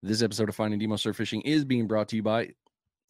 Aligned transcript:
This 0.00 0.22
episode 0.22 0.48
of 0.48 0.54
Finding 0.54 0.78
Nemo 0.78 0.94
Surf 0.94 1.16
Fishing 1.16 1.40
is 1.40 1.64
being 1.64 1.88
brought 1.88 2.06
to 2.10 2.16
you 2.16 2.22
by 2.22 2.50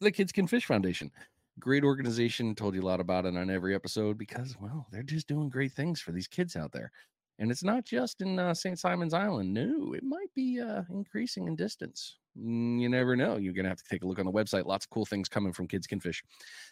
the 0.01 0.11
Kids 0.11 0.31
Can 0.31 0.47
Fish 0.47 0.65
Foundation. 0.65 1.11
Great 1.59 1.83
organization. 1.83 2.55
Told 2.55 2.73
you 2.73 2.81
a 2.81 2.83
lot 2.83 2.99
about 2.99 3.27
it 3.27 3.37
on 3.37 3.51
every 3.51 3.75
episode 3.75 4.17
because, 4.17 4.55
well, 4.59 4.87
they're 4.91 5.03
just 5.03 5.27
doing 5.27 5.49
great 5.49 5.71
things 5.71 6.01
for 6.01 6.11
these 6.11 6.27
kids 6.27 6.55
out 6.55 6.71
there. 6.71 6.91
And 7.37 7.51
it's 7.51 7.63
not 7.63 7.85
just 7.85 8.21
in 8.21 8.39
uh, 8.39 8.55
St. 8.55 8.79
Simon's 8.79 9.13
Island. 9.13 9.53
No, 9.53 9.93
it 9.93 10.03
might 10.03 10.33
be 10.35 10.59
uh, 10.59 10.81
increasing 10.89 11.47
in 11.47 11.55
distance. 11.55 12.17
Mm, 12.37 12.79
you 12.79 12.89
never 12.89 13.15
know. 13.15 13.37
You're 13.37 13.53
going 13.53 13.63
to 13.63 13.69
have 13.69 13.83
to 13.83 13.89
take 13.89 14.03
a 14.03 14.07
look 14.07 14.19
on 14.19 14.25
the 14.25 14.31
website. 14.31 14.65
Lots 14.65 14.85
of 14.85 14.89
cool 14.89 15.05
things 15.05 15.29
coming 15.29 15.53
from 15.53 15.67
Kids 15.67 15.87
Can 15.87 15.99
Fish. 15.99 16.23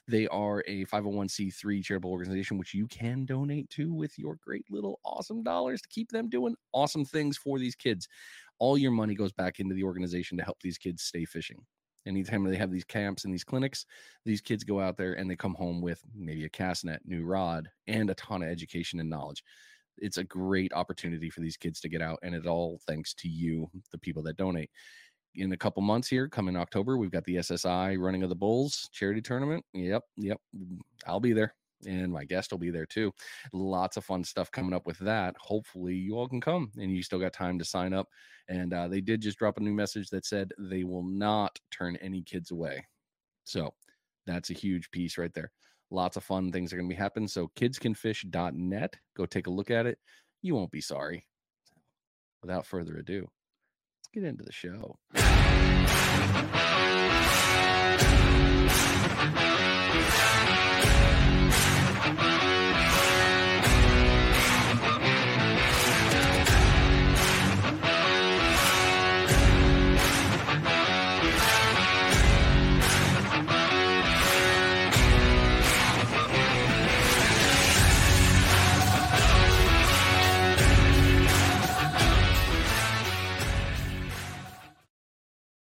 They 0.08 0.28
are 0.28 0.64
a 0.68 0.86
501c3 0.86 1.84
charitable 1.84 2.12
organization, 2.12 2.58
which 2.58 2.74
you 2.74 2.88
can 2.88 3.24
donate 3.26 3.70
to 3.72 3.94
with 3.94 4.18
your 4.18 4.36
great 4.42 4.66
little 4.70 5.00
awesome 5.06 5.44
dollars 5.44 5.82
to 5.82 5.90
keep 5.90 6.12
them 6.12 6.28
doing 6.28 6.56
awesome 6.74 7.06
things 7.06 7.38
for 7.38 7.60
these 7.60 7.76
kids. 7.76 8.08
All 8.60 8.78
your 8.78 8.92
money 8.92 9.16
goes 9.16 9.32
back 9.32 9.60
into 9.60 9.76
the 9.76 9.84
organization 9.84 10.38
to 10.38 10.44
help 10.44 10.60
these 10.62 10.78
kids 10.78 11.04
stay 11.04 11.26
fishing. 11.26 11.58
Anytime 12.06 12.44
they 12.44 12.56
have 12.56 12.72
these 12.72 12.86
camps 12.86 13.26
and 13.26 13.34
these 13.34 13.44
clinics, 13.44 13.86
these 14.26 14.42
kids 14.42 14.64
go 14.64 14.80
out 14.80 14.98
there 14.98 15.14
and 15.14 15.30
they 15.30 15.36
come 15.36 15.56
home 15.56 15.82
with 15.82 16.02
maybe 16.16 16.46
a 16.46 16.50
cast 16.50 16.86
net, 16.86 17.02
new 17.06 17.26
rod, 17.26 17.68
and 17.88 18.10
a 18.10 18.16
ton 18.16 18.42
of 18.42 18.50
education 18.50 19.00
and 19.00 19.10
knowledge. 19.10 19.44
It's 19.98 20.18
a 20.18 20.24
great 20.24 20.72
opportunity 20.74 21.30
for 21.30 21.42
these 21.42 21.58
kids 21.58 21.80
to 21.82 21.90
get 21.90 22.02
out 22.02 22.20
and 22.24 22.34
it 22.34 22.46
all 22.46 22.80
thanks 22.88 23.14
to 23.16 23.28
you 23.28 23.70
the 23.92 23.98
people 23.98 24.24
that 24.24 24.38
donate. 24.38 24.72
In 25.36 25.52
a 25.52 25.58
couple 25.58 25.84
months 25.84 26.08
here 26.08 26.28
coming 26.28 26.56
october 26.56 26.98
we've 26.98 27.12
got 27.12 27.24
the 27.26 27.36
ssi 27.36 28.00
running 28.00 28.24
of 28.24 28.30
the 28.30 28.36
bulls 28.36 28.90
charity 28.92 29.22
tournament. 29.22 29.64
Yep 29.74 30.02
yep 30.16 30.40
i'll 31.06 31.20
be 31.20 31.34
there 31.34 31.54
and 31.86 32.12
my 32.12 32.24
guest 32.24 32.52
will 32.52 32.58
be 32.58 32.72
there 32.72 32.86
too 32.86 33.12
lots 33.54 33.98
of 33.98 34.06
fun 34.06 34.24
stuff 34.24 34.52
coming 34.52 34.74
up 34.74 34.88
with 34.88 34.98
that 35.00 35.36
hopefully 35.40 35.94
you 35.94 36.16
all 36.16 36.28
can 36.28 36.42
come 36.42 36.72
and 36.78 36.92
you 36.92 37.04
still 37.04 37.20
got 37.20 37.34
time 37.34 37.60
to 37.60 37.66
sign 37.66 37.94
up 37.94 38.08
and 38.50 38.74
uh, 38.74 38.88
they 38.88 39.02
did 39.02 39.22
just 39.22 39.38
drop 39.38 39.58
a 39.58 39.62
new 39.62 39.74
message 39.74 40.10
that 40.10 40.26
said 40.26 40.52
they 40.58 40.84
will 40.84 41.04
not 41.04 41.60
turn 41.72 41.96
any 41.98 42.22
kids 42.22 42.52
away 42.52 42.84
so 43.44 43.74
that's 44.26 44.50
a 44.50 44.54
huge 44.54 44.90
piece 44.92 45.18
right 45.18 45.34
there 45.34 45.52
Lots 45.90 46.18
of 46.18 46.24
fun 46.24 46.52
things 46.52 46.74
are 46.74 46.76
going 46.76 46.90
to 46.90 46.94
be 46.94 47.00
happening. 47.00 47.28
So 47.30 47.50
kidscanfish.net, 47.56 48.96
go 49.16 49.26
take 49.26 49.48
a 49.48 49.52
look 49.52 49.72
at 49.72 49.86
it. 49.86 50.00
You 50.42 50.56
won't 50.56 50.72
be 50.72 50.82
sorry. 50.82 51.26
Without 52.42 52.66
further 52.66 52.98
ado, 52.98 53.22
let's 53.22 54.10
get 54.14 54.24
into 54.24 54.44
the 54.44 54.52
show. 54.52 54.98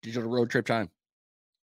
Digital 0.01 0.29
road 0.29 0.49
trip 0.49 0.65
time. 0.65 0.89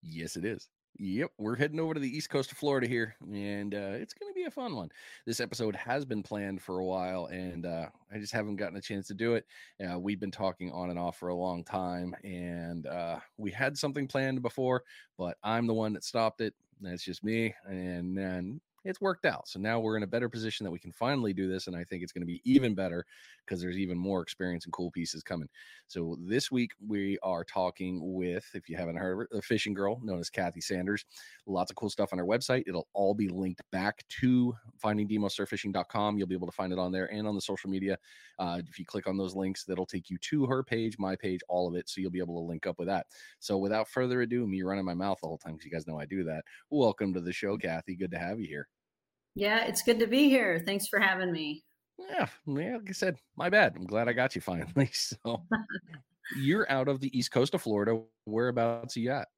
Yes, 0.03 0.37
it 0.37 0.45
is. 0.45 0.69
Yep, 0.99 1.33
we're 1.37 1.57
heading 1.57 1.79
over 1.79 1.93
to 1.93 2.01
the 2.01 2.09
east 2.09 2.31
coast 2.31 2.51
of 2.53 2.57
Florida 2.57 2.87
here, 2.87 3.17
and 3.31 3.75
uh, 3.75 3.93
it's 3.93 4.15
going 4.15 4.33
to 4.33 4.35
be 4.35 4.45
a 4.45 4.51
fun 4.51 4.75
one. 4.75 4.89
This 5.27 5.41
episode 5.41 5.77
has 5.77 6.07
been 6.07 6.23
planned 6.23 6.63
for 6.63 6.79
a 6.79 6.85
while, 6.87 7.27
and 7.27 7.67
uh, 7.67 7.89
I 8.11 8.19
just 8.19 8.33
haven't 8.33 8.57
gotten 8.57 8.79
a 8.79 8.81
chance 8.81 9.07
to 9.09 9.15
do 9.15 9.35
it. 9.35 9.45
Uh, 9.85 9.99
we've 9.99 10.21
been 10.21 10.31
talking 10.31 10.73
on 10.73 10.89
and 10.89 10.99
off 10.99 11.19
for 11.19 11.29
a 11.29 11.35
long 11.35 11.65
time, 11.65 12.15
and 12.25 12.87
uh, 12.87 13.19
we 13.37 13.51
had 13.51 13.77
something 13.77 14.09
planned 14.09 14.41
before, 14.41 14.85
but 15.19 15.37
I'm 15.43 15.67
the 15.67 15.75
one 15.75 15.93
that 15.93 16.05
stopped 16.05 16.41
it. 16.41 16.55
That's 16.81 17.05
just 17.05 17.23
me, 17.23 17.55
and 17.67 18.17
then 18.17 18.61
it's 18.87 19.01
worked 19.01 19.25
out. 19.25 19.49
So 19.49 19.59
now 19.59 19.81
we're 19.81 19.97
in 19.97 20.03
a 20.03 20.07
better 20.07 20.29
position 20.29 20.65
that 20.65 20.71
we 20.71 20.79
can 20.79 20.93
finally 20.93 21.33
do 21.33 21.49
this. 21.49 21.67
And 21.67 21.77
I 21.77 21.85
think 21.85 22.03
it's 22.03 22.13
going 22.13 22.23
to 22.23 22.27
be 22.27 22.41
even 22.45 22.75
better 22.75 23.05
because 23.45 23.61
there's 23.61 23.79
even 23.79 23.99
more 23.99 24.23
experience 24.23 24.65
and 24.65 24.73
cool 24.73 24.91
pieces 24.91 25.23
coming. 25.23 25.49
So 25.89 26.17
this 26.21 26.51
week 26.51 26.73
we 26.87 27.19
are 27.23 27.45
talking 27.45 28.01
with, 28.03 28.47
if 28.55 28.69
you 28.69 28.77
haven't 28.77 28.97
heard 28.97 29.29
of 29.33 29.39
a 29.39 29.43
fishing 29.43 29.75
girl 29.75 30.01
known 30.03 30.19
as 30.19 30.31
Cathy 30.31 30.61
Sanders. 30.61 31.05
Lots 31.47 31.71
of 31.71 31.77
cool 31.77 31.91
stuff 31.91 32.13
on 32.13 32.19
our 32.19 32.27
website. 32.27 32.65
It'll 32.67 32.89
all 32.93 33.15
be 33.15 33.29
linked 33.29 33.63
back 33.71 34.05
to 34.21 34.55
findingnemosurffishing.com. 34.83 36.19
You'll 36.19 36.27
be 36.27 36.35
able 36.35 36.49
to 36.49 36.53
find 36.53 36.73
it 36.73 36.79
on 36.79 36.93
there 36.93 37.13
and 37.13 37.27
on 37.27 37.35
the 37.35 37.41
social 37.41 37.71
media. 37.71 37.99
Uh, 38.39 38.61
if 38.69 38.79
you 38.79 38.85
click 38.85 39.07
on 39.07 39.17
those 39.17 39.35
links, 39.35 39.65
that'll 39.65 39.87
take 39.87 40.11
you 40.11 40.19
to 40.19 40.47
her 40.47 40.63
page, 40.63 40.97
my 40.99 41.17
page, 41.17 41.41
all 41.49 41.69
of 41.69 41.75
it. 41.75 41.89
So 41.89 42.01
you'll 42.01 42.11
be 42.11 42.21
able 42.21 42.41
to 42.41 42.47
link 42.47 42.67
up 42.67 42.79
with 42.79 42.89
that. 42.89 43.07
So 43.39 43.59
without 43.59 43.89
further 43.89 44.23
ado, 44.23 44.47
me 44.47 44.63
running 44.63 44.85
my 44.85 44.95
mouth 44.95 45.19
the 45.21 45.29
whole 45.29 45.39
time 45.39 45.55
because 45.55 45.67
you 45.67 45.73
guys 45.73 45.87
know 45.87 45.99
I 45.99 46.07
do 46.07 46.25
that. 46.25 46.45
Welcome 46.71 47.15
to 47.15 47.21
the 47.21 47.33
show, 47.33 47.57
Cathy. 47.57 47.97
Good 47.97 48.11
to 48.13 48.19
have 48.19 48.41
you 48.41 48.47
here. 48.47 48.69
Yeah, 49.37 49.67
it's 49.67 49.83
good 49.83 49.99
to 50.01 50.07
be 50.07 50.31
here. 50.31 50.63
Thanks 50.65 50.89
for 50.89 50.99
having 50.99 51.31
me. 51.31 51.63
Yeah, 51.99 52.27
yeah, 52.47 52.77
like 52.79 52.89
I 52.89 52.93
said, 52.93 53.17
my 53.37 53.51
bad. 53.51 53.75
I'm 53.77 53.85
glad 53.85 54.09
I 54.09 54.15
got 54.15 54.35
you 54.35 54.41
finally. 54.41 54.91
So 54.93 55.43
you're 56.39 56.69
out 56.73 56.89
of 56.89 57.01
the 57.01 57.17
east 57.17 57.31
coast 57.31 57.55
of 57.55 57.61
Florida. 57.61 58.01
Whereabouts 58.25 58.97
are 58.97 59.01
you 59.01 59.11
at? 59.11 59.29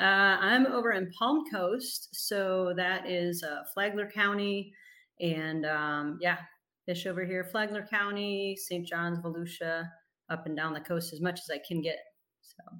Uh, 0.00 0.38
I'm 0.40 0.66
over 0.66 0.92
in 0.92 1.12
Palm 1.12 1.44
Coast, 1.52 2.08
so 2.12 2.72
that 2.74 3.08
is 3.08 3.44
uh, 3.44 3.64
Flagler 3.74 4.10
County, 4.10 4.72
and 5.20 5.66
um, 5.66 6.18
yeah, 6.22 6.38
fish 6.86 7.06
over 7.06 7.22
here, 7.22 7.44
Flagler 7.44 7.86
County, 7.86 8.56
St. 8.56 8.86
John's, 8.88 9.18
Volusia, 9.18 9.88
up 10.30 10.46
and 10.46 10.56
down 10.56 10.72
the 10.72 10.80
coast 10.80 11.12
as 11.12 11.20
much 11.20 11.38
as 11.38 11.50
I 11.52 11.60
can 11.68 11.82
get. 11.82 11.98
So 12.40 12.78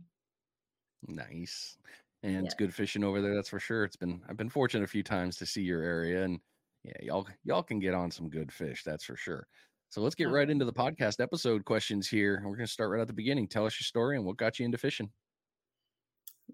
nice 1.09 1.77
and 2.23 2.33
yeah. 2.33 2.41
it's 2.41 2.55
good 2.55 2.75
fishing 2.75 3.05
over 3.05 3.21
there. 3.21 3.35
That's 3.35 3.49
for 3.49 3.61
sure. 3.61 3.85
It's 3.85 3.97
been 3.97 4.21
I've 4.29 4.37
been 4.37 4.51
fortunate 4.51 4.85
a 4.85 4.89
few 4.89 5.03
times 5.03 5.37
to 5.37 5.47
see 5.47 5.63
your 5.63 5.83
area, 5.83 6.25
and 6.25 6.41
yeah, 6.85 6.93
y'all 7.03 7.27
y'all 7.45 7.63
can 7.63 7.79
get 7.79 7.95
on 7.95 8.11
some 8.11 8.29
good 8.29 8.53
fish. 8.53 8.83
That's 8.85 9.05
for 9.05 9.17
sure. 9.17 9.47
So 9.91 10.01
let's 10.01 10.15
get 10.15 10.31
right 10.31 10.49
into 10.49 10.65
the 10.65 10.73
podcast 10.73 11.21
episode 11.21 11.65
questions 11.65 12.09
here. 12.09 12.43
We're 12.45 12.55
going 12.55 12.67
to 12.67 12.73
start 12.73 12.91
right 12.91 13.01
at 13.01 13.09
the 13.09 13.13
beginning. 13.13 13.49
Tell 13.49 13.67
us 13.67 13.81
your 13.81 13.87
story 13.87 14.17
and 14.17 14.25
what 14.25 14.37
got 14.37 14.61
you 14.61 14.65
into 14.65 14.79
fishing. 14.79 15.11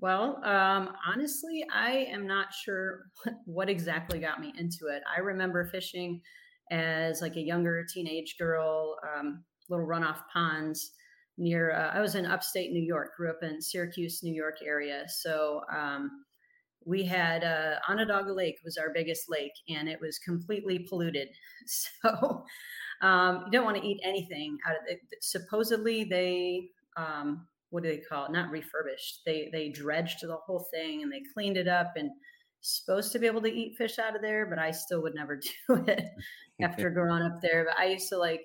Well, 0.00 0.40
um, 0.42 0.90
honestly, 1.06 1.62
I 1.70 2.06
am 2.10 2.26
not 2.26 2.46
sure 2.54 3.02
what 3.44 3.68
exactly 3.68 4.18
got 4.20 4.40
me 4.40 4.54
into 4.56 4.86
it. 4.86 5.02
I 5.14 5.20
remember 5.20 5.66
fishing 5.66 6.22
as 6.70 7.20
like 7.20 7.36
a 7.36 7.40
younger 7.40 7.84
teenage 7.84 8.36
girl, 8.38 8.96
um, 9.04 9.44
little 9.68 9.86
runoff 9.86 10.20
ponds 10.32 10.92
near 11.38 11.72
uh, 11.72 11.90
i 11.96 12.00
was 12.00 12.14
in 12.14 12.26
upstate 12.26 12.72
new 12.72 12.82
york 12.82 13.16
grew 13.16 13.30
up 13.30 13.42
in 13.42 13.60
syracuse 13.60 14.22
new 14.22 14.34
york 14.34 14.56
area. 14.64 15.04
So 15.08 15.62
um, 15.74 16.10
we 16.84 17.02
had 17.04 17.42
uh, 17.42 17.74
onondaga 17.88 18.32
lake 18.32 18.58
was 18.64 18.78
our 18.78 18.90
biggest 18.94 19.28
lake 19.28 19.52
and 19.68 19.88
it 19.88 20.00
was 20.00 20.18
completely 20.18 20.86
polluted. 20.88 21.28
So 21.66 22.44
um, 23.02 23.42
you 23.44 23.52
don't 23.52 23.64
want 23.64 23.76
to 23.76 23.86
eat 23.86 24.00
anything 24.04 24.56
out 24.66 24.76
of 24.76 24.82
it. 24.86 25.00
Supposedly 25.20 26.04
they 26.04 26.68
um, 26.96 27.46
what 27.70 27.82
do 27.82 27.88
they 27.90 27.98
call 27.98 28.26
it? 28.26 28.32
Not 28.32 28.50
refurbished. 28.50 29.22
They 29.26 29.50
they 29.52 29.68
dredged 29.70 30.22
the 30.22 30.36
whole 30.36 30.68
thing 30.72 31.02
and 31.02 31.12
they 31.12 31.22
cleaned 31.34 31.56
it 31.56 31.68
up 31.68 31.92
and 31.96 32.10
supposed 32.60 33.12
to 33.12 33.18
be 33.18 33.26
able 33.26 33.42
to 33.42 33.52
eat 33.52 33.76
fish 33.76 33.98
out 33.98 34.16
of 34.16 34.22
there 34.22 34.44
but 34.44 34.58
i 34.58 34.72
still 34.72 35.00
would 35.00 35.14
never 35.14 35.36
do 35.68 35.74
it 35.86 36.04
after 36.62 36.90
growing 36.90 37.22
up 37.22 37.40
there. 37.42 37.64
But 37.64 37.78
i 37.78 37.86
used 37.86 38.08
to 38.10 38.18
like 38.18 38.42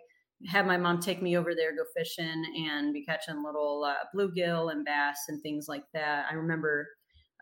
have 0.47 0.66
my 0.66 0.78
mom 0.78 1.00
take 1.00 1.22
me 1.22 1.38
over 1.38 1.53
there, 1.56 1.75
go 1.75 1.84
fishing, 1.96 2.44
and 2.68 2.94
be 2.94 3.03
catching 3.03 3.44
little 3.44 3.84
uh, 3.84 4.03
bluegill 4.16 4.72
and 4.72 4.85
bass 4.85 5.25
and 5.28 5.41
things 5.41 5.68
like 5.68 5.84
that. 5.94 6.25
I 6.29 6.34
remember 6.34 6.88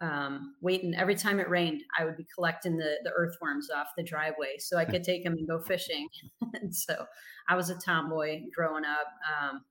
um, 0.01 0.55
waiting 0.61 0.95
every 0.95 1.15
time 1.15 1.39
it 1.39 1.49
rained. 1.49 1.81
I 1.97 2.05
would 2.05 2.17
be 2.17 2.27
collecting 2.33 2.77
the 2.77 2.97
the 3.03 3.11
earthworms 3.11 3.69
off 3.69 3.87
the 3.97 4.03
driveway 4.03 4.57
so 4.57 4.77
I 4.77 4.85
could 4.91 5.03
take 5.03 5.23
them 5.23 5.33
and 5.33 5.47
go 5.47 5.59
fishing. 5.61 6.07
and 6.53 6.75
so 6.75 7.05
I 7.47 7.55
was 7.55 7.69
a 7.69 7.75
tomboy 7.75 8.41
growing 8.55 8.85
up. 8.85 9.07
Um, 9.41 9.61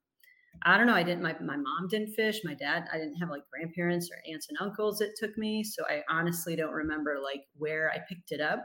I 0.65 0.77
don't 0.77 0.87
know. 0.87 0.95
I 0.95 1.03
didn't. 1.03 1.22
My 1.22 1.37
my 1.41 1.56
mom 1.56 1.89
didn't 1.89 2.15
fish. 2.15 2.41
My 2.45 2.54
dad. 2.54 2.84
I 2.92 2.98
didn't 2.98 3.16
have 3.16 3.30
like 3.30 3.42
grandparents 3.53 4.10
or 4.10 4.33
aunts 4.33 4.48
and 4.48 4.59
uncles 4.60 4.98
that 4.98 5.15
took 5.16 5.36
me. 5.39 5.63
So 5.63 5.84
I 5.89 6.03
honestly 6.10 6.57
don't 6.57 6.72
remember 6.72 7.19
like 7.22 7.42
where 7.57 7.91
I 7.91 7.98
picked 8.09 8.33
it 8.33 8.41
up 8.41 8.65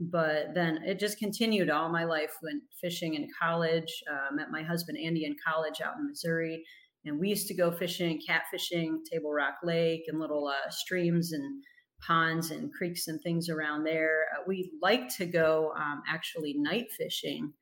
but 0.00 0.54
then 0.54 0.78
it 0.84 0.98
just 0.98 1.18
continued 1.18 1.68
all 1.68 1.90
my 1.90 2.04
life 2.04 2.32
went 2.42 2.62
fishing 2.80 3.14
in 3.14 3.28
college 3.40 4.02
uh, 4.10 4.34
met 4.34 4.50
my 4.50 4.62
husband 4.62 4.98
andy 5.04 5.24
in 5.24 5.36
college 5.46 5.80
out 5.84 5.96
in 5.98 6.08
missouri 6.08 6.64
and 7.04 7.18
we 7.18 7.28
used 7.28 7.48
to 7.48 7.54
go 7.54 7.70
fishing 7.70 8.20
catfishing 8.28 8.98
table 9.10 9.32
rock 9.32 9.56
lake 9.62 10.04
and 10.08 10.18
little 10.18 10.46
uh, 10.48 10.70
streams 10.70 11.32
and 11.32 11.62
ponds 12.06 12.50
and 12.50 12.72
creeks 12.72 13.08
and 13.08 13.20
things 13.22 13.48
around 13.48 13.84
there. 13.84 14.24
Uh, 14.34 14.42
we 14.46 14.72
like 14.82 15.08
to 15.16 15.26
go 15.26 15.72
um, 15.76 16.02
actually 16.08 16.54
night 16.56 16.86
fishing. 16.96 17.52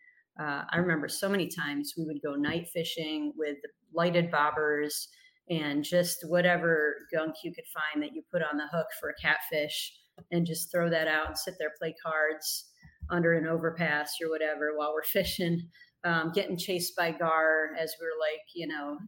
Uh, 0.40 0.62
i 0.70 0.76
remember 0.76 1.08
so 1.08 1.28
many 1.28 1.48
times 1.48 1.94
we 1.98 2.04
would 2.04 2.22
go 2.24 2.36
night 2.36 2.68
fishing 2.72 3.32
with 3.36 3.56
lighted 3.92 4.30
bobbers 4.30 5.08
and 5.50 5.82
just 5.82 6.18
whatever 6.28 6.94
gunk 7.12 7.34
you 7.42 7.52
could 7.52 7.64
find 7.74 8.00
that 8.00 8.14
you 8.14 8.22
put 8.30 8.40
on 8.40 8.56
the 8.56 8.68
hook 8.72 8.86
for 9.00 9.10
a 9.10 9.14
catfish 9.20 9.92
and 10.30 10.46
just 10.46 10.70
throw 10.70 10.88
that 10.90 11.08
out 11.08 11.28
and 11.28 11.38
sit 11.38 11.54
there, 11.58 11.72
play 11.78 11.94
cards 12.04 12.70
under 13.10 13.34
an 13.34 13.46
overpass 13.46 14.12
or 14.22 14.30
whatever 14.30 14.76
while 14.76 14.92
we're 14.92 15.02
fishing, 15.12 15.68
um, 16.04 16.32
getting 16.34 16.56
chased 16.56 16.96
by 16.96 17.10
gar 17.10 17.70
as 17.78 17.94
we're 18.00 18.18
like, 18.20 18.42
you 18.54 18.66
know, 18.66 18.98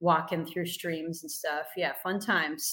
walking 0.00 0.46
through 0.46 0.66
streams 0.66 1.22
and 1.22 1.30
stuff. 1.30 1.66
Yeah, 1.76 1.92
fun 2.02 2.20
times. 2.20 2.72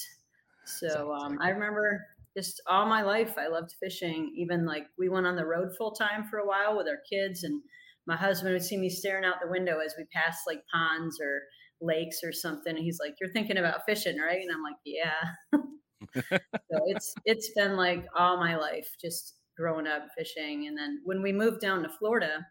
So 0.65 1.13
um, 1.13 1.37
I 1.41 1.49
remember 1.49 2.05
just 2.35 2.61
all 2.67 2.85
my 2.85 3.01
life 3.01 3.37
I 3.37 3.47
loved 3.47 3.75
fishing. 3.79 4.33
Even 4.37 4.65
like 4.65 4.87
we 4.97 5.09
went 5.09 5.27
on 5.27 5.35
the 5.35 5.45
road 5.45 5.69
full 5.77 5.91
time 5.91 6.25
for 6.29 6.39
a 6.39 6.47
while 6.47 6.77
with 6.77 6.87
our 6.87 6.99
kids, 7.09 7.43
and 7.43 7.61
my 8.07 8.15
husband 8.15 8.53
would 8.53 8.63
see 8.63 8.77
me 8.77 8.89
staring 8.89 9.25
out 9.25 9.35
the 9.41 9.49
window 9.49 9.79
as 9.79 9.95
we 9.97 10.05
passed 10.13 10.41
like 10.47 10.61
ponds 10.73 11.19
or 11.21 11.41
lakes 11.81 12.21
or 12.23 12.31
something. 12.31 12.75
And 12.75 12.83
he's 12.83 12.99
like, 12.99 13.15
"You're 13.19 13.31
thinking 13.31 13.57
about 13.57 13.85
fishing, 13.87 14.19
right?" 14.19 14.41
And 14.41 14.51
I'm 14.51 14.63
like, 14.63 14.75
"Yeah." 14.85 15.13
so 16.15 16.79
it's 16.87 17.13
it's 17.25 17.51
been 17.55 17.75
like 17.75 18.05
all 18.17 18.37
my 18.37 18.55
life, 18.55 18.87
just 19.01 19.35
growing 19.57 19.87
up 19.87 20.07
fishing. 20.17 20.67
And 20.67 20.77
then 20.77 21.01
when 21.03 21.21
we 21.21 21.31
moved 21.31 21.61
down 21.61 21.83
to 21.83 21.89
Florida, 21.89 22.45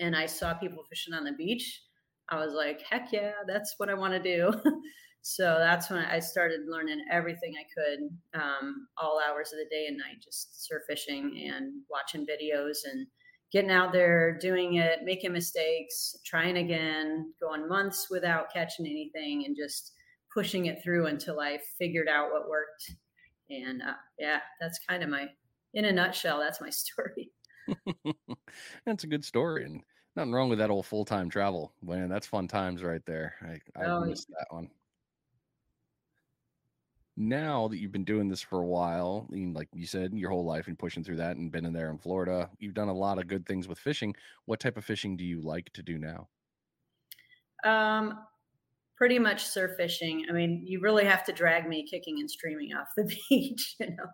and 0.00 0.16
I 0.16 0.26
saw 0.26 0.54
people 0.54 0.84
fishing 0.88 1.14
on 1.14 1.24
the 1.24 1.32
beach, 1.32 1.82
I 2.28 2.36
was 2.44 2.54
like, 2.54 2.82
"Heck 2.82 3.12
yeah, 3.12 3.32
that's 3.46 3.74
what 3.78 3.88
I 3.88 3.94
want 3.94 4.14
to 4.14 4.20
do." 4.20 4.52
so 5.22 5.56
that's 5.58 5.90
when 5.90 6.00
I 6.00 6.18
started 6.18 6.60
learning 6.68 7.04
everything 7.10 7.54
I 7.58 7.66
could, 7.74 8.40
um, 8.40 8.88
all 8.96 9.20
hours 9.20 9.52
of 9.52 9.58
the 9.58 9.68
day 9.70 9.86
and 9.86 9.96
night, 9.96 10.22
just 10.22 10.66
surf 10.66 10.82
fishing 10.88 11.50
and 11.52 11.82
watching 11.90 12.26
videos 12.26 12.78
and 12.84 13.06
getting 13.50 13.70
out 13.70 13.92
there, 13.92 14.38
doing 14.38 14.74
it, 14.74 15.00
making 15.04 15.32
mistakes, 15.32 16.16
trying 16.24 16.58
again, 16.58 17.32
going 17.40 17.66
months 17.66 18.08
without 18.10 18.52
catching 18.52 18.86
anything, 18.86 19.44
and 19.46 19.56
just 19.56 19.94
pushing 20.38 20.66
it 20.66 20.82
through 20.82 21.06
until 21.06 21.40
I 21.40 21.58
figured 21.78 22.08
out 22.08 22.30
what 22.30 22.48
worked. 22.48 22.92
And 23.50 23.82
uh, 23.82 23.94
yeah, 24.18 24.38
that's 24.60 24.78
kind 24.88 25.02
of 25.02 25.08
my, 25.08 25.26
in 25.74 25.86
a 25.86 25.92
nutshell, 25.92 26.38
that's 26.38 26.60
my 26.60 26.70
story. 26.70 27.32
that's 28.86 29.04
a 29.04 29.08
good 29.08 29.24
story, 29.24 29.64
and 29.64 29.82
nothing 30.16 30.32
wrong 30.32 30.48
with 30.48 30.58
that 30.60 30.70
old 30.70 30.86
full 30.86 31.04
time 31.04 31.28
travel. 31.28 31.72
Man, 31.82 32.08
that's 32.08 32.26
fun 32.26 32.48
times 32.48 32.82
right 32.82 33.04
there. 33.04 33.34
I 33.42 33.82
I 33.82 33.84
oh, 33.86 34.04
missed 34.04 34.28
yeah. 34.30 34.36
that 34.38 34.54
one 34.54 34.70
now 37.18 37.66
that 37.66 37.78
you've 37.78 37.92
been 37.92 38.04
doing 38.04 38.28
this 38.28 38.40
for 38.40 38.60
a 38.60 38.66
while, 38.66 39.26
and 39.32 39.54
like 39.54 39.68
you 39.74 39.86
said, 39.86 40.12
your 40.14 40.30
whole 40.30 40.44
life 40.44 40.68
and 40.68 40.78
pushing 40.78 41.02
through 41.02 41.16
that 41.16 41.36
and 41.36 41.50
been 41.50 41.66
in 41.66 41.72
there 41.72 41.90
in 41.90 41.98
Florida, 41.98 42.48
you've 42.60 42.74
done 42.74 42.88
a 42.88 42.94
lot 42.94 43.18
of 43.18 43.26
good 43.26 43.44
things 43.44 43.66
with 43.66 43.78
fishing. 43.78 44.14
What 44.44 44.60
type 44.60 44.76
of 44.76 44.84
fishing 44.84 45.16
do 45.16 45.24
you 45.24 45.40
like 45.40 45.70
to 45.72 45.82
do 45.82 45.98
now? 45.98 46.28
Um, 47.64 48.20
pretty 48.98 49.18
much 49.18 49.46
surf 49.46 49.72
fishing. 49.76 50.26
I 50.28 50.32
mean, 50.32 50.64
you 50.66 50.80
really 50.80 51.04
have 51.04 51.24
to 51.24 51.32
drag 51.32 51.68
me 51.68 51.86
kicking 51.88 52.18
and 52.18 52.30
streaming 52.30 52.70
off 52.74 52.88
the 52.96 53.04
beach. 53.30 53.76
You 53.80 53.86
know, 53.86 54.06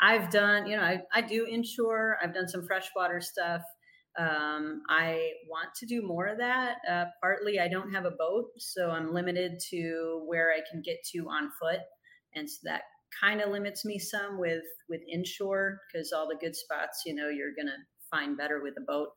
I've 0.00 0.30
done, 0.30 0.66
you 0.66 0.76
know, 0.76 0.82
I, 0.82 1.02
I 1.14 1.20
do 1.20 1.46
inshore, 1.46 2.16
I've 2.22 2.34
done 2.34 2.48
some 2.48 2.66
freshwater 2.66 3.20
stuff. 3.20 3.62
Um, 4.18 4.82
I 4.88 5.30
want 5.48 5.68
to 5.76 5.86
do 5.86 6.02
more 6.02 6.26
of 6.26 6.38
that. 6.38 6.78
Uh, 6.90 7.04
partly, 7.22 7.60
I 7.60 7.68
don't 7.68 7.92
have 7.92 8.06
a 8.06 8.10
boat, 8.10 8.46
so 8.58 8.90
I'm 8.90 9.14
limited 9.14 9.60
to 9.70 10.24
where 10.26 10.50
I 10.50 10.60
can 10.68 10.82
get 10.82 10.96
to 11.12 11.28
on 11.28 11.50
foot 11.60 11.80
and 12.34 12.48
so 12.48 12.58
that 12.64 12.82
kind 13.20 13.40
of 13.40 13.50
limits 13.50 13.84
me 13.84 13.98
some 13.98 14.38
with 14.38 14.64
with 14.88 15.00
inshore 15.12 15.78
because 15.92 16.12
all 16.12 16.28
the 16.28 16.36
good 16.40 16.54
spots 16.54 17.02
you 17.04 17.14
know 17.14 17.28
you're 17.28 17.54
gonna 17.56 17.76
find 18.10 18.36
better 18.36 18.62
with 18.62 18.74
a 18.78 18.84
boat 18.86 19.08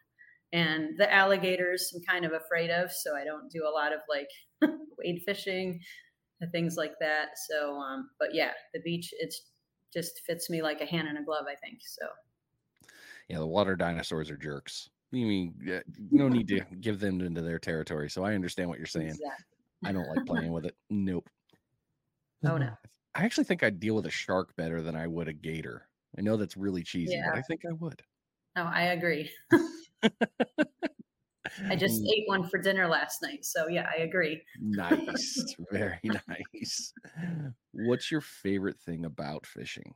and 0.54 0.98
the 0.98 1.12
alligators 1.14 1.92
i'm 1.94 2.02
kind 2.04 2.24
of 2.26 2.32
afraid 2.32 2.70
of 2.70 2.92
so 2.92 3.16
i 3.16 3.24
don't 3.24 3.52
do 3.52 3.64
a 3.68 3.70
lot 3.70 3.92
of 3.92 4.00
like 4.10 4.30
wade 4.98 5.22
fishing 5.26 5.80
and 6.40 6.52
things 6.52 6.76
like 6.78 6.94
that 7.00 7.30
so 7.50 7.76
um 7.76 8.10
but 8.20 8.30
yeah 8.34 8.52
the 8.74 8.80
beach 8.82 9.14
it's 9.20 9.50
just 9.92 10.22
fits 10.26 10.50
me 10.50 10.62
like 10.62 10.80
a 10.82 10.86
hand 10.86 11.08
in 11.08 11.18
a 11.18 11.24
glove 11.24 11.46
i 11.50 11.56
think 11.56 11.80
so 11.82 12.06
yeah 13.28 13.38
the 13.38 13.46
water 13.46 13.76
dinosaurs 13.76 14.30
are 14.30 14.38
jerks 14.38 14.90
you 15.12 15.26
mean 15.26 15.82
no 16.12 16.30
need 16.30 16.48
to 16.48 16.62
give 16.82 17.00
them 17.00 17.20
into 17.22 17.42
their 17.42 17.60
territory 17.60 18.10
so 18.10 18.24
i 18.24 18.34
understand 18.34 18.70
what 18.70 18.78
you're 18.78 18.88
saying 18.88 19.10
exactly. 19.10 19.58
i 19.86 19.92
don't 19.92 20.08
like 20.16 20.26
playing 20.26 20.52
with 20.54 20.66
it 20.66 20.76
nope 20.90 21.28
oh 22.46 22.58
no 22.58 22.70
I 23.16 23.26
actually 23.26 23.44
think 23.44 23.64
I'd 23.64 23.80
deal 23.80 23.96
with 23.96 24.06
a 24.06 24.12
shark 24.12 24.56
better 24.56 24.82
than 24.82 24.96
I 24.96 25.08
would 25.08 25.28
a 25.28 25.34
gator. 25.34 25.88
I 26.18 26.22
know 26.22 26.38
that's 26.38 26.58
really 26.58 26.84
cheesy, 26.84 27.14
yeah. 27.14 27.30
but 27.30 27.38
I 27.38 27.42
think 27.44 27.62
I 27.70 27.74
would. 27.74 28.02
No, 28.56 28.64
I 28.64 28.84
agree. 28.94 29.30
I 31.70 31.76
just 31.76 32.02
mm. 32.02 32.08
ate 32.10 32.24
one 32.26 32.48
for 32.48 32.58
dinner 32.58 32.88
last 32.88 33.22
night. 33.22 33.46
So 33.46 33.68
yeah, 33.68 33.88
I 33.92 34.02
agree. 34.02 34.42
nice. 34.60 35.56
Very 35.72 36.00
nice. 36.04 36.94
What's 37.72 38.12
your 38.12 38.22
favorite 38.22 38.80
thing 38.80 39.06
about 39.06 39.46
fishing? 39.46 39.94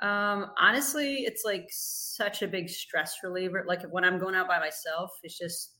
Um, 0.00 0.50
honestly, 0.58 1.18
it's 1.20 1.42
like 1.44 1.66
such 1.70 2.42
a 2.42 2.48
big 2.48 2.68
stress 2.68 3.16
reliever. 3.22 3.64
Like 3.66 3.82
when 3.90 4.04
I'm 4.04 4.18
going 4.18 4.34
out 4.34 4.48
by 4.48 4.58
myself, 4.58 5.12
it's 5.22 5.38
just, 5.38 5.78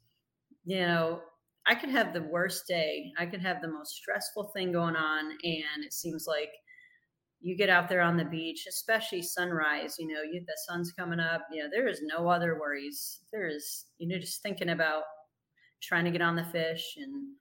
you 0.64 0.80
know, 0.80 1.20
I 1.66 1.74
could 1.74 1.90
have 1.90 2.12
the 2.12 2.22
worst 2.22 2.66
day. 2.68 3.12
I 3.18 3.26
could 3.26 3.40
have 3.40 3.60
the 3.60 3.68
most 3.68 3.94
stressful 3.96 4.52
thing 4.54 4.72
going 4.72 4.96
on. 4.96 5.30
And 5.30 5.84
it 5.84 5.92
seems 5.92 6.26
like 6.28 6.50
you 7.42 7.56
get 7.56 7.68
out 7.68 7.88
there 7.88 8.00
on 8.00 8.16
the 8.16 8.24
beach, 8.24 8.66
especially 8.68 9.22
sunrise, 9.22 9.96
you 9.98 10.06
know, 10.06 10.22
you, 10.22 10.42
the 10.46 10.56
sun's 10.66 10.92
coming 10.92 11.20
up, 11.20 11.42
you 11.50 11.62
know, 11.62 11.68
there 11.70 11.88
is 11.88 12.00
no 12.02 12.28
other 12.28 12.58
worries. 12.58 13.20
There 13.32 13.48
is, 13.48 13.86
you 13.98 14.08
know, 14.08 14.18
just 14.18 14.42
thinking 14.42 14.70
about 14.70 15.02
trying 15.82 16.04
to 16.04 16.10
get 16.10 16.22
on 16.22 16.36
the 16.36 16.44
fish 16.44 16.94
and 16.96 17.34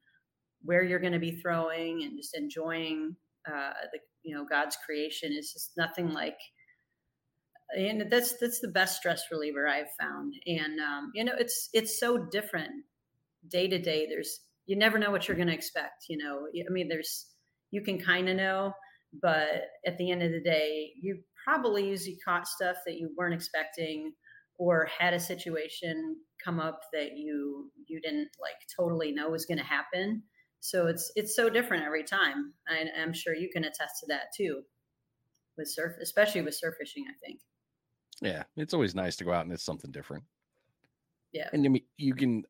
where 0.64 0.84
you're 0.84 1.00
going 1.00 1.14
to 1.14 1.20
be 1.20 1.40
throwing 1.40 2.04
and 2.04 2.18
just 2.18 2.36
enjoying 2.36 3.16
uh, 3.48 3.74
the, 3.92 4.00
you 4.24 4.36
know, 4.36 4.46
God's 4.50 4.78
creation 4.86 5.32
is 5.32 5.54
just 5.54 5.72
nothing 5.78 6.10
like, 6.10 6.38
and 7.78 8.12
that's, 8.12 8.38
that's 8.40 8.60
the 8.60 8.68
best 8.68 8.98
stress 8.98 9.24
reliever 9.32 9.68
I've 9.68 9.92
found. 10.00 10.34
And, 10.46 10.80
um, 10.80 11.12
you 11.14 11.24
know, 11.24 11.34
it's, 11.38 11.70
it's 11.74 12.00
so 12.00 12.18
different 12.18 12.72
day 13.48 13.68
to 13.68 13.80
day 13.80 14.06
there's 14.08 14.42
you 14.66 14.76
never 14.76 15.00
know 15.00 15.12
what 15.12 15.28
you're 15.28 15.38
going 15.38 15.48
to 15.48 15.54
expect 15.54 16.06
you 16.10 16.18
know 16.18 16.48
i 16.68 16.72
mean 16.72 16.88
there's 16.88 17.28
you 17.72 17.82
can 17.82 18.00
kind 18.00 18.30
of 18.30 18.36
know 18.36 18.72
but 19.22 19.64
at 19.86 19.98
the 19.98 20.12
end 20.12 20.24
of 20.24 20.32
the 20.32 20.42
day 20.42 20.92
you 21.02 21.18
probably 21.44 21.88
usually 21.88 22.18
caught 22.24 22.48
stuff 22.48 22.78
that 22.86 22.98
you 22.98 23.10
weren't 23.18 23.34
expecting 23.34 24.14
or 24.58 24.88
had 25.00 25.14
a 25.14 25.20
situation 25.20 26.16
come 26.44 26.60
up 26.60 26.82
that 26.94 27.18
you 27.18 27.72
you 27.88 28.00
didn't 28.02 28.30
like 28.40 28.56
totally 28.78 29.12
know 29.12 29.30
was 29.30 29.46
going 29.46 29.58
to 29.58 29.64
happen. 29.64 30.22
So 30.60 30.86
it's 30.86 31.12
it's 31.16 31.36
so 31.36 31.50
different 31.50 31.84
every 31.84 32.04
time 32.04 32.54
I, 32.68 32.86
i'm 33.02 33.14
sure 33.14 33.34
you 33.34 33.50
can 33.52 33.64
attest 33.64 33.96
to 34.02 34.06
that 34.10 34.26
too 34.38 34.62
with 35.58 35.68
surf 35.68 35.94
especially 36.00 36.44
with 36.44 36.54
surf 36.54 36.76
fishing 36.80 37.06
i 37.10 37.14
think. 37.26 37.40
Yeah 38.22 38.44
it's 38.56 38.76
always 38.76 38.94
nice 38.94 39.16
to 39.18 39.24
go 39.24 39.34
out 39.34 39.46
and 39.46 39.52
it's 39.52 39.64
something 39.64 39.92
different. 39.92 40.24
Yeah. 41.34 41.48
And 41.54 41.66
I 41.66 41.70
mean, 41.70 41.84
you 41.98 42.14
can 42.14 42.44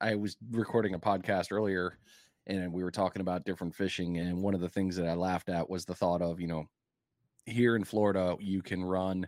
I 0.00 0.14
was 0.14 0.36
recording 0.50 0.94
a 0.94 0.98
podcast 0.98 1.50
earlier 1.50 1.98
and 2.46 2.72
we 2.72 2.82
were 2.82 2.90
talking 2.90 3.20
about 3.20 3.44
different 3.44 3.74
fishing. 3.74 4.18
And 4.18 4.42
one 4.42 4.54
of 4.54 4.60
the 4.60 4.68
things 4.68 4.96
that 4.96 5.06
I 5.06 5.14
laughed 5.14 5.48
at 5.48 5.68
was 5.68 5.84
the 5.84 5.94
thought 5.94 6.22
of, 6.22 6.40
you 6.40 6.46
know, 6.46 6.64
here 7.46 7.76
in 7.76 7.84
Florida, 7.84 8.36
you 8.40 8.62
can 8.62 8.84
run 8.84 9.26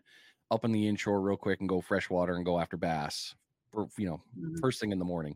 up 0.51 0.65
on 0.65 0.73
the 0.73 0.87
inshore 0.87 1.21
real 1.21 1.37
quick 1.37 1.61
and 1.61 1.69
go 1.69 1.81
freshwater 1.81 2.37
and 2.37 2.45
go 2.45 2.61
after 2.61 2.77
bass, 2.77 3.35
for, 3.73 3.89
you 3.99 4.07
know, 4.07 4.23
mm-hmm. 4.39 4.57
first 4.61 4.81
thing 4.81 4.93
in 4.93 4.99
the 4.99 5.05
morning. 5.05 5.35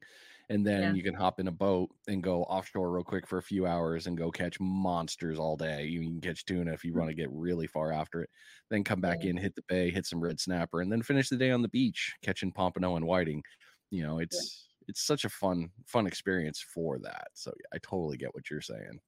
And 0.50 0.66
then 0.66 0.80
yeah. 0.80 0.92
you 0.94 1.02
can 1.02 1.12
hop 1.12 1.40
in 1.40 1.48
a 1.48 1.52
boat 1.52 1.90
and 2.06 2.22
go 2.22 2.42
offshore 2.44 2.90
real 2.90 3.04
quick 3.04 3.26
for 3.26 3.36
a 3.36 3.42
few 3.42 3.66
hours 3.66 4.06
and 4.06 4.16
go 4.16 4.30
catch 4.30 4.58
monsters 4.60 5.38
all 5.38 5.58
day. 5.58 5.84
You 5.84 6.00
can 6.00 6.22
catch 6.22 6.46
tuna 6.46 6.72
if 6.72 6.84
you 6.84 6.92
mm-hmm. 6.92 7.00
want 7.00 7.10
to 7.10 7.14
get 7.14 7.28
really 7.30 7.66
far 7.66 7.92
after 7.92 8.22
it. 8.22 8.30
Then 8.70 8.82
come 8.82 9.00
back 9.00 9.18
yeah. 9.22 9.30
in, 9.30 9.36
hit 9.36 9.54
the 9.54 9.62
bay, 9.68 9.90
hit 9.90 10.06
some 10.06 10.20
red 10.20 10.40
snapper, 10.40 10.80
and 10.80 10.90
then 10.90 11.02
finish 11.02 11.28
the 11.28 11.36
day 11.36 11.50
on 11.50 11.60
the 11.60 11.68
beach 11.68 12.14
catching 12.22 12.50
pompano 12.50 12.96
and 12.96 13.06
whiting. 13.06 13.42
You 13.90 14.04
know, 14.04 14.20
it's 14.20 14.67
it's 14.88 15.02
such 15.02 15.24
a 15.24 15.28
fun 15.28 15.70
fun 15.86 16.06
experience 16.06 16.60
for 16.60 16.98
that. 16.98 17.28
So 17.34 17.52
I 17.72 17.78
totally 17.78 18.16
get 18.16 18.34
what 18.34 18.50
you're 18.50 18.60
saying. 18.60 18.98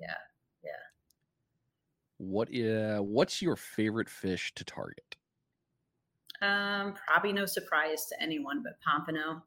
Yeah. 0.00 0.14
Yeah. 0.62 0.70
What 2.18 2.48
uh 2.56 3.02
what's 3.02 3.42
your 3.42 3.56
favorite 3.56 4.08
fish 4.08 4.54
to 4.54 4.64
target? 4.64 5.16
Um 6.40 6.94
probably 7.06 7.32
no 7.32 7.44
surprise 7.44 8.06
to 8.06 8.22
anyone 8.22 8.62
but 8.62 8.80
pompano. 8.80 9.42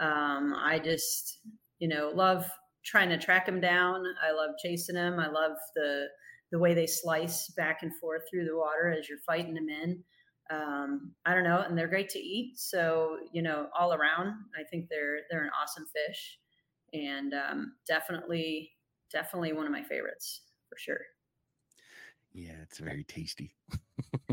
Um 0.00 0.54
I 0.56 0.80
just, 0.82 1.38
you 1.78 1.88
know, 1.88 2.10
love 2.12 2.50
trying 2.84 3.10
to 3.10 3.18
track 3.18 3.46
them 3.46 3.60
down. 3.60 4.02
I 4.22 4.32
love 4.32 4.50
chasing 4.62 4.96
them. 4.96 5.18
I 5.20 5.28
love 5.28 5.52
the 5.76 6.08
the 6.50 6.58
way 6.58 6.74
they 6.74 6.86
slice 6.86 7.48
back 7.50 7.82
and 7.82 7.94
forth 8.00 8.22
through 8.28 8.44
the 8.44 8.56
water 8.56 8.92
as 8.98 9.08
you're 9.08 9.18
fighting 9.18 9.54
them 9.54 9.68
in 9.68 10.02
um, 10.50 11.14
I 11.24 11.34
don't 11.34 11.44
know, 11.44 11.62
and 11.62 11.76
they're 11.78 11.88
great 11.88 12.08
to 12.10 12.18
eat. 12.18 12.58
So 12.58 13.18
you 13.32 13.42
know, 13.42 13.68
all 13.78 13.94
around, 13.94 14.34
I 14.58 14.64
think 14.64 14.88
they're 14.88 15.20
they're 15.30 15.44
an 15.44 15.50
awesome 15.60 15.86
fish, 15.86 16.38
and 16.92 17.34
um, 17.34 17.76
definitely 17.86 18.72
definitely 19.10 19.52
one 19.52 19.66
of 19.66 19.72
my 19.72 19.82
favorites 19.82 20.42
for 20.68 20.76
sure. 20.78 21.00
Yeah, 22.32 22.62
it's 22.62 22.78
very 22.78 23.04
tasty. 23.04 23.56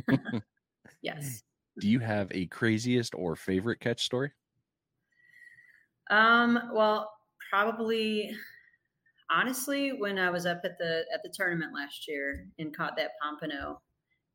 yes. 1.01 1.43
Do 1.79 1.89
you 1.89 2.00
have 2.00 2.31
a 2.31 2.47
craziest 2.47 3.13
or 3.15 3.36
favorite 3.36 3.79
catch 3.79 4.03
story? 4.03 4.33
Um, 6.09 6.71
well, 6.74 7.12
probably 7.50 8.36
honestly 9.29 9.93
when 9.93 10.17
I 10.19 10.29
was 10.29 10.45
up 10.45 10.62
at 10.63 10.77
the 10.77 11.05
at 11.13 11.21
the 11.24 11.33
tournament 11.33 11.74
last 11.74 12.07
year 12.07 12.50
and 12.59 12.75
caught 12.75 12.95
that 12.97 13.12
pompano 13.21 13.81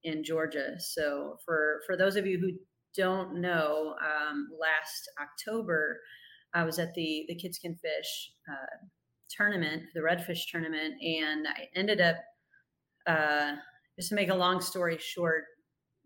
in 0.05 0.25
Georgia. 0.25 0.75
So 0.79 1.39
for 1.45 1.81
for 1.87 1.97
those 1.97 2.17
of 2.17 2.27
you 2.27 2.39
who 2.39 2.53
don't 2.97 3.41
know, 3.41 3.95
um, 4.01 4.49
last 4.61 5.11
October 5.21 6.01
I 6.55 6.65
was 6.65 6.79
at 6.79 6.95
the 6.95 7.25
the 7.29 7.35
Kids 7.35 7.59
Can 7.59 7.75
Fish 7.77 8.33
uh, 8.51 8.87
tournament, 9.31 9.83
the 9.95 10.01
redfish 10.01 10.51
tournament, 10.51 10.95
and 11.03 11.47
I 11.49 11.69
ended 11.75 12.01
up 12.01 12.17
uh, 13.07 13.53
just 13.97 14.11
to 14.11 14.15
make 14.15 14.31
a 14.31 14.35
long 14.35 14.61
story 14.61 14.99
short, 14.99 15.45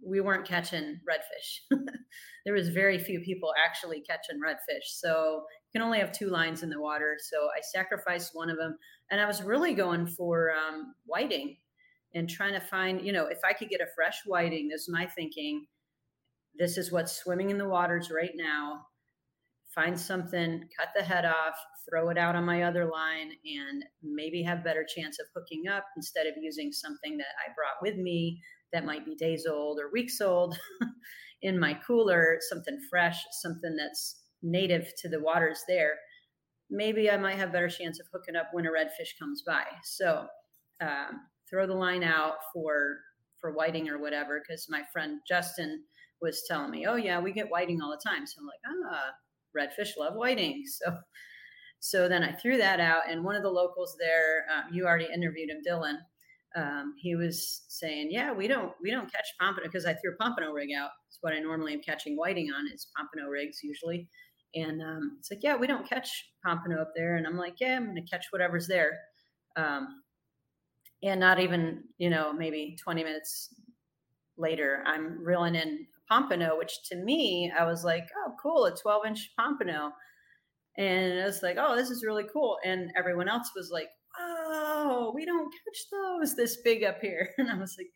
we 0.05 0.21
weren't 0.21 0.47
catching 0.47 1.01
redfish. 1.09 1.79
there 2.45 2.55
was 2.55 2.69
very 2.69 2.99
few 2.99 3.21
people 3.21 3.53
actually 3.65 4.03
catching 4.03 4.41
redfish. 4.41 4.85
So 4.85 5.45
you 5.73 5.81
can 5.81 5.87
only 5.87 5.99
have 5.99 6.13
two 6.13 6.29
lines 6.29 6.63
in 6.63 6.71
the 6.71 6.81
water. 6.81 7.17
So 7.19 7.37
I 7.57 7.61
sacrificed 7.63 8.31
one 8.35 8.51
of 8.51 8.57
them 8.57 8.77
and 9.11 9.21
I 9.21 9.27
was 9.27 9.43
really 9.43 9.75
going 9.75 10.07
for 10.07 10.53
um, 10.53 10.95
whiting 11.07 11.57
and 12.17 12.31
trying 12.31 12.55
to 12.55 12.61
find, 12.61 13.05
you 13.05 13.13
know, 13.13 13.27
if 13.27 13.41
I 13.45 13.53
could 13.53 13.69
get 13.69 13.83
a 13.83 13.93
fresh 13.95 14.23
whiting, 14.25 14.69
this 14.69 14.83
is 14.83 14.89
my 14.89 15.07
thinking. 15.07 15.67
This 16.59 16.79
is 16.79 16.91
what's 16.91 17.13
swimming 17.13 17.51
in 17.51 17.59
the 17.59 17.69
waters 17.69 18.11
right 18.11 18.33
now. 18.35 18.87
Find 19.75 20.01
something, 20.01 20.67
cut 20.79 20.89
the 20.97 21.05
head 21.05 21.27
off, 21.27 21.55
throw 21.89 22.09
it 22.09 22.17
out 22.17 22.35
on 22.35 22.45
my 22.47 22.63
other 22.63 22.87
line, 22.87 23.33
and 23.45 23.85
maybe 24.03 24.43
have 24.43 24.65
better 24.65 24.87
chance 24.97 25.19
of 25.21 25.27
hooking 25.37 25.69
up 25.69 25.85
instead 25.95 26.27
of 26.27 26.33
using 26.41 26.73
something 26.73 27.19
that 27.19 27.27
I 27.47 27.53
brought 27.55 27.83
with 27.83 28.03
me 28.03 28.41
that 28.73 28.87
might 28.87 29.05
be 29.05 29.15
days 29.15 29.47
old 29.47 29.79
or 29.79 29.93
weeks 29.93 30.23
old 30.23 30.59
in 31.43 31.61
my 31.61 31.75
cooler, 31.87 32.39
something 32.49 32.79
fresh, 32.89 33.23
something 33.43 33.77
that's 33.77 34.23
native 34.43 34.91
to 35.03 35.11
the 35.11 35.21
waters 35.21 35.61
there. 35.69 35.93
Maybe 36.71 37.11
I 37.11 37.19
might 37.19 37.37
have 37.37 37.53
better 37.53 37.69
chance 37.69 38.01
of 38.01 38.07
hooking 38.11 38.37
up 38.37 38.49
when 38.53 38.65
a 38.65 38.71
redfish 38.71 39.19
comes 39.21 39.43
by. 39.47 39.65
So 39.85 40.27
um, 40.81 41.21
throw 41.49 41.67
the 41.67 41.75
line 41.75 42.03
out 42.03 42.35
for 42.53 42.99
for 43.41 43.53
whiting 43.53 43.89
or 43.89 43.99
whatever, 43.99 44.41
because 44.41 44.67
my 44.69 44.83
friend 44.93 45.21
Justin 45.29 45.83
was 46.21 46.45
telling 46.49 46.71
me, 46.71 46.87
oh 46.87 46.97
yeah, 46.97 47.21
we 47.21 47.33
get 47.33 47.51
whiting 47.51 47.81
all 47.81 47.91
the 47.91 48.09
time. 48.09 48.27
So 48.27 48.41
I'm 48.41 48.47
like, 48.47 48.91
ah, 48.93 49.11
redfish 49.57 49.97
love 49.99 50.15
whiting. 50.15 50.65
So 50.85 50.97
so 51.79 52.09
then 52.09 52.25
I 52.25 52.33
threw 52.33 52.57
that 52.57 52.81
out, 52.81 53.03
and 53.09 53.23
one 53.23 53.37
of 53.37 53.43
the 53.43 53.51
locals 53.51 53.97
there, 54.01 54.47
um, 54.53 54.75
you 54.75 54.87
already 54.87 55.09
interviewed 55.13 55.51
him, 55.51 55.61
Dylan 55.69 55.99
um, 56.57 56.95
he 56.97 57.15
was 57.15 57.63
saying, 57.69 58.09
"Yeah, 58.11 58.33
we 58.33 58.49
don't 58.49 58.73
we 58.83 58.91
don't 58.91 59.13
catch 59.13 59.27
pompano 59.39 59.67
because 59.67 59.85
I 59.85 59.95
threw 59.95 60.13
a 60.13 60.17
pompano 60.17 60.53
rig 60.53 60.71
out. 60.77 60.91
It's 61.09 61.19
what 61.21 61.35
I 61.35 61.39
normally 61.39 61.75
am 61.75 61.83
catching 61.83 62.17
whiting 62.17 62.51
on 62.51 62.67
is 62.73 62.89
pompano 62.97 63.29
rigs 63.29 63.63
usually." 63.63 64.09
And 64.55 64.81
um, 64.81 65.17
it's 65.19 65.31
like, 65.31 65.43
"Yeah, 65.43 65.57
we 65.57 65.67
don't 65.67 65.89
catch 65.89 66.09
pompano 66.45 66.81
up 66.81 66.93
there." 66.97 67.17
And 67.17 67.27
I'm 67.27 67.37
like, 67.37 67.57
"Yeah, 67.61 67.77
I'm 67.77 67.85
going 67.85 67.97
to 67.97 68.11
catch 68.11 68.27
whatever's 68.31 68.67
there." 68.67 68.99
Um, 69.57 70.03
and 71.03 71.21
not 71.21 71.41
even 71.41 71.85
you 71.99 72.11
know 72.11 72.33
maybe 72.33 72.77
20 72.83 73.05
minutes 73.05 73.55
later, 74.39 74.83
I'm 74.87 75.25
reeling 75.25 75.55
in 75.55 75.87
a 75.87 76.13
pompano, 76.15 76.59
which 76.59 76.73
to 76.91 76.97
me 76.97 77.53
I 77.59 77.65
was 77.65 77.85
like, 77.85 78.07
"Oh, 78.19 78.33
cool, 78.43 78.67
a 78.67 78.77
12 78.77 79.07
inch 79.07 79.31
pompano." 79.39 79.93
And 80.79 81.21
I 81.21 81.25
was 81.27 81.43
like, 81.43 81.57
"Oh, 81.59 81.77
this 81.77 81.91
is 81.91 82.05
really 82.05 82.25
cool." 82.33 82.59
And 82.65 82.91
everyone 82.97 83.29
else 83.29 83.51
was 83.57 83.71
like, 83.73 83.89
oh, 84.19 85.13
we 85.15 85.25
don't 85.25 85.53
catch 85.53 85.87
those 85.91 86.35
this 86.35 86.59
big 86.63 86.85
up 86.85 87.01
here. 87.01 87.31
And 87.39 87.51
I 87.51 87.57
was 87.57 87.77
like, 87.79 87.91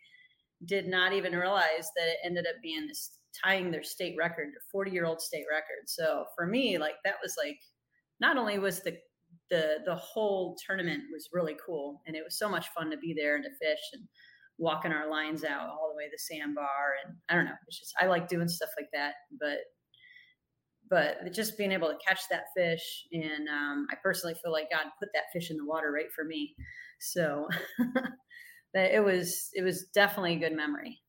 did 0.66 0.86
not 0.86 1.12
even 1.12 1.34
realize 1.34 1.90
that 1.96 2.08
it 2.08 2.18
ended 2.24 2.46
up 2.46 2.56
being 2.62 2.86
this 2.86 3.18
tying 3.44 3.70
their 3.70 3.82
state 3.82 4.16
record, 4.18 4.48
their 4.48 4.62
40 4.70 4.90
year 4.90 5.06
old 5.06 5.20
state 5.20 5.46
record. 5.50 5.86
So 5.86 6.24
for 6.36 6.46
me, 6.46 6.78
like 6.78 6.96
that 7.04 7.16
was 7.22 7.34
like, 7.42 7.58
not 8.20 8.36
only 8.36 8.58
was 8.58 8.80
the 8.80 8.98
the 9.50 9.78
the 9.84 9.96
whole 9.96 10.56
tournament 10.64 11.02
was 11.12 11.28
really 11.32 11.56
cool 11.64 12.00
and 12.06 12.16
it 12.16 12.24
was 12.24 12.38
so 12.38 12.48
much 12.48 12.68
fun 12.76 12.90
to 12.90 12.96
be 12.96 13.14
there 13.14 13.36
and 13.36 13.44
to 13.44 13.50
fish 13.50 13.80
and 13.92 14.02
walking 14.58 14.92
our 14.92 15.10
lines 15.10 15.42
out 15.44 15.68
all 15.68 15.90
the 15.90 15.96
way 15.96 16.04
to 16.04 16.10
the 16.12 16.18
sandbar 16.18 16.94
and 17.04 17.16
I 17.28 17.34
don't 17.34 17.46
know 17.46 17.52
it's 17.66 17.78
just 17.78 17.94
I 18.00 18.06
like 18.06 18.28
doing 18.28 18.48
stuff 18.48 18.70
like 18.78 18.88
that 18.92 19.14
but 19.40 19.58
but 20.90 21.32
just 21.32 21.56
being 21.56 21.72
able 21.72 21.88
to 21.88 21.96
catch 22.06 22.20
that 22.28 22.46
fish 22.56 23.06
and 23.12 23.48
um, 23.48 23.86
i 23.92 23.94
personally 24.02 24.34
feel 24.42 24.50
like 24.52 24.68
god 24.70 24.86
put 24.98 25.08
that 25.14 25.30
fish 25.32 25.50
in 25.50 25.56
the 25.56 25.64
water 25.64 25.92
right 25.92 26.12
for 26.14 26.24
me 26.24 26.54
so 26.98 27.46
that 28.74 28.94
it 28.94 29.02
was 29.02 29.50
it 29.54 29.62
was 29.62 29.86
definitely 29.94 30.34
a 30.34 30.38
good 30.38 30.56
memory. 30.56 31.00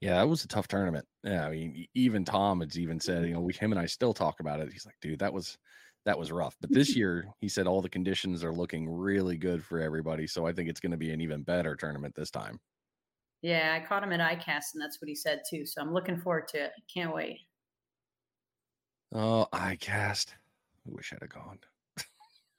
Yeah 0.00 0.16
that 0.16 0.28
was 0.28 0.44
a 0.44 0.48
tough 0.48 0.68
tournament. 0.68 1.06
Yeah 1.22 1.46
i 1.46 1.50
mean 1.50 1.86
even 1.94 2.24
tom 2.24 2.60
has 2.60 2.78
even 2.78 3.00
said 3.00 3.26
you 3.26 3.34
know 3.34 3.40
we 3.40 3.52
him 3.52 3.72
and 3.72 3.80
i 3.80 3.86
still 3.86 4.14
talk 4.14 4.40
about 4.40 4.60
it 4.60 4.72
he's 4.72 4.86
like 4.86 4.96
dude 5.00 5.20
that 5.20 5.32
was 5.32 5.58
that 6.04 6.18
was 6.18 6.30
rough 6.30 6.56
but 6.60 6.70
this 6.70 6.94
year 6.94 7.26
he 7.40 7.48
said 7.48 7.66
all 7.66 7.80
the 7.80 7.88
conditions 7.88 8.44
are 8.44 8.52
looking 8.52 8.88
really 8.88 9.36
good 9.36 9.64
for 9.64 9.80
everybody 9.80 10.26
so 10.26 10.46
i 10.46 10.52
think 10.52 10.68
it's 10.68 10.80
going 10.80 10.92
to 10.92 10.98
be 10.98 11.10
an 11.10 11.20
even 11.20 11.42
better 11.42 11.74
tournament 11.74 12.14
this 12.14 12.30
time 12.30 12.58
yeah 13.42 13.78
i 13.80 13.86
caught 13.86 14.02
him 14.02 14.12
at 14.12 14.20
icast 14.20 14.74
and 14.74 14.82
that's 14.82 15.00
what 15.00 15.08
he 15.08 15.14
said 15.14 15.40
too 15.48 15.64
so 15.64 15.80
i'm 15.80 15.92
looking 15.92 16.18
forward 16.18 16.46
to 16.48 16.64
it 16.64 16.72
can't 16.92 17.14
wait 17.14 17.40
Oh, 19.14 19.46
ICAST. 19.52 20.32
I 20.32 20.90
wish 20.90 21.12
I'd 21.12 21.20
have 21.22 21.30
gone. 21.30 21.58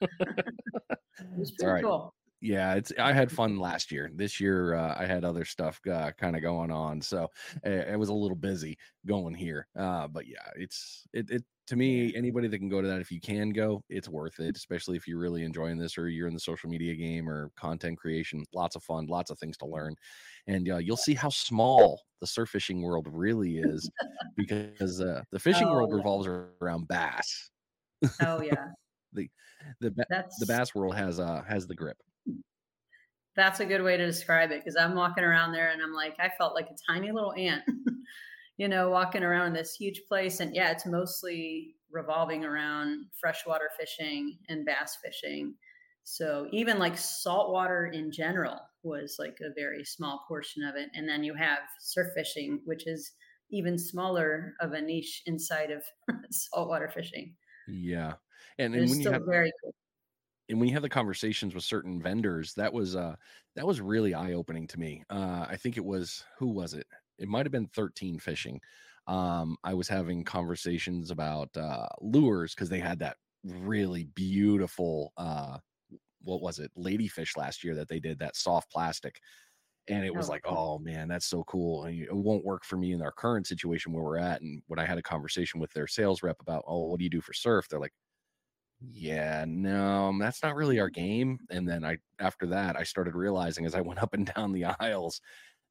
it's 1.38 1.52
all 1.62 1.68
right. 1.68 1.84
Cool. 1.84 2.14
Yeah, 2.40 2.74
it's. 2.74 2.92
I 2.98 3.12
had 3.12 3.32
fun 3.32 3.58
last 3.58 3.90
year. 3.90 4.10
This 4.14 4.40
year, 4.40 4.74
uh, 4.74 4.94
I 4.98 5.06
had 5.06 5.24
other 5.24 5.44
stuff 5.44 5.80
uh, 5.90 6.12
kind 6.18 6.36
of 6.36 6.42
going 6.42 6.70
on, 6.70 7.00
so 7.00 7.30
uh, 7.64 7.70
it 7.70 7.98
was 7.98 8.10
a 8.10 8.14
little 8.14 8.36
busy 8.36 8.76
going 9.06 9.34
here. 9.34 9.66
Uh, 9.78 10.06
but 10.06 10.26
yeah, 10.26 10.50
it's 10.54 11.06
it, 11.14 11.30
it 11.30 11.44
to 11.68 11.76
me. 11.76 12.14
Anybody 12.14 12.48
that 12.48 12.58
can 12.58 12.68
go 12.68 12.82
to 12.82 12.88
that, 12.88 13.00
if 13.00 13.10
you 13.10 13.22
can 13.22 13.50
go, 13.50 13.82
it's 13.88 14.08
worth 14.08 14.38
it. 14.38 14.54
Especially 14.54 14.98
if 14.98 15.08
you're 15.08 15.18
really 15.18 15.44
enjoying 15.44 15.78
this, 15.78 15.96
or 15.96 16.10
you're 16.10 16.28
in 16.28 16.34
the 16.34 16.40
social 16.40 16.68
media 16.68 16.94
game 16.94 17.26
or 17.26 17.50
content 17.56 17.96
creation. 17.96 18.44
Lots 18.52 18.76
of 18.76 18.82
fun, 18.82 19.06
lots 19.06 19.30
of 19.30 19.38
things 19.38 19.56
to 19.58 19.66
learn, 19.66 19.94
and 20.46 20.68
uh, 20.68 20.76
you'll 20.76 20.98
see 20.98 21.14
how 21.14 21.30
small 21.30 22.02
the 22.20 22.26
surf 22.26 22.50
fishing 22.50 22.82
world 22.82 23.06
really 23.10 23.58
is 23.58 23.90
because 24.36 25.00
uh, 25.00 25.22
the 25.32 25.38
fishing 25.38 25.68
oh, 25.68 25.72
world 25.72 25.94
revolves 25.94 26.26
around 26.60 26.86
bass. 26.86 27.50
Oh 28.20 28.42
yeah. 28.42 28.66
the 29.14 29.30
the 29.80 30.04
That's, 30.10 30.38
the 30.38 30.46
bass 30.46 30.74
world 30.74 30.94
has 30.94 31.18
uh 31.18 31.42
has 31.48 31.66
the 31.66 31.74
grip. 31.74 31.96
That's 33.36 33.60
a 33.60 33.66
good 33.66 33.82
way 33.82 33.96
to 33.96 34.06
describe 34.06 34.50
it 34.50 34.60
because 34.60 34.76
I'm 34.76 34.94
walking 34.94 35.24
around 35.24 35.52
there 35.52 35.70
and 35.70 35.82
I'm 35.82 35.92
like 35.92 36.16
I 36.18 36.30
felt 36.38 36.54
like 36.54 36.68
a 36.70 36.92
tiny 36.92 37.12
little 37.12 37.34
ant, 37.34 37.64
you 38.56 38.68
know, 38.68 38.90
walking 38.90 39.22
around 39.22 39.52
this 39.52 39.74
huge 39.74 40.02
place 40.08 40.40
and 40.40 40.54
yeah, 40.54 40.70
it's 40.70 40.86
mostly 40.86 41.76
revolving 41.90 42.44
around 42.44 43.06
freshwater 43.18 43.70
fishing 43.78 44.38
and 44.48 44.64
bass 44.64 44.96
fishing. 45.04 45.54
So 46.04 46.48
even 46.52 46.78
like 46.78 46.96
saltwater 46.96 47.86
in 47.86 48.12
general 48.12 48.60
was 48.82 49.16
like 49.18 49.38
a 49.40 49.52
very 49.54 49.84
small 49.84 50.24
portion 50.28 50.62
of 50.62 50.76
it. 50.76 50.88
And 50.94 51.08
then 51.08 51.24
you 51.24 51.34
have 51.34 51.58
surf 51.80 52.08
fishing, 52.14 52.60
which 52.64 52.86
is 52.86 53.12
even 53.50 53.78
smaller 53.78 54.54
of 54.60 54.72
a 54.72 54.80
niche 54.80 55.22
inside 55.26 55.70
of 55.70 55.82
saltwater 56.30 56.88
fishing. 56.88 57.34
Yeah. 57.68 58.14
And, 58.58 58.74
and 58.74 58.88
when 58.88 59.00
you 59.00 59.10
have 59.10 59.22
very 59.26 59.52
cool. 59.62 59.74
And 60.48 60.60
when 60.60 60.68
you 60.68 60.74
have 60.74 60.82
the 60.82 60.88
conversations 60.88 61.54
with 61.54 61.64
certain 61.64 62.00
vendors, 62.00 62.54
that 62.54 62.72
was 62.72 62.94
uh 62.96 63.16
that 63.54 63.66
was 63.66 63.80
really 63.80 64.14
eye-opening 64.14 64.66
to 64.68 64.78
me. 64.78 65.04
Uh 65.10 65.46
I 65.48 65.56
think 65.56 65.76
it 65.76 65.84
was 65.84 66.24
who 66.38 66.48
was 66.48 66.74
it? 66.74 66.86
It 67.18 67.28
might 67.28 67.46
have 67.46 67.52
been 67.52 67.68
13 67.68 68.18
fishing. 68.18 68.60
Um 69.06 69.56
I 69.64 69.74
was 69.74 69.88
having 69.88 70.24
conversations 70.24 71.10
about 71.10 71.56
uh 71.56 71.88
lures 72.00 72.54
because 72.54 72.68
they 72.68 72.80
had 72.80 73.00
that 73.00 73.16
really 73.44 74.04
beautiful 74.04 75.12
uh 75.16 75.58
what 76.22 76.40
was 76.42 76.58
it 76.58 76.72
ladyfish 76.76 77.36
last 77.36 77.62
year 77.64 77.74
that 77.76 77.88
they 77.88 78.00
did 78.00 78.18
that 78.18 78.36
soft 78.36 78.70
plastic 78.70 79.20
and 79.88 80.04
it 80.04 80.14
was 80.14 80.28
oh, 80.28 80.32
like 80.32 80.42
oh 80.46 80.78
man 80.78 81.08
that's 81.08 81.26
so 81.26 81.44
cool 81.44 81.84
and 81.84 82.00
it 82.02 82.14
won't 82.14 82.44
work 82.44 82.64
for 82.64 82.76
me 82.76 82.92
in 82.92 83.02
our 83.02 83.12
current 83.12 83.46
situation 83.46 83.92
where 83.92 84.02
we're 84.04 84.18
at 84.18 84.42
and 84.42 84.62
when 84.66 84.78
i 84.78 84.84
had 84.84 84.98
a 84.98 85.02
conversation 85.02 85.60
with 85.60 85.72
their 85.72 85.86
sales 85.86 86.22
rep 86.22 86.40
about 86.40 86.64
oh 86.66 86.86
what 86.86 86.98
do 86.98 87.04
you 87.04 87.10
do 87.10 87.20
for 87.20 87.32
surf 87.32 87.68
they're 87.68 87.80
like 87.80 87.94
yeah 88.80 89.44
no 89.48 90.14
that's 90.20 90.42
not 90.42 90.54
really 90.54 90.78
our 90.78 90.90
game 90.90 91.38
and 91.50 91.68
then 91.68 91.84
i 91.84 91.96
after 92.18 92.46
that 92.46 92.76
i 92.76 92.82
started 92.82 93.14
realizing 93.14 93.64
as 93.64 93.74
i 93.74 93.80
went 93.80 94.02
up 94.02 94.14
and 94.14 94.30
down 94.34 94.52
the 94.52 94.64
aisles 94.80 95.20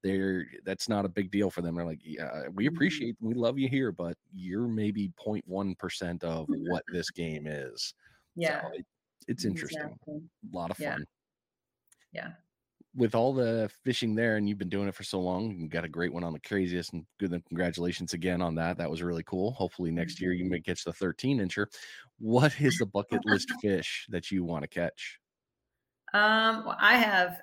they're 0.04 0.46
that's 0.66 0.90
not 0.90 1.06
a 1.06 1.10
big 1.10 1.32
deal 1.32 1.50
for 1.50 1.62
them 1.62 1.76
they're 1.76 1.86
like 1.86 2.02
yeah 2.04 2.44
we 2.54 2.66
mm-hmm. 2.66 2.76
appreciate 2.76 3.16
we 3.22 3.34
love 3.34 3.58
you 3.58 3.68
here 3.68 3.92
but 3.92 4.16
you're 4.34 4.68
maybe 4.68 5.12
0.1% 5.24 6.24
of 6.24 6.46
what 6.48 6.84
this 6.94 7.10
game 7.10 7.48
is 7.48 7.94
yeah 8.36 8.62
so 8.62 8.68
it, 8.74 8.86
it's 9.28 9.46
interesting. 9.46 9.82
Exactly. 9.82 10.22
A 10.52 10.56
lot 10.56 10.72
of 10.72 10.78
fun. 10.78 11.06
Yeah. 12.14 12.22
yeah. 12.24 12.32
With 12.96 13.14
all 13.14 13.34
the 13.34 13.70
fishing 13.84 14.16
there, 14.16 14.38
and 14.38 14.48
you've 14.48 14.58
been 14.58 14.70
doing 14.70 14.88
it 14.88 14.96
for 14.96 15.04
so 15.04 15.20
long, 15.20 15.52
you 15.52 15.68
got 15.68 15.84
a 15.84 15.90
great 15.90 16.14
one 16.14 16.24
on 16.24 16.34
the 16.34 16.40
craziest, 16.40 16.94
and 16.94 17.06
good. 17.20 17.42
Congratulations 17.50 18.14
again 18.14 18.42
on 18.42 18.56
that. 18.56 18.78
That 18.78 18.90
was 18.90 19.04
really 19.04 19.24
cool. 19.24 19.52
Hopefully 19.52 19.92
next 19.92 20.22
year 20.22 20.32
you 20.32 20.50
may 20.50 20.62
catch 20.62 20.84
the 20.84 20.94
13 20.94 21.40
incher. 21.40 21.66
What 22.20 22.60
is 22.62 22.78
the 22.78 22.86
bucket 22.86 23.26
list 23.26 23.52
fish 23.62 24.06
that 24.10 24.32
you 24.32 24.44
want 24.44 24.64
to 24.64 24.68
catch? 24.68 25.20
Um, 26.14 26.64
well, 26.66 26.78
I 26.80 26.98
have, 26.98 27.42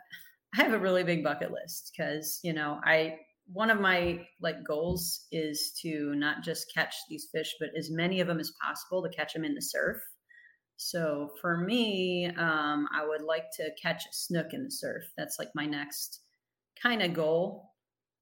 I 0.57 0.63
have 0.63 0.73
a 0.73 0.79
really 0.79 1.05
big 1.05 1.23
bucket 1.23 1.53
list 1.53 1.93
because 1.95 2.41
you 2.43 2.55
know 2.55 2.81
I 2.85 3.19
one 3.53 3.71
of 3.71 3.81
my 3.81 4.21
like 4.41 4.65
goals 4.65 5.27
is 5.33 5.73
to 5.83 6.15
not 6.15 6.43
just 6.43 6.73
catch 6.73 6.95
these 7.09 7.29
fish, 7.33 7.55
but 7.61 7.71
as 7.77 7.91
many 7.91 8.21
of 8.21 8.29
them 8.29 8.41
as 8.41 8.53
possible 8.63 9.03
to 9.03 9.09
catch 9.11 9.35
them 9.35 9.45
in 9.45 9.55
the 9.55 9.63
surf. 9.63 9.99
So 10.91 11.31
for 11.41 11.59
me, 11.59 12.27
um, 12.27 12.89
I 12.95 13.07
would 13.07 13.23
like 13.23 13.51
to 13.57 13.71
catch 13.81 14.05
a 14.05 14.13
snook 14.13 14.53
in 14.53 14.65
the 14.65 14.71
surf. 14.71 15.05
That's 15.17 15.39
like 15.39 15.51
my 15.55 15.67
next 15.67 16.21
kind 16.81 17.03
of 17.03 17.15
goal 17.15 17.71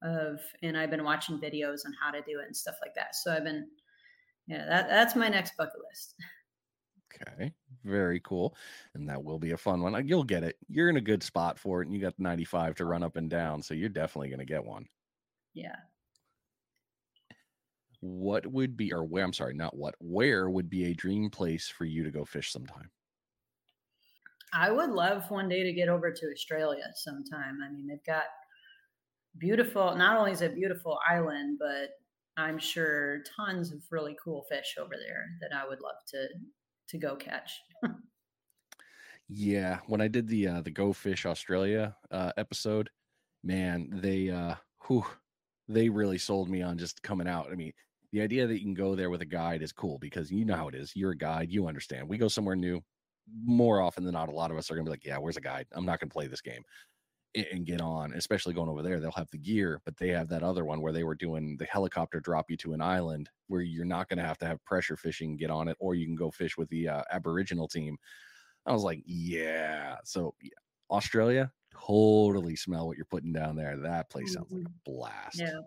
of, 0.03 0.41
and 0.63 0.77
I've 0.77 0.91
been 0.91 1.05
watching 1.05 1.39
videos 1.39 1.87
on 1.87 1.95
how 2.03 2.11
to 2.11 2.21
do 2.21 2.41
it 2.41 2.47
and 2.47 2.57
stuff 2.57 2.77
like 2.83 2.95
that. 2.95 3.15
So 3.15 3.33
I've 3.33 3.45
been, 3.45 3.69
yeah, 4.47 4.67
that, 4.67 4.89
that's 4.89 5.17
my 5.17 5.29
next 5.29 5.57
bucket 5.57 5.81
list. 5.89 6.15
Okay. 7.15 7.53
Very 7.85 8.21
cool. 8.21 8.55
And 8.95 9.09
that 9.09 9.23
will 9.23 9.39
be 9.39 9.51
a 9.51 9.57
fun 9.57 9.83
one. 9.83 9.95
Uh, 9.95 9.99
You'll 9.99 10.25
get 10.25 10.45
it. 10.45 10.57
You're 10.69 10.91
in 10.91 10.97
a 10.97 11.01
good 11.01 11.23
spot 11.23 11.59
for 11.59 11.83
it, 11.83 11.87
and 11.87 11.95
you 11.95 12.01
got 12.01 12.15
95 12.19 12.77
to 12.77 12.85
run 12.85 13.03
up 13.03 13.17
and 13.17 13.29
down. 13.29 13.63
So 13.63 13.75
you're 13.75 13.89
definitely 13.89 14.29
going 14.29 14.41
to 14.41 14.45
get 14.45 14.65
one. 14.65 14.87
Yeah. 15.55 15.77
What 18.01 18.47
would 18.47 18.77
be, 18.77 18.93
or 18.93 19.05
where, 19.05 19.25
I'm 19.25 19.33
sorry, 19.33 19.55
not 19.55 19.77
what, 19.77 19.95
where 20.01 20.49
would 20.51 20.71
be 20.71 20.87
a 20.87 20.95
dream 20.95 21.31
place 21.31 21.69
for 21.69 21.85
you 21.85 22.03
to 22.05 22.11
go 22.11 22.25
fish 22.25 22.53
sometime? 22.53 22.91
I 24.53 24.71
would 24.71 24.91
love 24.91 25.31
one 25.31 25.49
day 25.49 25.63
to 25.63 25.73
get 25.73 25.89
over 25.89 26.11
to 26.13 26.33
Australia 26.33 26.91
sometime. 26.95 27.61
I 27.63 27.69
mean, 27.71 27.87
they've 27.87 28.03
got 28.05 28.27
beautiful, 29.39 29.95
not 29.97 30.17
only 30.17 30.33
is 30.33 30.43
it 30.43 30.53
a 30.53 30.55
beautiful 30.55 30.99
island, 31.09 31.59
but 31.59 31.91
I'm 32.37 32.59
sure 32.59 33.23
tons 33.37 33.73
of 33.73 33.83
really 33.91 34.17
cool 34.23 34.45
fish 34.49 34.77
over 34.79 34.95
there 34.97 35.27
that 35.41 35.53
I 35.55 35.67
would 35.67 35.81
love 35.81 35.97
to 36.09 36.29
to 36.89 36.99
go 36.99 37.15
catch. 37.15 37.53
Yeah, 39.29 39.81
when 39.87 40.01
I 40.01 40.09
did 40.09 40.29
the 40.29 40.49
uh 40.49 40.61
the 40.63 40.71
Go 40.71 40.93
Fish 40.93 41.27
Australia 41.27 41.97
uh 42.11 42.33
episode, 42.37 42.91
man, 43.43 43.91
they 43.93 44.31
uh 44.31 44.57
whew, 44.87 45.07
they 45.69 45.89
really 45.89 46.19
sold 46.19 46.49
me 46.49 46.63
on 46.63 46.79
just 46.79 47.03
coming 47.03 47.29
out. 47.29 47.53
I 47.53 47.55
mean, 47.55 47.73
the 48.13 48.21
idea 48.21 48.47
that 48.47 48.55
you 48.55 48.65
can 48.65 48.75
go 48.75 48.95
there 48.95 49.11
with 49.11 49.23
a 49.23 49.27
guide 49.27 49.63
is 49.63 49.73
cool 49.73 49.99
because 49.99 50.31
you 50.31 50.45
know 50.45 50.57
how 50.57 50.69
it 50.69 50.75
is. 50.75 50.95
You're 50.95 51.13
a 51.13 51.17
guide, 51.17 51.51
you 51.51 51.67
understand. 51.67 52.09
We 52.09 52.19
go 52.19 52.29
somewhere 52.29 52.57
new, 52.57 52.81
more 53.45 53.81
often 53.81 54.05
than 54.05 54.15
not, 54.15 54.29
a 54.29 54.33
lot 54.33 54.51
of 54.51 54.57
us 54.57 54.71
are 54.71 54.75
gonna 54.75 54.85
be 54.85 54.91
like, 54.91 55.05
Yeah, 55.05 55.19
where's 55.19 55.37
a 55.37 55.41
guide? 55.41 55.67
I'm 55.73 55.87
not 55.87 56.01
gonna 56.01 56.11
play 56.11 56.27
this 56.27 56.41
game 56.41 56.63
and 57.35 57.65
get 57.65 57.81
on, 57.81 58.13
especially 58.15 58.55
going 58.55 58.69
over 58.69 58.83
there. 58.83 58.99
They'll 58.99 59.13
have 59.13 59.31
the 59.31 59.39
gear, 59.39 59.81
but 59.85 59.97
they 59.97 60.09
have 60.09 60.29
that 60.29 60.43
other 60.43 60.65
one 60.65 60.81
where 60.81 60.93
they 60.93 61.05
were 61.05 61.15
doing 61.15 61.57
the 61.59 61.65
helicopter 61.65 62.21
drop 62.21 62.51
you 62.51 62.57
to 62.59 62.73
an 62.73 62.81
island 62.81 63.31
where 63.47 63.61
you're 63.61 63.85
not 63.85 64.09
going 64.09 64.19
to 64.19 64.25
have 64.25 64.39
to 64.39 64.47
have 64.47 64.65
pressure 64.65 64.97
fishing 64.97 65.37
get 65.37 65.51
on 65.51 65.69
it, 65.69 65.77
or 65.79 65.95
you 65.95 66.07
can 66.07 66.17
go 66.17 66.31
fish 66.31 66.57
with 66.57 66.69
the 66.71 66.89
uh, 66.89 67.03
Aboriginal 67.13 67.69
team. 67.69 67.97
I 68.67 68.73
was 68.73 68.83
like, 68.83 69.03
yeah. 69.07 69.97
So 70.05 70.35
yeah, 70.43 70.51
Australia, 70.91 71.53
totally 71.73 72.57
smell 72.57 72.89
what 72.89 72.97
you're 72.97 73.07
putting 73.07 73.33
down 73.33 73.57
there. 73.57 73.77
That 73.77 74.11
place 74.11 74.35
sounds 74.35 74.51
like 74.51 74.67
a 74.67 74.91
blast. 74.91 75.39
Yeah. 75.39 75.61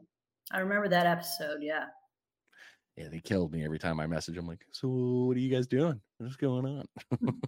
I 0.52 0.60
remember 0.60 0.90
that 0.90 1.06
episode. 1.06 1.60
Yeah. 1.62 1.86
Yeah, 2.96 3.08
they 3.10 3.20
killed 3.20 3.52
me 3.52 3.66
every 3.66 3.80
time 3.80 4.00
I 4.00 4.08
message. 4.08 4.38
I'm 4.38 4.48
like, 4.48 4.66
so 4.72 4.88
what 4.88 5.38
are 5.38 5.40
you 5.40 5.50
guys 5.50 5.66
doing? 5.68 6.02
What's 6.20 6.36
going 6.36 6.66
on? 6.66 6.86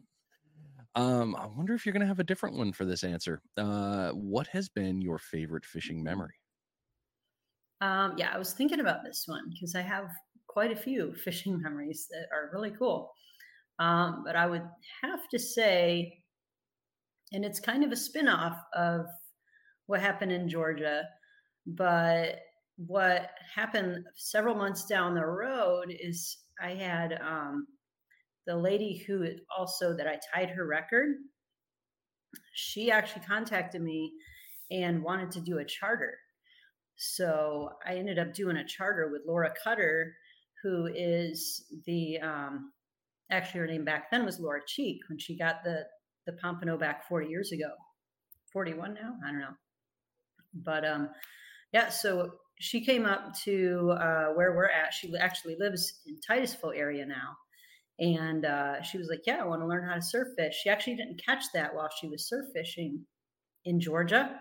um, 0.96 1.36
I 1.36 1.46
wonder 1.46 1.74
if 1.74 1.86
you're 1.86 1.94
gonna 1.94 2.06
have 2.06 2.20
a 2.20 2.24
different 2.24 2.58
one 2.58 2.74
for 2.74 2.86
this 2.86 3.04
answer. 3.04 3.42
Uh, 3.58 4.12
what 4.12 4.48
has 4.48 4.70
been 4.70 5.02
your 5.02 5.20
favorite 5.20 5.66
fishing 5.66 6.04
memory? 6.04 6.36
Um, 7.82 8.16
yeah, 8.18 8.32
I 8.34 8.38
was 8.38 8.54
thinking 8.54 8.80
about 8.80 9.04
this 9.04 9.24
one 9.28 9.50
because 9.50 9.76
I 9.76 9.82
have 9.82 10.10
quite 10.48 10.72
a 10.72 10.76
few 10.76 11.14
fishing 11.24 11.62
memories 11.62 12.08
that 12.12 12.28
are 12.34 12.50
really 12.54 12.72
cool. 12.72 13.14
Um, 13.80 14.24
but 14.26 14.36
I 14.36 14.48
would 14.48 14.68
have 15.04 15.28
to 15.30 15.40
say, 15.40 16.24
and 17.34 17.44
it's 17.44 17.60
kind 17.60 17.84
of 17.84 17.92
a 17.92 17.96
spin-off 17.96 18.58
of 18.74 19.06
what 19.88 20.02
happened 20.02 20.32
in 20.32 20.50
Georgia, 20.50 21.04
but 21.66 22.40
what 22.78 23.32
happened 23.54 24.06
several 24.16 24.56
months 24.56 24.86
down 24.86 25.16
the 25.16 25.26
road 25.26 25.86
is 25.90 26.38
I 26.62 26.72
had 26.72 27.20
um, 27.22 27.68
the 28.46 28.56
lady 28.56 29.04
who 29.08 29.26
also 29.58 29.96
that 29.96 30.08
I 30.08 30.20
tied 30.34 30.50
her 30.50 30.66
record. 30.66 31.16
She 32.54 32.92
actually 32.92 33.26
contacted 33.26 33.82
me 33.82 34.14
and 34.72 35.04
wanted 35.04 35.32
to 35.32 35.42
do 35.42 35.60
a 35.60 35.66
charter. 35.66 36.18
So 36.98 37.70
I 37.86 37.96
ended 37.96 38.20
up 38.20 38.34
doing 38.34 38.58
a 38.58 38.68
charter 38.68 39.10
with 39.12 39.24
Laura 39.28 39.54
Cutter, 39.64 40.14
who 40.64 40.88
is 40.94 41.66
the 41.86 42.20
um, 42.20 42.72
actually 43.32 43.62
her 43.62 43.68
name 43.68 43.86
back 43.86 44.12
then 44.12 44.26
was 44.26 44.40
Laura 44.40 44.62
Cheek 44.68 45.00
when 45.10 45.20
she 45.20 45.38
got 45.38 45.64
the 45.64 45.84
the 46.26 46.34
Pompano 46.34 46.78
back 46.78 47.08
40 47.08 47.28
years 47.28 47.52
ago. 47.52 47.70
41 48.52 48.96
now? 48.96 49.14
I 49.26 49.32
don't 49.32 49.40
know. 49.40 49.56
But 50.54 50.86
um 50.86 51.10
yeah, 51.72 51.90
so 51.90 52.32
she 52.60 52.86
came 52.86 53.06
up 53.06 53.34
to 53.44 53.92
uh, 54.00 54.28
where 54.34 54.56
we're 54.56 54.70
at. 54.70 54.94
She 54.94 55.14
actually 55.20 55.58
lives 55.60 56.02
in 56.06 56.20
Titusville 56.26 56.74
area 56.76 57.06
now. 57.06 57.36
And 58.00 58.46
uh, 58.46 58.82
she 58.82 58.98
was 58.98 59.08
like, 59.10 59.22
Yeah, 59.26 59.42
I 59.42 59.46
want 59.46 59.62
to 59.62 59.68
learn 59.68 59.88
how 59.88 59.96
to 59.96 60.02
surf 60.02 60.30
fish. 60.38 60.60
She 60.62 60.70
actually 60.70 60.96
didn't 60.96 61.22
catch 61.26 61.44
that 61.54 61.74
while 61.74 61.90
she 62.00 62.08
was 62.08 62.28
surf 62.28 62.46
fishing 62.54 63.06
in 63.66 63.80
Georgia. 63.80 64.40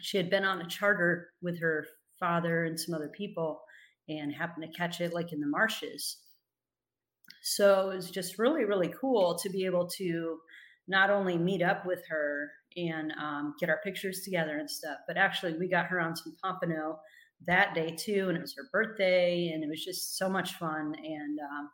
She 0.00 0.16
had 0.16 0.30
been 0.30 0.44
on 0.44 0.60
a 0.60 0.68
charter 0.68 1.30
with 1.42 1.60
her 1.60 1.86
father 2.18 2.64
and 2.64 2.78
some 2.78 2.94
other 2.94 3.10
people 3.16 3.60
and 4.08 4.32
happened 4.32 4.66
to 4.66 4.78
catch 4.78 5.00
it 5.00 5.12
like 5.12 5.32
in 5.32 5.40
the 5.40 5.46
marshes. 5.46 6.18
So 7.42 7.90
it 7.90 7.96
was 7.96 8.10
just 8.10 8.38
really, 8.38 8.64
really 8.64 8.92
cool 9.00 9.38
to 9.38 9.50
be 9.50 9.64
able 9.66 9.88
to 9.98 10.38
not 10.88 11.10
only 11.10 11.38
meet 11.38 11.62
up 11.62 11.86
with 11.86 12.02
her 12.08 12.50
and 12.76 13.12
um, 13.20 13.54
get 13.60 13.68
our 13.68 13.80
pictures 13.84 14.22
together 14.22 14.58
and 14.58 14.70
stuff, 14.70 14.98
but 15.06 15.16
actually 15.16 15.56
we 15.58 15.68
got 15.68 15.86
her 15.86 16.00
on 16.00 16.16
some 16.16 16.34
pompano 16.42 16.98
that 17.46 17.74
day 17.74 17.94
too, 17.96 18.26
and 18.28 18.36
it 18.36 18.40
was 18.40 18.54
her 18.56 18.68
birthday, 18.72 19.50
and 19.52 19.64
it 19.64 19.68
was 19.68 19.84
just 19.84 20.16
so 20.16 20.28
much 20.28 20.54
fun. 20.54 20.94
And 21.04 21.38
um, 21.40 21.70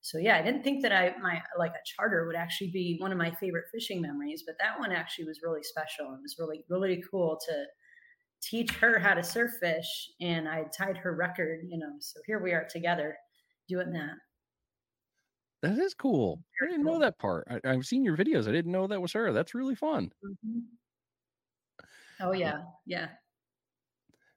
so 0.00 0.18
yeah, 0.18 0.36
I 0.36 0.42
didn't 0.42 0.62
think 0.62 0.82
that 0.82 0.92
I 0.92 1.14
my 1.20 1.40
like 1.58 1.72
a 1.72 1.84
charter 1.84 2.26
would 2.26 2.36
actually 2.36 2.70
be 2.70 2.96
one 2.98 3.12
of 3.12 3.18
my 3.18 3.30
favorite 3.32 3.66
fishing 3.72 4.00
memories, 4.00 4.42
but 4.46 4.56
that 4.60 4.78
one 4.78 4.92
actually 4.92 5.26
was 5.26 5.40
really 5.42 5.62
special. 5.62 6.14
It 6.14 6.22
was 6.22 6.36
really 6.38 6.64
really 6.68 7.02
cool 7.10 7.38
to 7.48 7.64
teach 8.42 8.72
her 8.72 8.98
how 8.98 9.14
to 9.14 9.22
surf 9.22 9.52
fish, 9.60 10.10
and 10.20 10.48
I 10.48 10.64
tied 10.76 10.96
her 10.98 11.14
record. 11.14 11.60
You 11.68 11.78
know, 11.78 11.92
so 12.00 12.20
here 12.26 12.42
we 12.42 12.52
are 12.52 12.66
together 12.70 13.16
doing 13.68 13.92
that. 13.92 14.14
That 15.62 15.78
is 15.78 15.94
cool. 15.94 16.42
I 16.60 16.66
didn't 16.66 16.84
know 16.84 16.98
that 16.98 17.18
part. 17.18 17.46
I, 17.48 17.60
I've 17.64 17.86
seen 17.86 18.04
your 18.04 18.16
videos. 18.16 18.48
I 18.48 18.52
didn't 18.52 18.72
know 18.72 18.86
that 18.88 19.00
was 19.00 19.12
her. 19.12 19.32
That's 19.32 19.54
really 19.54 19.76
fun. 19.76 20.12
Mhm. 20.24 20.62
Oh 22.20 22.32
yeah, 22.32 22.64
yeah. 22.86 23.10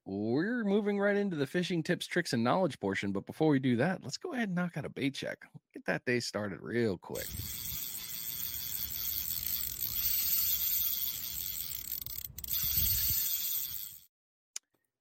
We're 0.06 0.64
moving 0.64 1.00
right 1.00 1.16
into 1.16 1.36
the 1.36 1.48
fishing 1.48 1.82
tips, 1.82 2.06
tricks, 2.06 2.34
and 2.34 2.44
knowledge 2.44 2.80
portion. 2.80 3.12
But 3.12 3.26
before 3.26 3.50
we 3.50 3.60
do 3.60 3.76
that, 3.78 4.04
let's 4.04 4.18
go 4.18 4.34
ahead 4.34 4.50
and 4.50 4.56
knock 4.56 4.78
out 4.78 4.86
a 4.86 4.90
bait 4.90 5.16
check. 5.16 5.40
Get 5.74 5.86
that 5.86 6.06
day 6.06 6.20
started 6.20 6.62
real 6.62 6.98
quick. 6.98 7.26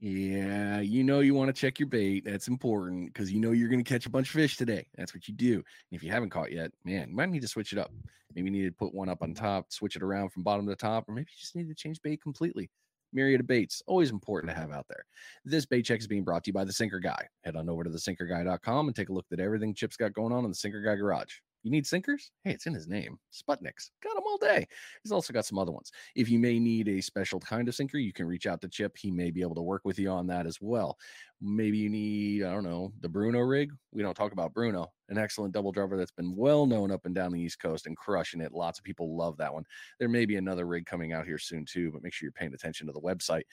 Yeah, 0.07 0.81
you 0.81 1.03
know 1.03 1.21
you 1.21 1.33
want 1.33 1.49
to 1.49 1.59
check 1.59 1.79
your 1.79 1.89
bait. 1.89 2.27
That's 2.27 2.47
important 2.47 3.07
because 3.07 3.33
you 3.33 3.41
know 3.41 3.53
you're 3.53 3.71
going 3.71 3.83
to 3.83 3.89
catch 3.91 4.05
a 4.05 4.11
bunch 4.11 4.27
of 4.29 4.35
fish 4.35 4.59
today. 4.59 4.87
That's 4.99 5.15
what 5.15 5.27
you 5.27 5.33
do. 5.33 5.55
And 5.55 5.65
if 5.93 6.03
you 6.03 6.11
haven't 6.11 6.29
caught 6.29 6.53
yet, 6.53 6.73
man, 6.85 7.09
you 7.09 7.17
might 7.17 7.31
need 7.31 7.41
to 7.41 7.49
switch 7.49 7.73
it 7.73 7.79
up. 7.79 7.91
Maybe 8.35 8.51
you 8.51 8.53
need 8.53 8.67
to 8.67 8.73
put 8.73 8.95
one 8.95 9.09
up 9.09 9.23
on 9.23 9.33
top, 9.33 9.73
switch 9.73 9.97
it 9.97 10.03
around 10.03 10.29
from 10.29 10.43
bottom 10.43 10.67
to 10.67 10.77
top, 10.77 11.09
or 11.09 11.13
maybe 11.13 11.31
you 11.31 11.41
just 11.41 11.57
need 11.57 11.69
to 11.69 11.75
change 11.75 12.03
bait 12.03 12.21
completely. 12.21 12.69
Myriad 13.15 13.41
of 13.41 13.47
baits, 13.47 13.83
always 13.87 14.11
important 14.11 14.53
to 14.53 14.61
have 14.61 14.73
out 14.73 14.85
there. 14.91 15.07
This 15.47 15.65
bait 15.65 15.87
check 15.87 16.01
is 16.01 16.07
being 16.07 16.23
brought 16.23 16.45
to 16.45 16.49
you 16.51 16.53
by 16.53 16.65
the 16.65 16.73
Sinker 16.75 17.01
Guy. 17.01 17.27
Head 17.43 17.57
on 17.57 17.71
over 17.71 17.83
to 17.83 17.89
thesinkerguy.com 17.89 18.89
and 18.89 18.95
take 18.95 19.09
a 19.09 19.13
look 19.15 19.25
at 19.33 19.41
everything 19.41 19.73
Chip's 19.73 19.97
got 19.97 20.13
going 20.13 20.35
on 20.35 20.45
in 20.45 20.51
the 20.51 20.55
Sinker 20.55 20.83
Guy 20.83 20.97
garage. 20.97 21.37
You 21.65 21.71
need 21.71 21.87
sinkers? 21.87 22.31
Hey, 22.43 22.51
it's 22.51 22.67
in 22.67 22.75
his 22.75 22.87
name. 22.87 23.19
Sputniks. 23.33 23.89
Got 24.03 24.15
them 24.15 24.25
all 24.27 24.37
day. 24.37 24.69
He's 25.03 25.13
also 25.13 25.33
got 25.33 25.47
some 25.47 25.59
other 25.59 25.73
ones. 25.73 25.91
If 26.15 26.29
you 26.29 26.39
may 26.39 26.59
need 26.59 26.89
a 26.89 27.01
special 27.01 27.41
kind 27.41 27.67
of 27.69 27.75
sinker, 27.75 27.97
you 27.97 28.13
can 28.13 28.27
reach 28.27 28.47
out 28.47 28.61
to 28.61 28.69
Chip. 28.69 28.99
He 28.99 29.11
may 29.11 29.31
be 29.31 29.41
able 29.41 29.55
to 29.55 29.63
work 29.63 29.81
with 29.83 29.99
you 29.99 30.11
on 30.11 30.27
that 30.27 30.47
as 30.47 30.59
well. 30.61 30.99
Maybe 31.41 31.79
you 31.79 31.89
need, 31.89 32.45
I 32.45 32.53
don't 32.53 32.65
know, 32.65 32.93
the 33.01 33.09
Bruno 33.09 33.41
rig. 33.41 33.73
We 33.93 34.03
don't 34.03 34.15
talk 34.15 34.33
about 34.33 34.53
Bruno, 34.53 34.93
an 35.09 35.17
excellent 35.17 35.55
double 35.55 35.73
driver 35.73 35.97
that's 35.97 36.11
been 36.11 36.37
well 36.37 36.67
known 36.67 36.91
up 36.91 37.07
and 37.07 37.15
down 37.15 37.33
the 37.33 37.41
East 37.41 37.61
Coast 37.61 37.87
and 37.87 37.97
crushing 37.97 38.43
it. 38.43 38.53
Lots 38.53 38.79
of 38.79 38.85
people 38.85 39.17
love 39.17 39.39
that 39.39 39.53
one. 39.53 39.65
There 39.99 40.11
may 40.11 40.27
be 40.27 40.37
another 40.37 40.67
rig 40.67 40.85
coming 40.85 41.15
out 41.15 41.25
here 41.25 41.39
soon 41.39 41.65
too, 41.65 41.91
but 41.91 42.03
make 42.03 42.13
sure 42.13 42.27
you're 42.27 42.33
paying 42.33 42.53
attention 42.53 42.87
to 42.89 42.93
the 42.93 43.01
website. 43.01 43.45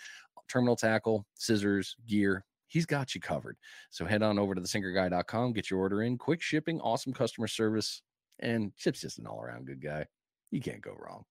Terminal 0.50 0.76
tackle, 0.76 1.26
scissors, 1.36 1.95
gear, 2.08 2.43
he's 2.72 2.86
got 2.86 3.14
you 3.14 3.22
covered. 3.22 3.58
So 3.90 4.06
head 4.06 4.24
on 4.24 4.40
over 4.40 4.56
to 4.56 4.62
thesinkerguy.com, 4.62 5.54
get 5.54 5.70
your 5.70 5.80
order 5.80 6.04
in. 6.04 6.18
Quick 6.18 6.42
shipping, 6.42 6.80
awesome 6.80 7.14
customer 7.14 7.48
service, 7.48 8.02
and 8.40 8.76
Chip's 8.78 9.02
just 9.02 9.20
an 9.20 9.28
all 9.28 9.42
around 9.42 9.68
good 9.68 9.82
guy. 9.82 10.06
You 10.52 10.62
can't 10.62 10.82
go 10.82 10.96
wrong. 10.98 11.26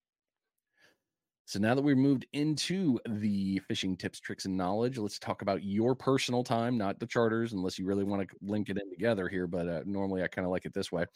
So 1.46 1.58
now 1.58 1.74
that 1.74 1.82
we've 1.82 1.96
moved 1.96 2.26
into 2.32 3.00
the 3.08 3.58
fishing 3.66 3.96
tips, 3.96 4.20
tricks, 4.20 4.44
and 4.44 4.56
knowledge, 4.56 4.98
let's 4.98 5.18
talk 5.18 5.42
about 5.42 5.64
your 5.64 5.96
personal 5.96 6.44
time, 6.44 6.78
not 6.78 7.00
the 7.00 7.06
charters, 7.06 7.54
unless 7.54 7.78
you 7.78 7.86
really 7.86 8.04
want 8.04 8.28
to 8.28 8.36
link 8.40 8.68
it 8.68 8.78
in 8.78 8.88
together 8.90 9.26
here. 9.26 9.48
But 9.48 9.66
uh, 9.66 9.80
normally 9.84 10.22
I 10.22 10.28
kind 10.28 10.44
of 10.44 10.52
like 10.52 10.66
it 10.66 10.74
this 10.74 10.92
way. 10.92 11.06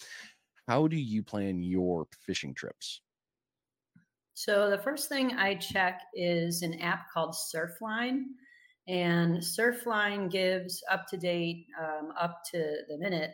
How 0.67 0.89
do 0.89 0.97
you 0.97 1.23
plan 1.23 1.63
your 1.63 2.07
fishing 2.27 2.55
trips? 2.55 3.03
So 4.33 4.71
the 4.71 4.79
first 4.79 5.09
thing 5.09 5.35
I 5.35 5.55
check 5.55 6.01
is 6.15 6.63
an 6.63 6.81
app 6.81 7.11
called 7.13 7.35
Surfline, 7.35 8.23
and 8.87 9.39
Surfline 9.39 10.31
gives 10.31 10.83
up 10.91 11.07
to 11.09 11.17
date, 11.17 11.67
um, 11.81 12.13
up 12.21 12.41
to 12.53 12.59
the 12.89 12.99
minute 12.99 13.33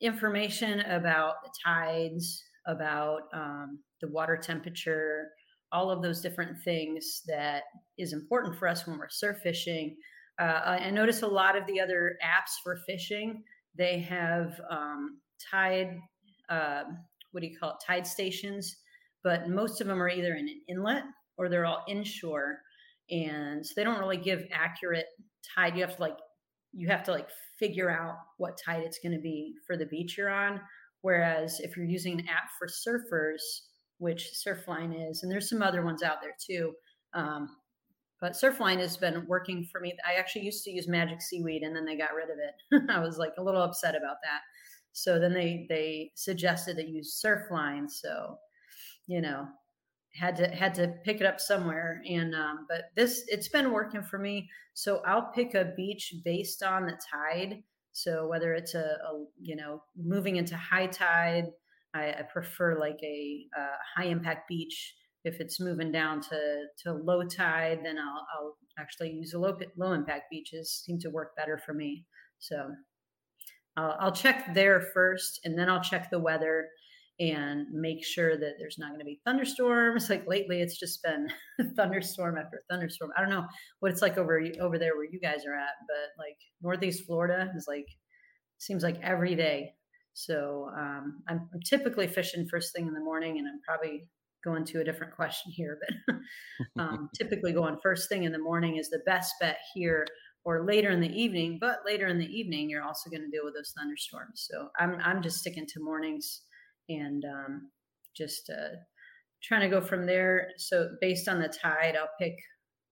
information 0.00 0.80
about 0.80 1.34
the 1.44 1.50
tides, 1.64 2.42
about 2.66 3.22
um, 3.32 3.78
the 4.00 4.08
water 4.08 4.36
temperature, 4.36 5.28
all 5.70 5.90
of 5.90 6.02
those 6.02 6.20
different 6.20 6.56
things 6.64 7.22
that 7.26 7.62
is 7.98 8.12
important 8.12 8.56
for 8.56 8.68
us 8.68 8.86
when 8.86 8.98
we're 8.98 9.08
surf 9.08 9.38
fishing. 9.42 9.96
Uh, 10.40 10.60
I 10.80 10.90
notice 10.90 11.22
a 11.22 11.26
lot 11.26 11.56
of 11.56 11.66
the 11.66 11.80
other 11.80 12.16
apps 12.24 12.52
for 12.64 12.78
fishing, 12.86 13.42
they 13.76 13.98
have 14.00 14.60
um, 14.70 15.18
tide 15.50 15.96
uh, 16.48 16.82
what 17.32 17.40
do 17.40 17.46
you 17.46 17.58
call 17.58 17.70
it, 17.70 17.76
tide 17.84 18.06
stations, 18.06 18.76
but 19.24 19.48
most 19.48 19.80
of 19.80 19.86
them 19.86 20.02
are 20.02 20.08
either 20.08 20.34
in 20.34 20.48
an 20.48 20.60
inlet 20.68 21.02
or 21.36 21.48
they're 21.48 21.66
all 21.66 21.84
inshore. 21.88 22.58
And 23.10 23.64
so 23.64 23.72
they 23.76 23.84
don't 23.84 23.98
really 23.98 24.16
give 24.16 24.44
accurate 24.52 25.06
tide. 25.54 25.76
You 25.76 25.82
have 25.82 25.96
to 25.96 26.02
like, 26.02 26.16
you 26.72 26.88
have 26.88 27.02
to 27.04 27.12
like 27.12 27.28
figure 27.58 27.90
out 27.90 28.16
what 28.38 28.58
tide 28.64 28.82
it's 28.82 28.98
going 28.98 29.12
to 29.12 29.20
be 29.20 29.54
for 29.66 29.76
the 29.76 29.86
beach 29.86 30.16
you're 30.16 30.30
on. 30.30 30.60
Whereas 31.02 31.60
if 31.60 31.76
you're 31.76 31.86
using 31.86 32.20
an 32.20 32.28
app 32.28 32.50
for 32.58 32.68
surfers, 32.68 33.40
which 33.98 34.32
Surfline 34.34 35.10
is, 35.10 35.22
and 35.22 35.30
there's 35.30 35.48
some 35.48 35.62
other 35.62 35.84
ones 35.84 36.02
out 36.02 36.16
there 36.20 36.34
too. 36.44 36.72
Um, 37.14 37.48
but 38.20 38.32
Surfline 38.32 38.78
has 38.78 38.96
been 38.96 39.26
working 39.26 39.66
for 39.70 39.80
me. 39.80 39.94
I 40.08 40.14
actually 40.14 40.44
used 40.44 40.64
to 40.64 40.70
use 40.70 40.88
Magic 40.88 41.20
Seaweed, 41.20 41.62
and 41.62 41.74
then 41.74 41.84
they 41.84 41.96
got 41.96 42.14
rid 42.14 42.30
of 42.30 42.38
it. 42.38 42.82
I 42.90 43.00
was 43.00 43.18
like 43.18 43.32
a 43.38 43.42
little 43.42 43.62
upset 43.62 43.96
about 43.96 44.16
that. 44.22 44.40
So 44.92 45.18
then 45.18 45.32
they 45.34 45.66
they 45.68 46.12
suggested 46.14 46.76
to 46.76 46.88
use 46.88 47.20
Surfline. 47.24 47.90
So, 47.90 48.38
you 49.06 49.20
know, 49.20 49.46
had 50.14 50.36
to 50.36 50.48
had 50.48 50.74
to 50.74 50.88
pick 51.04 51.20
it 51.20 51.26
up 51.26 51.40
somewhere. 51.40 52.02
And 52.08 52.34
um, 52.34 52.66
but 52.68 52.84
this 52.96 53.24
it's 53.28 53.48
been 53.48 53.72
working 53.72 54.02
for 54.02 54.18
me. 54.18 54.48
So 54.74 55.02
I'll 55.06 55.30
pick 55.34 55.54
a 55.54 55.72
beach 55.76 56.14
based 56.24 56.62
on 56.62 56.86
the 56.86 56.98
tide. 57.10 57.62
So 57.92 58.26
whether 58.26 58.54
it's 58.54 58.74
a, 58.74 58.78
a 58.78 59.24
you 59.40 59.56
know 59.56 59.82
moving 59.96 60.36
into 60.36 60.56
high 60.56 60.86
tide, 60.86 61.48
I, 61.94 62.10
I 62.12 62.22
prefer 62.32 62.78
like 62.78 62.98
a, 63.02 63.46
a 63.56 63.66
high 63.96 64.06
impact 64.06 64.48
beach 64.48 64.94
if 65.24 65.40
it's 65.40 65.60
moving 65.60 65.92
down 65.92 66.20
to 66.20 66.64
to 66.82 66.92
low 66.92 67.22
tide, 67.24 67.80
then 67.84 67.98
I'll, 67.98 68.26
I'll 68.34 68.56
actually 68.78 69.10
use 69.10 69.34
a 69.34 69.38
low 69.38 69.56
low 69.76 69.92
impact 69.92 70.24
beaches. 70.30 70.82
Seem 70.84 70.98
to 71.00 71.10
work 71.10 71.36
better 71.36 71.60
for 71.64 71.74
me. 71.74 72.04
So 72.38 72.70
I'll, 73.76 73.96
I'll 74.00 74.12
check 74.12 74.54
there 74.54 74.80
first, 74.80 75.40
and 75.44 75.58
then 75.58 75.68
I'll 75.68 75.82
check 75.82 76.10
the 76.10 76.18
weather 76.18 76.68
and 77.22 77.66
make 77.72 78.04
sure 78.04 78.36
that 78.36 78.54
there's 78.58 78.78
not 78.78 78.88
going 78.88 78.98
to 78.98 79.04
be 79.04 79.20
thunderstorms. 79.24 80.08
Like 80.10 80.26
lately, 80.26 80.60
it's 80.60 80.78
just 80.78 81.02
been 81.02 81.28
thunderstorm 81.76 82.36
after 82.36 82.62
thunderstorm. 82.68 83.12
I 83.16 83.20
don't 83.20 83.30
know 83.30 83.46
what 83.80 83.92
it's 83.92 84.02
like 84.02 84.18
over 84.18 84.42
over 84.60 84.78
there 84.78 84.96
where 84.96 85.06
you 85.10 85.20
guys 85.20 85.46
are 85.46 85.54
at, 85.54 85.74
but 85.86 86.22
like 86.22 86.36
Northeast 86.60 87.04
Florida 87.06 87.50
is 87.56 87.66
like 87.68 87.86
seems 88.58 88.82
like 88.82 88.98
every 89.02 89.34
day. 89.34 89.72
So 90.14 90.68
um, 90.76 91.22
I'm, 91.28 91.48
I'm 91.54 91.60
typically 91.64 92.06
fishing 92.06 92.46
first 92.50 92.74
thing 92.74 92.86
in 92.86 92.92
the 92.92 93.00
morning, 93.00 93.38
and 93.38 93.48
I'm 93.48 93.60
probably 93.66 94.08
going 94.44 94.64
to 94.66 94.80
a 94.80 94.84
different 94.84 95.14
question 95.14 95.52
here, 95.52 95.78
but 96.06 96.16
um, 96.82 97.08
typically 97.16 97.52
going 97.52 97.78
first 97.82 98.08
thing 98.08 98.24
in 98.24 98.32
the 98.32 98.38
morning 98.38 98.76
is 98.76 98.90
the 98.90 99.00
best 99.06 99.32
bet 99.40 99.58
here 99.72 100.04
or 100.44 100.66
later 100.66 100.90
in 100.90 101.00
the 101.00 101.08
evening. 101.08 101.58
But 101.60 101.78
later 101.86 102.08
in 102.08 102.18
the 102.18 102.26
evening, 102.26 102.68
you're 102.68 102.82
also 102.82 103.08
going 103.08 103.22
to 103.22 103.30
deal 103.30 103.44
with 103.44 103.54
those 103.54 103.72
thunderstorms. 103.78 104.48
So 104.50 104.68
I'm, 104.78 104.98
I'm 105.02 105.22
just 105.22 105.38
sticking 105.38 105.66
to 105.66 105.80
mornings 105.80 106.42
and 106.94 107.24
um, 107.24 107.70
just 108.16 108.50
uh, 108.50 108.76
trying 109.42 109.62
to 109.62 109.68
go 109.68 109.80
from 109.80 110.06
there. 110.06 110.48
So 110.58 110.90
based 111.00 111.28
on 111.28 111.40
the 111.40 111.48
tide, 111.48 111.96
I'll 111.96 112.08
pick 112.20 112.34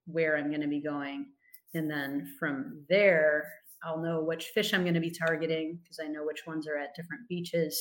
where 0.07 0.37
I'm 0.37 0.49
going 0.49 0.63
to 0.63 0.69
be 0.69 0.83
going. 0.83 1.27
And 1.75 1.91
then 1.91 2.35
from 2.39 2.85
there, 2.89 3.45
I'll 3.85 4.03
know 4.03 4.23
which 4.23 4.47
fish 4.55 4.75
I'm 4.75 4.83
going 4.83 4.95
to 4.95 5.01
be 5.01 5.13
targeting 5.13 5.79
because 5.83 6.01
I 6.03 6.09
know 6.09 6.25
which 6.25 6.47
ones 6.47 6.67
are 6.67 6.77
at 6.77 6.95
different 6.95 7.29
beaches. 7.29 7.79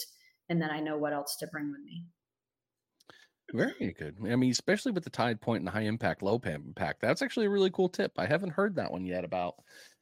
And 0.50 0.62
then 0.62 0.70
I 0.70 0.80
know 0.80 0.98
what 0.98 1.14
else 1.14 1.36
to 1.40 1.48
bring 1.48 1.72
with 1.72 1.82
me. 1.82 2.06
Very 3.52 3.96
good. 3.98 4.16
I 4.32 4.36
mean, 4.36 4.52
especially 4.52 4.92
with 4.92 5.04
the 5.04 5.10
tide 5.10 5.42
point 5.42 5.62
and 5.62 5.68
the 5.68 5.72
high 5.72 5.82
impact, 5.82 6.22
low 6.22 6.40
impact. 6.46 7.02
That's 7.02 7.22
actually 7.22 7.48
a 7.48 7.50
really 7.50 7.72
cool 7.72 7.90
tip. 7.90 8.12
I 8.18 8.28
haven't 8.28 8.52
heard 8.52 8.76
that 8.76 8.92
one 8.92 9.06
yet 9.06 9.24
about 9.24 9.56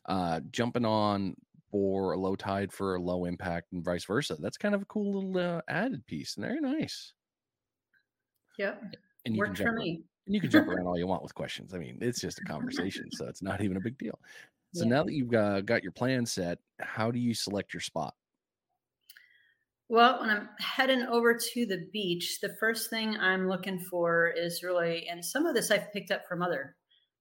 uh, 0.07 0.41
jumping 0.51 0.85
on 0.85 1.35
for 1.77 2.13
a 2.13 2.17
low 2.17 2.35
tide 2.35 2.71
for 2.73 2.95
a 2.95 3.01
low 3.01 3.25
impact 3.25 3.71
and 3.73 3.83
vice 3.83 4.05
versa. 4.05 4.35
That's 4.39 4.57
kind 4.57 4.75
of 4.75 4.81
a 4.81 4.85
cool 4.85 5.13
little 5.13 5.37
uh, 5.57 5.61
added 5.67 6.05
piece. 6.07 6.35
And 6.37 6.45
very 6.45 6.59
nice. 6.61 7.13
Yep. 8.57 8.95
And 9.25 9.35
you 9.35 9.41
Worked 9.41 9.55
can 9.55 9.55
for 9.55 9.71
jump, 9.71 9.75
me. 9.75 10.05
and 10.25 10.35
you 10.35 10.41
can 10.41 10.49
jump 10.49 10.67
around 10.67 10.87
all 10.87 10.97
you 10.97 11.07
want 11.07 11.23
with 11.23 11.35
questions. 11.35 11.73
I 11.73 11.77
mean, 11.77 11.99
it's 12.01 12.21
just 12.21 12.39
a 12.39 12.43
conversation, 12.43 13.11
so 13.11 13.27
it's 13.27 13.41
not 13.41 13.61
even 13.61 13.77
a 13.77 13.81
big 13.81 13.97
deal. 13.97 14.19
So 14.73 14.85
Yeah. 14.85 14.89
now 14.89 15.03
that 15.03 15.13
you've 15.13 15.33
uh, 15.33 15.61
got 15.61 15.83
your 15.83 15.91
plan 15.91 16.25
set, 16.25 16.59
how 16.79 17.11
do 17.11 17.19
you 17.19 17.33
select 17.33 17.73
your 17.73 17.81
spot? 17.81 18.15
Well, 19.89 20.19
when 20.19 20.29
I'm 20.29 20.49
heading 20.59 21.03
over 21.03 21.37
to 21.37 21.65
the 21.65 21.87
beach, 21.93 22.39
the 22.41 22.55
first 22.59 22.89
thing 22.89 23.15
I'm 23.17 23.47
looking 23.47 23.79
for 23.79 24.27
is 24.29 24.61
really, 24.63 25.07
and 25.07 25.23
some 25.23 25.45
of 25.45 25.55
this 25.55 25.71
I've 25.71 25.91
picked 25.93 26.11
up 26.11 26.25
from 26.27 26.41
other 26.41 26.75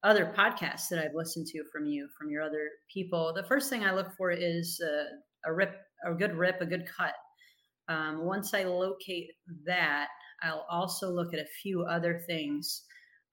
other 0.07 0.33
podcasts 0.37 0.89
that 0.89 1.01
I've 1.01 1.15
listened 1.15 1.47
to 1.49 1.65
from 1.73 1.85
you, 1.85 2.09
from 2.17 2.31
your 2.31 2.43
other 2.43 2.71
people. 2.93 3.33
The 3.35 3.43
first 3.43 3.69
thing 3.69 3.83
I 3.83 3.93
look 3.93 4.15
for 4.17 4.31
is 4.31 4.81
a 5.45 5.53
rip, 5.53 5.77
a 6.07 6.15
good 6.15 6.35
rip, 6.37 6.61
a 6.61 6.67
good 6.67 6.87
cut. 6.87 7.15
Um, 7.89 8.25
once 8.25 8.55
I 8.55 8.65
locate 8.65 9.31
that, 9.67 10.07
I'll 10.43 10.65
also 10.71 11.11
look 11.11 11.35
at 11.35 11.41
a 11.41 11.49
few 11.63 11.83
other 11.83 12.21
things. 12.27 12.85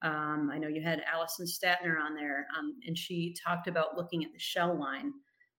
Um, 0.02 0.50
I 0.52 0.58
know 0.58 0.68
you 0.68 0.82
had 0.82 1.02
Allison 1.10 1.46
Statner 1.46 2.00
on 2.00 2.14
there, 2.14 2.46
um, 2.58 2.74
and 2.86 2.98
she 2.98 3.34
talked 3.46 3.68
about 3.68 3.96
looking 3.96 4.24
at 4.24 4.32
the 4.32 4.38
shell 4.38 4.78
line. 4.78 5.12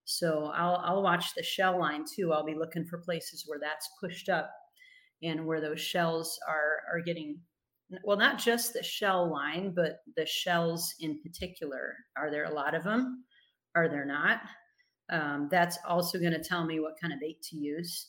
So 0.04 0.52
I'll 0.54 0.76
I'll 0.84 1.02
watch 1.02 1.34
the 1.34 1.42
shell 1.42 1.78
line 1.78 2.04
too. 2.04 2.32
I'll 2.32 2.44
be 2.44 2.54
looking 2.54 2.84
for 2.84 2.98
places 2.98 3.44
where 3.46 3.58
that's 3.58 3.88
pushed 4.00 4.28
up 4.28 4.50
and 5.22 5.46
where 5.46 5.60
those 5.60 5.80
shells 5.80 6.38
are 6.48 6.82
are 6.92 7.00
getting 7.00 7.40
well 8.04 8.16
not 8.16 8.38
just 8.38 8.72
the 8.72 8.82
shell 8.82 9.30
line 9.30 9.72
but 9.74 10.00
the 10.16 10.26
shells 10.26 10.94
in 11.00 11.20
particular. 11.22 11.94
Are 12.16 12.30
there 12.30 12.44
a 12.44 12.54
lot 12.54 12.74
of 12.74 12.84
them? 12.84 13.24
Are 13.74 13.88
there 13.88 14.04
not? 14.04 14.40
Um, 15.10 15.48
that's 15.50 15.78
also 15.86 16.18
going 16.18 16.32
to 16.32 16.42
tell 16.42 16.64
me 16.64 16.80
what 16.80 16.98
kind 17.00 17.12
of 17.12 17.20
bait 17.20 17.40
to 17.50 17.56
use. 17.56 18.08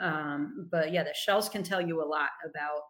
Um, 0.00 0.68
but 0.70 0.92
yeah 0.92 1.02
the 1.04 1.14
shells 1.14 1.48
can 1.48 1.62
tell 1.62 1.80
you 1.80 2.02
a 2.02 2.06
lot 2.06 2.30
about 2.48 2.80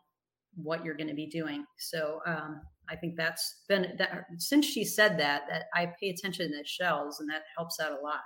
what 0.55 0.85
you're 0.85 0.97
going 0.97 1.09
to 1.09 1.15
be 1.15 1.27
doing. 1.27 1.65
So 1.79 2.21
um, 2.27 2.61
i 2.91 2.97
think 2.97 3.17
that's 3.17 3.65
been 3.69 3.95
that 3.99 4.25
since 4.39 4.65
she 4.65 4.83
said 4.83 5.19
that 5.19 5.43
that 5.51 5.65
i 5.75 5.93
pay 6.01 6.09
attention 6.09 6.51
to 6.51 6.57
the 6.57 6.65
shells 6.65 7.21
and 7.21 7.29
that 7.29 7.43
helps 7.55 7.79
out 7.81 7.93
a 7.93 8.03
lot. 8.03 8.23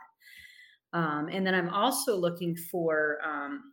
Um, 0.92 1.29
and 1.31 1.46
then 1.46 1.55
I'm 1.55 1.70
also 1.70 2.16
looking 2.16 2.55
for, 2.55 3.18
um, 3.25 3.71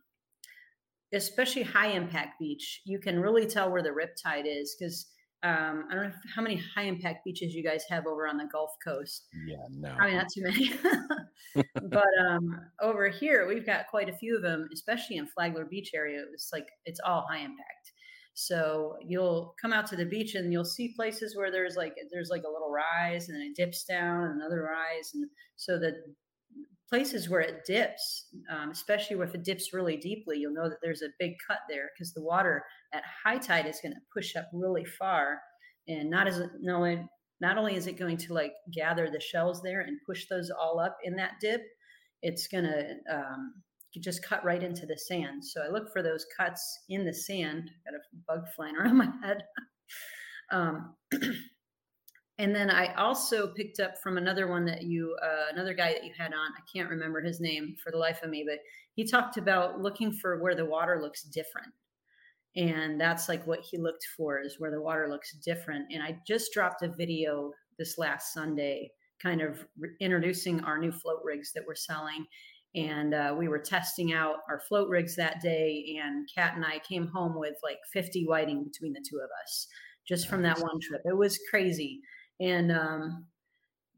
especially 1.12 1.62
high 1.62 1.88
impact 1.88 2.38
beach. 2.38 2.82
You 2.84 2.98
can 2.98 3.18
really 3.20 3.46
tell 3.46 3.70
where 3.70 3.82
the 3.82 3.90
riptide 3.90 4.44
is 4.46 4.76
because 4.78 5.06
um, 5.42 5.86
I 5.90 5.94
don't 5.94 6.04
know 6.04 6.12
how 6.34 6.42
many 6.42 6.62
high 6.74 6.82
impact 6.82 7.24
beaches 7.24 7.54
you 7.54 7.64
guys 7.64 7.84
have 7.88 8.06
over 8.06 8.28
on 8.28 8.36
the 8.36 8.44
Gulf 8.52 8.72
Coast. 8.84 9.26
Yeah, 9.46 9.56
no. 9.70 9.94
Probably 9.96 10.16
not 10.16 10.26
too 10.32 10.42
many. 10.42 10.72
but 11.88 12.08
um, 12.28 12.60
over 12.82 13.08
here, 13.08 13.48
we've 13.48 13.64
got 13.64 13.86
quite 13.88 14.10
a 14.10 14.16
few 14.16 14.36
of 14.36 14.42
them, 14.42 14.68
especially 14.72 15.16
in 15.16 15.26
Flagler 15.26 15.64
Beach 15.64 15.92
area. 15.94 16.22
It's 16.32 16.50
like 16.52 16.68
it's 16.84 17.00
all 17.00 17.26
high 17.30 17.38
impact. 17.38 17.92
So 18.34 18.96
you'll 19.06 19.54
come 19.60 19.72
out 19.72 19.86
to 19.88 19.96
the 19.96 20.04
beach 20.04 20.34
and 20.34 20.52
you'll 20.52 20.64
see 20.64 20.94
places 20.94 21.36
where 21.36 21.50
there's 21.50 21.76
like 21.76 21.94
there's 22.12 22.30
like 22.30 22.42
a 22.46 22.52
little 22.52 22.70
rise 22.70 23.28
and 23.28 23.36
then 23.36 23.48
it 23.48 23.56
dips 23.56 23.84
down, 23.84 24.24
and 24.24 24.40
another 24.40 24.62
rise, 24.62 25.12
and 25.14 25.26
so 25.56 25.78
the 25.78 25.94
places 26.90 27.30
where 27.30 27.40
it 27.40 27.64
dips, 27.64 28.26
um, 28.50 28.70
especially 28.70 29.16
if 29.16 29.34
it 29.34 29.44
dips 29.44 29.72
really 29.72 29.96
deeply, 29.96 30.38
you'll 30.38 30.52
know 30.52 30.68
that 30.68 30.78
there's 30.82 31.02
a 31.02 31.08
big 31.18 31.32
cut 31.46 31.60
there 31.68 31.88
because 31.94 32.12
the 32.12 32.22
water 32.22 32.64
at 32.92 33.02
high 33.24 33.38
tide 33.38 33.66
is 33.66 33.78
going 33.82 33.92
to 33.92 34.00
push 34.12 34.36
up 34.36 34.46
really 34.52 34.84
far, 34.84 35.38
and 35.88 36.10
not 36.10 36.26
as 36.26 36.42
not 36.60 36.76
only 36.76 37.06
not 37.40 37.56
only 37.56 37.76
is 37.76 37.86
it 37.86 37.98
going 37.98 38.16
to 38.18 38.34
like 38.34 38.52
gather 38.74 39.08
the 39.08 39.20
shells 39.20 39.62
there 39.62 39.80
and 39.82 39.98
push 40.06 40.26
those 40.28 40.50
all 40.50 40.78
up 40.80 40.98
in 41.04 41.16
that 41.16 41.32
dip, 41.40 41.62
it's 42.22 42.48
going 42.48 42.64
to 42.64 42.96
um, 43.10 43.54
just 43.98 44.22
cut 44.22 44.44
right 44.44 44.62
into 44.62 44.84
the 44.86 44.98
sand. 44.98 45.44
So 45.44 45.62
I 45.62 45.68
look 45.68 45.92
for 45.92 46.02
those 46.02 46.26
cuts 46.36 46.60
in 46.88 47.04
the 47.06 47.14
sand. 47.14 47.70
Got 47.84 47.94
a 47.94 48.00
bug 48.28 48.46
flying 48.54 48.76
around 48.76 48.96
my 48.98 49.10
head. 49.24 49.42
um, 50.52 50.94
and 52.40 52.54
then 52.54 52.70
I 52.70 52.94
also 52.94 53.48
picked 53.48 53.80
up 53.80 53.98
from 54.02 54.16
another 54.16 54.48
one 54.48 54.64
that 54.64 54.84
you, 54.84 55.14
uh, 55.22 55.52
another 55.52 55.74
guy 55.74 55.92
that 55.92 56.04
you 56.04 56.12
had 56.16 56.32
on. 56.32 56.52
I 56.56 56.62
can't 56.74 56.88
remember 56.88 57.20
his 57.20 57.38
name 57.38 57.76
for 57.84 57.92
the 57.92 57.98
life 57.98 58.20
of 58.22 58.30
me, 58.30 58.46
but 58.48 58.60
he 58.94 59.04
talked 59.04 59.36
about 59.36 59.82
looking 59.82 60.10
for 60.10 60.42
where 60.42 60.54
the 60.54 60.64
water 60.64 61.02
looks 61.02 61.22
different. 61.22 61.68
And 62.56 62.98
that's 62.98 63.28
like 63.28 63.46
what 63.46 63.60
he 63.60 63.76
looked 63.76 64.06
for 64.16 64.40
is 64.40 64.56
where 64.58 64.70
the 64.70 64.80
water 64.80 65.06
looks 65.10 65.32
different. 65.44 65.92
And 65.92 66.02
I 66.02 66.16
just 66.26 66.54
dropped 66.54 66.82
a 66.82 66.88
video 66.88 67.52
this 67.78 67.98
last 67.98 68.32
Sunday, 68.32 68.90
kind 69.22 69.42
of 69.42 69.66
re- 69.78 69.90
introducing 70.00 70.64
our 70.64 70.78
new 70.78 70.92
float 70.92 71.20
rigs 71.22 71.52
that 71.52 71.64
we're 71.66 71.74
selling. 71.74 72.24
And 72.74 73.12
uh, 73.12 73.34
we 73.38 73.48
were 73.48 73.58
testing 73.58 74.14
out 74.14 74.36
our 74.48 74.62
float 74.66 74.88
rigs 74.88 75.14
that 75.16 75.42
day. 75.42 76.00
And 76.02 76.26
Kat 76.34 76.54
and 76.56 76.64
I 76.64 76.78
came 76.88 77.06
home 77.06 77.38
with 77.38 77.56
like 77.62 77.80
50 77.92 78.24
whiting 78.24 78.64
between 78.64 78.94
the 78.94 79.04
two 79.06 79.18
of 79.18 79.28
us 79.44 79.66
just 80.08 80.26
from 80.26 80.42
that 80.42 80.58
one 80.58 80.80
trip. 80.80 81.02
It 81.04 81.16
was 81.16 81.38
crazy. 81.50 82.00
And, 82.40 82.72
um, 82.72 83.26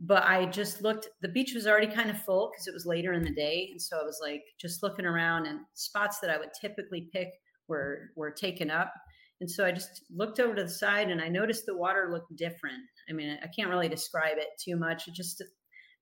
but 0.00 0.24
I 0.24 0.46
just 0.46 0.82
looked, 0.82 1.08
the 1.20 1.28
beach 1.28 1.54
was 1.54 1.66
already 1.66 1.86
kind 1.86 2.10
of 2.10 2.20
full 2.22 2.50
because 2.52 2.66
it 2.66 2.74
was 2.74 2.86
later 2.86 3.12
in 3.12 3.22
the 3.22 3.32
day. 3.34 3.68
And 3.70 3.80
so 3.80 3.98
I 4.00 4.02
was 4.02 4.18
like, 4.20 4.42
just 4.60 4.82
looking 4.82 5.06
around 5.06 5.46
and 5.46 5.60
spots 5.74 6.18
that 6.20 6.30
I 6.30 6.38
would 6.38 6.50
typically 6.60 7.08
pick 7.12 7.28
were, 7.68 8.10
were 8.16 8.32
taken 8.32 8.70
up. 8.70 8.92
And 9.40 9.50
so 9.50 9.64
I 9.64 9.72
just 9.72 10.04
looked 10.14 10.40
over 10.40 10.54
to 10.54 10.64
the 10.64 10.68
side 10.68 11.10
and 11.10 11.20
I 11.20 11.28
noticed 11.28 11.66
the 11.66 11.76
water 11.76 12.08
looked 12.12 12.34
different. 12.36 12.82
I 13.08 13.12
mean, 13.12 13.38
I 13.42 13.46
can't 13.48 13.70
really 13.70 13.88
describe 13.88 14.38
it 14.38 14.48
too 14.58 14.76
much. 14.76 15.06
It 15.06 15.14
just, 15.14 15.42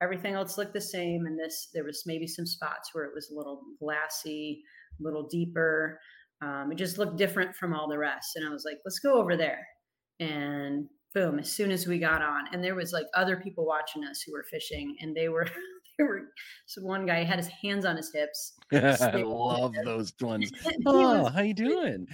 everything 0.02 0.34
else 0.34 0.56
looked 0.56 0.74
the 0.74 0.80
same. 0.80 1.26
And 1.26 1.38
this, 1.38 1.68
there 1.74 1.84
was 1.84 2.04
maybe 2.06 2.26
some 2.26 2.46
spots 2.46 2.90
where 2.92 3.04
it 3.04 3.14
was 3.14 3.30
a 3.30 3.34
little 3.34 3.62
glassy, 3.78 4.62
a 4.98 5.02
little 5.02 5.26
deeper. 5.28 5.98
Um, 6.42 6.70
it 6.72 6.76
just 6.76 6.98
looked 6.98 7.18
different 7.18 7.54
from 7.54 7.74
all 7.74 7.88
the 7.88 7.98
rest. 7.98 8.36
And 8.36 8.46
I 8.46 8.50
was 8.50 8.64
like, 8.64 8.78
let's 8.84 8.98
go 8.98 9.14
over 9.14 9.36
there. 9.36 9.66
And 10.20 10.86
boom, 11.14 11.38
as 11.38 11.50
soon 11.50 11.70
as 11.70 11.86
we 11.86 11.98
got 11.98 12.22
on, 12.22 12.44
and 12.52 12.62
there 12.62 12.74
was 12.74 12.92
like 12.92 13.06
other 13.14 13.36
people 13.36 13.66
watching 13.66 14.04
us 14.04 14.22
who 14.22 14.32
were 14.32 14.44
fishing, 14.44 14.96
and 15.00 15.14
they 15.14 15.28
were 15.28 15.46
they 15.98 16.04
were 16.04 16.22
so 16.66 16.82
one 16.82 17.06
guy 17.06 17.24
had 17.24 17.38
his 17.38 17.48
hands 17.48 17.84
on 17.84 17.96
his 17.96 18.10
hips. 18.12 18.54
I 18.72 19.22
love 19.22 19.74
those 19.84 20.12
ones. 20.20 20.50
Oh, 20.86 21.24
was, 21.24 21.32
how 21.32 21.42
you 21.42 21.54
doing? 21.54 22.06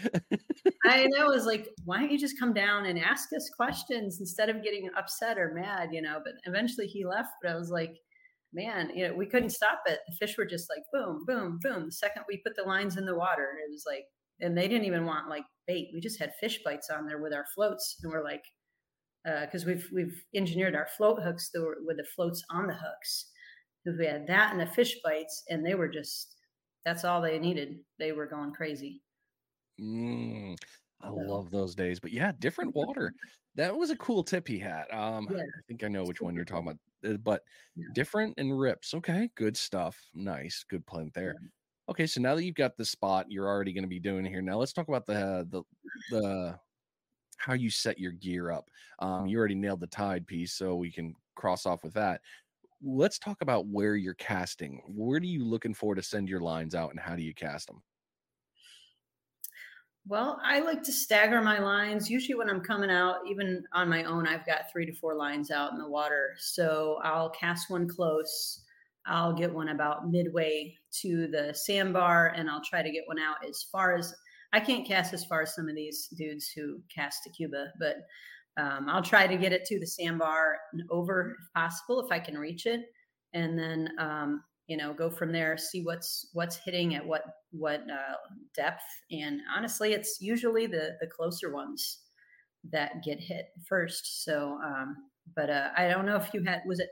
I 0.84 1.06
know. 1.06 1.26
was 1.26 1.46
like, 1.46 1.68
why 1.84 2.00
don't 2.00 2.10
you 2.10 2.18
just 2.18 2.38
come 2.38 2.52
down 2.52 2.86
and 2.86 2.98
ask 2.98 3.28
us 3.36 3.50
questions 3.54 4.18
instead 4.18 4.48
of 4.48 4.62
getting 4.62 4.88
upset 4.96 5.38
or 5.38 5.52
mad, 5.54 5.90
you 5.92 6.02
know? 6.02 6.20
But 6.24 6.34
eventually 6.44 6.86
he 6.86 7.04
left. 7.04 7.30
But 7.42 7.52
I 7.52 7.56
was 7.56 7.70
like, 7.70 7.96
man, 8.52 8.90
you 8.94 9.06
know, 9.06 9.14
we 9.14 9.26
couldn't 9.26 9.50
stop 9.50 9.82
it. 9.86 10.00
The 10.08 10.16
fish 10.16 10.36
were 10.36 10.46
just 10.46 10.68
like 10.70 10.82
boom, 10.92 11.24
boom, 11.26 11.60
boom. 11.62 11.86
The 11.86 11.92
second 11.92 12.22
we 12.28 12.38
put 12.38 12.56
the 12.56 12.62
lines 12.62 12.96
in 12.96 13.04
the 13.04 13.16
water, 13.16 13.50
it 13.66 13.70
was 13.70 13.84
like, 13.86 14.06
and 14.40 14.56
they 14.56 14.68
didn't 14.68 14.86
even 14.86 15.06
want 15.06 15.28
like 15.28 15.44
bait. 15.66 15.90
We 15.92 16.00
just 16.00 16.18
had 16.18 16.32
fish 16.40 16.60
bites 16.64 16.90
on 16.90 17.06
there 17.06 17.20
with 17.20 17.32
our 17.32 17.46
floats, 17.54 17.98
and 18.02 18.12
we're 18.12 18.24
like, 18.24 18.42
because 19.26 19.64
uh, 19.64 19.66
we've 19.66 19.88
we've 19.92 20.24
engineered 20.34 20.76
our 20.76 20.86
float 20.96 21.22
hooks 21.22 21.50
with 21.84 21.96
the 21.96 22.06
floats 22.14 22.44
on 22.50 22.66
the 22.66 22.74
hooks. 22.74 23.26
Because 23.84 23.98
we 23.98 24.06
had 24.06 24.26
that 24.26 24.52
and 24.52 24.60
the 24.60 24.66
fish 24.66 24.96
bites, 25.04 25.44
and 25.48 25.64
they 25.64 25.74
were 25.74 25.88
just 25.88 26.36
that's 26.84 27.04
all 27.04 27.20
they 27.20 27.38
needed. 27.38 27.78
They 27.98 28.12
were 28.12 28.26
going 28.26 28.52
crazy. 28.52 29.02
Mm, 29.80 30.56
I 31.02 31.08
so. 31.08 31.14
love 31.14 31.50
those 31.50 31.74
days. 31.74 31.98
But 31.98 32.12
yeah, 32.12 32.32
different 32.38 32.74
water. 32.74 33.12
That 33.56 33.76
was 33.76 33.90
a 33.90 33.96
cool 33.96 34.22
tip 34.22 34.46
he 34.46 34.58
had. 34.58 34.84
Um, 34.92 35.26
yeah. 35.30 35.40
I 35.40 35.62
think 35.66 35.82
I 35.82 35.88
know 35.88 36.04
which 36.04 36.20
one 36.20 36.34
you're 36.34 36.44
talking 36.44 36.68
about, 36.68 37.12
uh, 37.12 37.16
but 37.18 37.42
yeah. 37.74 37.86
different 37.94 38.34
and 38.38 38.58
rips. 38.58 38.94
Okay, 38.94 39.30
good 39.34 39.56
stuff. 39.56 39.98
Nice, 40.14 40.64
good 40.68 40.86
plan 40.86 41.10
there. 41.14 41.34
Yeah. 41.40 41.48
Okay, 41.88 42.06
so 42.06 42.20
now 42.20 42.34
that 42.34 42.44
you've 42.44 42.56
got 42.56 42.76
the 42.76 42.84
spot 42.84 43.26
you're 43.28 43.48
already 43.48 43.72
going 43.72 43.84
to 43.84 43.88
be 43.88 44.00
doing 44.00 44.24
here, 44.24 44.42
now 44.42 44.58
let's 44.58 44.72
talk 44.72 44.88
about 44.88 45.06
the 45.06 45.46
the 45.50 45.62
the 46.10 46.58
how 47.36 47.54
you 47.54 47.70
set 47.70 47.98
your 47.98 48.12
gear 48.12 48.50
up. 48.50 48.70
Um, 48.98 49.26
you 49.26 49.38
already 49.38 49.54
nailed 49.54 49.80
the 49.80 49.86
tide 49.86 50.26
piece, 50.26 50.52
so 50.52 50.76
we 50.76 50.90
can 50.90 51.14
cross 51.34 51.66
off 51.66 51.84
with 51.84 51.94
that. 51.94 52.20
Let's 52.82 53.18
talk 53.18 53.40
about 53.40 53.66
where 53.66 53.96
you're 53.96 54.14
casting. 54.14 54.82
Where 54.86 55.18
are 55.18 55.24
you 55.24 55.44
looking 55.44 55.74
for 55.74 55.94
to 55.94 56.02
send 56.02 56.28
your 56.28 56.40
lines 56.40 56.74
out, 56.74 56.90
and 56.90 57.00
how 57.00 57.16
do 57.16 57.22
you 57.22 57.34
cast 57.34 57.66
them? 57.68 57.82
Well, 60.08 60.40
I 60.44 60.60
like 60.60 60.84
to 60.84 60.92
stagger 60.92 61.42
my 61.42 61.58
lines. 61.58 62.08
Usually, 62.08 62.36
when 62.36 62.48
I'm 62.48 62.60
coming 62.60 62.90
out, 62.90 63.26
even 63.28 63.64
on 63.72 63.88
my 63.88 64.04
own, 64.04 64.26
I've 64.26 64.46
got 64.46 64.70
three 64.70 64.86
to 64.86 64.92
four 64.92 65.16
lines 65.16 65.50
out 65.50 65.72
in 65.72 65.78
the 65.78 65.88
water. 65.88 66.36
So 66.38 67.00
I'll 67.02 67.30
cast 67.30 67.70
one 67.70 67.88
close. 67.88 68.62
I'll 69.04 69.32
get 69.32 69.52
one 69.52 69.70
about 69.70 70.08
midway 70.08 70.76
to 71.00 71.26
the 71.26 71.52
sandbar, 71.54 72.28
and 72.36 72.48
I'll 72.48 72.62
try 72.62 72.82
to 72.82 72.90
get 72.90 73.06
one 73.06 73.18
out 73.18 73.44
as 73.48 73.64
far 73.64 73.96
as 73.96 74.14
I 74.56 74.60
can't 74.60 74.86
cast 74.86 75.12
as 75.12 75.24
far 75.24 75.42
as 75.42 75.54
some 75.54 75.68
of 75.68 75.74
these 75.74 76.08
dudes 76.08 76.48
who 76.48 76.80
cast 76.94 77.22
to 77.24 77.30
Cuba, 77.30 77.72
but 77.78 77.96
um, 78.56 78.88
I'll 78.88 79.02
try 79.02 79.26
to 79.26 79.36
get 79.36 79.52
it 79.52 79.64
to 79.66 79.78
the 79.78 79.86
sandbar 79.86 80.56
and 80.72 80.82
over 80.90 81.36
if 81.40 81.52
possible, 81.54 82.00
if 82.04 82.10
I 82.10 82.18
can 82.18 82.38
reach 82.38 82.64
it, 82.64 82.80
and 83.34 83.58
then 83.58 83.90
um, 83.98 84.42
you 84.66 84.76
know 84.76 84.94
go 84.94 85.10
from 85.10 85.30
there 85.30 85.56
see 85.56 85.82
what's 85.82 86.30
what's 86.32 86.56
hitting 86.56 86.94
at 86.94 87.06
what 87.06 87.22
what 87.50 87.82
uh, 87.90 88.16
depth. 88.54 88.82
And 89.12 89.40
honestly 89.54 89.92
it's 89.92 90.20
usually 90.20 90.66
the 90.66 90.96
the 91.00 91.06
closer 91.06 91.52
ones 91.52 92.00
that 92.72 93.04
get 93.04 93.20
hit 93.20 93.46
first. 93.68 94.24
So 94.24 94.58
um 94.64 94.96
but 95.34 95.50
uh 95.50 95.70
i 95.76 95.88
don't 95.88 96.06
know 96.06 96.14
if 96.14 96.32
you 96.32 96.40
had 96.44 96.62
was 96.66 96.78
it 96.78 96.88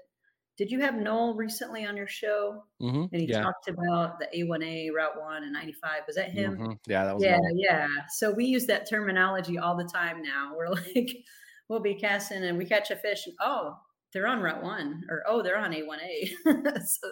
did 0.56 0.70
you 0.70 0.80
have 0.80 0.94
noel 0.94 1.34
recently 1.34 1.84
on 1.84 1.96
your 1.96 2.06
show 2.06 2.62
mm-hmm, 2.80 3.02
and 3.12 3.20
he 3.20 3.26
yeah. 3.26 3.42
talked 3.42 3.68
about 3.68 4.18
the 4.18 4.26
a1a 4.34 4.92
route 4.94 5.20
1 5.20 5.42
and 5.42 5.52
95 5.52 5.90
was 6.06 6.16
that 6.16 6.30
him 6.30 6.56
mm-hmm. 6.56 6.72
yeah 6.86 7.04
that 7.04 7.14
was 7.14 7.24
yeah 7.24 7.38
noel. 7.38 7.52
yeah 7.54 7.88
so 8.08 8.30
we 8.30 8.44
use 8.44 8.66
that 8.66 8.88
terminology 8.88 9.58
all 9.58 9.76
the 9.76 9.88
time 9.92 10.22
now 10.22 10.52
we're 10.56 10.68
like 10.68 11.16
we'll 11.68 11.80
be 11.80 11.94
casting 11.94 12.44
and 12.44 12.58
we 12.58 12.64
catch 12.64 12.90
a 12.90 12.96
fish 12.96 13.26
and 13.26 13.34
oh 13.40 13.76
they're 14.12 14.26
on 14.26 14.40
route 14.40 14.62
1 14.62 15.04
or 15.10 15.22
oh 15.26 15.42
they're 15.42 15.58
on 15.58 15.72
a1a 15.72 16.32
so 16.86 17.08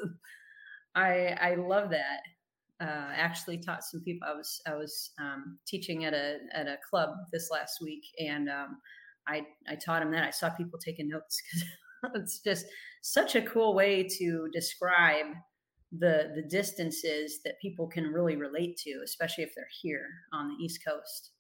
I 0.95 1.37
I 1.41 1.55
love 1.55 1.91
that. 1.91 2.21
Uh, 2.81 3.13
actually 3.15 3.59
taught 3.59 3.85
some 3.85 4.01
people. 4.01 4.27
I 4.29 4.35
was 4.35 4.61
I 4.67 4.75
was 4.75 5.13
um, 5.21 5.59
teaching 5.67 6.05
at 6.05 6.15
a 6.15 6.39
at 6.53 6.67
a 6.67 6.79
club 6.89 7.11
this 7.33 7.49
last 7.51 7.81
week, 7.81 8.05
and 8.19 8.49
um, 8.49 8.79
I 9.27 9.47
I 9.69 9.77
taught 9.77 10.01
them 10.01 10.11
that. 10.13 10.25
I 10.25 10.31
saw 10.31 10.51
people 10.51 10.79
taking 10.79 11.09
notes 11.09 11.41
because 11.41 11.69
it's 12.15 12.41
just 12.41 12.67
such 13.03 13.35
a 13.35 13.43
cool 13.43 13.75
way 13.75 14.07
to 14.19 14.49
describe 14.53 15.27
the 15.99 16.33
the 16.35 16.43
distances 16.43 17.41
that 17.45 17.61
people 17.61 17.87
can 17.87 18.07
really 18.07 18.37
relate 18.37 18.77
to, 18.79 19.01
especially 19.05 19.45
if 19.45 19.55
they're 19.55 19.67
here 19.83 20.09
on 20.33 20.49
the 20.49 20.65
East 20.65 20.81
Coast. 20.87 21.33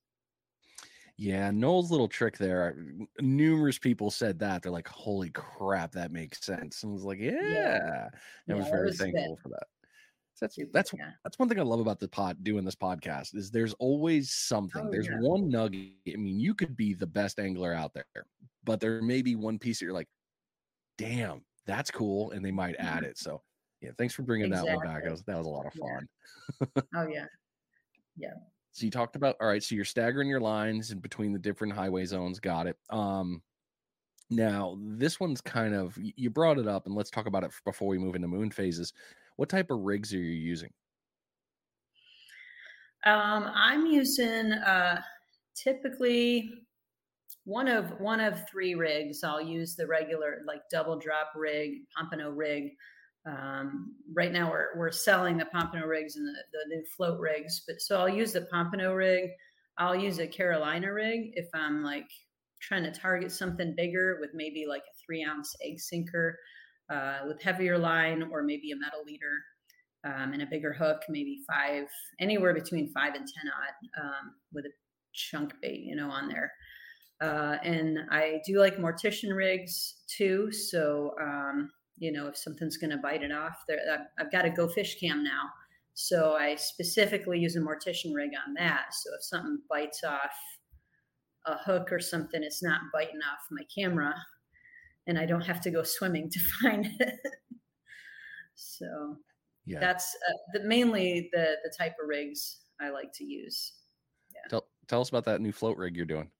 Yeah, 1.18 1.50
Noel's 1.50 1.90
little 1.90 2.08
trick 2.08 2.36
there. 2.36 2.74
Uh, 2.76 3.04
numerous 3.20 3.78
people 3.78 4.10
said 4.10 4.38
that. 4.40 4.62
They're 4.62 4.72
like, 4.72 4.88
"Holy 4.88 5.30
crap, 5.30 5.92
that 5.92 6.10
makes 6.10 6.44
sense." 6.44 6.82
And 6.82 6.90
I 6.90 6.94
was 6.94 7.04
like, 7.04 7.18
"Yeah." 7.20 7.32
yeah. 7.42 8.08
I 8.50 8.54
was 8.54 8.68
very 8.68 8.88
was 8.88 8.98
thankful 8.98 9.36
good. 9.36 9.42
for 9.42 9.48
that. 9.50 9.66
That's 10.40 10.58
that's 10.72 10.92
yeah. 10.92 11.10
that's 11.22 11.38
one 11.38 11.48
thing 11.48 11.60
I 11.60 11.62
love 11.62 11.78
about 11.78 12.00
the 12.00 12.08
pod 12.08 12.42
doing 12.42 12.64
this 12.64 12.74
podcast 12.74 13.36
is 13.36 13.50
there's 13.50 13.74
always 13.74 14.32
something. 14.32 14.86
Oh, 14.86 14.90
there's 14.90 15.08
one 15.20 15.48
nugget. 15.48 15.92
I 16.12 16.16
mean, 16.16 16.40
you 16.40 16.54
could 16.54 16.76
be 16.76 16.94
the 16.94 17.06
best 17.06 17.38
angler 17.38 17.72
out 17.72 17.94
there, 17.94 18.26
but 18.64 18.80
there 18.80 19.00
may 19.02 19.22
be 19.22 19.36
one 19.36 19.58
piece 19.58 19.78
that 19.78 19.84
you're 19.84 19.94
like, 19.94 20.08
"Damn, 20.98 21.42
that's 21.66 21.90
cool," 21.90 22.30
and 22.32 22.44
they 22.44 22.50
might 22.50 22.76
mm-hmm. 22.76 22.86
add 22.86 23.04
it. 23.04 23.18
So, 23.18 23.42
yeah, 23.80 23.90
thanks 23.98 24.14
for 24.14 24.22
bringing 24.22 24.48
exactly. 24.48 24.70
that 24.70 24.76
one 24.76 24.86
back. 24.86 25.04
That 25.04 25.10
was, 25.10 25.22
that 25.24 25.38
was 25.38 25.46
a 25.46 25.50
lot 25.50 25.66
of 25.66 25.72
fun. 25.74 26.08
oh 26.96 27.06
yeah, 27.12 27.26
yeah. 28.16 28.34
So 28.72 28.86
you 28.86 28.90
talked 28.90 29.16
about 29.16 29.36
all 29.40 29.48
right. 29.48 29.62
So 29.62 29.74
you're 29.74 29.84
staggering 29.84 30.28
your 30.28 30.40
lines 30.40 30.90
in 30.90 30.98
between 30.98 31.32
the 31.32 31.38
different 31.38 31.74
highway 31.74 32.04
zones. 32.06 32.40
Got 32.40 32.66
it. 32.66 32.76
Um, 32.90 33.42
now 34.30 34.78
this 34.80 35.20
one's 35.20 35.40
kind 35.40 35.74
of 35.74 35.96
you 36.00 36.30
brought 36.30 36.58
it 36.58 36.66
up, 36.66 36.86
and 36.86 36.94
let's 36.94 37.10
talk 37.10 37.26
about 37.26 37.44
it 37.44 37.52
before 37.64 37.88
we 37.88 37.98
move 37.98 38.14
into 38.14 38.28
moon 38.28 38.50
phases. 38.50 38.92
What 39.36 39.48
type 39.48 39.70
of 39.70 39.80
rigs 39.80 40.12
are 40.14 40.18
you 40.18 40.30
using? 40.30 40.70
Um, 43.04 43.50
I'm 43.52 43.86
using 43.86 44.52
uh, 44.52 45.00
typically 45.54 46.50
one 47.44 47.68
of 47.68 48.00
one 48.00 48.20
of 48.20 48.48
three 48.48 48.74
rigs. 48.74 49.24
I'll 49.24 49.42
use 49.42 49.74
the 49.74 49.86
regular 49.86 50.42
like 50.46 50.62
double 50.70 50.98
drop 50.98 51.32
rig, 51.36 51.82
pompano 51.96 52.30
rig. 52.30 52.70
Um, 53.26 53.94
right 54.14 54.32
now 54.32 54.50
we're, 54.50 54.76
we're 54.76 54.90
selling 54.90 55.36
the 55.36 55.44
Pompano 55.44 55.86
rigs 55.86 56.16
and 56.16 56.26
the, 56.26 56.32
the 56.52 56.74
new 56.74 56.84
float 56.96 57.20
rigs, 57.20 57.62
but 57.68 57.80
so 57.80 58.00
I'll 58.00 58.08
use 58.08 58.32
the 58.32 58.48
Pompano 58.50 58.94
rig. 58.94 59.30
I'll 59.78 59.94
use 59.94 60.18
a 60.18 60.26
Carolina 60.26 60.92
rig 60.92 61.30
if 61.34 61.46
I'm 61.54 61.84
like 61.84 62.08
trying 62.60 62.82
to 62.82 62.90
target 62.90 63.30
something 63.30 63.74
bigger 63.76 64.18
with 64.20 64.30
maybe 64.34 64.66
like 64.68 64.82
a 64.82 64.96
three 65.04 65.24
ounce 65.24 65.54
egg 65.64 65.78
sinker 65.78 66.36
uh, 66.90 67.20
with 67.26 67.40
heavier 67.40 67.78
line 67.78 68.28
or 68.30 68.42
maybe 68.42 68.72
a 68.72 68.76
metal 68.76 69.04
leader 69.04 69.38
um, 70.04 70.32
and 70.32 70.42
a 70.42 70.46
bigger 70.46 70.72
hook, 70.72 71.02
maybe 71.08 71.40
five, 71.46 71.86
anywhere 72.20 72.54
between 72.54 72.92
five 72.92 73.14
and 73.14 73.26
10 73.26 73.28
odd 73.46 74.04
um, 74.04 74.34
with 74.52 74.66
a 74.66 74.70
chunk 75.12 75.54
bait, 75.62 75.80
you 75.80 75.94
know, 75.94 76.10
on 76.10 76.28
there. 76.28 76.52
Uh, 77.22 77.56
and 77.62 78.00
I 78.10 78.40
do 78.44 78.58
like 78.58 78.78
mortician 78.78 79.34
rigs 79.34 80.02
too. 80.08 80.50
So, 80.50 81.14
um, 81.20 81.70
you 81.96 82.10
know, 82.10 82.26
if 82.26 82.36
something's 82.36 82.78
going 82.78 82.90
to 82.90 82.96
bite 82.96 83.22
it 83.22 83.30
off. 83.30 83.62
There, 83.68 83.78
I've 84.18 84.32
got 84.32 84.44
a 84.44 84.50
Go 84.50 84.66
Fish 84.66 84.98
Cam 84.98 85.22
now, 85.22 85.44
so 85.94 86.34
I 86.34 86.56
specifically 86.56 87.38
use 87.38 87.54
a 87.54 87.60
mortician 87.60 88.12
rig 88.12 88.32
on 88.44 88.54
that. 88.54 88.86
So 88.90 89.10
if 89.16 89.22
something 89.22 89.58
bites 89.70 90.02
off 90.02 90.32
a 91.46 91.56
hook 91.58 91.92
or 91.92 92.00
something, 92.00 92.42
it's 92.42 92.62
not 92.62 92.80
biting 92.92 93.20
off 93.32 93.46
my 93.52 93.62
camera, 93.72 94.14
and 95.06 95.16
I 95.16 95.24
don't 95.24 95.46
have 95.46 95.60
to 95.60 95.70
go 95.70 95.82
swimming 95.84 96.28
to 96.28 96.40
find 96.60 96.86
it. 96.98 97.14
so 98.56 99.16
yeah, 99.64 99.78
that's 99.78 100.16
uh, 100.28 100.58
the, 100.58 100.66
mainly 100.66 101.30
the 101.32 101.54
the 101.62 101.72
type 101.78 101.94
of 102.02 102.08
rigs 102.08 102.62
I 102.80 102.90
like 102.90 103.12
to 103.14 103.24
use. 103.24 103.74
Yeah. 104.34 104.48
Tell 104.50 104.66
tell 104.88 105.00
us 105.00 105.10
about 105.10 105.24
that 105.26 105.40
new 105.40 105.52
float 105.52 105.76
rig 105.76 105.94
you're 105.94 106.04
doing. 106.04 106.32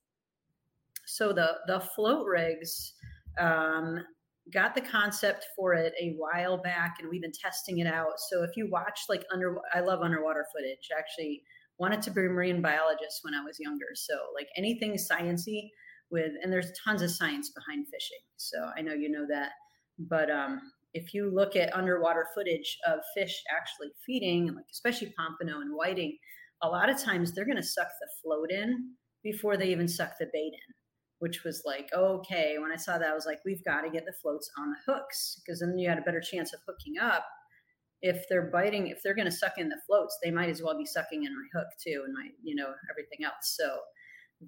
So 1.06 1.32
the 1.32 1.58
the 1.66 1.80
float 1.80 2.26
rigs. 2.26 2.94
Um, 3.38 4.04
got 4.50 4.74
the 4.74 4.80
concept 4.80 5.46
for 5.56 5.74
it 5.74 5.92
a 6.00 6.14
while 6.16 6.58
back 6.58 6.96
and 6.98 7.08
we've 7.08 7.22
been 7.22 7.32
testing 7.32 7.78
it 7.78 7.86
out. 7.86 8.18
So 8.28 8.42
if 8.42 8.56
you 8.56 8.68
watch 8.70 9.00
like 9.08 9.24
under 9.32 9.58
I 9.72 9.80
love 9.80 10.00
underwater 10.02 10.46
footage. 10.54 10.88
Actually 10.96 11.42
wanted 11.78 12.02
to 12.02 12.10
be 12.10 12.22
a 12.22 12.24
marine 12.24 12.60
biologist 12.60 13.20
when 13.22 13.34
I 13.34 13.44
was 13.44 13.58
younger. 13.60 13.86
So 13.94 14.14
like 14.34 14.48
anything 14.56 14.94
sciency 14.94 15.68
with 16.10 16.32
and 16.42 16.52
there's 16.52 16.72
tons 16.84 17.02
of 17.02 17.10
science 17.10 17.50
behind 17.50 17.86
fishing. 17.86 18.18
So 18.36 18.58
I 18.76 18.82
know 18.82 18.94
you 18.94 19.10
know 19.10 19.26
that. 19.28 19.50
But 19.98 20.30
um 20.30 20.60
if 20.94 21.14
you 21.14 21.32
look 21.32 21.56
at 21.56 21.74
underwater 21.74 22.26
footage 22.34 22.76
of 22.86 22.98
fish 23.14 23.42
actually 23.54 23.92
feeding, 24.04 24.54
like 24.54 24.66
especially 24.70 25.14
pompano 25.16 25.60
and 25.60 25.74
whiting, 25.74 26.18
a 26.62 26.68
lot 26.68 26.90
of 26.90 27.00
times 27.00 27.32
they're 27.32 27.46
going 27.46 27.56
to 27.56 27.62
suck 27.62 27.88
the 27.98 28.08
float 28.22 28.50
in 28.50 28.90
before 29.22 29.56
they 29.56 29.68
even 29.68 29.88
suck 29.88 30.12
the 30.20 30.26
bait 30.34 30.52
in 30.52 30.74
which 31.22 31.44
was 31.44 31.62
like, 31.64 31.88
okay, 31.94 32.56
when 32.58 32.72
I 32.72 32.76
saw 32.76 32.98
that, 32.98 33.08
I 33.08 33.14
was 33.14 33.26
like, 33.26 33.38
we've 33.44 33.64
got 33.64 33.82
to 33.82 33.90
get 33.90 34.04
the 34.04 34.12
floats 34.20 34.50
on 34.58 34.70
the 34.70 34.92
hooks 34.92 35.40
because 35.40 35.60
then 35.60 35.78
you 35.78 35.88
had 35.88 35.98
a 35.98 36.02
better 36.02 36.20
chance 36.20 36.52
of 36.52 36.58
hooking 36.66 36.94
up 37.00 37.24
if 38.02 38.24
they're 38.28 38.50
biting, 38.50 38.88
if 38.88 38.98
they're 39.02 39.14
going 39.14 39.26
to 39.26 39.32
suck 39.32 39.56
in 39.56 39.68
the 39.68 39.80
floats, 39.86 40.18
they 40.22 40.32
might 40.32 40.50
as 40.50 40.60
well 40.60 40.76
be 40.76 40.84
sucking 40.84 41.22
in 41.22 41.32
my 41.32 41.46
hook 41.60 41.68
too, 41.80 42.02
and 42.04 42.12
my, 42.12 42.26
you 42.42 42.56
know, 42.56 42.66
everything 42.90 43.24
else. 43.24 43.56
So 43.56 43.78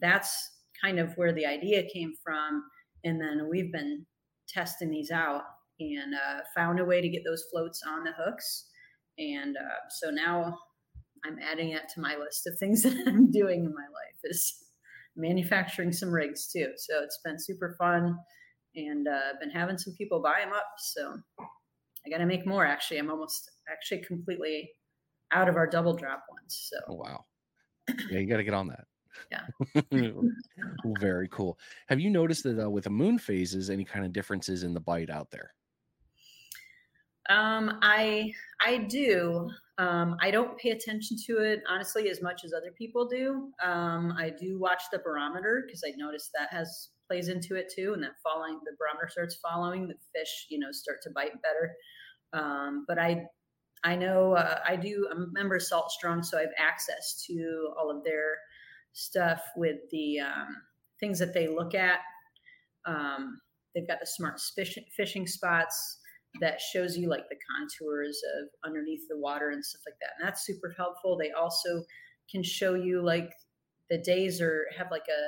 that's 0.00 0.50
kind 0.82 0.98
of 0.98 1.12
where 1.14 1.32
the 1.32 1.46
idea 1.46 1.84
came 1.94 2.14
from. 2.22 2.64
And 3.04 3.20
then 3.20 3.48
we've 3.48 3.72
been 3.72 4.06
testing 4.48 4.90
these 4.90 5.12
out 5.12 5.42
and 5.78 6.14
uh, 6.14 6.40
found 6.56 6.80
a 6.80 6.84
way 6.84 7.00
to 7.00 7.08
get 7.08 7.22
those 7.24 7.44
floats 7.52 7.82
on 7.86 8.02
the 8.02 8.12
hooks. 8.18 8.66
And 9.16 9.56
uh, 9.56 9.88
so 10.00 10.10
now 10.10 10.58
I'm 11.24 11.38
adding 11.38 11.72
that 11.74 11.88
to 11.94 12.00
my 12.00 12.16
list 12.16 12.48
of 12.48 12.58
things 12.58 12.82
that 12.82 13.06
I'm 13.06 13.30
doing 13.30 13.64
in 13.64 13.72
my 13.72 13.82
life 13.82 14.18
is 14.24 14.63
manufacturing 15.16 15.92
some 15.92 16.10
rigs 16.10 16.48
too. 16.48 16.72
So 16.76 17.02
it's 17.02 17.20
been 17.24 17.38
super 17.38 17.76
fun 17.78 18.18
and 18.76 19.08
uh, 19.08 19.34
been 19.40 19.50
having 19.50 19.78
some 19.78 19.94
people 19.94 20.20
buy 20.20 20.40
them 20.40 20.52
up. 20.52 20.66
So 20.78 21.16
I 22.06 22.10
got 22.10 22.18
to 22.18 22.26
make 22.26 22.46
more. 22.46 22.66
Actually, 22.66 22.98
I'm 22.98 23.10
almost 23.10 23.50
actually 23.70 24.02
completely 24.02 24.70
out 25.32 25.48
of 25.48 25.56
our 25.56 25.66
double 25.66 25.94
drop 25.94 26.24
ones. 26.30 26.68
So 26.70 26.76
oh, 26.88 26.94
wow, 26.94 27.24
yeah, 28.10 28.18
you 28.18 28.26
got 28.26 28.38
to 28.38 28.44
get 28.44 28.54
on 28.54 28.68
that. 28.68 28.84
Yeah. 29.30 29.82
Very 31.00 31.28
cool. 31.28 31.58
Have 31.88 32.00
you 32.00 32.10
noticed 32.10 32.42
that 32.44 32.64
uh, 32.64 32.68
with 32.68 32.84
the 32.84 32.90
moon 32.90 33.18
phases, 33.18 33.70
any 33.70 33.84
kind 33.84 34.04
of 34.04 34.12
differences 34.12 34.64
in 34.64 34.74
the 34.74 34.80
bite 34.80 35.10
out 35.10 35.30
there? 35.30 35.52
Um, 37.30 37.78
I 37.82 38.32
I 38.60 38.78
do. 38.78 39.50
Um, 39.78 40.16
I 40.20 40.30
don't 40.30 40.56
pay 40.58 40.70
attention 40.70 41.16
to 41.26 41.38
it 41.38 41.62
honestly 41.68 42.08
as 42.08 42.22
much 42.22 42.44
as 42.44 42.52
other 42.52 42.70
people 42.78 43.08
do. 43.08 43.50
Um, 43.62 44.14
I 44.16 44.30
do 44.30 44.58
watch 44.58 44.82
the 44.92 45.00
barometer 45.00 45.64
because 45.66 45.82
I 45.84 45.92
noticed 45.96 46.30
that 46.34 46.48
has 46.52 46.90
plays 47.08 47.28
into 47.28 47.56
it 47.56 47.72
too, 47.74 47.92
and 47.94 48.02
that 48.02 48.12
following 48.22 48.60
the 48.64 48.76
barometer 48.78 49.08
starts 49.10 49.36
following 49.36 49.88
the 49.88 49.94
fish, 50.14 50.46
you 50.48 50.58
know, 50.58 50.70
start 50.70 51.02
to 51.02 51.10
bite 51.10 51.32
better. 51.42 51.74
Um, 52.32 52.84
but 52.86 52.98
I 52.98 53.26
I 53.84 53.96
know 53.96 54.34
uh, 54.34 54.60
I 54.66 54.76
do. 54.76 55.08
I'm 55.10 55.22
a 55.22 55.26
member 55.32 55.56
of 55.56 55.62
Salt 55.62 55.90
Strong, 55.90 56.22
so 56.22 56.38
I 56.38 56.42
have 56.42 56.50
access 56.58 57.24
to 57.26 57.70
all 57.78 57.90
of 57.90 58.04
their 58.04 58.36
stuff 58.92 59.42
with 59.56 59.78
the 59.90 60.20
um, 60.20 60.56
things 61.00 61.18
that 61.18 61.34
they 61.34 61.48
look 61.48 61.74
at. 61.74 62.00
Um, 62.86 63.40
they've 63.74 63.88
got 63.88 64.00
the 64.00 64.06
smart 64.06 64.40
fishing 64.96 65.26
spots 65.26 65.98
that 66.40 66.60
shows 66.60 66.96
you 66.96 67.08
like 67.08 67.28
the 67.28 67.36
contours 67.48 68.20
of 68.40 68.48
underneath 68.64 69.06
the 69.08 69.16
water 69.16 69.50
and 69.50 69.64
stuff 69.64 69.82
like 69.86 69.98
that. 70.00 70.10
And 70.18 70.26
that's 70.26 70.44
super 70.44 70.74
helpful. 70.76 71.16
They 71.16 71.30
also 71.30 71.84
can 72.30 72.42
show 72.42 72.74
you 72.74 73.02
like 73.02 73.32
the 73.90 73.98
days 73.98 74.40
or 74.40 74.66
have 74.76 74.90
like 74.90 75.06
a 75.08 75.20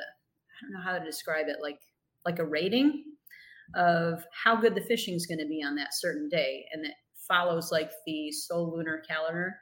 I 0.56 0.62
don't 0.62 0.72
know 0.72 0.80
how 0.80 0.98
to 0.98 1.04
describe 1.04 1.46
it, 1.48 1.56
like 1.60 1.80
like 2.24 2.38
a 2.38 2.46
rating 2.46 3.04
of 3.74 4.24
how 4.32 4.56
good 4.56 4.74
the 4.74 4.80
fishing 4.80 5.14
is 5.14 5.26
going 5.26 5.38
to 5.38 5.46
be 5.46 5.62
on 5.62 5.74
that 5.76 5.94
certain 5.94 6.28
day, 6.28 6.64
and 6.72 6.84
it 6.84 6.94
follows 7.28 7.70
like 7.70 7.90
the 8.06 8.30
solar 8.32 8.76
lunar 8.76 9.02
calendar 9.08 9.56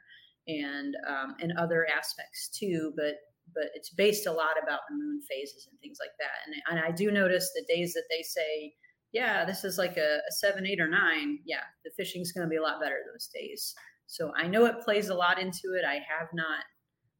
and 0.47 0.95
um, 1.07 1.35
and 1.41 1.53
other 1.57 1.87
aspects 1.87 2.49
too. 2.49 2.93
But 2.95 3.15
but 3.53 3.65
it's 3.75 3.89
based 3.89 4.25
a 4.25 4.31
lot 4.31 4.55
about 4.61 4.81
the 4.89 4.95
moon 4.95 5.21
phases 5.29 5.67
and 5.69 5.79
things 5.79 5.97
like 5.99 6.15
that. 6.19 6.45
And 6.45 6.55
and 6.69 6.85
I 6.85 6.95
do 6.95 7.11
notice 7.11 7.51
the 7.53 7.65
days 7.73 7.93
that 7.93 8.05
they 8.09 8.21
say, 8.21 8.73
yeah, 9.15 9.45
this 9.45 9.63
is 9.63 9.77
like 9.77 9.95
a, 9.95 10.17
a 10.27 10.31
seven, 10.31 10.67
eight, 10.67 10.81
or 10.81 10.89
nine. 10.89 11.39
Yeah, 11.45 11.61
the 11.85 11.91
fishing's 11.91 12.33
going 12.33 12.45
to 12.45 12.49
be 12.49 12.57
a 12.57 12.61
lot 12.61 12.81
better 12.81 12.97
those 13.09 13.29
days. 13.33 13.73
So 14.07 14.33
I 14.35 14.45
know 14.45 14.65
it 14.65 14.81
plays 14.81 15.07
a 15.07 15.15
lot 15.15 15.39
into 15.39 15.73
it. 15.79 15.85
I 15.87 15.93
have 15.93 16.27
not 16.33 16.65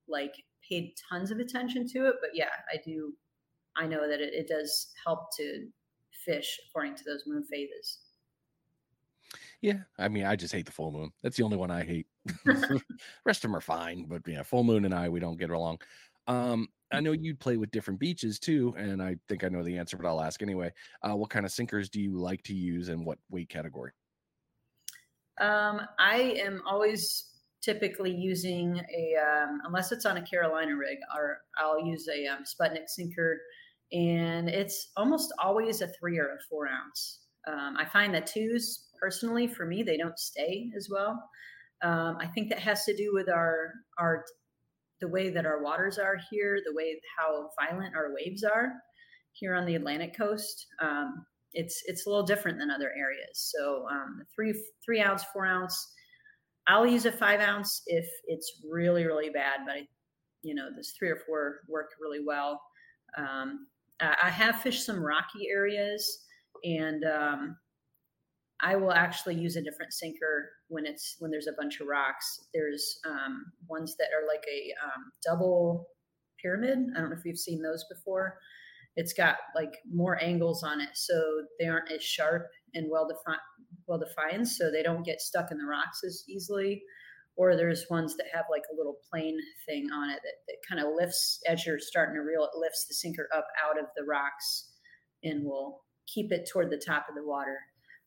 like 0.05 0.34
paid 0.67 0.91
tons 1.10 1.31
of 1.31 1.39
attention 1.39 1.88
to 1.88 2.08
it, 2.08 2.15
but 2.19 2.31
yeah, 2.34 2.49
I 2.69 2.81
do 2.84 3.13
I 3.77 3.88
know 3.88 4.10
that 4.10 4.19
it, 4.19 4.34
it 4.34 4.49
does 4.49 4.91
help 5.05 5.34
to 5.38 5.67
fish 6.25 6.60
according 6.67 6.95
to 6.95 7.03
those 7.05 7.23
moon 7.27 7.45
phases. 7.49 7.99
Yeah, 9.62 9.79
I 9.97 10.10
mean, 10.10 10.25
I 10.25 10.36
just 10.36 10.53
hate 10.53 10.65
the 10.65 10.73
full 10.73 10.91
moon. 10.91 11.12
That's 11.23 11.38
the 11.38 11.43
only 11.43 11.58
one 11.58 11.71
I 11.71 11.86
hate. 11.86 12.08
rest 13.25 13.39
of 13.45 13.49
them 13.49 13.55
are 13.55 13.62
fine, 13.62 14.05
but 14.05 14.21
yeah, 14.27 14.43
full 14.43 14.65
moon 14.65 14.84
and 14.84 14.93
I 14.93 15.08
we 15.08 15.21
don't 15.21 15.39
get 15.39 15.49
along. 15.49 15.79
Um, 16.27 16.67
I 16.91 17.00
know 17.00 17.12
you 17.12 17.36
play 17.36 17.58
with 17.58 17.71
different 17.71 18.00
beaches 18.00 18.39
too, 18.39 18.74
and 18.78 19.02
I 19.02 19.17
think 19.28 19.43
I 19.43 19.50
know 19.50 19.63
the 19.63 19.78
answer, 19.78 19.98
but 19.98 20.08
I'll 20.08 20.21
ask 20.21 20.41
anyway. 20.41 20.71
Uh, 21.02 21.15
what 21.15 21.30
kind 21.30 21.45
of 21.45 21.52
sinkers 21.52 21.89
do 21.89 22.00
you 22.00 22.17
like 22.17 22.43
to 22.43 22.54
use, 22.54 22.89
and 22.89 23.06
what 23.06 23.17
weight 23.30 23.50
category? 23.50 23.91
Um, 25.39 25.82
I 26.00 26.36
am 26.39 26.62
always 26.65 27.32
typically 27.62 28.12
using 28.12 28.80
a 28.95 29.15
um, 29.17 29.62
unless 29.65 29.91
it's 29.91 30.06
on 30.06 30.17
a 30.17 30.21
Carolina 30.21 30.76
rig, 30.76 31.00
or 31.15 31.39
I'll 31.58 31.84
use 31.84 32.08
a 32.08 32.28
um, 32.28 32.43
Sputnik 32.43 32.88
sinker 32.88 33.39
and 33.91 34.50
it's 34.50 34.89
almost 34.98 35.34
always 35.41 35.82
a 35.82 35.88
three 35.88 36.17
or 36.17 36.36
a 36.36 36.39
four 36.50 36.67
ounce. 36.67 37.19
Um, 37.48 37.78
I 37.78 37.86
find 37.86 38.13
that 38.13 38.28
twos, 38.28 38.88
personally, 39.00 39.48
for 39.48 39.65
me, 39.65 39.84
they 39.84 39.98
don't 39.98 40.17
stay 40.17 40.71
as 40.76 40.89
well. 40.89 41.24
Um, 41.84 42.17
I 42.19 42.28
think 42.28 42.50
that 42.50 42.60
has 42.60 42.86
to 42.86 42.95
do 42.95 43.12
with 43.13 43.30
our 43.30 43.74
our 44.00 44.26
the 45.01 45.08
way 45.08 45.29
that 45.29 45.45
our 45.45 45.62
waters 45.62 45.97
are 45.97 46.17
here, 46.31 46.60
the 46.65 46.73
way 46.73 46.99
how 47.17 47.49
violent 47.60 47.95
our 47.95 48.13
waves 48.13 48.43
are 48.43 48.71
here 49.34 49.53
on 49.53 49.65
the 49.65 49.75
Atlantic 49.75 50.15
coast. 50.17 50.67
Um, 50.81 51.25
it's 51.53 51.81
it's 51.86 52.05
a 52.05 52.10
little 52.10 52.25
different 52.25 52.60
than 52.60 52.71
other 52.71 52.91
areas. 52.97 53.53
So 53.55 53.86
um, 53.91 54.21
three 54.34 54.53
three 54.86 55.01
ounce, 55.01 55.23
four 55.34 55.45
ounce. 55.45 55.93
I'll 56.67 56.88
use 56.88 57.05
a 57.05 57.12
five 57.12 57.39
ounce 57.39 57.81
if 57.88 58.08
it's 58.27 58.62
really 58.69 59.05
really 59.05 59.29
bad, 59.29 59.62
but 59.65 59.75
I, 59.75 59.88
you 60.41 60.55
know 60.55 60.69
this 60.75 60.93
three 60.97 61.10
or 61.10 61.19
four 61.25 61.62
work 61.67 61.91
really 62.01 62.23
well. 62.25 62.62
Um, 63.17 63.67
I 64.01 64.29
have 64.29 64.62
fished 64.62 64.86
some 64.86 64.99
rocky 64.99 65.47
areas, 65.49 66.25
and 66.65 67.05
um, 67.05 67.58
I 68.65 68.75
will 68.75 68.91
actually 68.91 69.36
use 69.36 69.56
a 69.56 69.62
different 69.62 69.93
sinker 69.93 70.49
when 70.69 70.88
it's 70.88 71.17
when 71.19 71.30
there's 71.30 71.45
a 71.45 71.54
bunch 71.56 71.80
of 71.80 71.88
rocks. 71.88 72.47
There's 72.51 72.99
um, 73.06 73.45
ones 73.69 73.95
that 73.99 74.08
are 74.08 74.28
like 74.28 74.43
a 74.51 74.73
um, 74.84 75.12
double 75.23 75.86
pyramid. 76.41 76.80
I 76.95 76.99
don't 76.99 77.12
know 77.12 77.15
if 77.15 77.25
you've 77.25 77.38
seen 77.38 77.62
those 77.62 77.86
before. 77.95 78.39
It's 78.95 79.13
got 79.13 79.36
like 79.56 79.73
more 79.88 80.21
angles 80.21 80.63
on 80.63 80.82
it, 80.82 80.89
so 80.95 81.43
they 81.60 81.67
aren't 81.67 81.91
as 81.91 82.04
sharp 82.04 82.47
and 82.73 82.89
well 82.89 83.08
defined. 83.08 83.41
Well 83.88 83.99
defined, 83.99 84.47
so 84.47 84.71
they 84.71 84.82
don't 84.82 85.06
get 85.06 85.21
stuck 85.21 85.51
in 85.51 85.60
the 85.60 85.65
rocks 85.65 86.04
as 86.04 86.23
easily 86.28 86.82
or 87.38 87.56
there's 87.56 87.86
ones 87.89 88.15
that 88.15 88.28
have 88.34 88.45
like 88.49 88.63
a 88.71 88.75
little 88.75 88.97
plane 89.12 89.38
thing 89.67 89.89
on 89.91 90.10
it 90.10 90.21
that, 90.23 90.38
that 90.47 90.56
kind 90.67 90.82
of 90.82 90.93
lifts 90.95 91.39
as 91.47 91.65
you're 91.65 91.78
starting 91.78 92.15
to 92.15 92.21
reel 92.21 92.45
it 92.45 92.58
lifts 92.58 92.86
the 92.88 92.93
sinker 92.93 93.28
up 93.36 93.45
out 93.63 93.78
of 93.78 93.86
the 93.95 94.04
rocks 94.06 94.69
and 95.23 95.43
will 95.43 95.84
keep 96.08 96.32
it 96.32 96.49
toward 96.51 96.71
the 96.71 96.82
top 96.84 97.08
of 97.10 97.15
the 97.15 97.28
water 97.28 97.60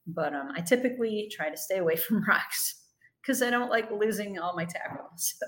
but 0.08 0.34
um, 0.34 0.50
i 0.56 0.60
typically 0.60 1.30
try 1.30 1.48
to 1.48 1.56
stay 1.56 1.78
away 1.78 1.96
from 2.06 2.24
rocks 2.24 2.82
because 3.22 3.42
i 3.42 3.50
don't 3.50 3.70
like 3.70 3.90
losing 3.90 4.38
all 4.38 4.56
my 4.56 4.64
tackle 4.64 5.08
so 5.16 5.46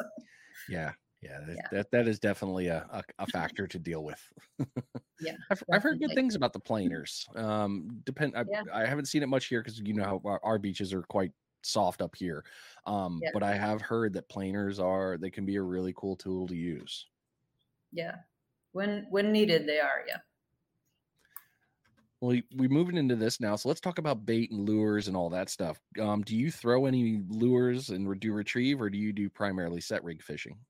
yeah 0.69 0.93
yeah, 1.23 1.39
that, 1.47 1.57
yeah. 1.57 1.69
that, 1.73 1.91
that 1.91 2.09
is 2.09 2.19
definitely 2.19 2.69
a, 2.69 2.87
a, 2.91 3.03
a 3.19 3.27
factor 3.27 3.67
to 3.67 3.79
deal 3.79 4.03
with. 4.03 4.21
yeah, 5.21 5.35
I've, 5.51 5.63
I've, 5.71 5.83
heard 5.83 6.01
good 6.01 6.15
things 6.15 6.35
about 6.35 6.55
the 6.55 6.61
planers. 6.61 7.27
Um, 7.37 8.01
depend. 8.05 8.35
I, 8.37 8.45
yeah. 8.51 8.63
I 8.73 8.87
haven't 8.87 9.05
seen 9.05 9.23
it 9.23 9.29
much 9.29 9.47
here 9.47 9.63
because 9.63 9.79
you 9.79 9.93
know 9.93 10.05
how 10.05 10.23
our, 10.25 10.41
our, 10.43 10.59
beaches 10.59 10.95
are 10.95 11.03
quite 11.03 11.33
soft 11.63 12.01
up 12.01 12.15
here. 12.17 12.43
Um, 12.87 13.21
yeah. 13.23 13.31
But 13.35 13.43
I 13.43 13.55
have 13.55 13.83
heard 13.83 14.15
that 14.15 14.31
planers 14.31 14.81
are 14.81 15.19
they 15.19 15.31
can 15.31 15.45
be 15.45 15.57
a 15.57 15.63
really 15.63 15.93
cool 15.95 16.17
tool 16.17 16.49
to 16.49 16.57
use. 16.57 17.07
Yeah, 17.93 18.15
when 18.73 19.07
when 19.11 19.31
needed, 19.31 19.67
they 19.67 19.79
are. 19.79 20.05
Yeah. 20.09 20.19
Well, 22.21 22.39
we're 22.55 22.69
moving 22.69 22.97
into 22.99 23.17
this 23.17 23.41
now, 23.41 23.57
so 23.57 23.69
let's 23.69 23.81
talk 23.81 23.99
about 23.99 24.27
bait 24.27 24.51
and 24.51 24.69
lures 24.69 25.09
and 25.09 25.17
all 25.17 25.31
that 25.31 25.49
stuff. 25.49 25.81
Um, 25.99 26.23
do 26.23 26.37
you 26.37 26.51
throw 26.51 26.85
any 26.85 27.23
lures 27.29 27.89
and 27.89 28.21
do 28.21 28.33
retrieve, 28.33 28.81
or 28.83 28.91
do 28.91 28.99
you 28.99 29.13
do 29.13 29.31
primarily 29.31 29.81
set 29.81 30.05
rig 30.05 30.23
fishing? 30.23 30.61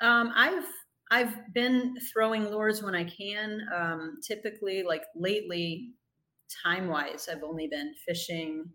Um, 0.00 0.32
I've 0.34 0.66
I've 1.10 1.52
been 1.52 1.96
throwing 2.12 2.44
lures 2.44 2.82
when 2.82 2.94
I 2.94 3.04
can. 3.04 3.66
Um, 3.74 4.20
typically, 4.22 4.82
like 4.82 5.02
lately, 5.16 5.94
time 6.64 6.88
wise, 6.88 7.28
I've 7.28 7.42
only 7.42 7.66
been 7.66 7.94
fishing 8.06 8.72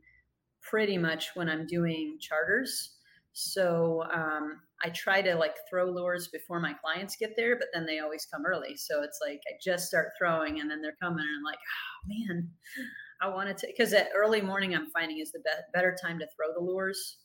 pretty 0.61 0.97
much 0.97 1.35
when 1.35 1.49
I'm 1.49 1.67
doing 1.67 2.17
charters. 2.19 2.97
So 3.33 4.03
um, 4.13 4.61
I 4.85 4.89
try 4.89 5.19
to 5.23 5.33
like 5.35 5.55
throw 5.67 5.85
lures 5.85 6.27
before 6.27 6.59
my 6.59 6.73
clients 6.73 7.15
get 7.15 7.35
there, 7.35 7.57
but 7.57 7.69
then 7.73 7.87
they 7.87 7.99
always 7.99 8.27
come 8.31 8.45
early. 8.45 8.75
So 8.77 9.01
it's 9.01 9.19
like 9.19 9.41
I 9.47 9.57
just 9.59 9.87
start 9.87 10.11
throwing 10.15 10.59
and 10.59 10.69
then 10.69 10.79
they're 10.79 10.97
coming 11.01 11.25
and 11.27 11.37
I'm 11.37 11.43
like, 11.43 11.57
oh 11.57 12.07
man, 12.07 12.49
I 13.19 13.29
wanted 13.29 13.57
to, 13.59 13.67
because 13.67 13.93
at 13.93 14.09
early 14.15 14.41
morning 14.41 14.75
I'm 14.75 14.91
finding 14.91 15.19
is 15.19 15.31
the 15.31 15.39
be- 15.39 15.49
better 15.73 15.97
time 15.99 16.19
to 16.19 16.27
throw 16.27 16.53
the 16.53 16.63
lures 16.63 17.17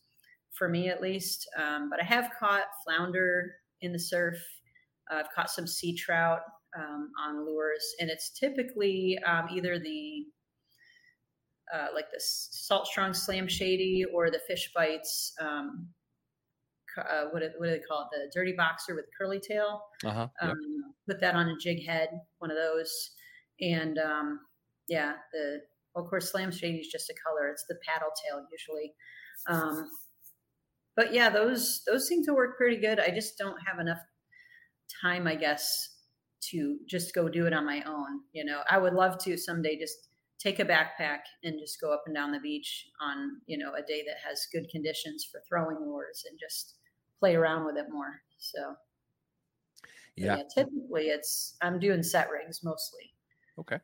for 0.52 0.70
me 0.70 0.88
at 0.88 1.02
least. 1.02 1.46
Um, 1.58 1.90
but 1.90 2.00
I 2.00 2.04
have 2.04 2.30
caught 2.40 2.64
flounder 2.82 3.52
in 3.82 3.92
the 3.92 3.98
surf. 3.98 4.38
Uh, 5.12 5.16
I've 5.16 5.30
caught 5.34 5.50
some 5.50 5.66
sea 5.66 5.94
trout 5.94 6.40
um, 6.78 7.10
on 7.22 7.44
lures, 7.44 7.84
and 8.00 8.08
it's 8.08 8.30
typically 8.30 9.18
um, 9.26 9.48
either 9.52 9.78
the 9.78 10.24
uh, 11.74 11.86
like 11.94 12.06
the 12.12 12.20
Salt 12.20 12.86
Strong 12.86 13.14
Slam 13.14 13.46
Shady 13.46 14.04
or 14.12 14.30
the 14.30 14.40
Fish 14.48 14.72
Bites. 14.74 15.32
Um, 15.40 15.88
uh, 17.00 17.24
what, 17.30 17.42
what 17.58 17.66
do 17.66 17.70
they 17.70 17.80
call 17.80 18.02
it? 18.02 18.08
The 18.12 18.30
Dirty 18.34 18.54
Boxer 18.56 18.94
with 18.94 19.06
curly 19.18 19.40
tail. 19.40 19.82
Uh-huh. 20.04 20.28
Um, 20.40 20.56
Put 21.08 21.20
that 21.20 21.34
on 21.34 21.48
a 21.48 21.56
jig 21.56 21.84
head, 21.84 22.08
one 22.38 22.50
of 22.50 22.56
those. 22.56 23.10
And 23.60 23.98
um, 23.98 24.40
yeah, 24.88 25.14
the 25.32 25.60
well, 25.94 26.04
of 26.04 26.10
course 26.10 26.30
Slam 26.30 26.52
Shady 26.52 26.78
is 26.78 26.88
just 26.88 27.10
a 27.10 27.14
color. 27.26 27.48
It's 27.48 27.64
the 27.68 27.76
paddle 27.86 28.10
tail 28.24 28.44
usually. 28.50 28.94
Um, 29.48 29.88
but 30.96 31.12
yeah, 31.12 31.30
those 31.30 31.82
those 31.86 32.06
seem 32.06 32.24
to 32.24 32.34
work 32.34 32.56
pretty 32.56 32.76
good. 32.76 33.00
I 33.00 33.10
just 33.10 33.38
don't 33.38 33.56
have 33.66 33.80
enough 33.80 34.00
time, 35.02 35.26
I 35.26 35.34
guess, 35.34 35.96
to 36.50 36.78
just 36.88 37.14
go 37.14 37.28
do 37.28 37.46
it 37.46 37.52
on 37.52 37.64
my 37.64 37.82
own. 37.86 38.20
You 38.32 38.44
know, 38.44 38.60
I 38.68 38.78
would 38.78 38.94
love 38.94 39.18
to 39.24 39.36
someday 39.36 39.78
just 39.78 39.96
take 40.38 40.58
a 40.58 40.64
backpack 40.64 41.20
and 41.44 41.58
just 41.58 41.80
go 41.80 41.92
up 41.92 42.02
and 42.06 42.14
down 42.14 42.32
the 42.32 42.40
beach 42.40 42.86
on 43.00 43.40
you 43.46 43.58
know 43.58 43.72
a 43.74 43.82
day 43.82 44.02
that 44.06 44.16
has 44.26 44.46
good 44.52 44.68
conditions 44.70 45.26
for 45.30 45.42
throwing 45.48 45.76
lures 45.80 46.24
and 46.28 46.38
just 46.38 46.76
play 47.20 47.36
around 47.36 47.66
with 47.66 47.76
it 47.76 47.86
more. 47.92 48.20
So 48.38 48.74
yeah. 50.16 50.38
yeah, 50.38 50.42
typically 50.52 51.08
it's 51.08 51.56
I'm 51.62 51.78
doing 51.78 52.02
set 52.02 52.28
rigs 52.30 52.64
mostly. 52.64 53.12
Okay. 53.58 53.78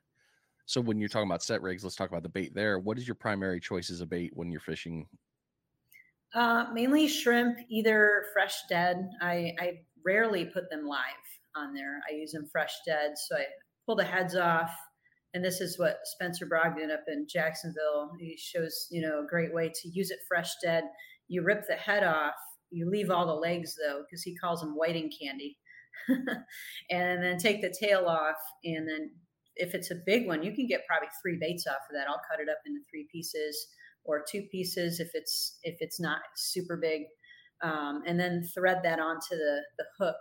So 0.64 0.80
when 0.80 0.98
you're 0.98 1.08
talking 1.08 1.28
about 1.28 1.44
set 1.44 1.62
rigs, 1.62 1.84
let's 1.84 1.94
talk 1.94 2.08
about 2.10 2.24
the 2.24 2.28
bait 2.28 2.52
there. 2.54 2.80
What 2.80 2.98
is 2.98 3.06
your 3.06 3.14
primary 3.14 3.60
choices 3.60 4.00
of 4.00 4.10
bait 4.10 4.32
when 4.34 4.50
you're 4.50 4.60
fishing? 4.60 5.06
Uh, 6.34 6.66
mainly 6.72 7.06
shrimp, 7.06 7.58
either 7.68 8.24
fresh 8.32 8.62
dead. 8.68 9.08
I, 9.20 9.54
I 9.60 9.80
rarely 10.04 10.44
put 10.44 10.68
them 10.68 10.84
live 10.84 10.98
on 11.54 11.72
there. 11.72 12.00
I 12.10 12.14
use 12.14 12.32
them 12.32 12.48
fresh 12.50 12.74
dead. 12.84 13.12
So 13.16 13.36
I 13.36 13.44
pull 13.86 13.94
the 13.94 14.04
heads 14.04 14.34
off. 14.34 14.70
And 15.34 15.44
this 15.44 15.60
is 15.60 15.78
what 15.78 15.98
Spencer 16.04 16.46
Brogdon 16.46 16.92
up 16.92 17.04
in 17.08 17.26
Jacksonville, 17.28 18.10
he 18.18 18.36
shows, 18.36 18.88
you 18.90 19.02
know, 19.02 19.20
a 19.20 19.26
great 19.26 19.54
way 19.54 19.70
to 19.74 19.88
use 19.88 20.10
it 20.10 20.20
fresh 20.26 20.50
dead. 20.64 20.84
You 21.28 21.42
rip 21.42 21.66
the 21.68 21.74
head 21.74 22.04
off, 22.04 22.34
you 22.70 22.88
leave 22.90 23.10
all 23.10 23.26
the 23.26 23.32
legs 23.32 23.74
though, 23.76 24.02
because 24.02 24.22
he 24.22 24.36
calls 24.36 24.60
them 24.60 24.76
whiting 24.76 25.10
candy. 25.20 25.56
and 26.90 27.22
then 27.22 27.38
take 27.38 27.62
the 27.62 27.74
tail 27.80 28.04
off 28.04 28.36
and 28.64 28.86
then 28.86 29.10
if 29.56 29.74
it's 29.74 29.90
a 29.90 30.02
big 30.04 30.26
one, 30.26 30.42
you 30.42 30.54
can 30.54 30.66
get 30.66 30.86
probably 30.86 31.08
three 31.20 31.38
baits 31.40 31.66
off 31.66 31.88
of 31.88 31.94
that. 31.94 32.06
I'll 32.08 32.20
cut 32.30 32.40
it 32.40 32.48
up 32.48 32.58
into 32.66 32.80
three 32.90 33.08
pieces 33.10 33.68
or 34.04 34.24
two 34.30 34.42
pieces 34.52 35.00
if 35.00 35.10
it's 35.14 35.58
if 35.62 35.76
it's 35.80 35.98
not 35.98 36.20
super 36.36 36.76
big, 36.76 37.02
um, 37.62 38.02
and 38.06 38.20
then 38.20 38.48
thread 38.54 38.80
that 38.84 39.00
onto 39.00 39.30
the 39.30 39.60
the 39.78 39.84
hook 39.98 40.16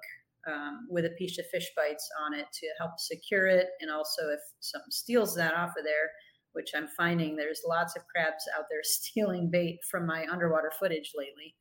um, 0.47 0.87
with 0.89 1.05
a 1.05 1.15
piece 1.17 1.37
of 1.37 1.45
fish 1.51 1.69
bites 1.75 2.09
on 2.25 2.33
it 2.33 2.47
to 2.53 2.67
help 2.79 2.91
secure 2.97 3.47
it. 3.47 3.67
And 3.81 3.91
also, 3.91 4.29
if 4.29 4.39
something 4.61 4.91
steals 4.91 5.35
that 5.35 5.53
off 5.53 5.73
of 5.77 5.83
there, 5.83 6.09
which 6.53 6.71
I'm 6.75 6.87
finding 6.97 7.35
there's 7.35 7.61
lots 7.67 7.95
of 7.95 8.03
crabs 8.07 8.45
out 8.57 8.65
there 8.69 8.79
stealing 8.83 9.49
bait 9.51 9.79
from 9.89 10.07
my 10.07 10.25
underwater 10.31 10.71
footage 10.79 11.11
lately. 11.15 11.55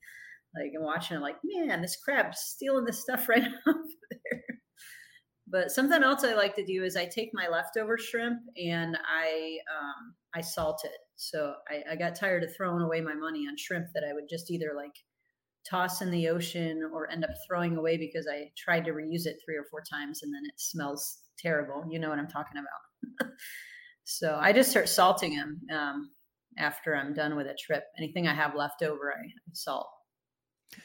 Like 0.55 0.73
I'm 0.77 0.85
watching 0.85 1.17
it, 1.17 1.21
like 1.21 1.37
man, 1.45 1.83
this 1.83 1.97
crab's 1.97 2.41
stealing 2.41 2.85
this 2.85 3.03
stuff 3.03 3.29
right 3.29 3.43
off 3.67 3.77
there. 4.11 4.43
But 5.47 5.71
something 5.71 6.03
else 6.03 6.25
I 6.25 6.35
like 6.35 6.55
to 6.57 6.65
do 6.65 6.85
is 6.85 6.97
I 6.97 7.07
take 7.07 7.31
my 7.33 7.49
leftover 7.49 7.99
shrimp 7.99 8.41
and 8.57 8.97
I 9.07 9.59
um, 9.73 10.15
I 10.35 10.41
salt 10.41 10.81
it. 10.85 10.99
So 11.17 11.55
I, 11.69 11.93
I 11.93 11.97
got 11.97 12.17
tired 12.17 12.43
of 12.43 12.51
throwing 12.57 12.83
away 12.83 13.01
my 13.01 13.15
money 13.15 13.47
on 13.49 13.57
shrimp 13.57 13.87
that 13.95 14.05
I 14.09 14.13
would 14.13 14.25
just 14.29 14.51
either 14.51 14.73
like 14.77 14.95
toss 15.69 16.03
in 16.03 16.11
the 16.11 16.29
ocean 16.29 16.83
or 16.93 17.11
end 17.11 17.25
up 17.25 17.31
throwing 17.47 17.77
away 17.77 17.97
because 17.97 18.27
I 18.31 18.51
tried 18.57 18.85
to 18.85 18.93
reuse 18.93 19.27
it 19.27 19.37
three 19.45 19.57
or 19.57 19.65
four 19.71 19.83
times 19.91 20.23
and 20.23 20.35
then 20.35 20.43
it 20.45 20.59
smells 20.59 21.19
terrible. 21.39 21.85
You 21.89 21.99
know 21.99 22.09
what 22.09 22.19
I'm 22.19 22.29
talking 22.29 22.61
about. 22.61 23.31
so 24.05 24.39
I 24.41 24.53
just 24.53 24.71
start 24.71 24.89
salting 24.89 25.37
them 25.37 25.61
um, 25.73 26.11
after 26.59 26.97
I'm 26.97 27.15
done 27.15 27.37
with 27.37 27.47
a 27.47 27.57
trip. 27.59 27.85
Anything 27.99 28.27
I 28.27 28.35
have 28.35 28.55
left 28.55 28.83
over, 28.83 29.13
I 29.13 29.23
salt, 29.53 29.89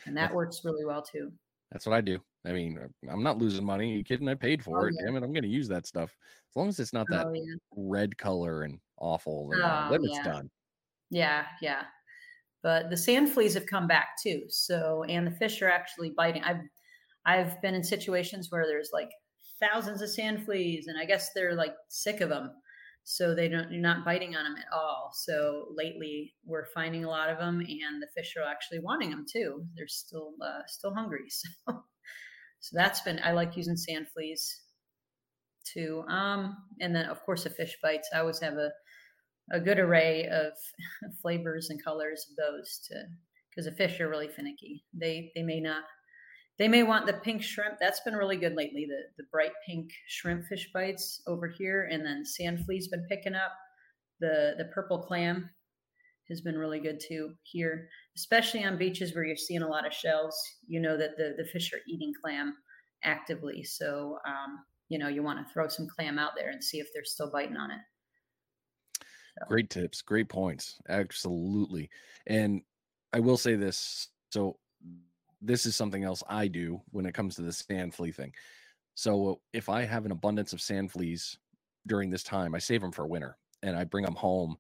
and 0.06 0.16
that 0.18 0.34
works 0.34 0.64
really 0.66 0.86
well 0.86 1.02
too. 1.02 1.32
That's 1.72 1.86
what 1.86 1.96
I 1.96 2.02
do. 2.02 2.20
I 2.46 2.52
mean, 2.54 2.78
uh, 2.80 3.12
I'm 3.12 3.24
not 3.24 3.38
losing 3.38 3.66
money. 3.66 3.94
Are 3.94 3.98
you 3.98 4.04
kidding? 4.04 4.28
I 4.28 4.36
paid 4.36 4.64
for 4.64 4.82
Oh, 4.84 4.88
it. 4.88 4.96
yeah. 4.96 5.06
Damn 5.06 5.16
it, 5.16 5.24
I'm 5.24 5.34
going 5.34 5.44
to 5.44 5.50
use 5.50 5.68
that 5.68 5.86
stuff 5.86 6.16
as 6.50 6.56
long 6.56 6.68
as 6.70 6.80
it's 6.80 6.94
not 6.94 7.10
that 7.10 7.28
Oh, 7.28 7.34
yeah. 7.34 7.56
red 7.76 8.18
color 8.18 8.64
and 8.64 8.80
awful. 8.98 9.54
And, 9.54 9.68
uh, 9.68 9.84
Oh, 9.86 9.90
then 9.90 10.04
it's 10.04 10.18
yeah. 10.18 10.24
done. 10.24 10.50
Yeah, 11.10 11.48
yeah. 11.62 11.86
But 12.64 12.90
the 12.90 12.98
sand 12.98 13.32
fleas 13.32 13.54
have 13.56 13.66
come 13.68 13.88
back 13.88 14.10
too. 14.22 14.46
So 14.50 15.04
and 15.06 15.28
the 15.28 15.32
fish 15.32 15.62
are 15.62 15.70
actually 15.70 16.12
biting. 16.12 16.44
I've 16.44 16.62
I've 17.26 17.62
been 17.62 17.76
in 17.76 17.84
situations 17.84 18.52
where 18.52 18.66
there's 18.68 18.92
like 18.94 19.12
thousands 19.60 20.02
of 20.02 20.10
sand 20.10 20.46
fleas, 20.46 20.88
and 20.88 21.00
I 21.00 21.06
guess 21.06 21.34
they're 21.34 21.56
like 21.56 21.76
sick 21.90 22.22
of 22.22 22.30
them. 22.30 22.52
So 23.12 23.34
they 23.34 23.48
don't 23.48 23.72
you're 23.72 23.82
not 23.82 24.06
biting 24.06 24.36
on 24.36 24.44
them 24.44 24.56
at 24.56 24.72
all. 24.72 25.10
So 25.16 25.70
lately 25.76 26.36
we're 26.46 26.68
finding 26.76 27.06
a 27.06 27.10
lot 27.10 27.32
of 27.32 27.40
them, 27.40 27.60
and 27.60 28.00
the 28.00 28.08
fish 28.16 28.36
are 28.38 28.48
actually 28.48 28.82
wanting 28.82 29.10
them 29.10 29.26
too. 29.28 29.66
They're 29.76 29.88
still 29.88 30.34
uh, 30.46 30.62
still 30.68 30.94
hungry. 30.94 31.26
So 31.30 31.84
so 32.60 32.78
that's 32.78 33.02
been 33.02 33.20
I 33.24 33.32
like 33.32 33.58
using 33.58 33.78
sand 33.78 34.08
fleas 34.14 34.62
too. 35.66 36.04
Um, 36.08 36.56
and 36.82 36.96
then 36.96 37.06
of 37.06 37.24
course 37.26 37.46
the 37.46 37.50
fish 37.50 37.78
bites. 37.82 38.10
I 38.14 38.20
always 38.20 38.40
have 38.42 38.54
a 38.54 38.70
a 39.52 39.60
good 39.60 39.80
array 39.80 40.28
of 40.28 40.54
flavors 41.24 41.72
and 41.72 41.84
colors 41.84 42.28
of 42.30 42.36
those 42.36 42.80
to 42.90 43.06
because 43.50 43.66
the 43.66 43.76
fish 43.76 44.00
are 44.00 44.10
really 44.10 44.28
finicky. 44.28 44.84
They 44.94 45.32
they 45.34 45.42
may 45.42 45.62
not 45.62 45.84
they 46.60 46.68
may 46.68 46.84
want 46.84 47.08
the 47.08 47.14
pink 47.14 47.42
shrimp. 47.42 47.80
That's 47.80 48.02
been 48.02 48.14
really 48.14 48.36
good 48.36 48.54
lately. 48.54 48.86
The 48.86 49.04
the 49.18 49.28
bright 49.32 49.54
pink 49.66 49.92
shrimp 50.08 50.46
fish 50.46 50.70
bites 50.74 51.22
over 51.26 51.48
here, 51.48 51.88
and 51.92 52.06
then 52.06 52.26
sand 52.26 52.66
flea's 52.66 52.90
been 52.90 53.06
picking 53.10 53.34
up. 53.34 53.54
The 54.20 54.56
the 54.58 54.66
purple 54.66 55.00
clam 55.00 55.50
has 56.28 56.42
been 56.42 56.58
really 56.58 56.80
good 56.80 57.00
too 57.00 57.34
here, 57.44 57.90
especially 58.16 58.64
on 58.66 58.78
beaches 58.78 59.16
where 59.16 59.24
you're 59.24 59.38
seeing 59.38 59.62
a 59.64 59.68
lot 59.68 59.88
of 59.88 59.94
shells. 59.94 60.38
You 60.68 60.82
know 60.82 60.98
that 60.98 61.18
the 61.18 61.34
the 61.38 61.48
fish 61.48 61.74
are 61.74 61.80
eating 61.88 62.14
clam 62.22 62.56
actively, 63.04 63.64
so 63.64 64.18
um, 64.28 64.60
you 64.90 65.00
know 65.00 65.08
you 65.08 65.24
want 65.24 65.40
to 65.40 65.54
throw 65.54 65.70
some 65.70 65.88
clam 65.88 66.20
out 66.20 66.32
there 66.38 66.50
and 66.50 66.64
see 66.64 66.80
if 66.80 66.90
they're 66.94 67.06
still 67.06 67.32
biting 67.32 67.58
on 67.58 67.72
it. 67.72 67.80
Great 69.48 69.70
tips, 69.70 70.02
great 70.02 70.28
points. 70.28 70.76
Absolutely. 70.90 71.90
And 72.28 72.62
I 73.14 73.22
will 73.22 73.38
say 73.38 73.56
this. 73.56 74.10
So 74.32 74.58
this 75.42 75.66
is 75.66 75.76
something 75.76 76.04
else 76.04 76.24
I 76.28 76.48
do 76.48 76.82
when 76.92 77.06
it 77.06 77.14
comes 77.14 77.36
to 77.36 77.42
the 77.42 77.54
sand 77.54 77.94
flea 77.96 78.12
thing. 78.12 78.34
So 78.96 79.42
if 79.54 79.70
I 79.70 79.84
have 79.84 80.06
an 80.06 80.12
abundance 80.12 80.54
of 80.54 80.62
sand 80.62 80.92
fleas 80.92 81.38
during 81.88 82.10
this 82.10 82.24
time, 82.24 82.54
I 82.56 82.60
save 82.60 82.82
them 82.82 82.92
for 82.92 83.08
winter 83.08 83.38
and 83.64 83.76
I 83.76 83.86
bring 83.86 84.06
them 84.06 84.16
home 84.16 84.58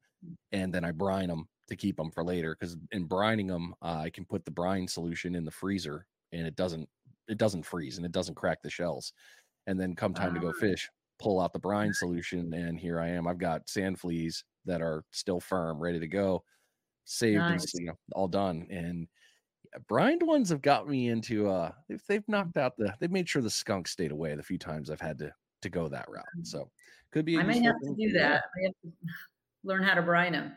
and 0.51 0.73
then 0.73 0.85
I 0.85 0.91
brine 0.91 1.27
them 1.29 1.47
to 1.67 1.75
keep 1.75 1.97
them 1.97 2.11
for 2.11 2.23
later 2.23 2.55
because 2.57 2.77
in 2.91 3.07
brining 3.07 3.47
them, 3.47 3.73
uh, 3.81 4.01
I 4.05 4.09
can 4.09 4.25
put 4.25 4.45
the 4.45 4.51
brine 4.51 4.87
solution 4.87 5.35
in 5.35 5.45
the 5.45 5.51
freezer 5.51 6.07
and 6.31 6.47
it 6.47 6.55
doesn't 6.55 6.87
it 7.27 7.37
doesn't 7.37 7.63
freeze 7.63 7.97
and 7.97 8.05
it 8.05 8.11
doesn't 8.11 8.35
crack 8.35 8.61
the 8.63 8.69
shells. 8.69 9.13
And 9.67 9.79
then 9.79 9.95
come 9.95 10.13
time 10.13 10.33
to 10.33 10.39
go 10.39 10.49
Ah. 10.49 10.59
fish, 10.59 10.89
pull 11.19 11.39
out 11.39 11.53
the 11.53 11.59
brine 11.59 11.93
solution 11.93 12.53
and 12.53 12.79
here 12.79 12.99
I 12.99 13.09
am. 13.09 13.27
I've 13.27 13.37
got 13.37 13.69
sand 13.69 13.99
fleas 13.99 14.43
that 14.65 14.81
are 14.81 15.03
still 15.11 15.39
firm, 15.39 15.79
ready 15.79 15.99
to 15.99 16.07
go, 16.07 16.43
saved 17.05 17.41
and 17.43 17.61
you 17.75 17.85
know 17.87 17.99
all 18.13 18.27
done. 18.27 18.67
And 18.69 19.07
brined 19.87 20.23
ones 20.23 20.49
have 20.49 20.61
got 20.61 20.87
me 20.87 21.09
into 21.09 21.47
uh 21.47 21.71
they've, 21.87 22.01
they've 22.07 22.27
knocked 22.27 22.57
out 22.57 22.75
the 22.77 22.93
they've 22.99 23.11
made 23.11 23.29
sure 23.29 23.41
the 23.41 23.49
skunk 23.49 23.87
stayed 23.87 24.11
away 24.11 24.35
the 24.35 24.43
few 24.43 24.57
times 24.57 24.89
I've 24.89 25.01
had 25.01 25.19
to 25.19 25.31
to 25.61 25.69
go 25.69 25.87
that 25.89 26.09
route. 26.09 26.25
So 26.43 26.69
could 27.11 27.25
be 27.25 27.37
I 27.37 27.43
may 27.43 27.61
have 27.61 27.79
to 27.81 27.95
do 27.97 28.11
that. 28.13 28.43
I 28.43 28.65
have 28.65 28.73
to 28.83 28.91
learn 29.63 29.83
how 29.83 29.95
to 29.95 30.01
brine 30.01 30.33
them. 30.33 30.53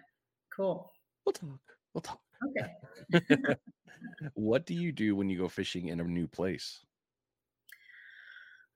Cool. 0.54 0.92
We'll 1.24 1.32
talk. 1.32 1.60
We'll 1.94 2.02
talk. 2.02 2.20
Okay. 2.48 3.36
what 4.34 4.66
do 4.66 4.74
you 4.74 4.92
do 4.92 5.16
when 5.16 5.28
you 5.28 5.38
go 5.38 5.48
fishing 5.48 5.88
in 5.88 6.00
a 6.00 6.04
new 6.04 6.26
place? 6.26 6.80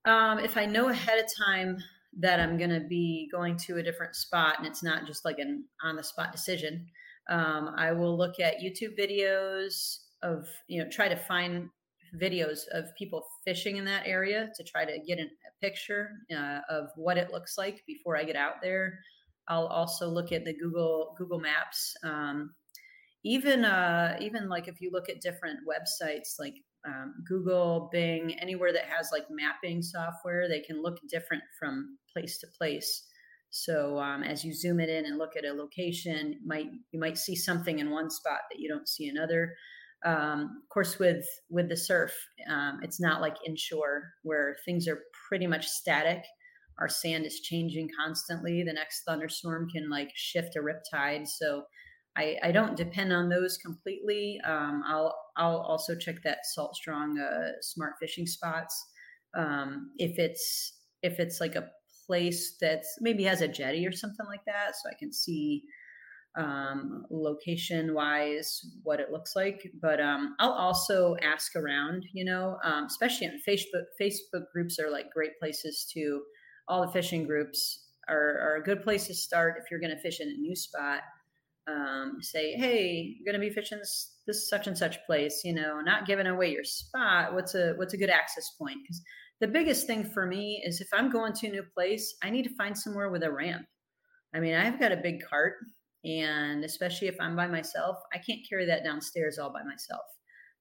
Um, 0.04 0.38
if 0.38 0.56
I 0.56 0.66
know 0.66 0.88
ahead 0.88 1.18
of 1.18 1.26
time 1.44 1.78
that 2.18 2.40
I'm 2.40 2.56
going 2.56 2.70
to 2.70 2.80
be 2.80 3.28
going 3.30 3.56
to 3.58 3.78
a 3.78 3.82
different 3.82 4.14
spot 4.14 4.54
and 4.58 4.66
it's 4.66 4.82
not 4.82 5.06
just 5.06 5.24
like 5.24 5.38
an 5.38 5.64
on 5.82 5.96
the 5.96 6.02
spot 6.02 6.32
decision, 6.32 6.86
um, 7.28 7.74
I 7.76 7.92
will 7.92 8.16
look 8.16 8.38
at 8.38 8.60
YouTube 8.60 8.98
videos 8.98 9.98
of, 10.26 10.46
you 10.68 10.82
know, 10.82 10.88
try 10.90 11.08
to 11.08 11.16
find 11.16 11.68
videos 12.20 12.60
of 12.72 12.84
people 12.98 13.22
fishing 13.44 13.76
in 13.76 13.84
that 13.84 14.06
area 14.06 14.48
to 14.56 14.64
try 14.64 14.84
to 14.84 14.98
get 15.06 15.18
an, 15.18 15.28
a 15.28 15.64
picture 15.64 16.10
uh, 16.34 16.60
of 16.68 16.88
what 16.96 17.18
it 17.18 17.32
looks 17.32 17.58
like 17.58 17.82
before 17.86 18.16
I 18.16 18.24
get 18.24 18.36
out 18.36 18.56
there. 18.62 18.98
I'll 19.48 19.66
also 19.66 20.08
look 20.08 20.32
at 20.32 20.44
the 20.44 20.54
Google 20.54 21.14
Google 21.18 21.40
Maps. 21.40 21.94
Um, 22.02 22.54
even 23.24 23.64
uh, 23.64 24.16
even 24.20 24.48
like 24.48 24.68
if 24.68 24.80
you 24.80 24.90
look 24.92 25.08
at 25.08 25.20
different 25.20 25.58
websites 25.66 26.38
like 26.38 26.54
um, 26.86 27.14
Google, 27.28 27.88
Bing, 27.92 28.34
anywhere 28.40 28.72
that 28.72 28.84
has 28.84 29.10
like 29.12 29.26
mapping 29.30 29.82
software, 29.82 30.48
they 30.48 30.60
can 30.60 30.82
look 30.82 30.98
different 31.10 31.42
from 31.58 31.98
place 32.12 32.38
to 32.38 32.46
place. 32.58 33.04
So 33.50 33.98
um, 33.98 34.22
as 34.22 34.44
you 34.44 34.54
zoom 34.54 34.80
it 34.80 34.88
in 34.88 35.06
and 35.06 35.18
look 35.18 35.36
at 35.36 35.44
a 35.44 35.52
location, 35.52 36.40
might 36.44 36.66
you 36.92 37.00
might 37.00 37.18
see 37.18 37.36
something 37.36 37.78
in 37.78 37.90
one 37.90 38.10
spot 38.10 38.40
that 38.50 38.60
you 38.60 38.68
don't 38.68 38.88
see 38.88 39.08
another. 39.08 39.54
Um, 40.04 40.60
of 40.62 40.68
course, 40.68 40.98
with 40.98 41.24
with 41.50 41.68
the 41.68 41.76
surf, 41.76 42.14
um, 42.48 42.80
it's 42.82 43.00
not 43.00 43.20
like 43.20 43.36
inshore 43.46 44.12
where 44.22 44.56
things 44.64 44.86
are 44.86 45.02
pretty 45.28 45.46
much 45.46 45.66
static. 45.66 46.22
Our 46.78 46.88
sand 46.88 47.24
is 47.24 47.40
changing 47.40 47.88
constantly. 47.98 48.62
The 48.62 48.72
next 48.72 49.02
thunderstorm 49.04 49.68
can 49.70 49.88
like 49.88 50.10
shift 50.14 50.56
a 50.56 50.62
rip 50.62 50.82
tide. 50.92 51.26
So 51.26 51.64
I, 52.16 52.36
I 52.42 52.52
don't 52.52 52.76
depend 52.76 53.12
on 53.12 53.28
those 53.28 53.58
completely. 53.58 54.40
Um, 54.44 54.82
I'll 54.86 55.16
I'll 55.36 55.58
also 55.58 55.94
check 55.96 56.16
that 56.24 56.38
Salt 56.44 56.74
Strong 56.74 57.18
uh, 57.18 57.52
Smart 57.60 57.94
Fishing 58.00 58.26
Spots. 58.26 58.90
Um, 59.36 59.90
if 59.98 60.18
it's 60.18 60.80
if 61.02 61.20
it's 61.20 61.40
like 61.40 61.56
a 61.56 61.68
place 62.06 62.56
that's 62.60 62.96
maybe 63.00 63.24
has 63.24 63.42
a 63.42 63.48
jetty 63.48 63.86
or 63.86 63.92
something 63.92 64.26
like 64.26 64.44
that, 64.46 64.76
so 64.76 64.88
I 64.90 64.94
can 64.98 65.12
see 65.12 65.62
um, 66.36 67.06
location 67.10 67.94
wise 67.94 68.60
what 68.82 69.00
it 69.00 69.10
looks 69.10 69.34
like 69.34 69.70
but 69.80 70.00
um, 70.00 70.34
i'll 70.38 70.52
also 70.52 71.16
ask 71.22 71.56
around 71.56 72.04
you 72.12 72.24
know 72.24 72.58
um, 72.64 72.84
especially 72.84 73.26
on 73.26 73.40
facebook 73.48 73.84
facebook 74.00 74.44
groups 74.52 74.78
are 74.78 74.90
like 74.90 75.10
great 75.12 75.38
places 75.40 75.90
to 75.92 76.22
all 76.68 76.84
the 76.84 76.92
fishing 76.92 77.26
groups 77.26 77.86
are, 78.08 78.38
are 78.40 78.56
a 78.56 78.62
good 78.62 78.82
place 78.82 79.06
to 79.06 79.14
start 79.14 79.56
if 79.58 79.70
you're 79.70 79.80
going 79.80 79.94
to 79.94 80.00
fish 80.00 80.20
in 80.20 80.28
a 80.28 80.40
new 80.40 80.54
spot. 80.54 81.00
Um, 81.68 82.18
say 82.20 82.52
hey 82.52 83.16
you're 83.18 83.32
going 83.32 83.40
to 83.42 83.44
be 83.44 83.52
fishing 83.52 83.78
this, 83.78 84.18
this 84.24 84.48
such 84.48 84.68
and 84.68 84.78
such 84.78 85.04
place 85.04 85.40
you 85.42 85.52
know 85.52 85.80
not 85.80 86.06
giving 86.06 86.28
away 86.28 86.52
your 86.52 86.62
spot 86.62 87.34
what's 87.34 87.56
a 87.56 87.72
what's 87.72 87.92
a 87.92 87.96
good 87.96 88.08
access 88.08 88.50
point? 88.56 88.78
Because 88.84 89.02
the 89.40 89.48
biggest 89.48 89.84
thing 89.88 90.04
for 90.04 90.26
me 90.26 90.62
is 90.64 90.80
if 90.80 90.86
i'm 90.92 91.10
going 91.10 91.32
to 91.32 91.48
a 91.48 91.50
new 91.50 91.64
place 91.74 92.14
i 92.22 92.30
need 92.30 92.44
to 92.44 92.54
find 92.54 92.78
somewhere 92.78 93.10
with 93.10 93.24
a 93.24 93.32
ramp. 93.32 93.66
I 94.32 94.38
mean 94.38 94.54
i've 94.54 94.78
got 94.78 94.92
a 94.92 94.96
big 94.96 95.24
cart 95.28 95.54
and 96.04 96.64
especially 96.64 97.08
if 97.08 97.16
I'm 97.20 97.36
by 97.36 97.46
myself, 97.46 97.96
I 98.12 98.18
can't 98.18 98.40
carry 98.48 98.66
that 98.66 98.84
downstairs 98.84 99.38
all 99.38 99.52
by 99.52 99.62
myself. 99.62 100.04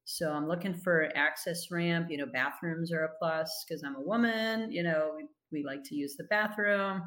So 0.05 0.31
I'm 0.31 0.47
looking 0.47 0.73
for 0.73 1.11
access 1.15 1.71
ramp. 1.71 2.07
You 2.09 2.17
know, 2.17 2.27
bathrooms 2.31 2.91
are 2.91 3.05
a 3.05 3.09
plus 3.19 3.65
because 3.67 3.83
I'm 3.83 3.95
a 3.95 4.01
woman. 4.01 4.71
You 4.71 4.83
know, 4.83 5.13
we, 5.15 5.27
we 5.51 5.65
like 5.65 5.83
to 5.86 5.95
use 5.95 6.15
the 6.15 6.25
bathroom, 6.25 7.01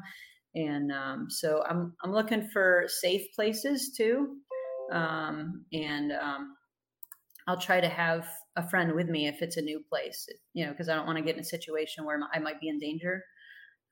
and 0.53 0.91
um, 0.91 1.27
so 1.29 1.63
I'm 1.67 1.93
I'm 2.03 2.11
looking 2.11 2.49
for 2.51 2.85
safe 2.87 3.25
places 3.33 3.93
too. 3.95 4.35
Um, 4.91 5.65
and 5.71 6.11
um, 6.11 6.55
I'll 7.47 7.59
try 7.59 7.79
to 7.79 7.89
have 7.89 8.27
a 8.57 8.67
friend 8.67 8.93
with 8.93 9.07
me 9.07 9.27
if 9.27 9.41
it's 9.41 9.57
a 9.57 9.61
new 9.61 9.81
place. 9.89 10.27
You 10.53 10.65
know, 10.65 10.71
because 10.71 10.89
I 10.89 10.95
don't 10.95 11.05
want 11.05 11.17
to 11.17 11.23
get 11.23 11.35
in 11.35 11.41
a 11.41 11.45
situation 11.45 12.05
where 12.05 12.19
I 12.33 12.39
might 12.39 12.59
be 12.59 12.67
in 12.67 12.79
danger. 12.79 13.23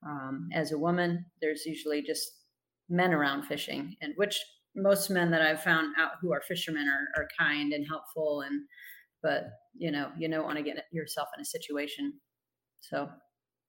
Um, 0.05 0.49
as 0.53 0.73
a 0.73 0.77
woman, 0.77 1.25
there's 1.41 1.65
usually 1.65 2.01
just 2.01 2.29
men 2.89 3.13
around 3.13 3.43
fishing, 3.43 3.95
and 4.01 4.13
which 4.15 4.39
most 4.75 5.09
men 5.09 5.31
that 5.31 5.41
I've 5.41 5.63
found 5.63 5.95
out 5.97 6.11
who 6.21 6.31
are 6.33 6.41
fishermen 6.41 6.88
are, 6.88 7.21
are 7.21 7.27
kind 7.38 7.73
and 7.73 7.85
helpful, 7.88 8.41
and 8.41 8.61
but 9.21 9.45
you 9.75 9.91
know 9.91 10.11
you 10.17 10.29
don't 10.29 10.45
want 10.45 10.57
to 10.57 10.63
get 10.63 10.85
yourself 10.91 11.29
in 11.35 11.41
a 11.41 11.45
situation. 11.45 12.13
So 12.81 13.09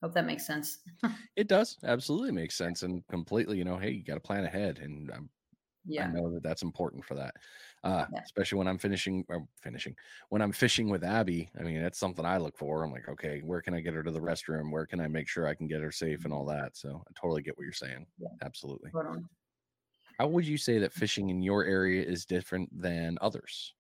hope 0.03 0.15
that 0.15 0.27
makes 0.27 0.47
sense. 0.47 0.79
it 1.37 1.49
does 1.49 1.77
absolutely 1.85 2.33
make 2.33 2.53
sense 2.53 2.83
and 2.83 3.03
completely. 3.09 3.59
You 3.59 3.65
know, 3.65 3.79
hey, 3.79 3.91
you 3.91 4.05
got 4.05 4.15
to 4.15 4.21
plan 4.21 4.45
ahead, 4.45 4.79
and 4.79 5.11
um, 5.11 5.17
I'm 5.17 5.31
yeah. 5.89 6.05
I 6.05 6.13
know 6.13 6.33
that 6.33 6.43
that's 6.43 6.63
important 6.63 7.05
for 7.05 7.15
that. 7.15 7.35
Uh, 7.89 8.07
yeah. 8.13 8.21
especially 8.23 8.59
when 8.59 8.69
I'm 8.69 8.77
finishing 8.77 9.25
or 9.31 9.47
finishing 9.63 9.97
when 10.29 10.43
I'm 10.43 10.53
fishing 10.53 10.91
with 10.91 11.03
Abby. 11.03 11.49
I 11.59 11.63
mean, 11.63 11.81
that's 11.81 11.99
something 11.99 12.25
I 12.25 12.37
look 12.37 12.59
for. 12.59 12.85
I'm 12.85 12.93
like, 12.93 13.09
okay, 13.09 13.41
where 13.43 13.63
can 13.63 13.73
I 13.73 13.81
get 13.81 13.95
her 13.95 14.03
to 14.03 14.11
the 14.11 14.21
restroom? 14.21 14.71
Where 14.71 14.85
can 14.85 15.01
I 15.01 15.09
make 15.09 15.27
sure 15.27 15.47
I 15.47 15.55
can 15.55 15.67
get 15.67 15.81
her 15.81 15.91
safe 15.91 16.25
and 16.25 16.35
all 16.35 16.45
that? 16.47 16.77
So 16.77 17.03
I 17.09 17.11
totally 17.19 17.41
get 17.41 17.57
what 17.57 17.65
you're 17.65 17.73
saying. 17.73 18.05
Yeah. 18.19 18.29
Absolutely. 18.43 18.91
How 20.19 20.27
would 20.27 20.47
you 20.47 20.59
say 20.59 20.79
that 20.81 20.93
fishing 20.93 21.31
in 21.31 21.41
your 21.41 21.65
area 21.65 22.03
is 22.03 22.27
different 22.27 22.69
than 22.79 23.17
others? 23.23 23.73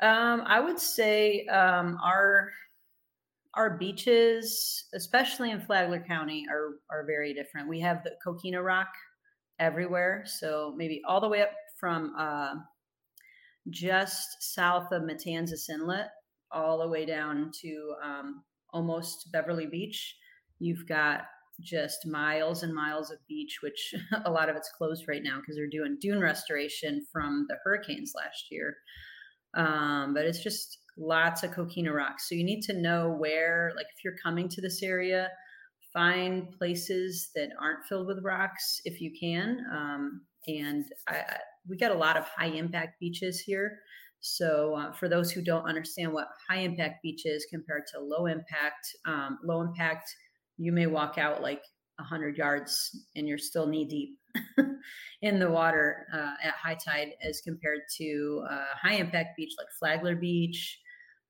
Um, 0.00 0.42
I 0.46 0.60
would 0.60 0.78
say 0.78 1.46
um, 1.46 1.98
our 2.04 2.50
our 3.54 3.76
beaches, 3.76 4.84
especially 4.94 5.50
in 5.50 5.60
Flagler 5.60 6.00
County, 6.00 6.46
are 6.48 6.74
are 6.90 7.04
very 7.04 7.34
different. 7.34 7.68
We 7.68 7.80
have 7.80 8.04
the 8.04 8.12
coquina 8.22 8.62
rock 8.62 8.88
everywhere. 9.58 10.24
So 10.26 10.74
maybe 10.76 11.02
all 11.06 11.20
the 11.20 11.28
way 11.28 11.42
up 11.42 11.50
from 11.80 12.14
uh, 12.16 12.54
just 13.70 14.42
south 14.54 14.92
of 14.92 15.02
Matanzas 15.02 15.68
Inlet, 15.68 16.08
all 16.52 16.78
the 16.78 16.88
way 16.88 17.06
down 17.06 17.50
to 17.62 17.94
um, 18.04 18.42
almost 18.72 19.30
Beverly 19.32 19.66
Beach. 19.66 20.16
You've 20.58 20.86
got 20.86 21.22
just 21.60 22.06
miles 22.06 22.62
and 22.62 22.74
miles 22.74 23.10
of 23.10 23.18
beach, 23.28 23.58
which 23.62 23.94
a 24.24 24.30
lot 24.30 24.48
of 24.48 24.56
it's 24.56 24.70
closed 24.76 25.04
right 25.08 25.22
now 25.22 25.38
because 25.38 25.56
they're 25.56 25.66
doing 25.66 25.98
dune 26.00 26.20
restoration 26.20 27.06
from 27.12 27.46
the 27.48 27.56
hurricanes 27.64 28.12
last 28.16 28.46
year. 28.50 28.76
Um, 29.56 30.14
but 30.14 30.26
it's 30.26 30.42
just 30.42 30.78
lots 30.96 31.42
of 31.42 31.52
coquina 31.52 31.92
rocks. 31.92 32.28
So 32.28 32.34
you 32.34 32.44
need 32.44 32.62
to 32.62 32.72
know 32.72 33.10
where, 33.10 33.72
like, 33.76 33.86
if 33.96 34.04
you're 34.04 34.16
coming 34.22 34.48
to 34.48 34.60
this 34.60 34.82
area, 34.82 35.28
find 35.92 36.52
places 36.52 37.30
that 37.34 37.50
aren't 37.60 37.84
filled 37.88 38.06
with 38.06 38.22
rocks 38.22 38.80
if 38.84 39.00
you 39.00 39.10
can. 39.18 39.64
Um, 39.72 40.22
and 40.46 40.84
I, 41.08 41.24
we 41.68 41.76
got 41.76 41.92
a 41.92 41.98
lot 41.98 42.16
of 42.16 42.24
high 42.24 42.46
impact 42.46 43.00
beaches 43.00 43.40
here. 43.40 43.78
So 44.20 44.74
uh, 44.74 44.92
for 44.92 45.08
those 45.08 45.30
who 45.30 45.42
don't 45.42 45.64
understand 45.64 46.12
what 46.12 46.28
high 46.48 46.60
impact 46.60 47.02
beach 47.02 47.24
is 47.24 47.46
compared 47.50 47.86
to 47.92 48.00
low 48.00 48.26
impact, 48.26 48.94
um, 49.06 49.38
low 49.42 49.62
impact, 49.62 50.14
you 50.58 50.72
may 50.72 50.86
walk 50.86 51.16
out 51.16 51.42
like 51.42 51.62
100 51.96 52.36
yards 52.36 52.96
and 53.16 53.26
you're 53.26 53.38
still 53.38 53.66
knee 53.66 53.86
deep 53.86 54.18
in 55.22 55.38
the 55.38 55.50
water 55.50 56.06
uh, 56.12 56.34
at 56.42 56.54
high 56.54 56.76
tide 56.76 57.12
as 57.22 57.40
compared 57.40 57.80
to 57.96 58.44
uh, 58.50 58.76
high 58.80 58.94
impact 58.94 59.36
beach 59.36 59.52
like 59.58 59.68
Flagler 59.78 60.16
Beach. 60.16 60.78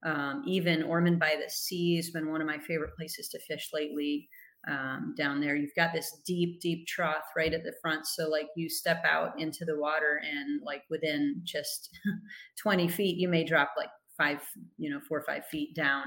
Um, 0.05 0.43
even 0.47 0.83
Ormond 0.83 1.21
by 1.21 1.37
the 1.43 1.51
Sea 1.51 1.97
has 1.97 2.11
been 2.11 2.31
one 2.31 2.41
of 2.41 2.47
my 2.47 2.59
favorite 2.59 2.97
places 2.97 3.29
to 3.29 3.39
fish 3.39 3.71
lately 3.73 4.29
um, 4.69 5.15
down 5.17 5.41
there. 5.41 5.57
You've 5.57 5.75
got 5.75 5.93
this 5.93 6.21
deep, 6.27 6.61
deep 6.61 6.87
trough 6.87 7.25
right 7.37 7.53
at 7.53 7.65
the 7.65 7.75
front. 7.81 8.07
So, 8.07 8.29
like, 8.29 8.49
you 8.57 8.69
step 8.69 9.03
out 9.09 9.41
into 9.41 9.65
the 9.65 9.79
water, 9.79 10.21
and 10.23 10.61
like 10.65 10.83
within 10.91 11.41
just 11.45 11.91
20 12.63 12.89
feet, 12.89 13.17
you 13.17 13.29
may 13.29 13.45
drop 13.45 13.73
like 13.77 13.89
five, 14.19 14.43
you 14.77 14.91
know, 14.91 15.01
four 15.09 15.19
or 15.19 15.25
five 15.25 15.47
feet 15.47 15.75
down 15.75 16.05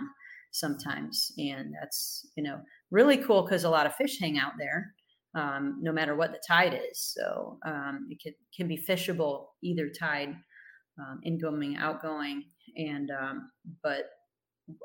sometimes. 0.51 1.32
And 1.38 1.74
that's, 1.80 2.28
you 2.36 2.43
know, 2.43 2.60
really 2.91 3.18
cool 3.18 3.41
because 3.41 3.64
a 3.64 3.70
lot 3.70 3.88
of 3.88 3.95
fish 3.95 4.20
hang 4.20 4.38
out 4.38 4.54
there. 4.58 4.93
Um, 5.36 5.80
no 5.82 5.91
matter 5.91 6.16
what 6.16 6.32
the 6.32 6.39
tide 6.47 6.80
is, 6.91 6.99
so 6.99 7.58
um, 7.66 8.06
it 8.12 8.22
can, 8.22 8.34
can 8.56 8.68
be 8.68 8.78
fishable 8.78 9.45
either 9.64 9.89
tide, 9.89 10.36
um, 10.99 11.22
incoming, 11.26 11.76
outgoing, 11.76 12.43
and 12.78 13.10
um, 13.10 13.49
but 13.82 14.12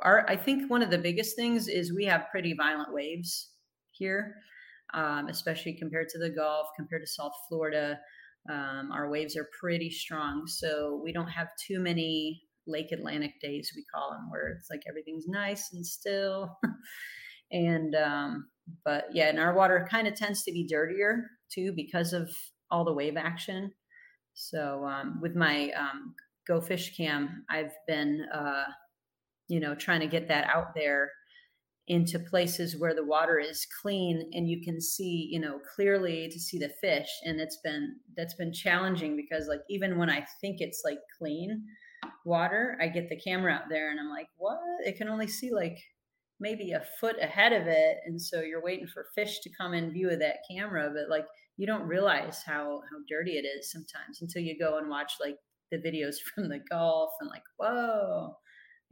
our 0.02 0.26
I 0.26 0.36
think 0.36 0.70
one 0.70 0.80
of 0.80 0.90
the 0.90 0.96
biggest 0.96 1.36
things 1.36 1.68
is 1.68 1.92
we 1.92 2.06
have 2.06 2.30
pretty 2.30 2.54
violent 2.54 2.94
waves 2.94 3.50
here, 3.98 4.34
um, 4.94 5.28
especially 5.28 5.74
compared 5.74 6.08
to 6.10 6.18
the 6.18 6.30
Gulf, 6.30 6.68
compared 6.76 7.02
to 7.02 7.06
South 7.06 7.32
Florida. 7.48 7.98
Um, 8.50 8.90
our 8.92 9.10
waves 9.10 9.36
are 9.36 9.48
pretty 9.60 9.90
strong, 9.90 10.46
so 10.46 11.00
we 11.04 11.12
don't 11.12 11.28
have 11.28 11.48
too 11.66 11.80
many 11.80 12.42
Lake 12.66 12.92
Atlantic 12.92 13.40
days, 13.40 13.72
we 13.74 13.84
call 13.92 14.10
them, 14.10 14.30
where 14.30 14.48
it's 14.48 14.68
like 14.70 14.82
everything's 14.88 15.26
nice 15.26 15.72
and 15.72 15.84
still. 15.84 16.58
and 17.52 17.94
um, 17.94 18.48
but 18.84 19.06
yeah, 19.12 19.28
and 19.28 19.38
our 19.38 19.54
water 19.54 19.86
kind 19.90 20.06
of 20.06 20.14
tends 20.14 20.42
to 20.44 20.52
be 20.52 20.66
dirtier 20.66 21.24
too 21.52 21.72
because 21.74 22.12
of 22.12 22.30
all 22.70 22.84
the 22.84 22.92
wave 22.92 23.16
action. 23.16 23.72
So 24.34 24.84
um, 24.86 25.18
with 25.20 25.34
my 25.34 25.70
um, 25.72 26.14
Go 26.46 26.60
Fish 26.60 26.96
Cam, 26.96 27.44
I've 27.50 27.72
been 27.86 28.26
uh, 28.32 28.64
you 29.48 29.60
know 29.60 29.74
trying 29.74 30.00
to 30.00 30.06
get 30.06 30.28
that 30.28 30.48
out 30.54 30.74
there 30.74 31.10
into 31.88 32.18
places 32.18 32.76
where 32.78 32.94
the 32.94 33.04
water 33.04 33.38
is 33.38 33.66
clean 33.80 34.30
and 34.32 34.48
you 34.48 34.62
can 34.62 34.80
see 34.80 35.28
you 35.30 35.40
know 35.40 35.58
clearly 35.74 36.28
to 36.28 36.38
see 36.38 36.58
the 36.58 36.70
fish. 36.80 37.08
And 37.24 37.40
it's 37.40 37.58
been 37.62 37.96
that's 38.16 38.34
been 38.34 38.52
challenging 38.52 39.16
because 39.16 39.48
like 39.48 39.62
even 39.68 39.98
when 39.98 40.10
i 40.10 40.24
think 40.40 40.60
it's 40.60 40.82
like 40.84 40.98
clean 41.18 41.64
water 42.24 42.78
i 42.80 42.86
get 42.86 43.08
the 43.08 43.18
camera 43.18 43.52
out 43.52 43.68
there 43.68 43.90
and 43.90 43.98
i'm 43.98 44.10
like 44.10 44.28
what? 44.36 44.58
It 44.84 44.96
can 44.96 45.08
only 45.08 45.26
see 45.28 45.52
like 45.52 45.78
maybe 46.40 46.70
a 46.72 46.84
foot 47.00 47.16
ahead 47.20 47.52
of 47.52 47.66
it. 47.66 47.96
And 48.06 48.20
so 48.20 48.40
you're 48.40 48.62
waiting 48.62 48.86
for 48.86 49.06
fish 49.14 49.40
to 49.40 49.50
come 49.60 49.74
in 49.74 49.92
view 49.92 50.08
of 50.10 50.20
that 50.20 50.36
camera 50.48 50.90
but 50.94 51.10
like 51.10 51.26
you 51.58 51.66
don't 51.66 51.82
realize 51.82 52.42
how 52.46 52.80
how 52.90 52.98
dirty 53.08 53.32
it 53.32 53.44
is 53.44 53.70
sometimes 53.70 54.22
until 54.22 54.40
you 54.40 54.58
go 54.58 54.78
and 54.78 54.88
watch 54.88 55.12
like 55.20 55.36
the 55.70 55.76
videos 55.76 56.14
from 56.34 56.48
the 56.48 56.60
gulf 56.70 57.10
and 57.20 57.28
like 57.28 57.42
whoa 57.58 58.34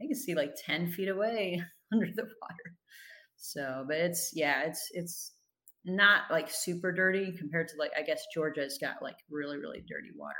i 0.01 0.05
can 0.05 0.15
see 0.15 0.35
like 0.35 0.53
10 0.63 0.91
feet 0.91 1.07
away 1.07 1.59
under 1.91 2.05
the 2.15 2.27
water 2.41 2.75
so, 3.37 3.85
but 3.87 3.97
it's 3.97 4.31
yeah, 4.33 4.63
it's 4.63 4.89
it's 4.91 5.33
not 5.85 6.23
like 6.29 6.49
super 6.49 6.91
dirty 6.91 7.31
compared 7.31 7.67
to 7.69 7.75
like 7.77 7.91
I 7.97 8.01
guess 8.01 8.25
Georgia's 8.33 8.77
got 8.79 9.01
like 9.01 9.17
really 9.29 9.57
really 9.57 9.83
dirty 9.87 10.09
water 10.15 10.35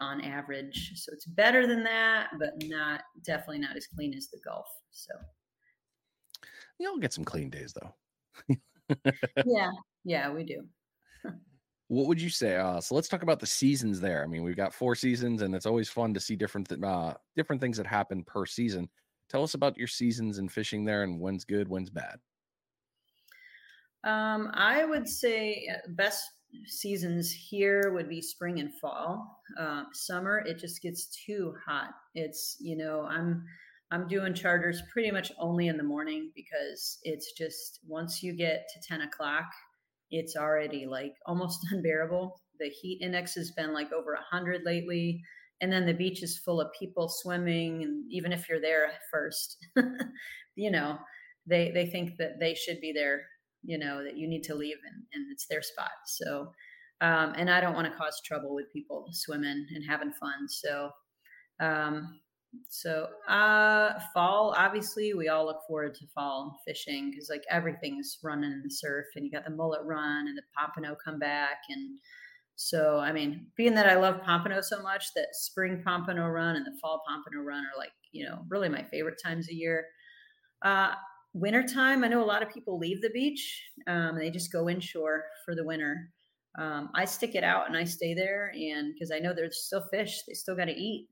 on 0.00 0.20
average. 0.20 0.92
So 0.96 1.12
it's 1.12 1.26
better 1.26 1.66
than 1.66 1.82
that, 1.84 2.28
but 2.38 2.50
not 2.64 3.02
definitely 3.24 3.60
not 3.60 3.76
as 3.76 3.86
clean 3.86 4.14
as 4.14 4.28
the 4.28 4.38
Gulf. 4.44 4.66
So 4.90 5.12
you'll 6.78 6.98
get 6.98 7.12
some 7.12 7.24
clean 7.24 7.50
days 7.50 7.74
though. 7.74 8.56
yeah, 9.44 9.70
yeah, 10.04 10.30
we 10.30 10.44
do. 10.44 10.62
what 11.88 12.06
would 12.06 12.20
you 12.20 12.30
say? 12.30 12.56
Uh, 12.56 12.80
so 12.80 12.94
let's 12.94 13.08
talk 13.08 13.22
about 13.22 13.40
the 13.40 13.46
seasons 13.46 14.00
there. 14.00 14.22
I 14.22 14.26
mean, 14.26 14.42
we've 14.42 14.56
got 14.56 14.74
four 14.74 14.94
seasons, 14.94 15.42
and 15.42 15.54
it's 15.54 15.66
always 15.66 15.88
fun 15.88 16.14
to 16.14 16.20
see 16.20 16.36
different 16.36 16.68
th- 16.68 16.82
uh, 16.82 17.14
different 17.36 17.60
things 17.60 17.76
that 17.76 17.86
happen 17.86 18.24
per 18.24 18.46
season. 18.46 18.88
Tell 19.28 19.42
us 19.42 19.54
about 19.54 19.76
your 19.76 19.86
seasons 19.86 20.38
in 20.38 20.48
fishing 20.48 20.84
there 20.84 21.02
and 21.02 21.20
when's 21.20 21.44
good, 21.44 21.68
when's 21.68 21.90
bad. 21.90 22.18
Um, 24.04 24.50
I 24.54 24.84
would 24.84 25.08
say 25.08 25.68
uh, 25.72 25.78
best 25.90 26.24
seasons 26.66 27.30
here 27.30 27.92
would 27.92 28.08
be 28.08 28.22
spring 28.22 28.60
and 28.60 28.72
fall. 28.80 29.40
Uh, 29.58 29.84
summer, 29.92 30.38
it 30.46 30.58
just 30.58 30.80
gets 30.80 31.06
too 31.26 31.54
hot. 31.66 31.90
It's 32.14 32.56
you 32.60 32.76
know 32.76 33.02
I'm 33.02 33.44
I'm 33.90 34.06
doing 34.06 34.34
charters 34.34 34.82
pretty 34.92 35.10
much 35.10 35.32
only 35.38 35.68
in 35.68 35.76
the 35.76 35.82
morning 35.82 36.30
because 36.34 36.98
it's 37.02 37.32
just 37.32 37.80
once 37.86 38.22
you 38.22 38.34
get 38.34 38.66
to 38.72 38.88
ten 38.88 39.02
o'clock, 39.02 39.46
it's 40.10 40.36
already 40.36 40.86
like 40.86 41.14
almost 41.26 41.66
unbearable 41.72 42.40
the 42.58 42.68
heat 42.68 43.00
index 43.00 43.34
has 43.34 43.50
been 43.52 43.72
like 43.72 43.92
over 43.92 44.12
100 44.12 44.62
lately 44.64 45.22
and 45.60 45.72
then 45.72 45.86
the 45.86 45.92
beach 45.92 46.22
is 46.22 46.38
full 46.38 46.60
of 46.60 46.72
people 46.78 47.08
swimming 47.08 47.82
and 47.82 48.04
even 48.10 48.32
if 48.32 48.48
you're 48.48 48.60
there 48.60 48.92
first 49.10 49.56
you 50.56 50.70
know 50.70 50.98
they 51.46 51.70
they 51.72 51.86
think 51.86 52.16
that 52.18 52.38
they 52.38 52.54
should 52.54 52.80
be 52.80 52.92
there 52.92 53.22
you 53.62 53.78
know 53.78 54.04
that 54.04 54.16
you 54.16 54.28
need 54.28 54.42
to 54.42 54.54
leave 54.54 54.76
and, 54.86 55.02
and 55.12 55.32
it's 55.32 55.46
their 55.46 55.62
spot. 55.62 55.90
So 56.06 56.52
um, 57.00 57.32
and 57.36 57.50
i 57.50 57.60
don't 57.60 57.74
want 57.74 57.86
to 57.86 57.96
cause 57.96 58.20
trouble 58.24 58.54
with 58.54 58.72
people 58.72 59.06
swimming 59.12 59.66
and 59.74 59.84
having 59.88 60.12
fun 60.12 60.48
so 60.48 60.90
um, 61.60 62.20
so 62.68 63.08
uh 63.28 63.98
fall 64.14 64.54
obviously 64.56 65.12
we 65.12 65.28
all 65.28 65.44
look 65.44 65.60
forward 65.66 65.94
to 65.94 66.06
fall 66.14 66.58
fishing 66.66 67.10
because 67.10 67.28
like 67.28 67.44
everything's 67.50 68.18
running 68.22 68.50
in 68.50 68.62
the 68.64 68.70
surf 68.70 69.04
and 69.14 69.24
you 69.24 69.30
got 69.30 69.44
the 69.44 69.50
mullet 69.50 69.84
run 69.84 70.28
and 70.28 70.36
the 70.36 70.42
pompano 70.56 70.96
come 71.04 71.18
back 71.18 71.58
and 71.68 71.98
so 72.60 72.98
i 72.98 73.12
mean 73.12 73.46
being 73.56 73.72
that 73.72 73.88
i 73.88 73.94
love 73.94 74.20
pompano 74.22 74.60
so 74.60 74.82
much 74.82 75.14
that 75.14 75.28
spring 75.32 75.80
pompano 75.84 76.26
run 76.26 76.56
and 76.56 76.66
the 76.66 76.76
fall 76.80 77.00
pompano 77.06 77.40
run 77.40 77.62
are 77.62 77.78
like 77.78 77.92
you 78.10 78.26
know 78.26 78.44
really 78.48 78.68
my 78.68 78.82
favorite 78.82 79.20
times 79.24 79.48
a 79.48 79.54
year. 79.54 79.86
Uh 80.64 80.92
wintertime 81.34 82.02
i 82.02 82.08
know 82.08 82.22
a 82.22 82.26
lot 82.26 82.42
of 82.42 82.52
people 82.52 82.78
leave 82.78 83.00
the 83.00 83.10
beach 83.10 83.62
um, 83.86 84.18
they 84.18 84.28
just 84.28 84.50
go 84.50 84.68
inshore 84.68 85.24
for 85.44 85.54
the 85.54 85.64
winter. 85.64 86.10
Um, 86.58 86.90
i 86.96 87.04
stick 87.04 87.36
it 87.36 87.44
out 87.44 87.68
and 87.68 87.76
i 87.76 87.84
stay 87.84 88.12
there 88.12 88.50
and 88.56 88.92
because 88.92 89.12
i 89.12 89.20
know 89.20 89.32
there's 89.32 89.66
still 89.66 89.84
fish 89.92 90.22
they 90.26 90.34
still 90.34 90.56
got 90.56 90.64
to 90.64 90.72
eat. 90.72 91.08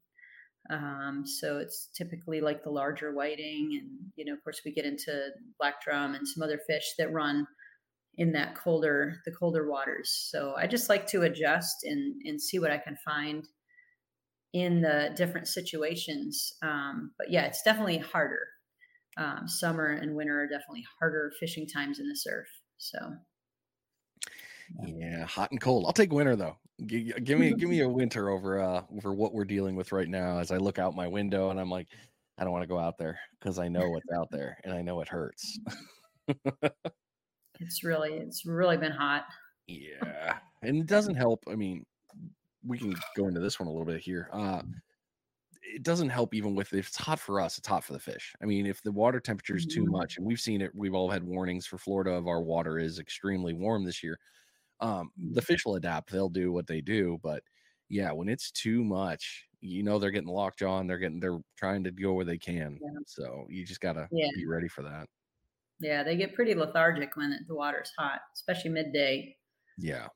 Um, 0.69 1.23
so 1.25 1.59
it's 1.59 1.91
typically 1.97 2.41
like 2.41 2.65
the 2.65 2.71
larger 2.71 3.13
whiting, 3.13 3.79
and 3.81 3.89
you 4.17 4.25
know, 4.25 4.33
of 4.33 4.43
course, 4.43 4.63
we 4.65 4.73
get 4.73 4.85
into 4.85 5.29
black 5.61 5.81
drum 5.81 6.17
and 6.17 6.27
some 6.27 6.43
other 6.43 6.59
fish 6.67 6.95
that 6.99 7.13
run 7.13 7.47
in 8.19 8.33
that 8.33 8.55
colder 8.55 9.21
the 9.25 9.33
colder 9.33 9.69
waters. 9.69 10.29
So 10.31 10.55
I 10.57 10.67
just 10.67 10.89
like 10.89 11.07
to 11.09 11.23
adjust 11.23 11.85
and 11.85 12.21
and 12.25 12.41
see 12.41 12.59
what 12.59 12.71
I 12.71 12.79
can 12.79 12.97
find 13.05 13.47
in 14.53 14.81
the 14.81 15.13
different 15.17 15.49
situations. 15.49 16.55
Um, 16.63 17.13
but 17.19 17.31
yeah, 17.31 17.45
it's 17.45 17.63
definitely 17.63 17.99
harder. 17.99 18.47
Um, 19.19 19.49
summer 19.49 19.87
and 19.87 20.15
winter 20.15 20.41
are 20.41 20.47
definitely 20.47 20.85
harder 20.99 21.33
fishing 21.41 21.67
times 21.67 21.99
in 21.99 22.09
the 22.09 22.17
surf. 22.17 22.47
So 22.79 22.99
yeah, 24.87 25.25
hot 25.25 25.51
and 25.51 25.61
cold. 25.61 25.85
I'll 25.87 25.93
take 25.93 26.13
winter 26.13 26.37
though. 26.37 26.57
Give 26.87 27.39
me 27.39 27.55
give 27.55 27.71
me 27.71 27.81
a 27.81 27.89
winter 27.89 28.29
over 28.29 28.61
uh 28.61 28.83
over 28.95 29.15
what 29.15 29.33
we're 29.33 29.47
dealing 29.47 29.77
with 29.77 29.93
right 29.93 30.09
now 30.09 30.39
as 30.39 30.51
I 30.51 30.59
look 30.59 30.79
out 30.79 30.95
my 30.95 31.09
window 31.09 31.49
and 31.49 31.59
I'm 31.59 31.71
like 31.71 31.89
I 32.37 32.45
don't 32.45 32.53
want 32.53 32.65
to 32.65 32.69
go 32.69 32.79
out 32.79 32.99
there 32.99 33.19
because 33.39 33.59
I 33.59 33.69
know 33.69 33.89
what's 33.89 34.11
out 34.15 34.29
there 34.31 34.59
and 34.65 34.75
I 34.75 34.83
know 34.83 35.01
it 35.01 35.09
hurts. 35.09 35.59
it's 37.61 37.85
really 37.85 38.15
it's 38.19 38.47
really 38.47 38.77
been 38.77 38.93
hot. 38.93 39.27
Yeah. 39.67 40.39
And 40.63 40.77
it 40.79 40.87
doesn't 40.87 41.17
help. 41.17 41.45
I 41.49 41.57
mean, 41.57 41.85
we 42.65 42.79
can 42.79 43.05
go 43.15 43.29
into 43.29 43.41
this 43.41 43.61
one 43.61 43.69
a 43.69 43.73
little 43.73 43.87
bit 43.87 44.01
here. 44.03 44.29
Uh 44.33 44.63
it 45.63 45.83
doesn't 45.83 46.11
help 46.11 46.35
even 46.35 46.55
with 46.55 46.73
if 46.73 46.89
it's 46.89 46.97
hot 46.97 47.19
for 47.19 47.41
us, 47.41 47.59
it's 47.59 47.67
hot 47.67 47.85
for 47.85 47.93
the 47.93 47.99
fish. 47.99 48.35
I 48.43 48.47
mean, 48.47 48.67
if 48.67 48.83
the 48.83 48.93
water 48.93 49.21
temperature 49.21 49.57
is 49.57 49.67
too 49.67 49.85
Mhm. 49.85 49.89
much, 49.89 50.17
and 50.17 50.27
we've 50.27 50.41
seen 50.41 50.61
it, 50.63 50.73
we've 50.75 50.95
all 50.95 51.11
had 51.11 51.25
warnings 51.25 51.67
for 51.67 51.79
Florida 51.79 52.13
of 52.13 52.29
our 52.29 52.41
water 52.43 52.79
is 52.79 52.99
extremely 52.99 53.53
warm 53.53 53.85
this 53.85 54.03
year 54.03 54.19
um 54.81 55.11
the 55.33 55.43
fish 55.43 55.65
will 55.67 55.77
adapt 55.77 56.11
they'll 56.13 56.29
do 56.31 56.53
what 56.53 56.67
they 56.67 56.81
do 56.83 57.19
but 57.23 57.43
yeah 57.91 58.13
when 58.13 58.29
it's 58.29 58.51
too 58.53 58.85
much 58.85 59.47
you 59.61 59.83
know 59.83 59.99
they're 59.99 60.11
getting 60.13 60.29
locked 60.31 60.63
on 60.63 60.87
they're 60.87 60.99
getting 60.99 61.21
they're 61.21 61.41
trying 61.57 61.85
to 61.85 61.91
go 61.93 62.13
where 62.15 62.25
they 62.27 62.39
can 62.39 62.81
Yeah. 62.81 63.01
so 63.07 63.47
you 63.51 63.65
just 63.67 63.81
gotta 63.81 64.11
Yeah. 64.11 64.31
be 64.35 64.47
ready 64.47 64.69
for 64.69 64.83
that 64.83 65.09
Yeah, 65.81 66.03
they 66.03 66.17
get 66.17 66.35
pretty 66.35 66.55
lethargic 66.55 67.17
when 67.17 67.39
the 67.47 67.55
water's 67.55 67.93
hot, 67.99 68.21
especially 68.35 68.71
midday. 68.71 69.37
yeah. 69.79 70.09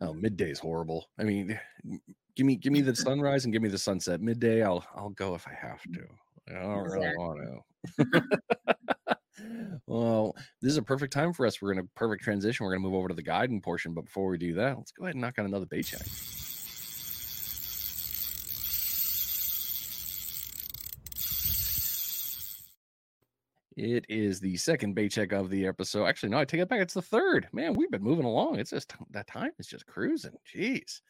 Oh 0.00 0.12
midday's 0.12 0.58
horrible. 0.58 1.06
I 1.18 1.24
mean 1.24 1.52
eh, 1.52 1.96
give 2.36 2.46
me 2.46 2.56
give 2.56 2.72
me 2.72 2.80
the 2.82 2.94
sunrise 2.96 3.44
and 3.44 3.52
give 3.52 3.62
me 3.62 3.68
the 3.68 3.78
sunset. 3.78 4.20
Midday 4.20 4.62
i'll 4.62 4.84
i'll 4.96 5.10
go 5.10 5.34
if 5.34 5.46
i 5.46 5.54
have 5.54 5.82
to. 5.94 6.04
I 6.48 6.60
don't 6.62 6.84
really 6.84 7.12
want 7.16 7.64
to 7.96 9.16
well 9.86 10.34
this 10.60 10.72
is 10.72 10.78
a 10.78 10.82
perfect 10.82 11.12
time 11.12 11.32
for 11.32 11.46
us. 11.46 11.62
We're 11.62 11.72
in 11.72 11.78
a 11.78 11.84
perfect 11.94 12.22
transition. 12.22 12.64
We're 12.64 12.72
going 12.72 12.82
to 12.82 12.88
move 12.88 12.98
over 12.98 13.08
to 13.08 13.14
the 13.14 13.22
guiding 13.22 13.60
portion 13.60 13.94
but 13.94 14.04
before 14.04 14.28
we 14.28 14.38
do 14.38 14.54
that 14.54 14.76
let's 14.76 14.92
go 14.92 15.04
ahead 15.04 15.14
and 15.14 15.22
knock 15.22 15.38
on 15.38 15.46
another 15.46 15.66
bait 15.66 15.84
check 15.84 16.02
It 23.76 24.06
is 24.08 24.38
the 24.38 24.56
second 24.56 24.94
bait 24.94 25.10
check 25.10 25.32
of 25.32 25.50
the 25.50 25.66
episode. 25.66 26.06
Actually, 26.06 26.28
no, 26.28 26.38
I 26.38 26.44
take 26.44 26.60
it 26.60 26.68
back. 26.68 26.80
It's 26.80 26.94
the 26.94 27.02
third. 27.02 27.48
Man, 27.52 27.74
we've 27.74 27.90
been 27.90 28.02
moving 28.02 28.24
along. 28.24 28.60
It's 28.60 28.70
just 28.70 28.94
that 29.10 29.26
time 29.26 29.50
is 29.58 29.66
just 29.66 29.86
cruising. 29.86 30.36
Jeez. 30.54 31.00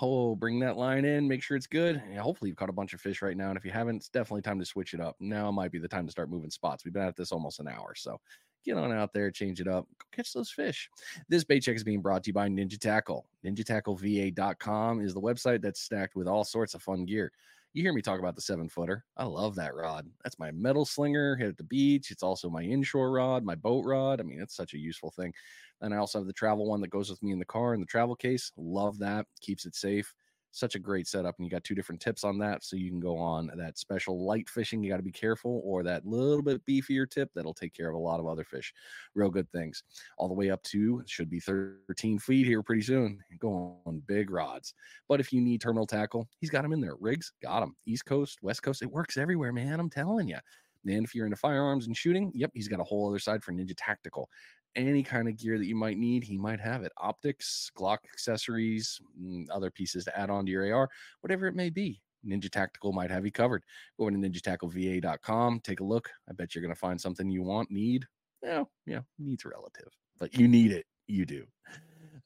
Oh, 0.00 0.36
bring 0.36 0.60
that 0.60 0.76
line 0.76 1.04
in, 1.04 1.28
make 1.28 1.42
sure 1.42 1.56
it's 1.56 1.66
good. 1.66 2.00
Hopefully, 2.18 2.48
you've 2.48 2.56
caught 2.56 2.68
a 2.68 2.72
bunch 2.72 2.94
of 2.94 3.00
fish 3.00 3.22
right 3.22 3.36
now. 3.36 3.48
And 3.48 3.58
if 3.58 3.64
you 3.64 3.72
haven't, 3.72 3.96
it's 3.96 4.08
definitely 4.08 4.42
time 4.42 4.58
to 4.58 4.64
switch 4.64 4.94
it 4.94 5.00
up. 5.00 5.16
Now 5.20 5.50
might 5.50 5.72
be 5.72 5.78
the 5.78 5.88
time 5.88 6.06
to 6.06 6.12
start 6.12 6.30
moving 6.30 6.50
spots. 6.50 6.84
We've 6.84 6.94
been 6.94 7.02
at 7.02 7.16
this 7.16 7.32
almost 7.32 7.60
an 7.60 7.68
hour. 7.68 7.94
So 7.96 8.20
get 8.64 8.76
on 8.76 8.92
out 8.92 9.12
there, 9.12 9.30
change 9.30 9.60
it 9.60 9.68
up, 9.68 9.86
go 9.98 10.06
catch 10.12 10.32
those 10.32 10.50
fish. 10.50 10.88
This 11.28 11.44
bait 11.44 11.60
check 11.60 11.76
is 11.76 11.84
being 11.84 12.00
brought 12.00 12.22
to 12.24 12.28
you 12.28 12.34
by 12.34 12.48
Ninja 12.48 12.78
Tackle. 12.78 13.26
NinjaTackleVA.com 13.44 15.00
is 15.00 15.14
the 15.14 15.20
website 15.20 15.60
that's 15.60 15.80
stacked 15.80 16.14
with 16.14 16.28
all 16.28 16.44
sorts 16.44 16.74
of 16.74 16.82
fun 16.82 17.04
gear. 17.04 17.32
You 17.74 17.82
hear 17.82 17.92
me 17.94 18.02
talk 18.02 18.18
about 18.18 18.34
the 18.34 18.42
seven 18.42 18.68
footer. 18.68 19.04
I 19.16 19.24
love 19.24 19.54
that 19.54 19.74
rod. 19.74 20.10
That's 20.22 20.38
my 20.38 20.50
metal 20.50 20.84
slinger 20.84 21.36
hit 21.36 21.48
at 21.48 21.56
the 21.56 21.64
beach. 21.64 22.10
It's 22.10 22.22
also 22.22 22.50
my 22.50 22.62
inshore 22.62 23.10
rod, 23.10 23.44
my 23.44 23.54
boat 23.54 23.84
rod. 23.86 24.20
I 24.20 24.24
mean, 24.24 24.40
it's 24.42 24.54
such 24.54 24.74
a 24.74 24.78
useful 24.78 25.10
thing. 25.10 25.32
And 25.80 25.94
I 25.94 25.96
also 25.96 26.18
have 26.18 26.26
the 26.26 26.34
travel 26.34 26.66
one 26.66 26.82
that 26.82 26.90
goes 26.90 27.08
with 27.08 27.22
me 27.22 27.32
in 27.32 27.38
the 27.38 27.46
car 27.46 27.72
in 27.72 27.80
the 27.80 27.86
travel 27.86 28.14
case. 28.14 28.52
Love 28.58 28.98
that. 28.98 29.26
Keeps 29.40 29.64
it 29.64 29.74
safe. 29.74 30.14
Such 30.54 30.74
a 30.74 30.78
great 30.78 31.08
setup. 31.08 31.34
And 31.38 31.46
you 31.46 31.50
got 31.50 31.64
two 31.64 31.74
different 31.74 32.00
tips 32.00 32.24
on 32.24 32.38
that. 32.38 32.62
So 32.62 32.76
you 32.76 32.90
can 32.90 33.00
go 33.00 33.16
on 33.16 33.50
that 33.56 33.78
special 33.78 34.24
light 34.24 34.48
fishing. 34.48 34.82
You 34.82 34.90
got 34.90 34.98
to 34.98 35.02
be 35.02 35.10
careful, 35.10 35.62
or 35.64 35.82
that 35.82 36.06
little 36.06 36.42
bit 36.42 36.64
beefier 36.66 37.08
tip 37.08 37.30
that'll 37.34 37.54
take 37.54 37.74
care 37.74 37.88
of 37.88 37.94
a 37.94 37.98
lot 37.98 38.20
of 38.20 38.26
other 38.26 38.44
fish. 38.44 38.72
Real 39.14 39.30
good 39.30 39.50
things. 39.50 39.82
All 40.18 40.28
the 40.28 40.34
way 40.34 40.50
up 40.50 40.62
to 40.64 41.02
should 41.06 41.30
be 41.30 41.40
13 41.40 42.18
feet 42.18 42.46
here 42.46 42.62
pretty 42.62 42.82
soon. 42.82 43.18
Going 43.38 43.76
on 43.86 44.02
big 44.06 44.30
rods. 44.30 44.74
But 45.08 45.20
if 45.20 45.32
you 45.32 45.40
need 45.40 45.62
terminal 45.62 45.86
tackle, 45.86 46.28
he's 46.38 46.50
got 46.50 46.62
them 46.62 46.72
in 46.72 46.80
there. 46.80 46.96
Rigs, 47.00 47.32
got 47.42 47.60
them. 47.60 47.74
East 47.86 48.04
Coast, 48.04 48.38
West 48.42 48.62
Coast, 48.62 48.82
it 48.82 48.90
works 48.90 49.16
everywhere, 49.16 49.52
man. 49.52 49.80
I'm 49.80 49.90
telling 49.90 50.28
you. 50.28 50.38
And 50.84 51.04
if 51.04 51.14
you're 51.14 51.26
into 51.26 51.36
firearms 51.36 51.86
and 51.86 51.96
shooting, 51.96 52.32
yep, 52.34 52.50
he's 52.54 52.68
got 52.68 52.80
a 52.80 52.84
whole 52.84 53.08
other 53.08 53.20
side 53.20 53.42
for 53.42 53.52
Ninja 53.52 53.74
Tactical. 53.76 54.28
Any 54.74 55.02
kind 55.02 55.28
of 55.28 55.36
gear 55.36 55.58
that 55.58 55.66
you 55.66 55.76
might 55.76 55.98
need, 55.98 56.24
he 56.24 56.38
might 56.38 56.60
have 56.60 56.82
it. 56.82 56.92
Optics, 56.96 57.70
Glock 57.76 57.98
accessories, 58.12 59.00
mm, 59.20 59.46
other 59.50 59.70
pieces 59.70 60.04
to 60.04 60.18
add 60.18 60.30
on 60.30 60.46
to 60.46 60.52
your 60.52 60.72
AR, 60.74 60.88
whatever 61.20 61.46
it 61.46 61.54
may 61.54 61.70
be. 61.70 62.00
Ninja 62.26 62.50
Tactical 62.50 62.92
might 62.92 63.10
have 63.10 63.24
you 63.24 63.32
covered. 63.32 63.64
Go 63.98 64.08
to 64.08 64.16
ninjatackleva.com, 64.16 65.60
take 65.60 65.80
a 65.80 65.84
look. 65.84 66.08
I 66.28 66.32
bet 66.32 66.54
you're 66.54 66.62
going 66.62 66.74
to 66.74 66.78
find 66.78 67.00
something 67.00 67.28
you 67.28 67.42
want, 67.42 67.70
need. 67.70 68.06
Yeah, 68.42 68.64
yeah, 68.86 69.00
needs 69.18 69.44
relative, 69.44 69.92
but 70.18 70.34
you 70.34 70.48
need 70.48 70.72
it. 70.72 70.86
You 71.06 71.26
do. 71.26 71.44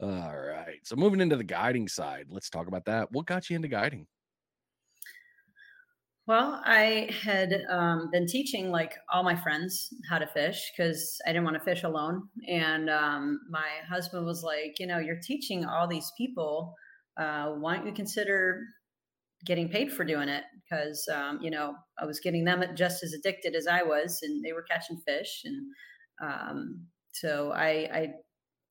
All 0.01 0.39
right. 0.39 0.81
So 0.83 0.97
moving 0.97 1.21
into 1.21 1.37
the 1.37 1.45
guiding 1.45 1.89
side, 1.89 2.27
let's 2.29 2.51
talk 2.51 2.69
about 2.69 2.85
that. 2.85 3.11
What 3.13 3.27
got 3.27 3.49
you 3.49 3.57
into 3.57 3.69
guiding? 3.69 4.07
Well, 6.27 6.61
I 6.65 7.09
had 7.23 7.63
um, 7.71 8.11
been 8.11 8.27
teaching 8.27 8.71
like 8.71 8.95
all 9.13 9.23
my 9.23 9.37
friends 9.37 9.89
how 10.11 10.19
to 10.19 10.27
fish 10.27 10.73
because 10.77 11.19
I 11.25 11.31
didn't 11.31 11.45
want 11.45 11.57
to 11.57 11.63
fish 11.63 11.85
alone. 11.85 12.29
And 12.49 12.91
um, 12.91 13.39
my 13.49 13.69
husband 13.89 14.27
was 14.27 14.43
like, 14.43 14.81
you 14.81 14.89
know, 14.89 14.99
you're 14.99 15.21
teaching 15.23 15.65
all 15.65 15.87
these 15.87 16.11
people. 16.19 16.75
Uh, 17.17 17.51
why 17.51 17.77
don't 17.77 17.87
you 17.87 17.93
consider 17.93 18.61
getting 19.45 19.69
paid 19.69 19.93
for 19.93 20.05
doing 20.05 20.29
it? 20.29 20.45
Because, 20.69 21.07
um, 21.15 21.39
you 21.43 21.51
know, 21.51 21.75
I 22.01 22.07
was 22.07 22.19
getting 22.21 22.45
them 22.45 22.65
just 22.77 23.05
as 23.05 23.13
addicted 23.13 23.55
as 23.55 23.69
I 23.69 23.85
was, 23.85 24.19
and 24.23 24.45
they 24.45 24.53
were 24.53 24.65
catching 24.65 25.01
fish. 25.07 25.43
And 25.45 25.67
um, 26.21 26.87
so 27.13 27.53
I, 27.53 27.89
I 27.93 28.09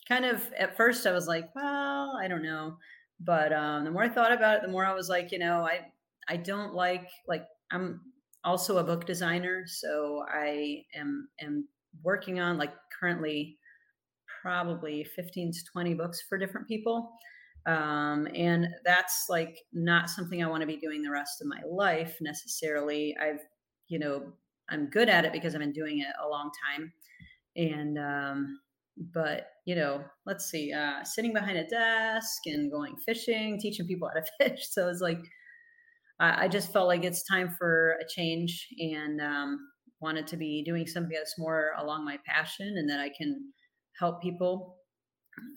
kind 0.10 0.26
of, 0.26 0.52
at 0.60 0.76
first, 0.76 1.08
I 1.08 1.14
was 1.14 1.28
like, 1.28 1.56
well, 1.56 2.18
I 2.22 2.28
don't 2.28 2.44
know. 2.44 2.78
But 3.20 3.54
um, 3.54 3.86
the 3.86 3.92
more 3.92 4.04
I 4.04 4.10
thought 4.10 4.34
about 4.34 4.58
it, 4.58 4.62
the 4.64 4.72
more 4.72 4.86
I 4.86 4.94
was 4.94 5.08
like, 5.08 5.32
you 5.32 5.40
know, 5.40 5.62
I, 5.62 5.82
I 6.28 6.38
don't 6.38 6.74
like 6.74 7.10
like 7.28 7.46
I'm 7.72 8.02
also 8.44 8.78
a 8.78 8.84
book 8.84 9.06
designer, 9.06 9.64
so 9.68 10.24
I 10.30 10.84
am 10.96 11.28
am 11.42 11.68
working 12.04 12.40
on 12.40 12.58
like 12.58 12.74
currently 13.00 13.58
probably 14.42 15.04
15 15.04 15.52
to 15.52 15.60
20 15.74 15.94
books 15.96 16.22
for 16.28 16.38
different 16.38 16.68
people. 16.68 17.12
Um, 17.66 18.28
and 18.36 18.68
that's 18.86 19.26
like 19.28 19.58
not 19.74 20.10
something 20.10 20.44
I 20.44 20.48
want 20.48 20.62
to 20.62 20.68
be 20.68 20.78
doing 20.78 21.02
the 21.02 21.10
rest 21.10 21.42
of 21.42 21.48
my 21.48 21.62
life 21.68 22.18
necessarily. 22.22 23.16
I've, 23.20 23.40
you 23.88 23.98
know, 23.98 24.34
I'm 24.70 24.88
good 24.88 25.10
at 25.10 25.26
it 25.26 25.34
because 25.34 25.56
I've 25.56 25.62
been 25.62 25.72
doing 25.72 26.00
it 26.00 26.14
a 26.24 26.30
long 26.30 26.52
time. 26.70 26.94
And 27.56 27.98
um, 27.98 28.60
but 28.98 29.48
you 29.66 29.76
know, 29.76 30.04
let's 30.28 30.46
see, 30.46 30.72
uh, 30.72 31.04
sitting 31.04 31.34
behind 31.34 31.58
a 31.58 31.68
desk 31.68 32.44
and 32.46 32.72
going 32.72 32.96
fishing, 32.98 33.60
teaching 33.60 33.88
people 33.88 34.10
how 34.10 34.20
to 34.20 34.26
fish. 34.50 34.68
So 34.70 34.88
it's 34.90 35.02
like 35.02 35.24
I, 36.20 36.46
I 36.46 36.48
just 36.48 36.72
felt 36.72 36.88
like 36.88 37.04
it's 37.04 37.24
time 37.24 37.50
for 37.58 37.94
a 38.02 38.08
change 38.08 38.68
and 38.80 39.22
um, 39.22 39.70
wanted 40.00 40.28
to 40.28 40.38
be 40.38 40.64
doing 40.64 40.88
something 40.88 41.16
that's 41.16 41.38
more 41.40 41.74
along 41.78 42.06
my 42.06 42.20
passion 42.26 42.78
and 42.78 42.90
that 42.90 43.00
I 43.00 43.10
can 43.10 43.54
help 44.00 44.22
people 44.22 44.78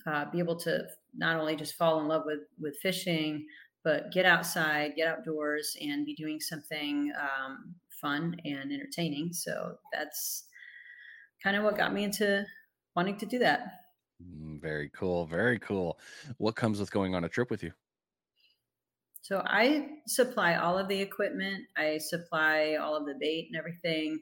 uh, 0.07 0.31
be 0.31 0.39
able 0.39 0.57
to 0.57 0.87
not 1.15 1.37
only 1.39 1.57
just 1.57 1.75
fall 1.75 2.01
in 2.01 2.09
love 2.09 2.23
with 2.27 2.41
with 2.59 2.77
fishing, 2.81 3.47
but 3.85 4.13
get 4.13 4.27
outside, 4.27 4.95
get 4.97 5.09
outdoors, 5.09 5.77
and 5.81 6.05
be 6.07 6.15
doing 6.15 6.41
something 6.41 7.13
um, 7.21 7.75
fun 8.01 8.37
and 8.45 8.73
entertaining. 8.73 9.33
So 9.33 9.79
that's 9.93 10.49
kind 11.43 11.57
of 11.57 11.65
what 11.65 11.77
got 11.77 11.93
me 11.93 12.05
into 12.05 12.47
wanting 12.97 13.19
to 13.19 13.27
do 13.27 13.39
that. 13.41 13.73
Mm, 14.23 14.61
Very 14.61 14.91
cool. 14.91 15.27
Very 15.27 15.59
cool. 15.59 15.99
What 16.39 16.57
comes 16.57 16.81
with 16.81 16.91
going 16.91 17.15
on 17.15 17.25
a 17.25 17.29
trip 17.29 17.51
with 17.51 17.63
you? 17.63 17.73
So 19.29 19.43
I 19.45 19.89
supply 20.07 20.55
all 20.55 20.79
of 20.79 20.89
the 20.89 21.03
equipment. 21.03 21.65
I 21.77 21.99
supply 21.99 22.79
all 22.81 22.97
of 22.97 23.05
the 23.05 23.15
bait 23.21 23.51
and 23.53 23.59
everything. 23.59 24.21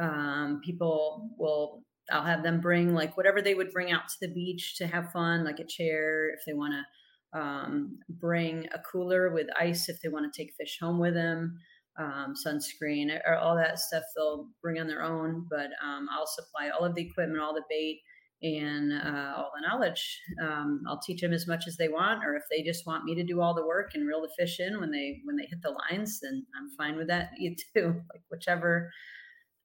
Um, 0.00 0.62
people 0.64 1.28
will, 1.38 1.82
I'll 2.10 2.24
have 2.24 2.42
them 2.42 2.62
bring 2.62 2.94
like 2.94 3.14
whatever 3.14 3.42
they 3.42 3.54
would 3.54 3.72
bring 3.72 3.92
out 3.92 4.08
to 4.08 4.14
the 4.22 4.32
beach 4.32 4.76
to 4.78 4.86
have 4.86 5.12
fun, 5.12 5.44
like 5.44 5.58
a 5.58 5.66
chair 5.66 6.30
if 6.30 6.40
they 6.46 6.54
want 6.54 6.72
to 6.72 7.38
um, 7.38 7.98
bring 8.08 8.66
a 8.72 8.78
cooler 8.90 9.34
with 9.34 9.48
ice 9.60 9.90
if 9.90 10.00
they 10.00 10.08
want 10.08 10.32
to 10.32 10.42
take 10.42 10.54
fish 10.58 10.78
home 10.80 10.98
with 10.98 11.12
them, 11.12 11.58
um, 11.98 12.32
sunscreen, 12.42 13.14
or 13.26 13.36
all 13.36 13.54
that 13.54 13.78
stuff 13.78 14.04
they'll 14.16 14.48
bring 14.62 14.80
on 14.80 14.86
their 14.86 15.02
own. 15.02 15.46
But 15.50 15.68
um, 15.84 16.08
I'll 16.10 16.26
supply 16.26 16.70
all 16.70 16.86
of 16.86 16.94
the 16.94 17.02
equipment, 17.02 17.38
all 17.38 17.52
the 17.52 17.64
bait, 17.68 18.00
and 18.42 18.92
uh, 18.92 19.34
all 19.36 19.50
the 19.54 19.66
knowledge. 19.66 20.20
Um, 20.40 20.82
I'll 20.88 21.00
teach 21.00 21.20
them 21.20 21.32
as 21.32 21.46
much 21.46 21.66
as 21.66 21.76
they 21.76 21.88
want, 21.88 22.24
or 22.24 22.36
if 22.36 22.44
they 22.50 22.62
just 22.62 22.86
want 22.86 23.04
me 23.04 23.14
to 23.16 23.24
do 23.24 23.40
all 23.40 23.54
the 23.54 23.66
work 23.66 23.92
and 23.94 24.06
reel 24.06 24.22
the 24.22 24.30
fish 24.38 24.60
in 24.60 24.80
when 24.80 24.90
they 24.90 25.20
when 25.24 25.36
they 25.36 25.46
hit 25.46 25.60
the 25.62 25.76
lines, 25.90 26.20
then 26.22 26.44
I'm 26.56 26.70
fine 26.76 26.96
with 26.96 27.08
that 27.08 27.30
you 27.38 27.54
too. 27.74 28.00
Like 28.12 28.22
whichever. 28.30 28.90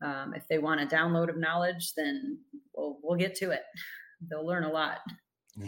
Um, 0.02 0.34
if 0.36 0.46
they 0.50 0.58
want 0.58 0.82
a 0.82 0.86
download 0.86 1.30
of 1.30 1.38
knowledge, 1.38 1.94
then 1.96 2.40
we'll 2.76 2.98
we'll 3.04 3.18
get 3.18 3.36
to 3.36 3.52
it. 3.52 3.62
They'll 4.30 4.46
learn 4.46 4.64
a 4.64 4.72
lot. 4.72 5.00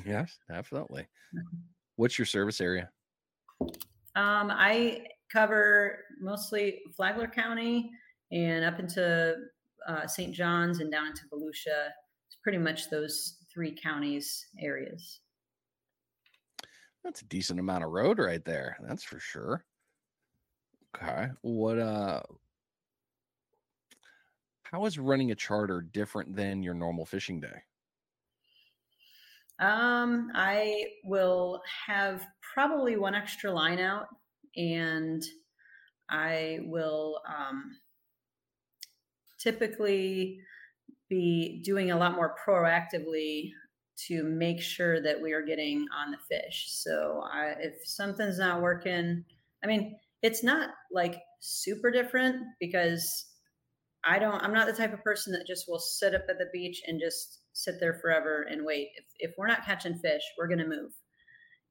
Yes, 0.05 0.37
definitely. 0.49 1.07
What's 1.95 2.17
your 2.17 2.25
service 2.25 2.59
area? 2.59 2.89
Um, 4.15 4.49
I 4.51 5.05
cover 5.31 5.99
mostly 6.19 6.81
Flagler 6.95 7.27
County 7.27 7.91
and 8.31 8.65
up 8.65 8.79
into 8.79 9.35
uh, 9.87 10.07
St. 10.07 10.33
Johns 10.33 10.79
and 10.79 10.91
down 10.91 11.07
into 11.07 11.23
Volusia. 11.31 11.89
Pretty 12.45 12.59
much 12.59 12.91
those 12.91 13.37
three 13.51 13.75
counties 13.75 14.45
areas. 14.61 15.21
That's 17.03 17.23
a 17.23 17.25
decent 17.25 17.59
amount 17.59 17.83
of 17.83 17.89
road 17.89 18.19
right 18.19 18.45
there. 18.45 18.77
That's 18.87 19.03
for 19.03 19.17
sure. 19.19 19.65
Okay. 20.95 21.29
What 21.41 21.79
uh 21.79 22.21
how 24.61 24.85
is 24.85 24.99
running 24.99 25.31
a 25.31 25.35
charter 25.35 25.81
different 25.81 26.35
than 26.35 26.61
your 26.61 26.75
normal 26.75 27.07
fishing 27.07 27.39
day? 27.39 27.63
Um, 29.57 30.31
I 30.35 30.85
will 31.03 31.63
have 31.87 32.27
probably 32.53 32.95
one 32.95 33.15
extra 33.15 33.51
line 33.51 33.79
out, 33.79 34.05
and 34.55 35.23
I 36.09 36.59
will 36.61 37.21
um, 37.27 37.79
typically 39.39 40.41
be 41.09 41.61
doing 41.63 41.91
a 41.91 41.97
lot 41.97 42.15
more 42.15 42.35
proactively 42.45 43.51
to 44.07 44.23
make 44.23 44.61
sure 44.61 45.01
that 45.01 45.21
we 45.21 45.31
are 45.33 45.41
getting 45.41 45.85
on 45.95 46.11
the 46.11 46.17
fish. 46.17 46.65
So 46.69 47.23
I, 47.31 47.55
if 47.59 47.75
something's 47.85 48.39
not 48.39 48.61
working, 48.61 49.23
I 49.63 49.67
mean, 49.67 49.97
it's 50.21 50.43
not 50.43 50.69
like 50.91 51.21
super 51.39 51.91
different 51.91 52.37
because 52.59 53.27
I 54.03 54.19
don't, 54.19 54.41
I'm 54.43 54.53
not 54.53 54.67
the 54.67 54.73
type 54.73 54.93
of 54.93 55.03
person 55.03 55.31
that 55.33 55.47
just 55.47 55.65
will 55.67 55.79
sit 55.79 56.13
up 56.13 56.25
at 56.29 56.37
the 56.37 56.49
beach 56.51 56.81
and 56.87 56.99
just 56.99 57.41
sit 57.53 57.75
there 57.79 57.93
forever 57.93 58.45
and 58.49 58.65
wait. 58.65 58.89
If, 58.97 59.05
if 59.19 59.35
we're 59.37 59.47
not 59.47 59.65
catching 59.65 59.97
fish, 59.97 60.21
we're 60.37 60.47
going 60.47 60.59
to 60.59 60.67
move. 60.67 60.91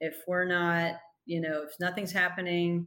If 0.01 0.15
we're 0.27 0.47
not, 0.47 0.95
you 1.27 1.41
know, 1.41 1.63
if 1.63 1.75
nothing's 1.79 2.13
happening, 2.13 2.87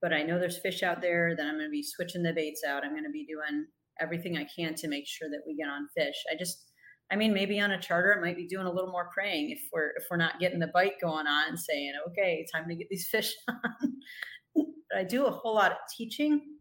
but 0.00 0.12
I 0.12 0.22
know 0.22 0.38
there's 0.38 0.58
fish 0.58 0.82
out 0.82 1.00
there, 1.00 1.34
then 1.36 1.46
I'm 1.46 1.54
going 1.54 1.66
to 1.66 1.70
be 1.70 1.82
switching 1.82 2.22
the 2.22 2.32
baits 2.32 2.62
out. 2.66 2.84
I'm 2.84 2.92
going 2.92 3.04
to 3.04 3.10
be 3.10 3.26
doing 3.26 3.66
everything 4.00 4.36
I 4.36 4.46
can 4.54 4.74
to 4.76 4.88
make 4.88 5.06
sure 5.06 5.28
that 5.30 5.42
we 5.46 5.56
get 5.56 5.68
on 5.68 5.88
fish. 5.96 6.16
I 6.32 6.36
just, 6.36 6.70
I 7.10 7.16
mean, 7.16 7.32
maybe 7.32 7.60
on 7.60 7.70
a 7.70 7.80
charter, 7.80 8.12
it 8.12 8.20
might 8.20 8.36
be 8.36 8.46
doing 8.46 8.66
a 8.66 8.72
little 8.72 8.90
more 8.90 9.10
praying 9.12 9.50
if 9.50 9.60
we're 9.72 9.90
if 9.96 10.04
we're 10.10 10.16
not 10.16 10.40
getting 10.40 10.58
the 10.58 10.68
bite 10.68 11.00
going 11.00 11.26
on, 11.26 11.56
saying, 11.56 11.92
okay, 12.08 12.46
time 12.52 12.68
to 12.68 12.74
get 12.74 12.88
these 12.90 13.08
fish 13.10 13.34
on. 13.48 13.92
but 14.54 14.98
I 14.98 15.04
do 15.04 15.26
a 15.26 15.30
whole 15.30 15.54
lot 15.54 15.72
of 15.72 15.78
teaching 15.96 16.58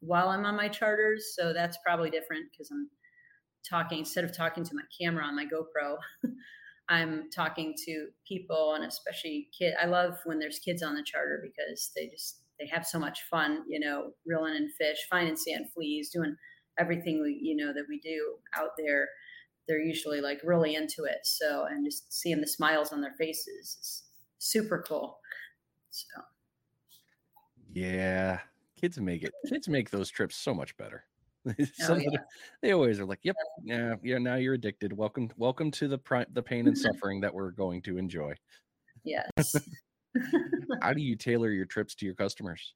while 0.00 0.28
I'm 0.28 0.44
on 0.44 0.56
my 0.56 0.68
charters, 0.68 1.32
so 1.34 1.52
that's 1.52 1.78
probably 1.84 2.10
different 2.10 2.46
because 2.50 2.70
I'm 2.72 2.90
talking 3.68 4.00
instead 4.00 4.24
of 4.24 4.36
talking 4.36 4.64
to 4.64 4.74
my 4.74 4.82
camera 5.00 5.24
on 5.24 5.36
my 5.36 5.44
GoPro. 5.44 5.96
I'm 6.88 7.30
talking 7.30 7.74
to 7.86 8.08
people 8.26 8.74
and 8.74 8.84
especially 8.84 9.48
kid. 9.56 9.74
I 9.80 9.86
love 9.86 10.18
when 10.24 10.38
there's 10.38 10.58
kids 10.58 10.82
on 10.82 10.94
the 10.94 11.04
charter 11.04 11.42
because 11.42 11.92
they 11.94 12.08
just 12.08 12.41
they 12.60 12.66
have 12.66 12.86
so 12.86 12.98
much 12.98 13.22
fun, 13.30 13.64
you 13.68 13.80
know, 13.80 14.12
reeling 14.26 14.54
in 14.56 14.70
fish, 14.78 14.98
finding 15.10 15.36
sand 15.36 15.66
fleas, 15.74 16.10
doing 16.10 16.36
everything 16.78 17.20
we 17.22 17.38
you 17.42 17.54
know 17.56 17.72
that 17.72 17.84
we 17.88 18.00
do 18.00 18.36
out 18.56 18.70
there 18.78 19.08
they're 19.68 19.80
usually 19.80 20.20
like 20.20 20.40
really 20.44 20.74
into 20.74 21.04
it. 21.04 21.18
So, 21.24 21.66
and 21.70 21.84
just 21.84 22.12
seeing 22.12 22.40
the 22.40 22.46
smiles 22.46 22.92
on 22.92 23.00
their 23.00 23.14
faces 23.18 23.76
is 23.80 24.02
super 24.38 24.84
cool. 24.86 25.18
So, 25.90 26.06
Yeah, 27.72 28.40
kids 28.80 28.98
make 28.98 29.22
it. 29.22 29.32
Kids 29.48 29.68
make 29.68 29.90
those 29.90 30.10
trips 30.10 30.36
so 30.36 30.52
much 30.54 30.76
better. 30.76 31.04
oh 31.48 31.52
yeah, 31.96 32.10
the- 32.10 32.24
they 32.60 32.72
always 32.72 33.00
are 33.00 33.04
like, 33.04 33.20
"Yep, 33.22 33.36
yeah, 33.64 33.94
yeah." 34.02 34.18
Now 34.18 34.36
you're 34.36 34.54
addicted. 34.54 34.92
Welcome, 34.92 35.30
welcome 35.36 35.70
to 35.72 35.88
the 35.88 35.98
pri- 35.98 36.26
the 36.32 36.42
pain 36.42 36.66
and 36.68 36.76
suffering 36.78 37.20
that 37.20 37.34
we're 37.34 37.50
going 37.50 37.82
to 37.82 37.98
enjoy. 37.98 38.34
yes. 39.04 39.56
How 40.82 40.92
do 40.92 41.00
you 41.00 41.16
tailor 41.16 41.50
your 41.50 41.66
trips 41.66 41.94
to 41.96 42.06
your 42.06 42.14
customers? 42.14 42.74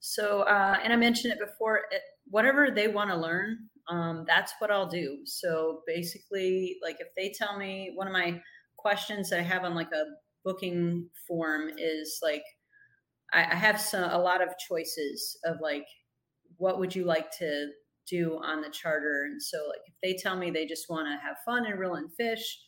so, 0.00 0.42
uh, 0.42 0.78
and 0.82 0.92
I 0.92 0.96
mentioned 0.96 1.34
it 1.34 1.38
before, 1.38 1.82
whatever 2.24 2.70
they 2.70 2.88
want 2.88 3.10
to 3.10 3.16
learn, 3.16 3.58
um, 3.88 4.24
that's 4.26 4.54
what 4.58 4.70
I'll 4.70 4.88
do. 4.88 5.18
So 5.24 5.82
basically, 5.86 6.78
like 6.82 6.96
if 7.00 7.08
they 7.16 7.30
tell 7.30 7.58
me 7.58 7.92
one 7.94 8.06
of 8.06 8.12
my 8.12 8.40
questions 8.76 9.28
that 9.30 9.40
I 9.40 9.42
have 9.42 9.64
on 9.64 9.74
like 9.74 9.92
a 9.92 10.04
booking 10.42 11.08
form 11.28 11.70
is 11.76 12.18
like, 12.22 12.44
I, 13.32 13.40
I 13.40 13.54
have 13.54 13.80
some, 13.80 14.10
a 14.10 14.18
lot 14.18 14.42
of 14.42 14.56
choices 14.58 15.38
of 15.44 15.56
like, 15.60 15.86
what 16.56 16.78
would 16.78 16.94
you 16.94 17.04
like 17.04 17.30
to 17.38 17.68
do 18.08 18.40
on 18.42 18.62
the 18.62 18.70
charter? 18.70 19.28
And 19.30 19.42
so 19.42 19.58
like, 19.68 19.80
if 19.86 19.94
they 20.02 20.20
tell 20.20 20.36
me 20.36 20.50
they 20.50 20.66
just 20.66 20.88
want 20.88 21.06
to 21.08 21.26
have 21.26 21.36
fun 21.44 21.66
and 21.66 21.78
reel 21.78 21.96
in 21.96 22.08
fish, 22.08 22.58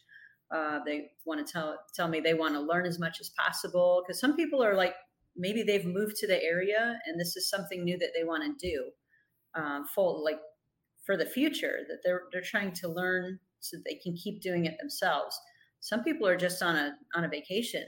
uh, 0.52 0.80
they 0.84 1.10
want 1.24 1.44
to 1.44 1.52
tell, 1.52 1.78
tell 1.94 2.08
me 2.08 2.20
they 2.20 2.34
want 2.34 2.54
to 2.54 2.60
learn 2.60 2.86
as 2.86 2.98
much 2.98 3.20
as 3.20 3.30
possible. 3.30 4.02
Cause 4.06 4.20
some 4.20 4.36
people 4.36 4.62
are 4.62 4.74
like, 4.74 4.94
maybe 5.36 5.62
they've 5.62 5.86
moved 5.86 6.16
to 6.16 6.26
the 6.26 6.42
area 6.42 6.98
and 7.06 7.18
this 7.18 7.36
is 7.36 7.48
something 7.48 7.84
new 7.84 7.98
that 7.98 8.10
they 8.16 8.24
want 8.24 8.42
to 8.42 8.70
do 8.70 8.90
um, 9.54 9.86
full 9.94 10.22
like 10.24 10.38
for 11.04 11.16
the 11.16 11.26
future 11.26 11.80
that 11.88 11.98
they're 12.04 12.24
they're 12.32 12.42
trying 12.42 12.72
to 12.72 12.88
learn 12.88 13.38
so 13.60 13.76
they 13.84 13.94
can 13.94 14.14
keep 14.14 14.40
doing 14.40 14.66
it 14.66 14.76
themselves 14.78 15.38
some 15.80 16.02
people 16.04 16.26
are 16.26 16.36
just 16.36 16.62
on 16.62 16.76
a 16.76 16.92
on 17.14 17.24
a 17.24 17.28
vacation 17.28 17.84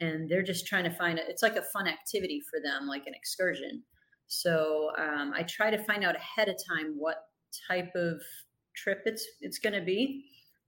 and 0.00 0.28
they're 0.28 0.42
just 0.42 0.66
trying 0.66 0.84
to 0.84 0.90
find 0.90 1.18
it 1.18 1.26
it's 1.28 1.42
like 1.42 1.56
a 1.56 1.62
fun 1.72 1.86
activity 1.86 2.42
for 2.50 2.60
them 2.60 2.86
like 2.86 3.06
an 3.06 3.14
excursion 3.14 3.82
so 4.26 4.90
um, 4.98 5.32
i 5.34 5.42
try 5.42 5.70
to 5.70 5.82
find 5.84 6.04
out 6.04 6.16
ahead 6.16 6.48
of 6.48 6.56
time 6.68 6.94
what 6.96 7.28
type 7.68 7.90
of 7.94 8.20
trip 8.74 9.02
it's 9.06 9.24
it's 9.40 9.58
going 9.58 9.72
to 9.72 9.84
be 9.84 10.24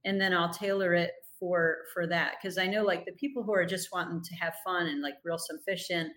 and 0.06 0.18
then 0.20 0.32
i'll 0.32 0.52
tailor 0.52 0.94
it 0.94 1.10
for 1.38 1.76
for 1.92 2.06
that. 2.06 2.36
Because 2.40 2.56
i 2.56 2.66
know 2.66 2.82
like 2.82 3.04
the 3.04 3.12
people 3.12 3.42
who 3.42 3.52
are 3.52 3.66
just 3.66 3.88
wanting 3.92 4.22
to 4.22 4.34
have 4.36 4.54
fun 4.64 4.86
and 4.86 5.02
like 5.02 5.14
reel 5.24 5.38
some 5.38 5.58
fish 5.68 5.90
in 5.90 6.10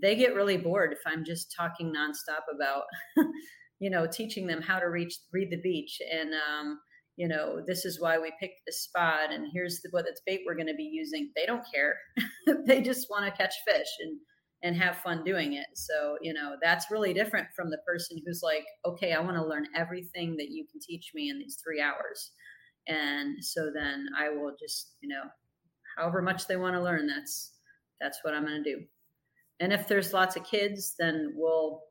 they 0.00 0.16
get 0.16 0.34
really 0.34 0.56
bored 0.56 0.92
if 0.92 1.00
i'm 1.06 1.24
just 1.24 1.54
talking 1.54 1.92
nonstop 1.92 2.42
about 2.54 2.84
you 3.80 3.90
know 3.90 4.06
teaching 4.06 4.46
them 4.46 4.62
how 4.62 4.78
to 4.78 4.86
reach 4.86 5.14
read 5.32 5.50
the 5.50 5.60
beach 5.60 6.00
and 6.10 6.30
um, 6.34 6.78
you 7.16 7.28
know 7.28 7.60
this 7.66 7.84
is 7.84 8.00
why 8.00 8.18
we 8.18 8.32
picked 8.40 8.60
this 8.66 8.84
spot 8.84 9.32
and 9.32 9.46
here's 9.52 9.80
the, 9.82 9.88
what 9.90 10.06
it's 10.06 10.22
bait 10.26 10.42
we're 10.46 10.54
going 10.54 10.66
to 10.68 10.74
be 10.74 10.90
using. 10.90 11.30
They 11.36 11.46
don't 11.46 11.64
care. 11.72 11.96
They 12.66 12.80
just 12.80 13.08
want 13.10 13.26
to 13.26 13.42
catch 13.42 13.54
fish 13.66 13.88
and 14.00 14.18
and 14.62 14.74
have 14.76 14.96
fun 14.96 15.22
doing 15.22 15.52
it. 15.52 15.66
So 15.74 16.16
you 16.22 16.32
know 16.32 16.56
that's 16.62 16.90
really 16.90 17.12
different 17.12 17.48
from 17.54 17.70
the 17.70 17.78
person 17.86 18.18
who's 18.24 18.40
like 18.42 18.64
okay 18.84 19.12
i 19.12 19.20
want 19.20 19.36
to 19.36 19.46
learn 19.46 19.66
everything 19.76 20.36
that 20.36 20.50
you 20.50 20.64
can 20.70 20.80
teach 20.80 21.10
me 21.14 21.28
in 21.28 21.38
these 21.38 21.58
three 21.62 21.80
hours 21.80 22.32
and 22.88 23.42
so 23.44 23.70
then 23.74 24.06
i 24.18 24.28
will 24.28 24.54
just 24.58 24.96
you 25.00 25.08
know 25.08 25.22
however 25.96 26.20
much 26.22 26.46
they 26.46 26.56
want 26.56 26.74
to 26.74 26.82
learn 26.82 27.06
that's 27.06 27.54
that's 28.00 28.18
what 28.22 28.34
i'm 28.34 28.44
going 28.46 28.62
to 28.62 28.74
do 28.76 28.84
and 29.60 29.72
if 29.72 29.86
there's 29.88 30.12
lots 30.12 30.36
of 30.36 30.44
kids 30.44 30.94
then 30.98 31.32
we'll 31.34 31.82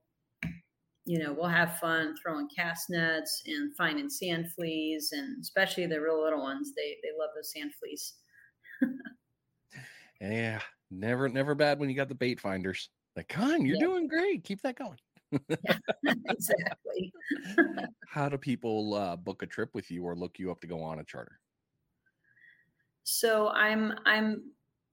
you 1.06 1.20
know 1.20 1.34
we'll 1.34 1.48
have 1.48 1.78
fun 1.80 2.16
throwing 2.22 2.50
cast 2.56 2.90
nets 2.90 3.44
and 3.46 3.76
finding 3.78 4.10
sand 4.10 4.52
fleas 4.54 5.10
and 5.14 5.38
especially 5.42 5.86
the 5.86 6.02
real 6.02 6.22
little 6.22 6.42
ones 6.42 6.74
they 6.76 6.98
they 7.04 7.10
love 7.20 7.30
those 7.36 7.52
sand 7.54 7.72
fleas 7.80 8.16
Yeah, 10.22 10.62
never, 10.90 11.30
never 11.30 11.56
bad 11.56 11.80
when 11.80 11.90
you 11.90 11.96
got 11.96 12.10
the 12.10 12.16
bait 12.16 12.40
finders. 12.40 12.90
Like, 13.16 13.28
Con, 13.28 13.66
you're 13.66 13.78
Yeah. 13.78 13.86
doing 13.86 14.08
great. 14.08 14.44
Keep 14.44 14.62
that 14.62 14.76
going. 14.78 14.98
exactly 16.30 17.12
How 18.08 18.30
do 18.30 18.38
people 18.38 18.94
uh, 18.94 19.16
book 19.16 19.44
a 19.44 19.46
trip 19.46 19.70
with 19.74 19.92
you 19.92 20.04
or 20.04 20.16
look 20.16 20.40
you 20.40 20.52
up 20.52 20.62
to 20.62 20.68
go 20.68 20.82
on 20.82 21.00
a 21.00 21.04
charter? 21.04 21.40
So 23.04 23.50
I'm 23.50 23.94
I'm 24.06 24.52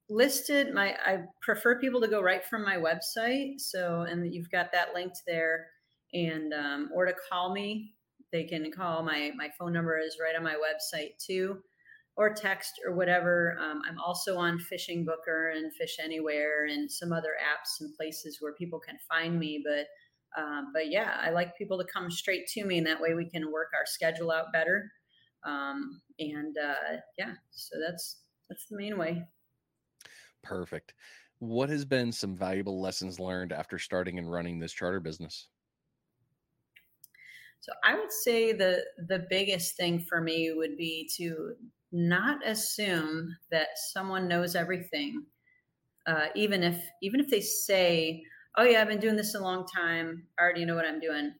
listed 0.08 0.74
my 0.74 0.94
I 1.04 1.22
prefer 1.40 1.78
people 1.80 2.00
to 2.00 2.08
go 2.08 2.20
right 2.20 2.44
from 2.44 2.64
my 2.64 2.76
website. 2.76 3.60
So 3.60 4.02
and 4.02 4.32
you've 4.32 4.50
got 4.50 4.72
that 4.72 4.94
linked 4.94 5.22
there 5.26 5.66
and 6.12 6.52
um, 6.52 6.90
or 6.94 7.06
to 7.06 7.14
call 7.30 7.52
me. 7.52 7.94
They 8.32 8.44
can 8.44 8.70
call 8.70 9.02
my 9.02 9.32
my 9.36 9.48
phone 9.58 9.72
number 9.72 9.98
is 9.98 10.18
right 10.20 10.36
on 10.36 10.42
my 10.42 10.54
website 10.54 11.16
too 11.18 11.58
or 12.16 12.32
text 12.32 12.80
or 12.86 12.94
whatever. 12.94 13.56
Um, 13.60 13.82
I'm 13.88 13.98
also 13.98 14.36
on 14.36 14.58
Fishing 14.58 15.04
Booker 15.04 15.52
and 15.56 15.72
Fish 15.74 15.96
Anywhere 16.02 16.66
and 16.66 16.90
some 16.90 17.12
other 17.12 17.34
apps 17.42 17.80
and 17.80 17.94
places 17.96 18.38
where 18.40 18.52
people 18.54 18.78
can 18.78 18.96
find 19.08 19.38
me. 19.38 19.64
But 19.64 19.86
um, 20.36 20.70
but 20.72 20.90
yeah, 20.90 21.16
I 21.20 21.30
like 21.30 21.56
people 21.56 21.78
to 21.78 21.84
come 21.92 22.10
straight 22.10 22.46
to 22.48 22.64
me, 22.64 22.78
and 22.78 22.86
that 22.86 23.00
way 23.00 23.14
we 23.14 23.28
can 23.28 23.52
work 23.52 23.68
our 23.74 23.86
schedule 23.86 24.30
out 24.30 24.52
better. 24.52 24.90
Um, 25.44 26.00
and 26.18 26.56
uh, 26.58 26.96
yeah, 27.18 27.34
so 27.50 27.76
that's 27.86 28.22
that's 28.48 28.66
the 28.66 28.76
main 28.76 28.98
way. 28.98 29.24
Perfect. 30.42 30.94
What 31.38 31.68
has 31.68 31.84
been 31.84 32.12
some 32.12 32.36
valuable 32.36 32.80
lessons 32.80 33.18
learned 33.18 33.52
after 33.52 33.78
starting 33.78 34.18
and 34.18 34.30
running 34.30 34.58
this 34.58 34.72
charter 34.72 35.00
business? 35.00 35.48
So 37.60 37.72
I 37.82 37.94
would 37.94 38.12
say 38.12 38.52
the 38.52 38.84
the 39.08 39.26
biggest 39.30 39.76
thing 39.76 39.98
for 39.98 40.20
me 40.20 40.52
would 40.52 40.76
be 40.76 41.08
to 41.16 41.54
not 41.92 42.46
assume 42.46 43.34
that 43.50 43.68
someone 43.92 44.28
knows 44.28 44.54
everything, 44.54 45.24
uh, 46.06 46.26
even 46.34 46.62
if 46.62 46.84
even 47.02 47.20
if 47.20 47.30
they 47.30 47.40
say, 47.40 48.22
"Oh 48.56 48.64
yeah, 48.64 48.80
I've 48.80 48.88
been 48.88 49.00
doing 49.00 49.16
this 49.16 49.34
a 49.34 49.40
long 49.40 49.66
time. 49.66 50.26
I 50.38 50.42
already 50.42 50.64
know 50.64 50.74
what 50.74 50.86
I'm 50.86 51.00
doing." 51.00 51.32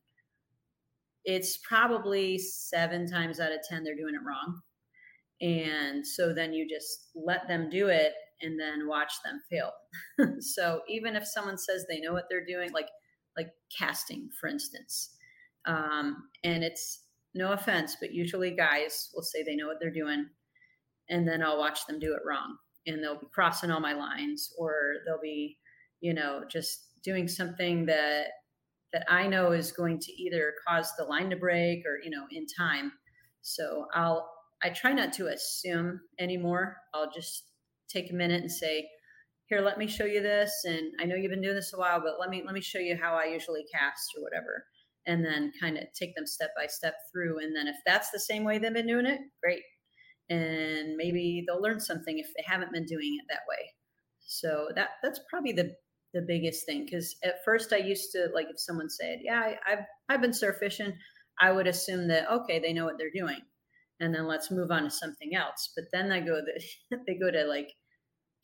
It's 1.25 1.59
probably 1.59 2.39
seven 2.39 3.07
times 3.07 3.41
out 3.41 3.53
of 3.53 3.61
ten 3.69 3.85
they're 3.85 3.97
doing 3.97 4.15
it 4.15 4.27
wrong, 4.27 4.61
and 5.41 6.07
so 6.07 6.33
then 6.35 6.53
you 6.53 6.69
just 6.69 7.11
let 7.15 7.49
them 7.49 7.71
do 7.71 7.89
it 7.89 8.12
and 8.43 8.59
then 8.59 8.89
watch 8.89 9.12
them 9.25 9.41
fail. 9.51 9.73
so 10.41 10.83
even 10.89 11.17
if 11.17 11.27
someone 11.27 11.57
says 11.57 11.87
they 11.89 12.01
know 12.01 12.12
what 12.12 12.25
they're 12.29 12.45
doing, 12.45 12.73
like 12.73 12.89
like 13.37 13.51
casting, 13.77 14.31
for 14.41 14.49
instance, 14.49 15.11
um, 15.67 16.29
and 16.45 16.62
it's 16.62 17.05
no 17.35 17.53
offense, 17.53 17.97
but 18.01 18.12
usually 18.15 18.53
guys 18.53 19.11
will 19.15 19.23
say 19.23 19.43
they 19.43 19.57
know 19.57 19.67
what 19.67 19.79
they're 19.81 19.91
doing 19.91 20.27
and 21.09 21.27
then 21.27 21.43
I'll 21.43 21.59
watch 21.59 21.87
them 21.87 21.99
do 21.99 22.15
it 22.15 22.23
wrong 22.27 22.57
and 22.87 23.03
they'll 23.03 23.19
be 23.19 23.27
crossing 23.33 23.71
all 23.71 23.81
my 23.81 23.93
lines 23.93 24.53
or 24.59 24.95
they'll 25.07 25.21
be, 25.21 25.59
you 26.01 26.15
know, 26.15 26.43
just 26.49 26.87
doing 27.05 27.28
something 27.28 27.86
that 27.86 28.26
that 28.92 29.05
I 29.09 29.26
know 29.26 29.52
is 29.52 29.72
going 29.72 29.98
to 29.98 30.12
either 30.12 30.55
cause 30.66 30.92
the 30.96 31.05
line 31.05 31.30
to 31.30 31.36
break 31.36 31.80
or, 31.84 31.98
you 32.02 32.11
know, 32.11 32.26
in 32.30 32.46
time. 32.46 32.92
So 33.42 33.86
I'll 33.94 34.30
I 34.62 34.70
try 34.70 34.92
not 34.92 35.12
to 35.14 35.26
assume 35.26 36.00
anymore. 36.18 36.76
I'll 36.94 37.11
just 37.11 37.44
take 37.88 38.11
a 38.11 38.14
minute 38.14 38.40
and 38.40 38.50
say, 38.50 38.88
here, 39.46 39.61
let 39.61 39.78
me 39.78 39.86
show 39.86 40.05
you 40.05 40.22
this. 40.22 40.52
And 40.64 40.92
I 41.00 41.05
know 41.05 41.16
you've 41.16 41.30
been 41.30 41.42
doing 41.42 41.57
this 41.57 41.74
a 41.74 41.78
while, 41.78 42.00
but 42.00 42.20
let 42.20 42.30
me 42.30 42.42
let 42.44 42.55
me 42.55 42.61
show 42.61 42.78
you 42.78 42.96
how 43.00 43.14
I 43.14 43.26
usually 43.26 43.64
cast 43.72 44.12
or 44.16 44.22
whatever. 44.22 44.64
And 45.07 45.24
then 45.24 45.52
kind 45.61 45.76
of 45.76 45.84
take 45.98 46.14
them 46.16 46.26
step 46.26 46.50
by 46.57 46.66
step 46.66 46.94
through. 47.12 47.40
And 47.40 47.55
then 47.55 47.66
if 47.66 47.76
that's 47.84 48.11
the 48.11 48.20
same 48.20 48.42
way 48.42 48.59
they've 48.59 48.72
been 48.72 48.86
doing 48.86 49.07
it, 49.07 49.20
great 49.42 49.62
and 50.30 50.96
maybe 50.96 51.44
they'll 51.46 51.61
learn 51.61 51.80
something 51.80 52.18
if 52.18 52.26
they 52.36 52.44
haven't 52.46 52.72
been 52.72 52.86
doing 52.86 53.18
it 53.20 53.26
that 53.28 53.42
way. 53.48 53.72
So 54.20 54.68
that 54.74 54.90
that's 55.02 55.20
probably 55.28 55.52
the 55.52 55.74
the 56.15 56.23
biggest 56.23 56.65
thing 56.65 56.85
because 56.85 57.17
at 57.25 57.45
first 57.45 57.73
I 57.73 57.79
used 57.79 58.12
to 58.12 58.29
like 58.33 58.47
if 58.49 58.59
someone 58.59 58.89
said, 58.89 59.19
"Yeah, 59.23 59.41
I, 59.41 59.57
I've 59.71 59.85
I've 60.09 60.21
been 60.23 60.33
surf 60.33 60.57
fishing," 60.59 60.95
I 61.41 61.53
would 61.53 61.67
assume 61.67 62.09
that 62.09 62.31
okay, 62.31 62.59
they 62.59 62.73
know 62.73 62.85
what 62.85 62.97
they're 62.97 63.11
doing, 63.15 63.41
and 64.01 64.15
then 64.15 64.27
let's 64.27 64.51
move 64.51 64.71
on 64.71 64.85
to 64.85 64.91
something 64.91 65.35
else. 65.35 65.73
But 65.77 65.87
then 65.93 66.12
I 66.12 66.21
go 66.21 66.41
that 66.41 67.01
they 67.07 67.15
go 67.15 67.31
to 67.31 67.45
like 67.45 67.73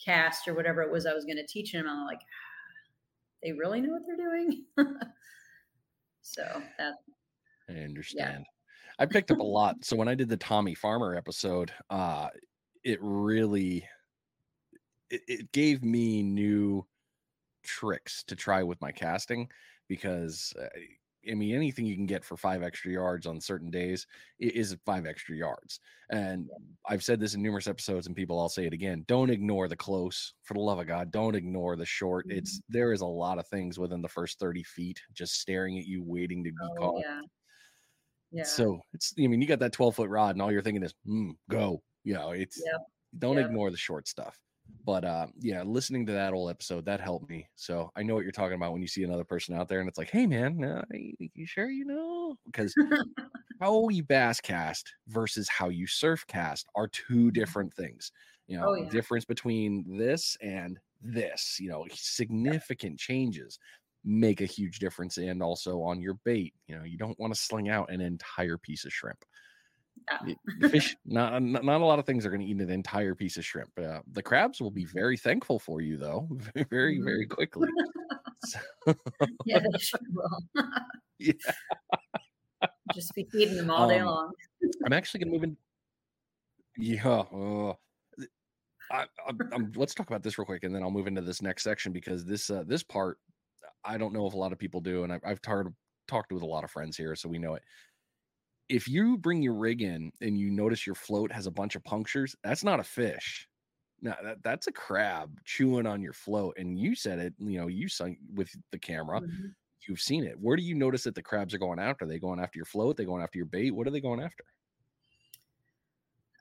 cast 0.04 0.48
or 0.48 0.54
whatever 0.54 0.82
it 0.82 0.92
was 0.92 1.06
I 1.06 1.14
was 1.14 1.24
going 1.24 1.36
to 1.36 1.46
teach 1.46 1.72
them. 1.72 1.86
I'm 1.88 2.04
like, 2.04 2.20
they 3.42 3.52
really 3.52 3.80
know 3.80 3.92
what 3.92 4.02
they're 4.06 4.16
doing. 4.16 4.64
so 6.22 6.62
that 6.78 6.94
I 7.68 7.80
understand. 7.84 8.40
Yeah. 8.40 9.04
I 9.04 9.06
picked 9.06 9.30
up 9.30 9.38
a 9.38 9.42
lot. 9.42 9.76
So 9.82 9.96
when 9.96 10.08
I 10.08 10.14
did 10.14 10.28
the 10.28 10.36
Tommy 10.36 10.74
Farmer 10.74 11.14
episode, 11.14 11.72
uh, 11.88 12.28
it 12.84 12.98
really 13.00 13.86
it, 15.08 15.22
it 15.26 15.52
gave 15.52 15.82
me 15.82 16.22
new 16.22 16.84
tricks 17.62 18.22
to 18.24 18.36
try 18.36 18.62
with 18.62 18.80
my 18.80 18.92
casting 18.92 19.48
because 19.88 20.52
uh, 20.60 20.66
I 21.30 21.34
mean 21.34 21.54
anything 21.54 21.84
you 21.84 21.96
can 21.96 22.06
get 22.06 22.24
for 22.24 22.36
five 22.36 22.62
extra 22.62 22.92
yards 22.92 23.26
on 23.26 23.40
certain 23.40 23.70
days 23.70 24.06
is 24.38 24.76
five 24.86 25.06
extra 25.06 25.36
yards. 25.36 25.80
And 26.10 26.48
I've 26.88 27.02
said 27.02 27.20
this 27.20 27.34
in 27.34 27.42
numerous 27.42 27.66
episodes, 27.66 28.06
and 28.06 28.16
people, 28.16 28.40
I'll 28.40 28.48
say 28.48 28.66
it 28.66 28.72
again: 28.72 29.04
don't 29.06 29.30
ignore 29.30 29.68
the 29.68 29.76
close. 29.76 30.34
For 30.44 30.54
the 30.54 30.60
love 30.60 30.78
of 30.78 30.86
God, 30.86 31.10
don't 31.10 31.36
ignore 31.36 31.76
the 31.76 31.84
short. 31.84 32.26
Mm-hmm. 32.26 32.38
It's 32.38 32.60
there 32.68 32.92
is 32.92 33.02
a 33.02 33.06
lot 33.06 33.38
of 33.38 33.46
things 33.48 33.78
within 33.78 34.00
the 34.00 34.08
first 34.08 34.38
thirty 34.38 34.62
feet 34.62 35.00
just 35.12 35.40
staring 35.40 35.78
at 35.78 35.86
you, 35.86 36.02
waiting 36.02 36.42
to 36.44 36.50
be 36.50 36.56
oh, 36.62 36.74
caught. 36.78 37.02
Yeah. 37.04 37.20
Yeah. 38.32 38.44
So 38.44 38.80
it's 38.94 39.12
I 39.18 39.26
mean 39.26 39.42
you 39.42 39.48
got 39.48 39.58
that 39.58 39.72
12 39.72 39.96
foot 39.96 40.08
rod 40.08 40.36
and 40.36 40.42
all 40.42 40.52
you're 40.52 40.62
thinking 40.62 40.84
is 40.84 40.94
mm, 41.06 41.32
go. 41.50 41.82
You 42.04 42.14
know, 42.14 42.30
it's 42.30 42.62
yep. 42.64 42.80
don't 43.18 43.36
yep. 43.36 43.46
ignore 43.46 43.70
the 43.70 43.76
short 43.76 44.08
stuff. 44.08 44.38
But 44.84 45.04
uh, 45.04 45.26
yeah, 45.38 45.62
listening 45.62 46.06
to 46.06 46.12
that 46.12 46.32
old 46.32 46.50
episode 46.50 46.84
that 46.86 47.00
helped 47.00 47.28
me. 47.28 47.48
So 47.56 47.90
I 47.96 48.02
know 48.02 48.14
what 48.14 48.22
you're 48.22 48.32
talking 48.32 48.56
about 48.56 48.72
when 48.72 48.82
you 48.82 48.88
see 48.88 49.04
another 49.04 49.24
person 49.24 49.54
out 49.54 49.68
there 49.68 49.80
and 49.80 49.88
it's 49.88 49.98
like, 49.98 50.10
hey 50.10 50.26
man, 50.26 50.62
uh, 50.64 50.82
you 50.92 51.46
sure 51.46 51.70
you 51.70 51.84
know? 51.84 52.36
Because 52.46 52.74
how 53.60 53.88
you 53.88 54.02
bass 54.02 54.40
cast 54.40 54.92
versus 55.08 55.48
how 55.48 55.68
you 55.68 55.86
surf 55.86 56.26
cast 56.26 56.66
are 56.74 56.88
two 56.88 57.14
mm-hmm. 57.14 57.28
different 57.30 57.74
things. 57.74 58.12
You 58.46 58.58
know, 58.58 58.70
oh, 58.70 58.74
yeah. 58.74 58.88
difference 58.88 59.24
between 59.24 59.84
this 59.96 60.36
and 60.40 60.78
this, 61.00 61.58
you 61.60 61.68
know, 61.68 61.86
significant 61.92 62.98
changes 62.98 63.58
make 64.04 64.40
a 64.40 64.46
huge 64.46 64.78
difference 64.78 65.18
and 65.18 65.42
also 65.42 65.82
on 65.82 66.00
your 66.00 66.14
bait 66.24 66.54
you 66.66 66.74
know 66.74 66.84
you 66.84 66.96
don't 66.96 67.18
want 67.18 67.34
to 67.34 67.38
sling 67.38 67.68
out 67.68 67.92
an 67.92 68.00
entire 68.00 68.56
piece 68.56 68.86
of 68.86 68.92
shrimp 68.92 69.22
yeah. 70.26 70.34
fish 70.68 70.96
not, 71.04 71.40
not 71.42 71.80
a 71.80 71.84
lot 71.84 71.98
of 71.98 72.06
things 72.06 72.26
are 72.26 72.30
going 72.30 72.40
to 72.40 72.46
eat 72.46 72.60
an 72.60 72.70
entire 72.70 73.14
piece 73.14 73.36
of 73.36 73.44
shrimp 73.44 73.70
uh, 73.78 74.00
the 74.12 74.22
crabs 74.22 74.60
will 74.60 74.70
be 74.70 74.84
very 74.84 75.16
thankful 75.16 75.58
for 75.58 75.80
you 75.80 75.96
though 75.96 76.28
very 76.70 76.98
very 77.04 77.26
mm-hmm. 77.26 77.34
quickly 77.34 77.68
so. 78.44 78.58
yeah 79.44 79.58
they 79.58 79.78
sure 79.78 80.00
will 80.12 80.64
yeah 81.18 81.32
just 82.94 83.14
be 83.14 83.26
feeding 83.30 83.56
them 83.56 83.70
all 83.70 83.88
day 83.88 83.98
um, 83.98 84.06
long 84.06 84.32
i'm 84.84 84.92
actually 84.92 85.20
going 85.20 85.28
to 85.28 85.32
move 85.32 85.44
in 85.44 85.56
yeah 86.76 87.06
uh, 87.06 87.72
I, 88.92 89.04
am 89.52 89.72
let's 89.76 89.94
talk 89.94 90.08
about 90.08 90.22
this 90.22 90.36
real 90.36 90.46
quick, 90.46 90.64
and 90.64 90.74
then 90.74 90.82
I'll 90.82 90.90
move 90.90 91.06
into 91.06 91.20
this 91.20 91.42
next 91.42 91.62
section 91.62 91.92
because 91.92 92.24
this 92.24 92.50
uh, 92.50 92.64
this 92.66 92.82
part 92.82 93.18
I 93.84 93.98
don't 93.98 94.12
know 94.12 94.26
if 94.26 94.34
a 94.34 94.36
lot 94.36 94.52
of 94.52 94.58
people 94.58 94.80
do, 94.80 95.04
and 95.04 95.12
I've, 95.12 95.20
I've 95.24 95.40
talked 95.42 96.32
with 96.32 96.42
a 96.42 96.46
lot 96.46 96.64
of 96.64 96.70
friends 96.70 96.96
here, 96.96 97.14
so 97.14 97.28
we 97.28 97.38
know 97.38 97.54
it. 97.54 97.62
If 98.70 98.88
you 98.88 99.18
bring 99.18 99.42
your 99.42 99.54
rig 99.54 99.82
in 99.82 100.12
and 100.20 100.38
you 100.38 100.50
notice 100.50 100.86
your 100.86 100.94
float 100.94 101.32
has 101.32 101.46
a 101.46 101.50
bunch 101.50 101.74
of 101.74 101.84
punctures, 101.84 102.36
that's 102.44 102.64
not 102.64 102.80
a 102.80 102.84
fish. 102.84 103.48
No, 104.00 104.14
that, 104.22 104.42
that's 104.42 104.68
a 104.68 104.72
crab 104.72 105.38
chewing 105.44 105.86
on 105.86 106.00
your 106.00 106.12
float. 106.12 106.54
And 106.56 106.78
you 106.78 106.94
said 106.94 107.18
it, 107.18 107.34
you 107.38 107.58
know, 107.58 107.66
you 107.66 107.88
saw 107.88 108.06
with 108.32 108.48
the 108.70 108.78
camera, 108.78 109.20
mm-hmm. 109.20 109.48
you've 109.86 110.00
seen 110.00 110.24
it. 110.24 110.38
Where 110.40 110.56
do 110.56 110.62
you 110.62 110.74
notice 110.74 111.02
that 111.04 111.14
the 111.14 111.22
crabs 111.22 111.52
are 111.52 111.58
going 111.58 111.78
after? 111.78 112.04
Are 112.04 112.08
they 112.08 112.18
going 112.18 112.40
after 112.40 112.58
your 112.58 112.64
float? 112.64 112.92
Are 112.92 113.02
they 113.02 113.04
going 113.04 113.22
after 113.22 113.38
your 113.38 113.46
bait? 113.46 113.72
What 113.72 113.86
are 113.86 113.90
they 113.90 114.00
going 114.00 114.22
after? 114.22 114.44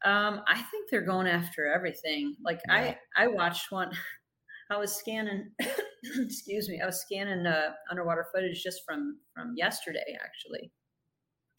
Um, 0.05 0.41
I 0.47 0.61
think 0.71 0.89
they're 0.89 1.01
going 1.01 1.27
after 1.27 1.65
everything. 1.65 2.35
Like 2.45 2.61
yeah. 2.67 2.93
I, 3.17 3.23
I 3.23 3.27
watched 3.27 3.71
one. 3.71 3.91
I 4.71 4.77
was 4.77 4.95
scanning 4.95 5.49
excuse 6.17 6.69
me, 6.69 6.79
I 6.81 6.85
was 6.85 7.01
scanning 7.01 7.45
uh, 7.45 7.71
underwater 7.89 8.27
footage 8.33 8.63
just 8.63 8.83
from 8.85 9.17
from 9.33 9.53
yesterday 9.55 10.17
actually, 10.23 10.71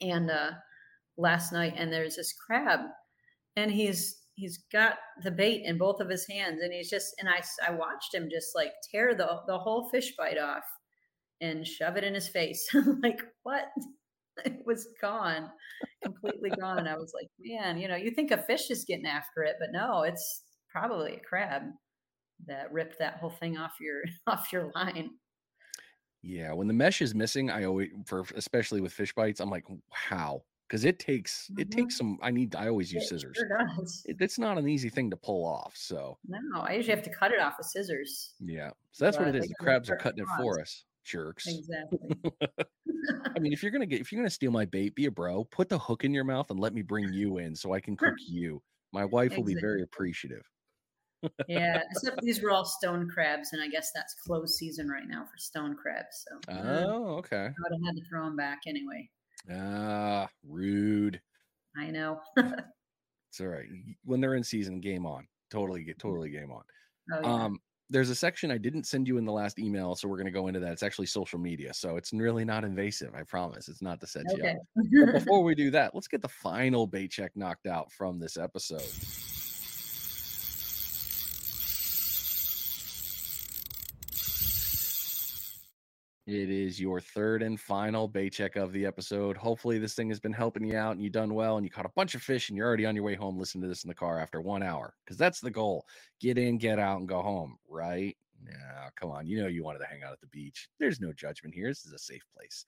and 0.01 0.31
uh, 0.31 0.51
last 1.17 1.53
night, 1.53 1.75
and 1.77 1.93
there's 1.93 2.17
this 2.17 2.35
crab, 2.35 2.81
and 3.57 3.71
he's 3.71 4.17
he's 4.35 4.65
got 4.73 4.95
the 5.23 5.31
bait 5.31 5.63
in 5.65 5.79
both 5.79 6.01
of 6.01 6.09
his 6.09 6.27
hands, 6.29 6.61
and 6.63 6.73
he's 6.73 6.91
just 6.91 7.15
and 7.19 7.29
I 7.29 7.43
I 7.67 7.73
watched 7.73 8.15
him 8.15 8.29
just 8.31 8.55
like 8.55 8.73
tear 8.91 9.15
the 9.15 9.41
the 9.47 9.59
whole 9.59 9.89
fish 9.91 10.15
bite 10.17 10.39
off 10.39 10.65
and 11.41 11.67
shove 11.67 11.97
it 11.97 12.05
in 12.05 12.15
his 12.15 12.29
face. 12.29 12.67
like 13.03 13.21
what? 13.43 13.65
It 14.47 14.63
was 14.65 14.89
gone, 15.03 15.51
completely 16.03 16.49
gone. 16.49 16.89
I 16.89 16.97
was 16.97 17.13
like, 17.15 17.29
man, 17.39 17.77
you 17.77 17.89
know, 17.89 17.97
you 17.97 18.11
think 18.11 18.31
a 18.31 18.39
fish 18.39 18.71
is 18.71 18.87
getting 18.87 19.05
after 19.05 19.43
it, 19.43 19.57
but 19.61 19.69
no, 19.71 20.03
it's 20.05 20.45
probably 20.73 21.15
a 21.17 21.21
crab 21.21 21.65
that 22.47 22.73
ripped 22.73 22.99
that 23.01 23.19
whole 23.19 23.31
thing 23.31 23.59
off 23.59 23.73
your 23.81 24.01
off 24.27 24.51
your 24.51 24.71
line. 24.75 25.11
Yeah, 26.23 26.53
when 26.53 26.69
the 26.69 26.75
mesh 26.75 27.01
is 27.01 27.15
missing, 27.15 27.51
I 27.51 27.65
always 27.65 27.91
for 28.05 28.25
especially 28.37 28.81
with 28.81 28.93
fish 28.93 29.15
bites, 29.15 29.41
I'm 29.41 29.51
like, 29.51 29.65
how? 29.91 30.43
Because 30.69 30.85
it 30.85 30.99
takes 30.99 31.49
mm-hmm. 31.51 31.63
it 31.63 31.71
takes 31.71 31.97
some. 31.97 32.19
I 32.23 32.31
need. 32.31 32.55
I 32.55 32.69
always 32.69 32.93
use 32.93 33.05
it 33.05 33.09
scissors. 33.09 33.37
Sure 33.37 33.49
does. 33.77 34.03
It, 34.07 34.17
it's 34.21 34.39
not 34.39 34.59
an 34.59 34.69
easy 34.69 34.89
thing 34.89 35.11
to 35.11 35.17
pull 35.17 35.45
off. 35.45 35.73
So 35.75 36.19
no, 36.29 36.61
I 36.61 36.75
usually 36.75 36.95
have 36.95 37.05
to 37.05 37.11
cut 37.11 37.33
it 37.33 37.41
off 37.41 37.55
with 37.59 37.67
scissors. 37.67 38.35
Yeah, 38.39 38.71
so 38.93 39.05
that's 39.05 39.17
but 39.17 39.27
what 39.27 39.35
it 39.35 39.39
is. 39.39 39.49
The 39.49 39.55
crabs 39.55 39.91
are 39.91 39.97
cutting 39.97 40.23
it 40.23 40.29
for 40.39 40.61
us, 40.61 40.85
jerks. 41.05 41.47
Exactly. 41.47 41.99
I 43.35 43.39
mean, 43.39 43.53
if 43.53 43.63
you're 43.63 43.73
gonna 43.73 43.87
get 43.87 44.01
if 44.01 44.13
you're 44.13 44.21
gonna 44.21 44.31
steal 44.31 44.51
my 44.51 44.67
bait, 44.67 44.95
be 44.95 45.07
a 45.07 45.11
bro. 45.11 45.45
Put 45.45 45.69
the 45.69 45.79
hook 45.79 46.05
in 46.05 46.13
your 46.13 46.25
mouth 46.25 46.51
and 46.51 46.61
let 46.61 46.75
me 46.75 46.83
bring 46.83 47.13
you 47.13 47.39
in 47.39 47.57
so 47.57 47.73
I 47.73 47.81
can 47.81 47.97
cook 47.97 48.15
you 48.29 48.63
My 48.93 49.05
wife 49.05 49.37
will 49.37 49.45
be 49.45 49.55
very 49.55 49.83
appreciative. 49.83 50.43
Yeah, 51.49 51.83
except 51.91 52.21
these 52.23 52.43
were 52.43 52.51
all 52.51 52.65
stone 52.65 53.09
crabs, 53.09 53.53
and 53.53 53.63
I 53.63 53.69
guess 53.69 53.91
that's 53.95 54.15
closed 54.15 54.55
season 54.55 54.89
right 54.89 55.07
now 55.07 55.25
for 55.25 55.39
stone 55.39 55.77
crabs. 55.77 56.27
So 56.29 56.55
oh, 56.55 57.17
okay. 57.19 57.37
I 57.37 57.41
would 57.47 57.73
have 57.73 57.87
had 57.87 57.97
to 57.97 58.09
throw 58.09 58.25
them 58.25 58.37
back 58.37 58.61
anyway. 58.67 59.09
Ah, 59.53 60.29
rude. 60.47 61.21
I 61.77 61.91
know. 61.91 62.21
it's 62.37 63.41
all 63.41 63.47
right. 63.47 63.67
When 64.05 64.21
they're 64.21 64.35
in 64.35 64.45
season, 64.45 64.81
game 64.81 65.07
on. 65.07 65.27
Totally, 65.51 65.85
get 65.85 65.99
totally 65.99 66.31
game 66.31 66.51
on. 66.51 66.63
Oh, 67.13 67.21
yeah. 67.23 67.45
Um, 67.45 67.59
there's 67.91 68.11
a 68.11 68.15
section 68.15 68.53
I 68.53 68.59
didn't 68.59 68.87
send 68.87 69.09
you 69.09 69.19
in 69.19 69.25
the 69.25 69.33
last 69.33 69.59
email, 69.59 69.97
so 69.97 70.07
we're 70.07 70.17
going 70.17 70.27
to 70.27 70.33
go 70.33 70.47
into 70.47 70.61
that. 70.61 70.73
It's 70.73 70.85
actually 70.85 71.07
social 71.07 71.41
media, 71.41 71.75
so 71.75 71.97
it's 71.97 72.13
really 72.13 72.45
not 72.45 72.63
invasive. 72.65 73.15
I 73.15 73.25
promise. 73.25 73.69
It's 73.69 73.83
not 73.83 74.01
to 74.01 74.07
set 74.07 74.23
okay. 74.33 74.55
you 74.91 75.07
up. 75.07 75.13
before 75.15 75.43
we 75.45 75.57
do 75.57 75.73
that, 75.73 75.95
let's 75.95 76.07
get 76.07 76.23
the 76.23 76.29
final 76.29 76.87
bait 76.87 77.11
check 77.11 77.33
knocked 77.35 77.67
out 77.67 77.91
from 77.91 78.21
this 78.21 78.37
episode. 78.37 78.89
It 86.31 86.49
is 86.49 86.81
your 86.81 87.01
third 87.01 87.43
and 87.43 87.59
final 87.59 88.07
bait 88.07 88.31
check 88.31 88.55
of 88.55 88.71
the 88.71 88.87
episode. 88.87 89.37
Hopefully, 89.37 89.81
this 89.81 89.95
thing 89.95 90.09
has 90.11 90.21
been 90.21 90.33
helping 90.33 90.65
you 90.65 90.77
out 90.77 90.93
and 90.93 91.03
you've 91.03 91.13
done 91.13 91.35
well 91.35 91.57
and 91.57 91.67
you 91.67 91.71
caught 91.71 91.87
a 91.87 91.93
bunch 91.97 92.15
of 92.15 92.23
fish 92.23 92.49
and 92.49 92.57
you're 92.57 92.69
already 92.69 92.87
on 92.87 92.95
your 92.95 93.03
way 93.03 93.17
home 93.17 93.37
listening 93.37 93.63
to 93.63 93.69
this 93.69 93.83
in 93.83 93.89
the 93.89 93.95
car 93.97 94.21
after 94.21 94.41
one 94.41 94.63
hour 94.63 94.95
because 95.05 95.17
that's 95.17 95.41
the 95.41 95.51
goal. 95.51 95.89
Get 96.21 96.39
in, 96.39 96.57
get 96.57 96.79
out, 96.79 97.01
and 97.01 97.09
go 97.09 97.21
home, 97.21 97.57
right? 97.69 98.17
Yeah, 98.47 98.91
come 98.95 99.11
on. 99.11 99.27
You 99.27 99.43
know, 99.43 99.49
you 99.49 99.65
wanted 99.65 99.81
to 99.81 99.87
hang 99.87 100.05
out 100.05 100.13
at 100.13 100.21
the 100.21 100.29
beach. 100.29 100.69
There's 100.79 101.01
no 101.01 101.13
judgment 101.13 101.53
here. 101.53 101.67
This 101.67 101.85
is 101.85 101.93
a 101.93 101.99
safe 101.99 102.23
place. 102.33 102.65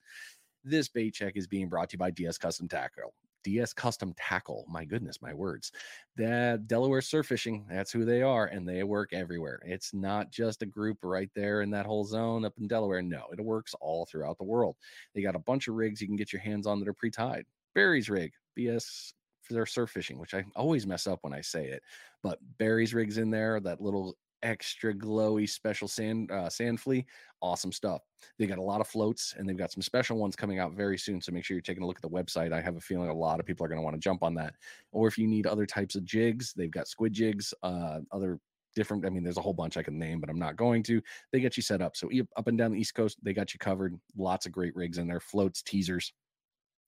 This 0.65 0.89
bait 0.89 1.13
check 1.13 1.37
is 1.37 1.47
being 1.47 1.69
brought 1.69 1.89
to 1.91 1.93
you 1.93 1.99
by 1.99 2.11
DS 2.11 2.37
Custom 2.37 2.67
Tackle. 2.67 3.13
DS 3.43 3.73
Custom 3.73 4.13
Tackle. 4.17 4.65
My 4.69 4.85
goodness, 4.85 5.21
my 5.21 5.33
words. 5.33 5.71
That 6.15 6.67
Delaware 6.67 7.01
Surf 7.01 7.27
Fishing, 7.27 7.65
that's 7.69 7.91
who 7.91 8.05
they 8.05 8.21
are, 8.21 8.45
and 8.45 8.67
they 8.67 8.83
work 8.83 9.13
everywhere. 9.13 9.61
It's 9.65 9.93
not 9.93 10.31
just 10.31 10.61
a 10.61 10.67
group 10.67 10.97
right 11.03 11.29
there 11.35 11.61
in 11.61 11.71
that 11.71 11.85
whole 11.85 12.05
zone 12.05 12.45
up 12.45 12.53
in 12.59 12.67
Delaware. 12.67 13.01
No, 13.01 13.25
it 13.31 13.43
works 13.43 13.75
all 13.79 14.05
throughout 14.05 14.37
the 14.37 14.43
world. 14.43 14.75
They 15.13 15.21
got 15.21 15.35
a 15.35 15.39
bunch 15.39 15.67
of 15.67 15.75
rigs 15.75 16.01
you 16.01 16.07
can 16.07 16.15
get 16.15 16.33
your 16.33 16.41
hands 16.41 16.67
on 16.67 16.79
that 16.79 16.87
are 16.87 16.93
pre-tied. 16.93 17.45
Barry's 17.75 18.09
rig, 18.09 18.31
BS 18.57 19.13
for 19.41 19.53
their 19.53 19.65
surf 19.65 19.89
fishing, 19.91 20.19
which 20.19 20.33
I 20.33 20.45
always 20.55 20.87
mess 20.87 21.05
up 21.05 21.19
when 21.21 21.33
I 21.33 21.41
say 21.41 21.67
it. 21.67 21.83
But 22.21 22.39
Barry's 22.57 22.93
rigs 22.93 23.17
in 23.17 23.29
there, 23.29 23.59
that 23.59 23.81
little 23.81 24.15
extra 24.43 24.93
glowy 24.93 25.49
special 25.49 25.87
sand 25.87 26.31
uh, 26.31 26.49
sand 26.49 26.79
flea. 26.79 27.05
Awesome 27.41 27.71
stuff. 27.71 28.01
They 28.37 28.45
got 28.45 28.59
a 28.59 28.63
lot 28.63 28.81
of 28.81 28.87
floats 28.87 29.33
and 29.37 29.47
they've 29.47 29.57
got 29.57 29.71
some 29.71 29.81
special 29.81 30.17
ones 30.17 30.35
coming 30.35 30.59
out 30.59 30.73
very 30.73 30.97
soon. 30.97 31.21
So 31.21 31.31
make 31.31 31.43
sure 31.43 31.55
you're 31.55 31.61
taking 31.61 31.83
a 31.83 31.87
look 31.87 31.97
at 31.97 32.01
the 32.01 32.09
website. 32.09 32.53
I 32.53 32.61
have 32.61 32.77
a 32.77 32.81
feeling 32.81 33.09
a 33.09 33.13
lot 33.13 33.39
of 33.39 33.45
people 33.45 33.65
are 33.65 33.69
going 33.69 33.79
to 33.79 33.83
want 33.83 33.95
to 33.95 33.99
jump 33.99 34.23
on 34.23 34.35
that. 34.35 34.53
Or 34.91 35.07
if 35.07 35.17
you 35.17 35.27
need 35.27 35.47
other 35.47 35.65
types 35.65 35.95
of 35.95 36.05
jigs, 36.05 36.53
they've 36.53 36.71
got 36.71 36.87
squid 36.87 37.13
jigs, 37.13 37.53
uh, 37.63 37.99
other 38.11 38.39
different. 38.75 39.05
I 39.05 39.09
mean, 39.09 39.23
there's 39.23 39.37
a 39.37 39.41
whole 39.41 39.53
bunch 39.53 39.77
I 39.77 39.83
can 39.83 39.97
name, 39.97 40.19
but 40.19 40.29
I'm 40.29 40.39
not 40.39 40.55
going 40.55 40.83
to. 40.83 41.01
They 41.31 41.39
get 41.39 41.57
you 41.57 41.63
set 41.63 41.81
up. 41.81 41.95
So 41.95 42.09
up 42.37 42.47
and 42.47 42.57
down 42.57 42.71
the 42.71 42.79
East 42.79 42.95
Coast, 42.95 43.17
they 43.23 43.33
got 43.33 43.53
you 43.53 43.59
covered. 43.59 43.95
Lots 44.17 44.45
of 44.45 44.51
great 44.51 44.75
rigs 44.75 44.97
in 44.97 45.07
there, 45.07 45.19
floats, 45.19 45.61
teasers, 45.61 46.13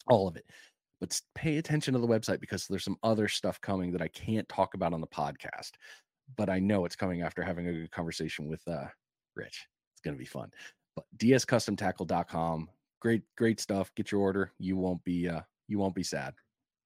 all 0.08 0.28
of 0.28 0.36
it. 0.36 0.46
But 1.02 1.20
pay 1.36 1.58
attention 1.58 1.94
to 1.94 2.00
the 2.00 2.08
website 2.08 2.40
because 2.40 2.68
there's 2.68 2.86
some 2.86 2.98
other 3.04 3.28
stuff 3.28 3.60
coming 3.60 3.92
that 3.92 4.02
I 4.02 4.08
can't 4.08 4.48
talk 4.48 4.74
about 4.76 4.94
on 4.94 5.02
the 5.02 5.08
podcast 5.08 5.72
but 6.38 6.50
I 6.50 6.60
know 6.60 6.86
it's 6.86 6.96
coming 6.96 7.22
after 7.22 7.44
having 7.44 7.68
a 7.68 7.74
good 7.74 7.92
conversation 7.92 8.48
with 8.48 8.66
uh, 8.68 8.86
Rich. 9.36 9.68
It's 9.94 10.02
going 10.02 10.16
to 10.16 10.20
be 10.20 10.26
fun. 10.26 10.52
But 10.96 11.06
dscustomtackle.com, 11.18 12.70
great, 13.00 13.24
great 13.38 13.60
stuff. 13.60 13.94
Get 13.96 14.12
your 14.12 14.22
order. 14.22 14.52
You 14.60 14.78
won't 14.78 15.04
be, 15.04 15.30
uh, 15.30 15.42
you 15.68 15.78
won't 15.78 15.96
be 15.96 16.04
sad. 16.04 16.34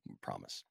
I 0.09 0.13
promise. 0.21 0.63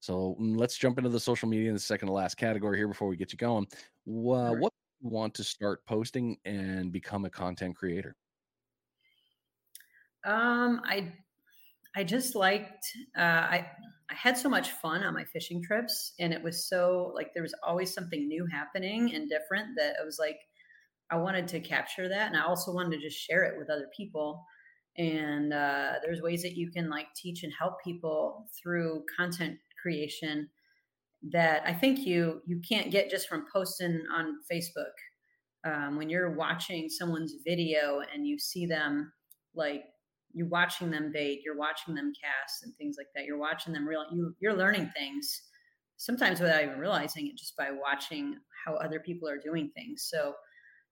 So 0.00 0.36
mm, 0.40 0.58
let's 0.58 0.76
jump 0.76 0.98
into 0.98 1.10
the 1.10 1.20
social 1.20 1.48
media 1.48 1.68
in 1.68 1.74
the 1.74 1.80
second 1.80 2.08
to 2.08 2.14
last 2.14 2.36
category 2.36 2.78
here 2.78 2.88
before 2.88 3.08
we 3.08 3.16
get 3.16 3.32
you 3.32 3.38
going. 3.38 3.66
Uh, 4.06 4.54
What 4.54 4.72
want 5.00 5.34
to 5.34 5.44
start 5.44 5.84
posting 5.86 6.38
and 6.44 6.92
become 6.92 7.24
a 7.24 7.30
content 7.30 7.76
creator? 7.76 8.16
Um, 10.24 10.82
I 10.84 11.12
I 11.96 12.04
just 12.04 12.34
liked 12.34 12.84
uh, 13.16 13.20
I 13.20 13.70
I 14.10 14.14
had 14.14 14.38
so 14.38 14.48
much 14.48 14.70
fun 14.70 15.02
on 15.02 15.14
my 15.14 15.24
fishing 15.24 15.62
trips, 15.62 16.14
and 16.18 16.32
it 16.32 16.42
was 16.42 16.68
so 16.68 17.12
like 17.14 17.32
there 17.34 17.42
was 17.42 17.54
always 17.66 17.92
something 17.92 18.26
new 18.26 18.46
happening 18.50 19.14
and 19.14 19.28
different 19.28 19.68
that 19.76 19.96
I 20.00 20.04
was 20.04 20.18
like 20.18 20.38
I 21.10 21.16
wanted 21.16 21.48
to 21.48 21.60
capture 21.60 22.08
that, 22.08 22.28
and 22.28 22.36
I 22.36 22.44
also 22.44 22.72
wanted 22.72 22.96
to 22.98 23.02
just 23.02 23.18
share 23.18 23.44
it 23.44 23.58
with 23.58 23.70
other 23.70 23.88
people. 23.96 24.44
And 24.96 25.52
uh, 25.52 25.94
there's 26.02 26.22
ways 26.22 26.42
that 26.42 26.56
you 26.56 26.70
can 26.70 26.90
like 26.90 27.06
teach 27.16 27.44
and 27.44 27.52
help 27.58 27.74
people 27.84 28.46
through 28.60 29.04
content 29.16 29.58
creation 29.80 30.48
that 31.30 31.62
I 31.66 31.72
think 31.72 32.00
you 32.00 32.42
you 32.46 32.60
can't 32.68 32.90
get 32.90 33.10
just 33.10 33.28
from 33.28 33.46
posting 33.52 34.02
on 34.14 34.36
Facebook. 34.50 34.94
Um, 35.64 35.96
when 35.96 36.08
you're 36.08 36.36
watching 36.36 36.88
someone's 36.88 37.34
video 37.44 38.00
and 38.14 38.26
you 38.26 38.38
see 38.38 38.64
them 38.64 39.12
like 39.54 39.84
you're 40.32 40.48
watching 40.48 40.90
them 40.90 41.10
bait, 41.12 41.40
you're 41.44 41.56
watching 41.58 41.94
them 41.94 42.12
cast 42.22 42.62
and 42.62 42.74
things 42.76 42.96
like 42.98 43.08
that. 43.14 43.24
You're 43.24 43.38
watching 43.38 43.72
them 43.72 43.86
real 43.86 44.04
you 44.12 44.34
you're 44.40 44.56
learning 44.56 44.90
things 44.96 45.42
sometimes 45.96 46.40
without 46.40 46.62
even 46.62 46.78
realizing 46.78 47.26
it 47.26 47.36
just 47.36 47.56
by 47.56 47.70
watching 47.70 48.36
how 48.64 48.74
other 48.74 49.00
people 49.00 49.28
are 49.28 49.38
doing 49.38 49.70
things. 49.74 50.06
So 50.08 50.32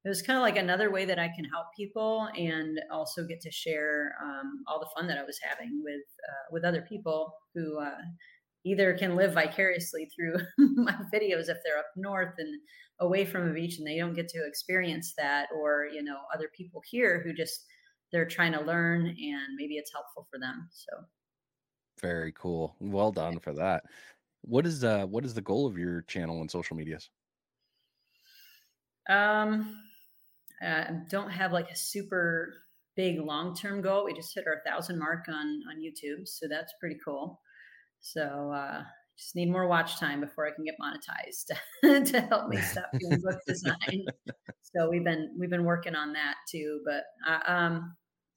it 0.05 0.09
was 0.09 0.23
kind 0.23 0.37
of 0.37 0.43
like 0.43 0.57
another 0.57 0.91
way 0.91 1.05
that 1.05 1.19
I 1.19 1.29
can 1.35 1.45
help 1.45 1.67
people 1.77 2.29
and 2.37 2.79
also 2.93 3.27
get 3.27 3.41
to 3.41 3.51
share 3.51 4.15
um, 4.23 4.63
all 4.69 4.79
the 4.79 4.89
fun 4.97 5.09
that 5.09 5.19
I 5.19 5.25
was 5.25 5.39
having 5.43 5.81
with 5.83 5.95
uh, 5.97 6.47
with 6.53 6.65
other 6.65 6.83
people 6.83 7.35
who 7.55 7.81
uh, 7.81 7.91
either 8.65 8.97
can 8.97 9.17
live 9.17 9.33
vicariously 9.33 10.09
through 10.15 10.37
my 10.77 10.95
videos 11.13 11.49
if 11.49 11.59
they're 11.65 11.79
up 11.79 11.87
north 11.97 12.35
and 12.39 12.61
away 13.01 13.25
from 13.25 13.49
a 13.49 13.53
beach 13.53 13.79
and 13.79 13.87
they 13.87 13.99
don't 13.99 14.15
get 14.15 14.29
to 14.29 14.47
experience 14.47 15.13
that, 15.19 15.47
or 15.57 15.87
you 15.93 16.03
know 16.03 16.19
other 16.35 16.51
people 16.57 16.83
here 16.89 17.23
who 17.25 17.33
just 17.33 17.65
they're 18.17 18.25
trying 18.25 18.53
to 18.53 18.63
learn 18.63 19.07
and 19.07 19.57
maybe 19.59 19.75
it's 19.75 19.93
helpful 19.93 20.27
for 20.31 20.39
them. 20.39 20.71
So 20.73 21.05
very 22.01 22.33
cool. 22.33 22.75
Well 22.81 23.13
done 23.13 23.39
for 23.39 23.53
that. 23.53 23.85
What 24.41 24.65
is 24.65 24.83
uh 24.85 25.05
what 25.05 25.27
is 25.27 25.35
the 25.35 25.43
goal 25.43 25.67
of 25.67 25.77
your 25.77 26.01
channel 26.03 26.41
and 26.41 26.51
social 26.51 26.79
medias? 26.79 27.11
Um 29.11 29.83
I 30.63 30.93
don't 31.11 31.29
have 31.29 31.53
like 31.53 31.71
a 31.71 31.77
super 31.77 32.55
big 32.97 33.21
long-term 33.21 33.83
goal. 33.83 34.07
We 34.07 34.15
just 34.15 34.35
hit 34.35 34.47
our 34.47 34.63
thousand 34.65 34.99
mark 34.99 35.27
on 35.29 35.63
on 35.71 35.79
YouTube, 35.79 36.27
so 36.27 36.47
that's 36.49 36.73
pretty 36.81 36.97
cool. 37.05 37.39
So 38.01 38.51
uh 38.51 38.83
just 39.19 39.35
need 39.35 39.51
more 39.51 39.67
watch 39.67 39.99
time 39.99 40.21
before 40.21 40.47
I 40.47 40.53
can 40.53 40.65
get 40.65 40.75
monetized 40.81 41.51
to 42.11 42.21
help 42.23 42.49
me 42.49 42.59
stop 42.59 42.91
doing 42.99 43.21
book 43.21 43.41
design. 43.47 44.05
so 44.63 44.91
we've 44.91 45.05
been 45.05 45.35
we've 45.39 45.51
been 45.51 45.65
working 45.65 45.95
on 45.95 46.13
that 46.13 46.35
too. 46.51 46.81
But 46.85 47.05
uh, 47.27 47.51
um, 47.51 47.97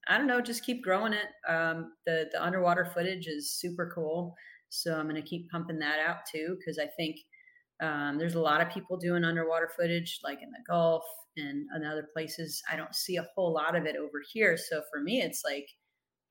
I 0.10 0.18
don't 0.18 0.28
know, 0.28 0.42
just 0.42 0.66
keep 0.66 0.84
growing 0.84 1.14
it. 1.14 1.28
Um, 1.48 1.94
the 2.06 2.30
the 2.32 2.44
underwater 2.44 2.86
footage 2.86 3.28
is 3.28 3.52
super 3.52 3.92
cool, 3.94 4.36
so 4.70 4.96
I'm 4.96 5.08
going 5.08 5.22
to 5.22 5.28
keep 5.28 5.50
pumping 5.50 5.80
that 5.80 6.00
out 6.00 6.18
too 6.32 6.58
because 6.58 6.80
I 6.80 6.88
think 6.98 7.18
um, 7.82 8.18
there's 8.18 8.36
a 8.36 8.42
lot 8.42 8.62
of 8.62 8.70
people 8.70 8.98
doing 8.98 9.24
underwater 9.24 9.70
footage, 9.78 10.20
like 10.24 10.40
in 10.42 10.50
the 10.52 10.64
Gulf 10.68 11.04
and, 11.38 11.68
and 11.74 11.86
other 11.86 12.08
places. 12.14 12.62
I 12.72 12.76
don't 12.76 12.94
see 12.94 13.16
a 13.16 13.28
whole 13.36 13.54
lot 13.54 13.76
of 13.76 13.86
it 13.86 13.96
over 13.96 14.22
here. 14.34 14.58
So 14.58 14.82
for 14.92 15.02
me, 15.02 15.22
it's 15.22 15.44
like 15.46 15.68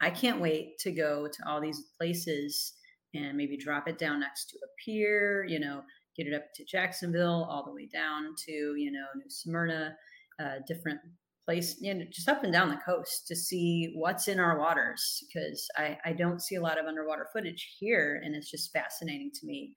I 0.01 0.11
can't 0.11 0.41
wait 0.41 0.79
to 0.81 0.93
go 0.93 1.27
to 1.27 1.49
all 1.49 1.61
these 1.61 1.85
places 1.97 2.75
and 3.15 3.37
maybe 3.37 3.57
drop 3.57 3.89
it 3.89 3.99
down 3.99 4.21
next 4.21 4.51
to 4.51 4.57
a 4.57 4.69
pier, 4.85 5.45
you 5.45 5.59
know, 5.59 5.83
get 6.17 6.27
it 6.27 6.35
up 6.35 6.45
to 6.57 6.65
Jacksonville, 6.65 7.47
all 7.51 7.65
the 7.65 7.73
way 7.73 7.89
down 7.91 8.35
to, 8.47 8.53
you 8.53 8.93
know, 8.93 9.07
New 9.15 9.31
Smyrna, 9.31 9.97
uh, 10.41 10.57
different 10.67 11.01
place, 11.49 11.77
you 11.81 11.95
know, 11.95 12.05
just 12.13 12.29
up 12.29 12.45
and 12.45 12.53
down 12.53 12.69
the 12.69 12.77
coast 12.77 13.27
to 13.27 13.35
see 13.35 13.95
what's 13.95 14.29
in 14.29 14.39
our 14.39 14.59
waters 14.59 15.25
because 15.27 15.67
I, 15.79 15.97
I 16.05 16.13
don't 16.13 16.43
see 16.43 16.57
a 16.57 16.61
lot 16.61 16.79
of 16.79 16.85
underwater 16.85 17.27
footage 17.33 17.75
here. 17.79 18.21
And 18.23 18.37
it's 18.37 18.51
just 18.51 18.71
fascinating 18.71 19.31
to 19.33 19.47
me 19.47 19.73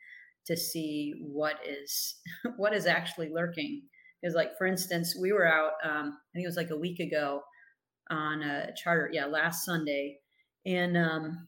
to 0.47 0.57
see 0.57 1.13
what 1.21 1.55
is 1.65 2.15
what 2.57 2.73
is 2.73 2.87
actually 2.87 3.29
lurking. 3.33 3.83
Because 4.21 4.35
like 4.35 4.57
for 4.57 4.67
instance, 4.67 5.15
we 5.17 5.31
were 5.31 5.47
out 5.47 5.71
um, 5.81 6.17
I 6.17 6.29
think 6.33 6.43
it 6.43 6.49
was 6.49 6.57
like 6.57 6.71
a 6.71 6.77
week 6.77 6.99
ago 6.99 7.41
on 8.09 8.43
a 8.43 8.71
charter, 8.75 9.09
yeah, 9.13 9.25
last 9.25 9.63
Sunday. 9.63 10.17
And 10.65 10.97
um, 10.97 11.47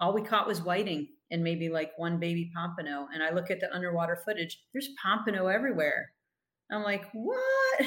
all 0.00 0.12
we 0.12 0.22
caught 0.22 0.48
was 0.48 0.60
whiting 0.60 1.06
and 1.30 1.44
maybe 1.44 1.68
like 1.68 1.92
one 1.98 2.18
baby 2.18 2.50
pompano. 2.52 3.06
And 3.14 3.22
I 3.22 3.30
look 3.30 3.48
at 3.48 3.60
the 3.60 3.72
underwater 3.72 4.18
footage, 4.24 4.58
there's 4.72 4.88
pompano 5.00 5.46
everywhere. 5.46 6.10
I'm 6.74 6.82
like, 6.82 7.04
what? 7.12 7.86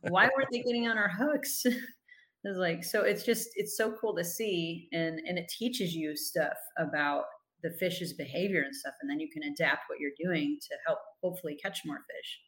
Why 0.08 0.28
weren't 0.36 0.48
they 0.52 0.62
getting 0.62 0.88
on 0.88 0.98
our 0.98 1.08
hooks? 1.08 1.64
it's 2.44 2.58
like, 2.58 2.84
so 2.84 3.02
it's 3.02 3.24
just, 3.24 3.48
it's 3.56 3.76
so 3.76 3.94
cool 4.00 4.14
to 4.16 4.24
see. 4.24 4.88
And, 4.92 5.20
and 5.26 5.38
it 5.38 5.50
teaches 5.58 5.94
you 5.94 6.16
stuff 6.16 6.56
about 6.78 7.24
the 7.62 7.70
fish's 7.70 8.12
behavior 8.12 8.62
and 8.62 8.74
stuff. 8.74 8.94
And 9.00 9.10
then 9.10 9.20
you 9.20 9.28
can 9.30 9.42
adapt 9.44 9.88
what 9.88 9.98
you're 9.98 10.10
doing 10.22 10.58
to 10.60 10.76
help 10.86 10.98
hopefully 11.22 11.58
catch 11.62 11.80
more 11.84 11.96
fish. 11.96 12.38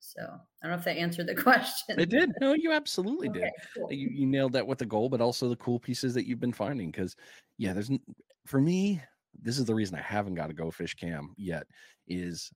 So 0.00 0.20
I 0.20 0.66
don't 0.66 0.72
know 0.72 0.78
if 0.78 0.84
that 0.84 0.98
answered 0.98 1.28
the 1.28 1.34
question. 1.42 1.98
It 1.98 2.10
did. 2.10 2.32
No, 2.40 2.54
you 2.54 2.72
absolutely 2.72 3.30
okay, 3.30 3.40
did. 3.40 3.50
Cool. 3.76 3.92
You, 3.92 4.08
you 4.12 4.26
nailed 4.26 4.52
that 4.52 4.66
with 4.66 4.78
the 4.78 4.86
goal, 4.86 5.08
but 5.08 5.20
also 5.20 5.48
the 5.48 5.56
cool 5.56 5.78
pieces 5.78 6.12
that 6.14 6.26
you've 6.26 6.40
been 6.40 6.52
finding. 6.52 6.90
Because 6.90 7.14
yeah, 7.56 7.72
there's 7.72 7.90
for 8.46 8.60
me 8.60 9.00
this 9.40 9.58
is 9.58 9.64
the 9.64 9.74
reason 9.74 9.96
I 9.96 10.02
haven't 10.02 10.34
got 10.34 10.50
a 10.50 10.54
GoFish 10.54 10.96
Cam 10.96 11.34
yet 11.36 11.66
is 12.06 12.50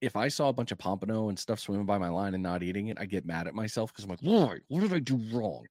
if 0.00 0.14
I 0.16 0.28
saw 0.28 0.48
a 0.48 0.52
bunch 0.52 0.70
of 0.70 0.78
pompano 0.78 1.28
and 1.28 1.38
stuff 1.38 1.58
swimming 1.58 1.86
by 1.86 1.98
my 1.98 2.08
line 2.08 2.34
and 2.34 2.42
not 2.42 2.62
eating 2.62 2.88
it, 2.88 2.98
I 3.00 3.06
get 3.06 3.26
mad 3.26 3.48
at 3.48 3.54
myself 3.54 3.92
because 3.92 4.04
I'm 4.04 4.10
like, 4.10 4.20
why? 4.22 4.58
What 4.68 4.80
did 4.80 4.92
I 4.92 5.00
do 5.00 5.20
wrong? 5.32 5.66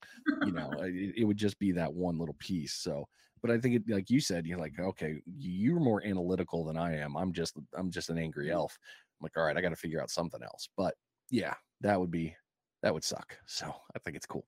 You 0.46 0.52
know, 0.52 0.70
it, 0.80 1.14
it, 1.18 1.24
would 1.24 1.38
just 1.38 1.58
be 1.60 1.72
that 1.74 1.94
one 1.94 2.18
little 2.20 2.36
piece. 2.40 2.74
So, 2.74 3.08
but 3.42 3.52
I 3.52 3.58
think 3.58 3.76
it, 3.76 3.84
like 3.88 4.10
you 4.10 4.20
said, 4.20 4.46
you're 4.46 4.60
like, 4.60 4.74
okay, 4.80 5.16
you're 5.40 5.80
more 5.80 6.06
analytical 6.06 6.66
than 6.66 6.78
I 6.78 6.98
am. 6.98 7.16
I'm 7.16 7.32
just, 7.32 7.56
I'm 7.78 7.90
just 7.90 8.10
an 8.10 8.18
angry 8.18 8.52
elf. 8.52 8.78
I'm 9.20 9.24
like, 9.24 9.38
all 9.38 9.44
right, 9.44 9.56
I 9.56 9.62
got 9.62 9.70
to 9.70 9.76
figure 9.78 10.02
out 10.02 10.10
something 10.10 10.44
else. 10.44 10.68
But 10.76 10.96
yeah, 11.30 11.54
that 11.82 12.00
would 12.00 12.12
be, 12.12 12.36
that 12.84 12.94
would 12.94 13.04
suck. 13.04 13.38
So 13.46 13.74
I 13.96 14.00
think 14.00 14.18
it's 14.18 14.26
cool. 14.26 14.46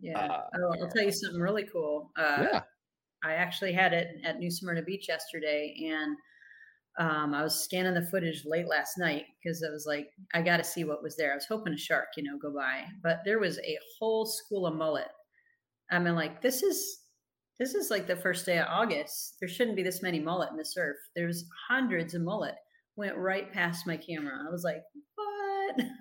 Yeah. 0.00 0.18
Uh, 0.18 0.42
oh, 0.60 0.74
I'll 0.80 0.90
tell 0.90 1.04
you 1.04 1.12
something 1.12 1.40
really 1.40 1.66
cool. 1.72 2.12
Uh, 2.16 2.46
yeah. 2.52 2.62
I 3.24 3.34
actually 3.34 3.72
had 3.72 3.92
it 3.92 4.16
at 4.24 4.38
New 4.38 4.50
Smyrna 4.50 4.82
Beach 4.82 5.08
yesterday 5.08 5.88
and 5.90 6.16
um, 6.98 7.34
I 7.34 7.42
was 7.42 7.64
scanning 7.64 7.94
the 7.94 8.02
footage 8.02 8.44
late 8.44 8.68
last 8.68 8.98
night 8.98 9.24
because 9.42 9.64
I 9.66 9.72
was 9.72 9.86
like, 9.86 10.08
I 10.34 10.42
got 10.42 10.58
to 10.58 10.64
see 10.64 10.84
what 10.84 11.02
was 11.02 11.16
there. 11.16 11.32
I 11.32 11.36
was 11.36 11.46
hoping 11.46 11.72
a 11.72 11.78
shark, 11.78 12.08
you 12.16 12.22
know, 12.22 12.38
go 12.38 12.52
by, 12.54 12.84
but 13.02 13.20
there 13.24 13.38
was 13.38 13.58
a 13.60 13.78
whole 13.98 14.26
school 14.26 14.66
of 14.66 14.74
mullet. 14.74 15.08
I 15.90 15.98
mean, 15.98 16.14
like 16.14 16.42
this 16.42 16.62
is 16.62 16.98
this 17.58 17.74
is 17.74 17.90
like 17.90 18.06
the 18.06 18.16
first 18.16 18.44
day 18.44 18.58
of 18.58 18.66
August. 18.68 19.36
There 19.40 19.48
shouldn't 19.48 19.76
be 19.76 19.82
this 19.82 20.02
many 20.02 20.20
mullet 20.20 20.50
in 20.50 20.56
the 20.56 20.64
surf. 20.64 20.96
There's 21.14 21.44
hundreds 21.68 22.14
of 22.14 22.22
mullet. 22.22 22.56
Went 22.96 23.16
right 23.16 23.50
past 23.52 23.86
my 23.86 23.96
camera. 23.96 24.34
I 24.46 24.50
was 24.50 24.64
like, 24.64 24.82
what? 25.14 25.86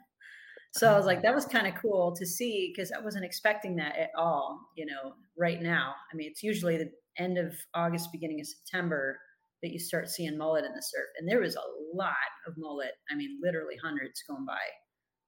So 0.74 0.90
I 0.90 0.96
was 0.96 1.06
like, 1.06 1.22
that 1.24 1.36
was 1.36 1.44
kind 1.44 1.68
of 1.68 1.74
cool 1.82 2.16
to 2.16 2.26
see 2.26 2.72
because 2.74 2.94
I 2.94 3.02
wasn't 3.02 3.26
expecting 3.26 3.76
that 3.76 3.98
at 3.98 4.10
all. 4.18 4.58
You 4.78 4.86
know, 4.86 5.16
right 5.38 5.62
now. 5.62 5.94
I 6.12 6.16
mean, 6.16 6.30
it's 6.32 6.42
usually 6.42 6.78
the 6.78 6.90
end 7.18 7.38
of 7.38 7.54
August, 7.76 8.14
beginning 8.14 8.40
of 8.40 8.48
September 8.48 9.20
that 9.62 9.72
you 9.72 9.80
start 9.80 10.10
seeing 10.10 10.38
mullet 10.38 10.66
in 10.66 10.74
the 10.74 10.82
surf. 10.82 11.08
And 11.20 11.30
there 11.30 11.40
was 11.40 11.56
a 11.56 11.96
lot 11.96 12.14
of 12.48 12.54
mullet. 12.58 12.94
I 13.12 13.16
mean, 13.16 13.40
literally 13.42 13.76
hundreds 13.82 14.24
going 14.28 14.46
by. 14.46 14.58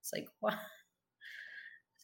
It's 0.01 0.11
like, 0.13 0.25
what? 0.39 0.55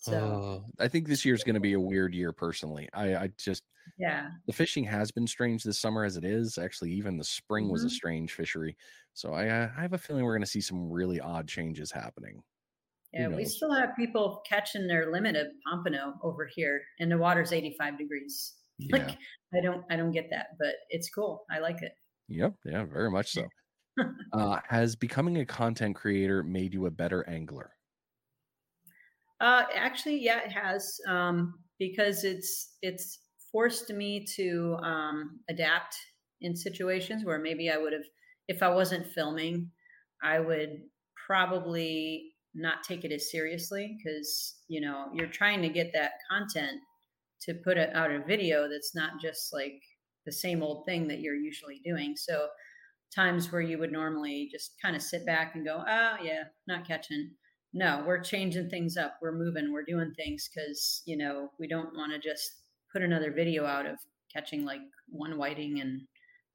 So 0.01 0.63
uh, 0.79 0.83
I 0.83 0.87
think 0.87 1.07
this 1.07 1.25
year 1.25 1.35
is 1.35 1.43
going 1.43 1.55
to 1.55 1.59
be 1.59 1.73
a 1.73 1.79
weird 1.79 2.13
year 2.13 2.31
personally. 2.31 2.87
I, 2.93 3.15
I 3.15 3.29
just, 3.37 3.63
yeah, 3.97 4.27
the 4.47 4.53
fishing 4.53 4.85
has 4.85 5.11
been 5.11 5.27
strange 5.27 5.63
this 5.63 5.79
summer 5.79 6.05
as 6.05 6.15
it 6.15 6.23
is. 6.23 6.57
Actually, 6.57 6.91
even 6.91 7.17
the 7.17 7.23
spring 7.23 7.65
mm-hmm. 7.65 7.73
was 7.73 7.83
a 7.83 7.87
mm-hmm. 7.87 7.95
strange 7.95 8.33
fishery. 8.33 8.77
So 9.13 9.33
I, 9.33 9.63
I 9.65 9.81
have 9.81 9.91
a 9.91 9.97
feeling 9.97 10.23
we're 10.23 10.35
going 10.35 10.41
to 10.41 10.49
see 10.49 10.61
some 10.61 10.89
really 10.89 11.19
odd 11.19 11.49
changes 11.49 11.91
happening. 11.91 12.41
Yeah, 13.11 13.27
we 13.27 13.43
still 13.43 13.73
have 13.73 13.95
people 13.97 14.41
catching 14.47 14.87
their 14.87 15.11
limit 15.11 15.35
of 15.35 15.47
pompano 15.67 16.13
over 16.23 16.45
here, 16.45 16.79
and 16.99 17.11
the 17.11 17.17
water's 17.17 17.51
85 17.51 17.97
degrees. 17.97 18.53
Yeah. 18.81 18.95
Like 18.95 19.17
I 19.53 19.59
don't, 19.61 19.83
I 19.91 19.97
don't 19.97 20.13
get 20.13 20.29
that, 20.31 20.51
but 20.57 20.75
it's 20.89 21.09
cool. 21.09 21.43
I 21.51 21.59
like 21.59 21.81
it. 21.81 21.91
Yep. 22.29 22.53
Yeah, 22.65 22.85
very 22.85 23.11
much 23.11 23.31
so. 23.31 23.47
uh, 24.33 24.59
has 24.67 24.95
becoming 24.95 25.37
a 25.37 25.45
content 25.45 25.95
creator 25.95 26.43
made 26.43 26.73
you 26.73 26.85
a 26.85 26.91
better 26.91 27.27
angler? 27.27 27.71
Uh, 29.41 29.63
actually, 29.73 30.17
yeah, 30.17 30.39
it 30.43 30.51
has 30.51 30.97
um, 31.07 31.53
because 31.79 32.23
it's 32.23 32.75
it's 32.81 33.19
forced 33.51 33.89
me 33.89 34.25
to 34.35 34.77
um, 34.83 35.39
adapt 35.49 35.95
in 36.41 36.55
situations 36.55 37.25
where 37.25 37.39
maybe 37.39 37.69
I 37.69 37.77
would 37.77 37.93
have, 37.93 38.03
if 38.47 38.61
I 38.61 38.69
wasn't 38.69 39.07
filming, 39.07 39.71
I 40.21 40.39
would 40.39 40.81
probably 41.25 42.33
not 42.53 42.83
take 42.83 43.03
it 43.05 43.11
as 43.11 43.31
seriously 43.31 43.97
because 43.97 44.55
you 44.67 44.81
know 44.81 45.05
you're 45.13 45.27
trying 45.27 45.61
to 45.61 45.69
get 45.69 45.91
that 45.93 46.11
content 46.29 46.79
to 47.41 47.53
put 47.63 47.77
it 47.77 47.95
out 47.95 48.11
a 48.11 48.19
video 48.25 48.67
that's 48.67 48.93
not 48.95 49.11
just 49.21 49.53
like 49.53 49.81
the 50.29 50.33
same 50.33 50.61
old 50.61 50.85
thing 50.85 51.07
that 51.07 51.21
you're 51.21 51.35
usually 51.35 51.81
doing. 51.83 52.13
So 52.15 52.47
times 53.15 53.51
where 53.51 53.61
you 53.61 53.79
would 53.79 53.91
normally 53.91 54.47
just 54.51 54.75
kind 54.79 54.95
of 54.95 55.01
sit 55.01 55.25
back 55.25 55.55
and 55.55 55.65
go, 55.65 55.83
oh 55.87 56.15
yeah, 56.23 56.43
not 56.67 56.87
catching. 56.87 57.31
No, 57.73 58.03
we're 58.05 58.21
changing 58.21 58.69
things 58.69 58.95
up. 58.95 59.15
We're 59.21 59.37
moving. 59.37 59.73
We're 59.73 59.83
doing 59.83 60.13
things 60.15 60.47
because 60.53 61.01
you 61.05 61.17
know 61.17 61.49
we 61.59 61.67
don't 61.67 61.95
want 61.95 62.11
to 62.13 62.19
just 62.19 62.47
put 62.93 63.01
another 63.01 63.31
video 63.31 63.65
out 63.65 63.87
of 63.87 63.97
catching 64.31 64.65
like 64.65 64.81
one 65.07 65.37
whiting 65.37 65.81
and 65.81 66.01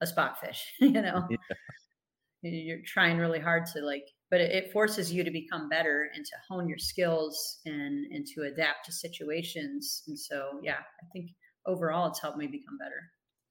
a 0.01 0.07
spot 0.07 0.39
fish. 0.41 0.73
you 0.81 0.91
know, 0.91 1.27
yeah. 1.31 2.51
you're 2.51 2.79
trying 2.87 3.19
really 3.19 3.41
hard 3.41 3.67
to 3.75 3.81
like, 3.81 4.05
but 4.31 4.41
it, 4.41 4.53
it 4.53 4.73
forces 4.73 5.13
you 5.13 5.25
to 5.25 5.31
become 5.31 5.69
better 5.69 6.11
and 6.15 6.25
to 6.25 6.37
hone 6.49 6.69
your 6.69 6.79
skills 6.79 7.59
and 7.67 8.07
and 8.13 8.25
to 8.35 8.43
adapt 8.43 8.87
to 8.87 8.93
situations. 8.93 10.05
And 10.07 10.19
so, 10.19 10.61
yeah, 10.63 10.79
I 10.79 11.07
think 11.13 11.31
overall 11.67 12.09
it's 12.09 12.21
helped 12.21 12.39
me 12.39 12.47
become 12.47 12.79
better. 12.79 13.01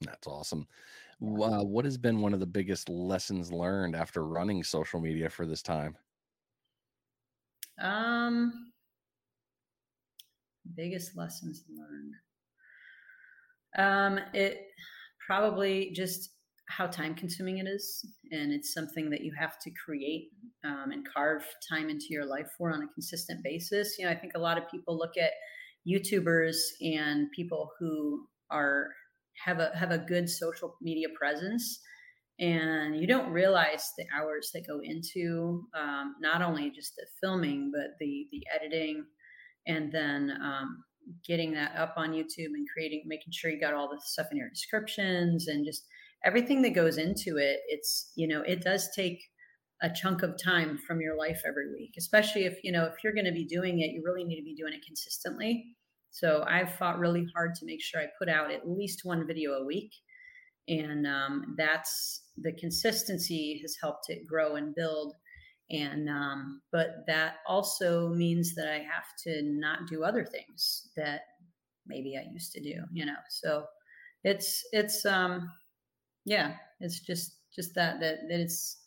That's 0.05 0.27
awesome. 0.27 0.67
Uh, 1.21 1.63
what 1.63 1.85
has 1.85 1.97
been 1.97 2.19
one 2.21 2.33
of 2.33 2.39
the 2.39 2.45
biggest 2.45 2.89
lessons 2.89 3.51
learned 3.51 3.95
after 3.95 4.25
running 4.25 4.63
social 4.63 4.99
media 4.99 5.29
for 5.29 5.45
this 5.45 5.61
time? 5.61 5.95
Um, 7.81 8.71
biggest 10.75 11.15
lessons 11.17 11.63
learned. 11.69 12.13
Um, 13.77 14.19
it 14.33 14.67
probably 15.25 15.91
just 15.95 16.31
how 16.69 16.87
time 16.87 17.13
consuming 17.13 17.57
it 17.57 17.67
is, 17.67 18.05
and 18.31 18.51
it's 18.51 18.73
something 18.73 19.09
that 19.09 19.21
you 19.21 19.33
have 19.37 19.59
to 19.59 19.71
create 19.71 20.29
um, 20.63 20.91
and 20.91 21.07
carve 21.07 21.45
time 21.69 21.89
into 21.89 22.07
your 22.09 22.25
life 22.25 22.47
for 22.57 22.71
on 22.71 22.83
a 22.83 22.87
consistent 22.93 23.43
basis. 23.43 23.97
You 23.97 24.05
know, 24.05 24.11
I 24.11 24.15
think 24.15 24.33
a 24.35 24.39
lot 24.39 24.57
of 24.57 24.69
people 24.69 24.97
look 24.97 25.17
at 25.17 25.31
YouTubers 25.87 26.55
and 26.81 27.31
people 27.31 27.71
who 27.79 28.27
are 28.49 28.89
have 29.45 29.59
a 29.59 29.71
have 29.75 29.91
a 29.91 29.97
good 29.97 30.29
social 30.29 30.75
media 30.81 31.07
presence 31.17 31.79
and 32.39 32.99
you 32.99 33.05
don't 33.05 33.31
realize 33.31 33.91
the 33.97 34.05
hours 34.15 34.49
that 34.53 34.67
go 34.67 34.79
into 34.83 35.67
um, 35.75 36.15
not 36.19 36.41
only 36.41 36.71
just 36.71 36.95
the 36.95 37.05
filming 37.21 37.71
but 37.73 37.91
the 37.99 38.27
the 38.31 38.41
editing 38.53 39.05
and 39.67 39.91
then 39.91 40.31
um, 40.43 40.83
getting 41.25 41.53
that 41.53 41.75
up 41.77 41.93
on 41.97 42.11
youtube 42.11 42.53
and 42.53 42.67
creating 42.73 43.03
making 43.05 43.31
sure 43.31 43.51
you 43.51 43.59
got 43.59 43.73
all 43.73 43.89
the 43.89 44.01
stuff 44.03 44.27
in 44.31 44.37
your 44.37 44.49
descriptions 44.49 45.47
and 45.47 45.65
just 45.65 45.85
everything 46.25 46.61
that 46.61 46.73
goes 46.73 46.97
into 46.97 47.37
it 47.37 47.59
it's 47.67 48.11
you 48.15 48.27
know 48.27 48.41
it 48.41 48.61
does 48.61 48.89
take 48.95 49.21
a 49.81 49.89
chunk 49.89 50.23
of 50.23 50.41
time 50.41 50.77
from 50.77 51.01
your 51.01 51.17
life 51.17 51.41
every 51.45 51.71
week 51.71 51.93
especially 51.97 52.45
if 52.45 52.57
you 52.63 52.71
know 52.71 52.85
if 52.85 52.95
you're 53.03 53.13
going 53.13 53.25
to 53.25 53.31
be 53.31 53.45
doing 53.45 53.81
it 53.81 53.91
you 53.91 54.01
really 54.03 54.23
need 54.23 54.37
to 54.37 54.43
be 54.43 54.55
doing 54.55 54.73
it 54.73 54.85
consistently 54.85 55.75
so 56.13 56.45
I've 56.47 56.75
fought 56.75 56.99
really 56.99 57.25
hard 57.33 57.55
to 57.55 57.65
make 57.65 57.81
sure 57.81 57.99
I 57.99 58.05
put 58.19 58.29
out 58.29 58.51
at 58.51 58.69
least 58.69 59.01
one 59.03 59.25
video 59.25 59.53
a 59.53 59.65
week. 59.65 59.91
And 60.67 61.07
um, 61.07 61.55
that's 61.57 62.21
the 62.37 62.53
consistency 62.53 63.57
has 63.63 63.75
helped 63.81 64.05
it 64.09 64.27
grow 64.27 64.55
and 64.55 64.75
build. 64.75 65.15
And, 65.71 66.07
um, 66.07 66.61
but 66.71 66.97
that 67.07 67.37
also 67.47 68.09
means 68.09 68.53
that 68.53 68.71
I 68.71 68.77
have 68.77 69.07
to 69.23 69.41
not 69.41 69.87
do 69.89 70.03
other 70.03 70.23
things 70.23 70.87
that 70.95 71.21
maybe 71.87 72.15
I 72.15 72.31
used 72.31 72.51
to 72.53 72.61
do, 72.61 72.83
you 72.91 73.07
know? 73.07 73.13
So 73.31 73.65
it's, 74.23 74.63
it's, 74.71 75.07
um, 75.07 75.49
yeah, 76.25 76.53
it's 76.79 76.99
just, 76.99 77.37
just 77.55 77.73
that, 77.73 77.99
that, 78.01 78.17
that 78.29 78.39
it's, 78.39 78.83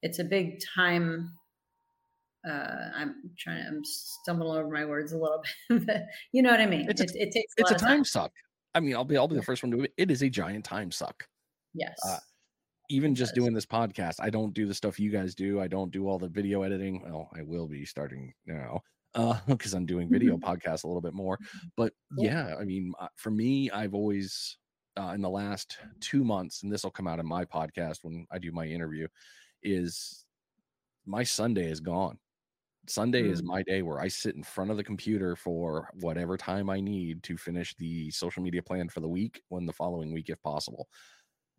it's 0.00 0.20
a 0.20 0.24
big 0.24 0.60
time 0.76 1.32
uh, 2.48 2.90
I'm 2.96 3.14
trying 3.38 3.62
to, 3.62 3.68
I'm 3.68 3.84
stumbling 3.84 4.58
over 4.58 4.70
my 4.70 4.84
words 4.84 5.12
a 5.12 5.18
little 5.18 5.42
bit, 5.68 5.86
but 5.86 6.02
you 6.32 6.42
know 6.42 6.50
what 6.50 6.60
I 6.60 6.66
mean? 6.66 6.86
It's 6.88 7.00
a, 7.00 7.04
it, 7.04 7.10
it 7.14 7.32
takes, 7.32 7.54
a 7.58 7.60
it's 7.62 7.70
a 7.70 7.74
time, 7.74 7.88
time, 7.88 8.04
suck. 8.04 8.32
I 8.74 8.80
mean, 8.80 8.94
I'll 8.94 9.04
be, 9.04 9.16
I'll 9.16 9.28
be 9.28 9.36
the 9.36 9.42
first 9.42 9.62
one 9.62 9.72
to 9.72 9.82
it. 9.82 9.92
It 9.96 10.10
is 10.10 10.22
a 10.22 10.30
giant 10.30 10.64
time 10.64 10.90
suck. 10.90 11.26
Yes. 11.74 11.98
Uh, 12.08 12.18
even 12.88 13.14
just 13.14 13.34
doing 13.34 13.54
this 13.54 13.66
podcast, 13.66 14.16
I 14.20 14.30
don't 14.30 14.52
do 14.52 14.66
the 14.66 14.74
stuff 14.74 14.98
you 14.98 15.10
guys 15.10 15.34
do. 15.34 15.60
I 15.60 15.68
don't 15.68 15.92
do 15.92 16.08
all 16.08 16.18
the 16.18 16.28
video 16.28 16.62
editing. 16.62 17.02
Well, 17.04 17.28
I 17.36 17.42
will 17.42 17.68
be 17.68 17.84
starting 17.84 18.32
now 18.46 18.80
uh 19.14 19.38
because 19.48 19.74
I'm 19.74 19.86
doing 19.86 20.08
video 20.08 20.36
mm-hmm. 20.36 20.48
podcasts 20.48 20.84
a 20.84 20.86
little 20.86 21.00
bit 21.00 21.14
more. 21.14 21.38
But 21.76 21.92
cool. 22.14 22.24
yeah, 22.24 22.54
I 22.58 22.64
mean, 22.64 22.92
uh, 22.98 23.08
for 23.16 23.30
me, 23.30 23.70
I've 23.70 23.94
always 23.94 24.56
uh, 24.96 25.12
in 25.14 25.22
the 25.22 25.30
last 25.30 25.78
two 26.00 26.24
months, 26.24 26.62
and 26.62 26.72
this 26.72 26.84
will 26.84 26.90
come 26.90 27.06
out 27.06 27.20
in 27.20 27.26
my 27.26 27.44
podcast 27.44 27.98
when 28.02 28.26
I 28.30 28.38
do 28.38 28.52
my 28.52 28.66
interview, 28.66 29.06
is 29.62 30.24
my 31.06 31.22
Sunday 31.22 31.70
is 31.70 31.80
gone. 31.80 32.18
Sunday 32.90 33.22
mm. 33.22 33.30
is 33.30 33.42
my 33.42 33.62
day 33.62 33.82
where 33.82 34.00
I 34.00 34.08
sit 34.08 34.34
in 34.34 34.42
front 34.42 34.70
of 34.70 34.76
the 34.76 34.84
computer 34.84 35.36
for 35.36 35.88
whatever 36.00 36.36
time 36.36 36.68
I 36.68 36.80
need 36.80 37.22
to 37.24 37.36
finish 37.36 37.74
the 37.76 38.10
social 38.10 38.42
media 38.42 38.62
plan 38.62 38.88
for 38.88 39.00
the 39.00 39.08
week 39.08 39.42
when 39.48 39.66
the 39.66 39.72
following 39.72 40.12
week, 40.12 40.28
if 40.28 40.42
possible. 40.42 40.88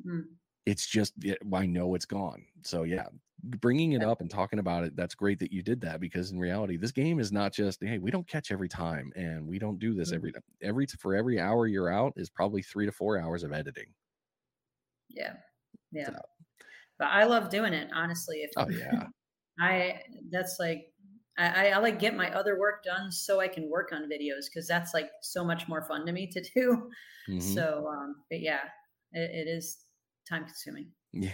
Mm. 0.05 0.23
It's 0.65 0.85
just, 0.85 1.13
I 1.53 1.65
know 1.65 1.95
it's 1.95 2.05
gone. 2.05 2.45
So, 2.63 2.83
yeah, 2.83 3.05
bringing 3.43 3.93
it 3.93 4.03
up 4.03 4.21
and 4.21 4.29
talking 4.29 4.59
about 4.59 4.83
it, 4.83 4.95
that's 4.95 5.15
great 5.15 5.39
that 5.39 5.51
you 5.51 5.63
did 5.63 5.81
that 5.81 5.99
because 5.99 6.31
in 6.31 6.39
reality, 6.39 6.77
this 6.77 6.91
game 6.91 7.19
is 7.19 7.31
not 7.31 7.51
just, 7.51 7.83
hey, 7.83 7.97
we 7.97 8.11
don't 8.11 8.27
catch 8.27 8.51
every 8.51 8.69
time 8.69 9.11
and 9.15 9.47
we 9.47 9.57
don't 9.57 9.79
do 9.79 9.93
this 9.95 10.11
mm. 10.11 10.15
every, 10.15 10.33
every, 10.61 10.85
for 10.85 11.15
every 11.15 11.39
hour 11.39 11.65
you're 11.65 11.91
out 11.91 12.13
is 12.15 12.29
probably 12.29 12.61
three 12.61 12.85
to 12.85 12.91
four 12.91 13.19
hours 13.19 13.43
of 13.43 13.53
editing. 13.53 13.87
Yeah. 15.09 15.33
Yeah. 15.91 16.07
So. 16.07 16.15
But 16.99 17.07
I 17.07 17.23
love 17.23 17.49
doing 17.49 17.73
it, 17.73 17.89
honestly. 17.95 18.37
If 18.43 18.51
oh, 18.57 18.69
yeah. 18.69 19.05
I, 19.59 20.01
that's 20.29 20.57
like, 20.59 20.91
I, 21.37 21.69
I, 21.69 21.77
like 21.77 21.99
get 21.99 22.15
my 22.15 22.29
other 22.31 22.59
work 22.59 22.83
done 22.83 23.11
so 23.11 23.39
I 23.39 23.47
can 23.47 23.69
work 23.69 23.91
on 23.93 24.09
videos 24.09 24.45
because 24.45 24.67
that's 24.67 24.93
like 24.93 25.09
so 25.21 25.43
much 25.43 25.67
more 25.67 25.81
fun 25.81 26.05
to 26.05 26.11
me 26.11 26.27
to 26.27 26.41
do. 26.55 26.89
Mm-hmm. 27.29 27.39
So, 27.39 27.87
um, 27.87 28.17
but 28.29 28.41
yeah, 28.41 28.61
it, 29.13 29.47
it 29.47 29.49
is 29.49 29.77
time 30.27 30.45
consuming. 30.45 30.87
Yeah. 31.13 31.31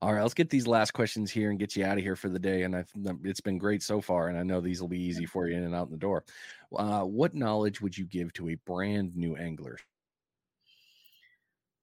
All 0.00 0.12
right, 0.12 0.22
let's 0.22 0.34
get 0.34 0.50
these 0.50 0.66
last 0.66 0.92
questions 0.92 1.30
here 1.30 1.50
and 1.50 1.58
get 1.58 1.76
you 1.76 1.84
out 1.84 1.98
of 1.98 2.04
here 2.04 2.16
for 2.16 2.28
the 2.28 2.38
day. 2.38 2.62
And 2.62 2.76
I, 2.76 2.84
it's 3.24 3.40
been 3.40 3.58
great 3.58 3.82
so 3.82 4.00
far, 4.00 4.28
and 4.28 4.38
I 4.38 4.42
know 4.42 4.60
these 4.60 4.80
will 4.80 4.88
be 4.88 5.00
easy 5.00 5.26
for 5.26 5.48
you 5.48 5.56
in 5.56 5.64
and 5.64 5.74
out 5.74 5.86
in 5.86 5.92
the 5.92 5.98
door. 5.98 6.24
Uh, 6.76 7.02
what 7.02 7.34
knowledge 7.34 7.80
would 7.80 7.96
you 7.96 8.04
give 8.04 8.32
to 8.34 8.50
a 8.50 8.54
brand 8.66 9.16
new 9.16 9.36
angler? 9.36 9.78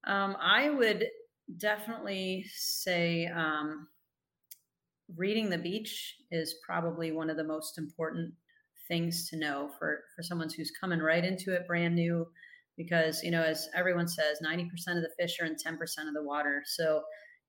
Um, 0.06 0.38
I 0.40 0.70
would 0.70 1.08
definitely 1.58 2.46
say 2.54 3.28
um, 3.28 3.88
reading 5.16 5.50
the 5.50 5.58
beach 5.58 6.16
is 6.32 6.56
probably 6.66 7.12
one 7.12 7.30
of 7.30 7.38
the 7.38 7.44
most 7.44 7.78
important 7.78 8.34
things 8.88 9.30
to 9.30 9.38
know 9.38 9.70
for 9.78 10.02
for 10.16 10.24
someone 10.24 10.50
who's 10.56 10.72
coming 10.80 11.00
right 11.00 11.24
into 11.24 11.54
it 11.54 11.68
brand 11.68 11.96
new 11.96 12.26
because 12.78 13.22
you 13.24 13.32
know 13.32 13.44
as 13.44 13.70
everyone 13.76 14.08
says 14.08 14.40
90% 14.46 14.64
of 14.96 15.04
the 15.04 15.12
fish 15.20 15.38
are 15.40 15.46
in 15.46 15.56
10% 15.56 15.74
of 16.08 16.14
the 16.14 16.24
water. 16.24 16.64
So 16.66 17.02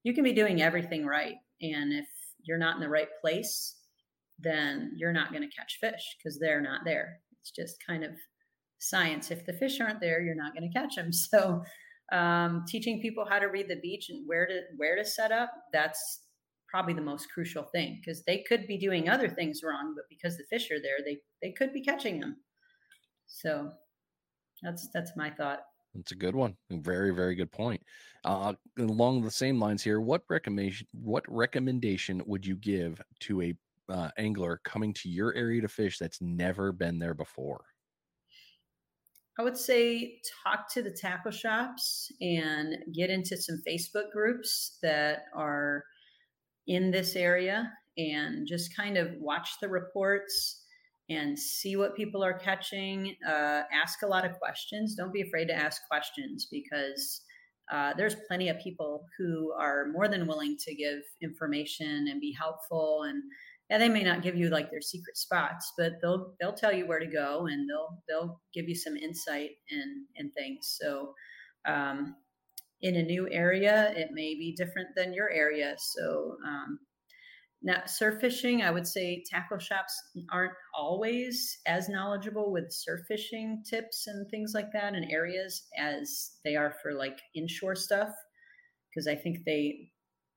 you 0.02 0.14
can 0.14 0.24
be 0.24 0.32
doing 0.32 0.62
everything 0.62 1.06
right. 1.06 1.36
And 1.62 1.92
if 1.92 2.06
you're 2.42 2.58
not 2.58 2.76
in 2.76 2.80
the 2.80 2.88
right 2.88 3.08
place 3.20 3.76
then 4.42 4.92
you're 4.96 5.12
not 5.12 5.32
going 5.32 5.42
to 5.42 5.56
catch 5.56 5.78
fish 5.80 6.16
because 6.16 6.38
they're 6.38 6.62
not 6.62 6.80
there. 6.84 7.18
It's 7.40 7.50
just 7.50 7.76
kind 7.86 8.02
of 8.02 8.12
science. 8.78 9.30
If 9.30 9.44
the 9.44 9.52
fish 9.52 9.80
aren't 9.80 10.00
there 10.00 10.20
you're 10.20 10.34
not 10.34 10.54
going 10.54 10.70
to 10.70 10.78
catch 10.78 10.96
them 10.96 11.12
so 11.12 11.62
um, 12.12 12.64
teaching 12.66 13.00
people 13.00 13.24
how 13.28 13.38
to 13.38 13.46
read 13.46 13.68
the 13.68 13.76
beach 13.76 14.06
and 14.10 14.26
where 14.26 14.46
to 14.46 14.62
where 14.76 14.96
to 14.96 15.04
set 15.04 15.30
up 15.30 15.52
that's 15.72 16.22
probably 16.70 16.94
the 16.94 17.00
most 17.00 17.30
crucial 17.32 17.64
thing 17.64 18.00
because 18.00 18.22
they 18.22 18.44
could 18.48 18.66
be 18.66 18.78
doing 18.78 19.08
other 19.08 19.28
things 19.28 19.62
wrong 19.62 19.92
but 19.96 20.04
because 20.08 20.36
the 20.36 20.44
fish 20.44 20.70
are 20.70 20.80
there 20.80 20.98
they 21.04 21.18
they 21.42 21.52
could 21.52 21.72
be 21.72 21.82
catching 21.82 22.20
them. 22.20 22.36
So 23.26 23.70
that's 24.62 24.88
that's 24.92 25.12
my 25.16 25.30
thought. 25.30 25.60
That's 25.94 26.12
a 26.12 26.16
good 26.16 26.36
one. 26.36 26.56
Very 26.70 27.14
very 27.14 27.34
good 27.34 27.50
point. 27.50 27.82
Uh, 28.24 28.52
along 28.78 29.22
the 29.22 29.30
same 29.30 29.58
lines 29.58 29.82
here 29.82 30.00
what 30.00 30.22
recommendation 30.28 30.86
what 30.92 31.24
recommendation 31.28 32.22
would 32.26 32.46
you 32.46 32.56
give 32.56 33.00
to 33.20 33.42
a 33.42 33.54
uh, 33.88 34.10
angler 34.18 34.60
coming 34.64 34.92
to 34.94 35.08
your 35.08 35.34
area 35.34 35.60
to 35.60 35.68
fish 35.68 35.98
that's 35.98 36.20
never 36.20 36.72
been 36.72 36.98
there 36.98 37.14
before? 37.14 37.64
I 39.38 39.42
would 39.42 39.56
say 39.56 40.20
talk 40.44 40.68
to 40.74 40.82
the 40.82 40.90
tackle 40.90 41.30
shops 41.30 42.12
and 42.20 42.76
get 42.94 43.08
into 43.08 43.36
some 43.36 43.62
Facebook 43.66 44.10
groups 44.12 44.76
that 44.82 45.24
are 45.34 45.84
in 46.70 46.92
this 46.92 47.16
area 47.16 47.68
and 47.98 48.46
just 48.46 48.74
kind 48.76 48.96
of 48.96 49.08
watch 49.18 49.50
the 49.60 49.68
reports 49.68 50.62
and 51.10 51.36
see 51.36 51.74
what 51.74 51.96
people 51.96 52.22
are 52.22 52.38
catching. 52.38 53.16
Uh, 53.28 53.62
ask 53.72 54.02
a 54.02 54.06
lot 54.06 54.24
of 54.24 54.38
questions. 54.38 54.94
Don't 54.94 55.12
be 55.12 55.22
afraid 55.22 55.46
to 55.46 55.54
ask 55.54 55.82
questions 55.90 56.46
because 56.48 57.22
uh, 57.72 57.92
there's 57.96 58.14
plenty 58.28 58.48
of 58.48 58.60
people 58.60 59.04
who 59.18 59.52
are 59.58 59.88
more 59.92 60.06
than 60.06 60.28
willing 60.28 60.56
to 60.64 60.72
give 60.72 61.00
information 61.20 62.06
and 62.08 62.20
be 62.20 62.32
helpful 62.38 63.02
and 63.02 63.20
yeah, 63.68 63.78
they 63.78 63.88
may 63.88 64.02
not 64.02 64.22
give 64.22 64.34
you 64.34 64.50
like 64.50 64.68
their 64.68 64.80
secret 64.80 65.16
spots, 65.16 65.72
but 65.78 65.92
they'll 66.02 66.34
they'll 66.40 66.52
tell 66.52 66.72
you 66.72 66.88
where 66.88 66.98
to 66.98 67.06
go 67.06 67.46
and 67.46 67.70
they'll 67.70 68.02
they'll 68.08 68.40
give 68.52 68.68
you 68.68 68.74
some 68.74 68.96
insight 68.96 69.50
and 69.70 70.06
and 70.16 70.32
things. 70.34 70.76
So 70.80 71.14
um, 71.68 72.16
in 72.82 72.96
a 72.96 73.02
new 73.02 73.28
area, 73.30 73.92
it 73.96 74.08
may 74.12 74.34
be 74.34 74.54
different 74.56 74.88
than 74.96 75.12
your 75.12 75.30
area. 75.30 75.74
So 75.78 76.36
um, 76.46 76.78
now 77.62 77.82
surf 77.86 78.20
fishing, 78.20 78.62
I 78.62 78.70
would 78.70 78.86
say 78.86 79.22
tackle 79.30 79.58
shops 79.58 79.94
aren't 80.32 80.54
always 80.74 81.58
as 81.66 81.88
knowledgeable 81.88 82.50
with 82.52 82.72
surf 82.72 83.00
fishing 83.06 83.62
tips 83.68 84.06
and 84.06 84.28
things 84.30 84.52
like 84.54 84.72
that 84.72 84.94
in 84.94 85.10
areas 85.10 85.66
as 85.78 86.32
they 86.44 86.56
are 86.56 86.74
for 86.82 86.94
like 86.94 87.18
inshore 87.34 87.76
stuff. 87.76 88.10
Because 88.88 89.06
I 89.06 89.14
think 89.14 89.38
they 89.44 89.90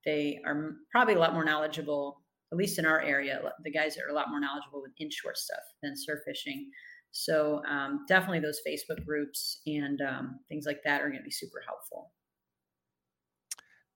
they 0.04 0.38
are 0.44 0.72
probably 0.92 1.14
a 1.14 1.18
lot 1.18 1.32
more 1.32 1.44
knowledgeable, 1.44 2.20
at 2.52 2.58
least 2.58 2.78
in 2.78 2.84
our 2.84 3.00
area. 3.00 3.40
The 3.64 3.70
guys 3.70 3.96
are 3.96 4.10
a 4.10 4.14
lot 4.14 4.28
more 4.28 4.38
knowledgeable 4.38 4.82
with 4.82 4.92
inshore 5.00 5.34
stuff 5.34 5.62
than 5.82 5.94
surf 5.96 6.20
fishing. 6.26 6.70
So 7.12 7.62
um, 7.70 8.04
definitely 8.06 8.40
those 8.40 8.60
Facebook 8.68 9.04
groups 9.06 9.60
and 9.66 10.00
um, 10.02 10.40
things 10.48 10.66
like 10.66 10.82
that 10.84 11.00
are 11.00 11.08
going 11.08 11.20
to 11.20 11.24
be 11.24 11.30
super 11.30 11.62
helpful. 11.66 12.10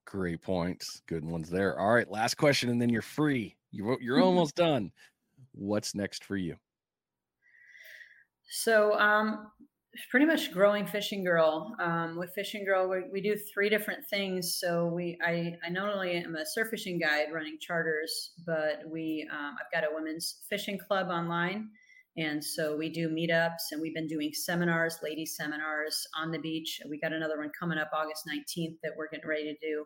Great 0.09 0.41
points. 0.41 1.03
Good 1.05 1.23
ones 1.23 1.51
there. 1.51 1.79
All 1.79 1.93
right, 1.93 2.09
last 2.09 2.35
question, 2.35 2.71
and 2.71 2.81
then 2.81 2.89
you're 2.89 3.03
free. 3.03 3.55
You're, 3.71 4.01
you're 4.01 4.19
almost 4.19 4.55
done. 4.55 4.91
What's 5.53 5.93
next 5.93 6.23
for 6.23 6.35
you? 6.35 6.55
So, 8.49 8.99
um, 8.99 9.51
pretty 10.09 10.25
much 10.25 10.51
growing 10.51 10.87
Fishin' 10.87 11.23
Girl. 11.23 11.75
Um, 11.79 12.17
with 12.17 12.31
Fishin' 12.33 12.65
Girl, 12.65 12.89
we, 12.89 13.03
we 13.11 13.21
do 13.21 13.35
three 13.53 13.69
different 13.69 14.03
things. 14.09 14.57
So 14.59 14.87
we, 14.87 15.15
I, 15.23 15.55
I 15.63 15.69
not 15.69 15.93
only 15.93 16.13
am 16.13 16.35
a 16.35 16.43
surf 16.43 16.69
fishing 16.69 16.97
guide 16.97 17.27
running 17.31 17.59
charters, 17.61 18.31
but 18.47 18.81
we, 18.87 19.29
um, 19.31 19.57
I've 19.59 19.71
got 19.71 19.87
a 19.87 19.93
women's 19.93 20.39
fishing 20.49 20.79
club 20.79 21.09
online 21.09 21.69
and 22.17 22.43
so 22.43 22.75
we 22.75 22.89
do 22.89 23.09
meetups 23.09 23.71
and 23.71 23.81
we've 23.81 23.93
been 23.93 24.07
doing 24.07 24.31
seminars, 24.33 24.97
ladies 25.03 25.35
seminars 25.35 26.07
on 26.17 26.31
the 26.31 26.39
beach. 26.39 26.81
We 26.89 26.99
got 26.99 27.13
another 27.13 27.37
one 27.37 27.51
coming 27.57 27.77
up 27.77 27.91
August 27.93 28.27
19th 28.27 28.77
that 28.83 28.93
we're 28.97 29.09
getting 29.09 29.29
ready 29.29 29.53
to 29.53 29.65
do 29.65 29.85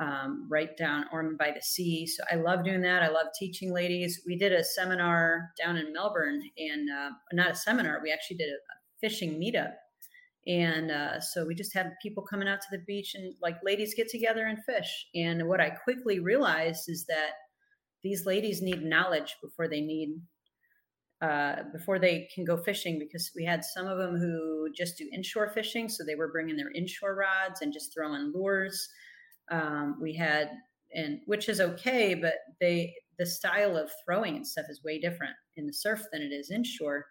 um, 0.00 0.46
right 0.50 0.76
down 0.76 1.04
Ormond 1.12 1.38
by 1.38 1.52
the 1.54 1.60
Sea. 1.60 2.06
So 2.06 2.24
I 2.30 2.36
love 2.36 2.64
doing 2.64 2.80
that. 2.82 3.02
I 3.02 3.08
love 3.08 3.26
teaching 3.38 3.72
ladies. 3.72 4.22
We 4.26 4.36
did 4.36 4.52
a 4.52 4.64
seminar 4.64 5.50
down 5.62 5.76
in 5.76 5.92
Melbourne 5.92 6.42
and 6.58 6.88
uh, 6.90 7.10
not 7.32 7.50
a 7.52 7.54
seminar, 7.54 8.00
we 8.02 8.12
actually 8.12 8.38
did 8.38 8.48
a, 8.48 8.56
fishing 9.00 9.40
meetup. 9.40 9.72
And 10.46 10.90
uh, 10.90 11.20
so 11.20 11.46
we 11.46 11.54
just 11.54 11.72
had 11.74 11.92
people 12.02 12.22
coming 12.22 12.48
out 12.48 12.60
to 12.60 12.66
the 12.70 12.82
beach 12.86 13.14
and 13.14 13.34
like 13.40 13.56
ladies 13.64 13.94
get 13.94 14.08
together 14.08 14.46
and 14.46 14.58
fish. 14.64 15.06
And 15.14 15.48
what 15.48 15.60
I 15.60 15.70
quickly 15.70 16.20
realized 16.20 16.84
is 16.88 17.06
that 17.06 17.30
these 18.02 18.26
ladies 18.26 18.60
need 18.60 18.82
knowledge 18.82 19.36
before 19.42 19.68
they 19.68 19.80
need 19.80 20.20
uh, 21.22 21.64
before 21.72 21.98
they 21.98 22.28
can 22.34 22.44
go 22.44 22.56
fishing 22.56 22.98
because 22.98 23.30
we 23.36 23.44
had 23.44 23.62
some 23.62 23.86
of 23.86 23.98
them 23.98 24.16
who 24.16 24.68
just 24.74 24.96
do 24.96 25.08
inshore 25.12 25.50
fishing. 25.50 25.88
So 25.88 26.02
they 26.02 26.14
were 26.14 26.32
bringing 26.32 26.56
their 26.56 26.70
inshore 26.74 27.14
rods 27.14 27.60
and 27.60 27.72
just 27.72 27.92
throwing 27.92 28.32
lures. 28.34 28.88
Um, 29.50 29.98
we 30.00 30.14
had, 30.14 30.50
and 30.94 31.20
which 31.26 31.48
is 31.48 31.60
okay, 31.60 32.14
but 32.14 32.34
they, 32.60 32.94
the 33.18 33.26
style 33.26 33.76
of 33.76 33.90
throwing 34.04 34.36
and 34.36 34.46
stuff 34.46 34.66
is 34.70 34.82
way 34.82 34.98
different 34.98 35.34
in 35.56 35.66
the 35.66 35.74
surf 35.74 36.02
than 36.10 36.22
it 36.22 36.32
is 36.32 36.50
inshore. 36.50 37.04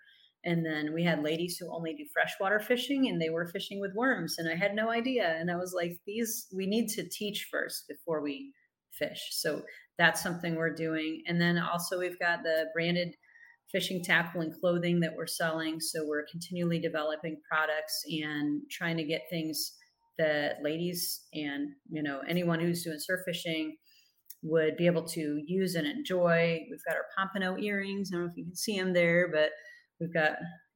And 0.43 0.65
then 0.65 0.93
we 0.93 1.03
had 1.03 1.21
ladies 1.21 1.57
who 1.57 1.71
only 1.71 1.93
do 1.93 2.05
freshwater 2.11 2.59
fishing 2.59 3.09
and 3.09 3.21
they 3.21 3.29
were 3.29 3.47
fishing 3.47 3.79
with 3.79 3.93
worms. 3.93 4.37
And 4.39 4.49
I 4.49 4.55
had 4.55 4.73
no 4.73 4.89
idea. 4.89 5.35
And 5.37 5.51
I 5.51 5.57
was 5.57 5.73
like, 5.75 5.99
these, 6.07 6.47
we 6.55 6.65
need 6.65 6.87
to 6.89 7.07
teach 7.07 7.47
first 7.51 7.87
before 7.87 8.21
we 8.21 8.53
fish. 8.91 9.21
So 9.31 9.61
that's 9.97 10.23
something 10.23 10.55
we're 10.55 10.73
doing. 10.73 11.21
And 11.27 11.39
then 11.39 11.57
also 11.59 11.99
we've 11.99 12.19
got 12.19 12.41
the 12.41 12.65
branded 12.73 13.15
fishing 13.71 14.03
tackle 14.03 14.41
and 14.41 14.53
clothing 14.59 14.99
that 14.99 15.15
we're 15.15 15.27
selling. 15.27 15.79
So 15.79 16.05
we're 16.05 16.25
continually 16.31 16.79
developing 16.79 17.39
products 17.49 18.03
and 18.07 18.61
trying 18.69 18.97
to 18.97 19.03
get 19.03 19.23
things 19.29 19.73
that 20.17 20.57
ladies 20.61 21.21
and 21.33 21.69
you 21.89 22.03
know 22.03 22.21
anyone 22.27 22.59
who's 22.59 22.83
doing 22.83 22.99
surf 22.99 23.21
fishing 23.25 23.77
would 24.41 24.77
be 24.77 24.85
able 24.85 25.03
to 25.03 25.41
use 25.45 25.75
and 25.75 25.87
enjoy. 25.87 26.65
We've 26.69 26.83
got 26.87 26.95
our 26.95 27.05
pompano 27.17 27.57
earrings. 27.57 28.09
I 28.11 28.15
don't 28.15 28.25
know 28.25 28.31
if 28.31 28.37
you 28.37 28.45
can 28.45 28.55
see 28.55 28.77
them 28.77 28.93
there, 28.93 29.29
but 29.31 29.49
we've 29.99 30.13
got 30.13 30.33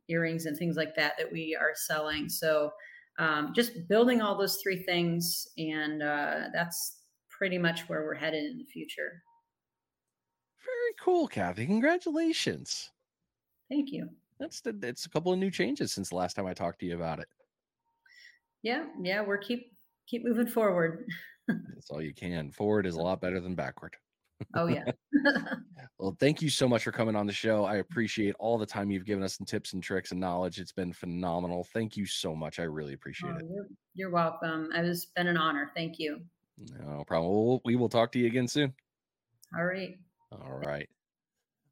earrings 0.09 0.45
and 0.45 0.57
things 0.57 0.75
like 0.75 0.95
that 0.95 1.13
that 1.17 1.31
we 1.31 1.57
are 1.59 1.71
selling. 1.73 2.27
So 2.29 2.71
um, 3.19 3.53
just 3.55 3.87
building 3.87 4.21
all 4.21 4.37
those 4.37 4.59
three 4.61 4.83
things, 4.83 5.47
and 5.57 6.01
uh, 6.01 6.47
that's 6.53 6.99
pretty 7.29 7.57
much 7.57 7.87
where 7.87 8.03
we're 8.03 8.15
headed 8.15 8.43
in 8.43 8.57
the 8.57 8.65
future. 8.65 9.21
Very 10.63 10.93
cool, 10.99 11.27
Cathy. 11.27 11.65
Congratulations. 11.65 12.91
Thank 13.69 13.91
you. 13.91 14.09
That's 14.39 14.61
the, 14.61 14.77
it's 14.83 15.05
a 15.05 15.09
couple 15.09 15.31
of 15.31 15.39
new 15.39 15.51
changes 15.51 15.91
since 15.91 16.09
the 16.09 16.15
last 16.15 16.35
time 16.35 16.45
I 16.45 16.53
talked 16.53 16.79
to 16.79 16.85
you 16.85 16.95
about 16.95 17.19
it. 17.19 17.27
Yeah, 18.61 18.85
yeah, 19.01 19.21
we're 19.21 19.37
keep 19.37 19.73
keep 20.07 20.23
moving 20.23 20.47
forward. 20.47 21.05
That's 21.47 21.89
all 21.89 22.01
you 22.01 22.13
can. 22.13 22.51
Forward 22.51 22.85
is 22.85 22.95
a 22.95 23.01
lot 23.01 23.21
better 23.21 23.39
than 23.39 23.55
backward. 23.55 23.95
Oh 24.55 24.67
yeah. 24.67 24.83
well, 25.99 26.15
thank 26.19 26.41
you 26.41 26.49
so 26.49 26.67
much 26.67 26.83
for 26.83 26.91
coming 26.91 27.15
on 27.15 27.27
the 27.27 27.33
show. 27.33 27.65
I 27.65 27.77
appreciate 27.77 28.35
all 28.39 28.57
the 28.57 28.65
time 28.65 28.91
you've 28.91 29.05
given 29.05 29.23
us 29.23 29.37
and 29.39 29.47
tips 29.47 29.73
and 29.73 29.83
tricks 29.83 30.11
and 30.11 30.19
knowledge. 30.19 30.59
It's 30.59 30.71
been 30.71 30.93
phenomenal. 30.93 31.65
Thank 31.73 31.95
you 31.95 32.05
so 32.05 32.35
much. 32.35 32.59
I 32.59 32.63
really 32.63 32.93
appreciate 32.93 33.33
oh, 33.35 33.37
it. 33.37 33.45
You're, 33.49 33.67
you're 33.95 34.09
welcome. 34.09 34.69
It's 34.73 35.05
been 35.05 35.27
an 35.27 35.37
honor. 35.37 35.71
Thank 35.75 35.99
you. 35.99 36.21
No 36.57 37.03
problem. 37.05 37.31
We'll, 37.31 37.61
we 37.65 37.75
will 37.75 37.89
talk 37.89 38.11
to 38.13 38.19
you 38.19 38.27
again 38.27 38.47
soon. 38.47 38.73
All 39.57 39.65
right. 39.65 39.97
All 40.41 40.59
right. 40.65 40.89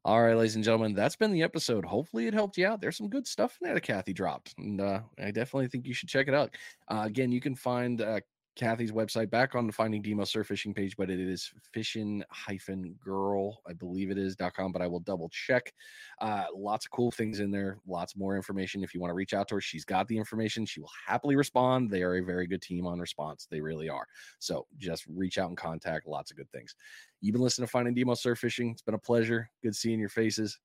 All 0.04 0.20
right, 0.22 0.36
ladies 0.36 0.56
and 0.56 0.64
gentlemen, 0.64 0.94
that's 0.94 1.14
been 1.14 1.32
the 1.32 1.42
episode. 1.44 1.84
Hopefully, 1.84 2.26
it 2.26 2.34
helped 2.34 2.56
you 2.58 2.66
out. 2.66 2.80
There's 2.80 2.96
some 2.96 3.08
good 3.08 3.26
stuff 3.26 3.56
in 3.60 3.66
there 3.66 3.74
that 3.74 3.82
Cathy 3.82 4.12
dropped, 4.12 4.54
and 4.58 4.80
uh, 4.80 5.00
I 5.22 5.30
definitely 5.30 5.68
think 5.68 5.86
you 5.86 5.94
should 5.94 6.08
check 6.08 6.26
it 6.26 6.34
out. 6.34 6.56
Uh, 6.88 7.04
again, 7.06 7.30
you 7.30 7.40
can 7.40 7.54
find 7.54 8.00
uh, 8.00 8.20
Cathy's 8.54 8.92
website 8.92 9.30
back 9.30 9.54
on 9.54 9.66
the 9.66 9.72
Finding 9.72 10.02
Nemo 10.02 10.24
surf 10.24 10.48
fishing 10.48 10.74
page, 10.74 10.96
but 10.96 11.08
it 11.08 11.18
is 11.18 11.52
fishing 11.72 12.22
hyphen 12.30 12.94
girl, 13.02 13.62
I 13.66 13.72
believe 13.72 14.10
it 14.10 14.18
is 14.18 14.36
dot 14.36 14.54
com, 14.54 14.72
but 14.72 14.82
I 14.82 14.86
will 14.86 15.00
double 15.00 15.30
check. 15.30 15.72
Uh, 16.20 16.44
lots 16.54 16.84
of 16.84 16.90
cool 16.90 17.10
things 17.10 17.40
in 17.40 17.50
there, 17.50 17.78
lots 17.86 18.14
more 18.14 18.36
information. 18.36 18.84
If 18.84 18.94
you 18.94 19.00
want 19.00 19.10
to 19.10 19.14
reach 19.14 19.32
out 19.32 19.48
to 19.48 19.54
her, 19.54 19.60
she's 19.60 19.86
got 19.86 20.06
the 20.06 20.18
information. 20.18 20.66
She 20.66 20.80
will 20.80 20.90
happily 21.06 21.34
respond. 21.34 21.90
They 21.90 22.02
are 22.02 22.16
a 22.16 22.24
very 22.24 22.46
good 22.46 22.60
team 22.60 22.86
on 22.86 22.98
response. 22.98 23.46
They 23.50 23.60
really 23.60 23.88
are. 23.88 24.06
So 24.38 24.66
just 24.76 25.06
reach 25.08 25.38
out 25.38 25.48
and 25.48 25.56
contact. 25.56 26.06
Lots 26.06 26.30
of 26.30 26.36
good 26.36 26.50
things. 26.50 26.74
You've 27.20 27.32
been 27.32 27.42
listening 27.42 27.66
to 27.66 27.70
Finding 27.70 27.94
Nemo 27.94 28.14
Surf 28.14 28.38
Fishing. 28.38 28.70
It's 28.70 28.82
been 28.82 28.94
a 28.94 28.98
pleasure. 28.98 29.48
Good 29.62 29.74
seeing 29.74 29.98
your 29.98 30.10
faces. 30.10 30.58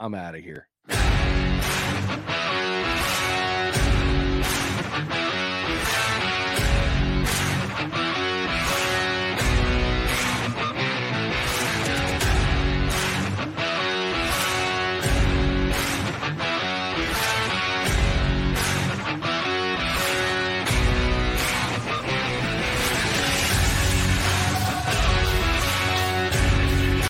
I'm 0.00 0.14
out 0.14 0.34
of 0.34 0.42
here. 0.42 0.68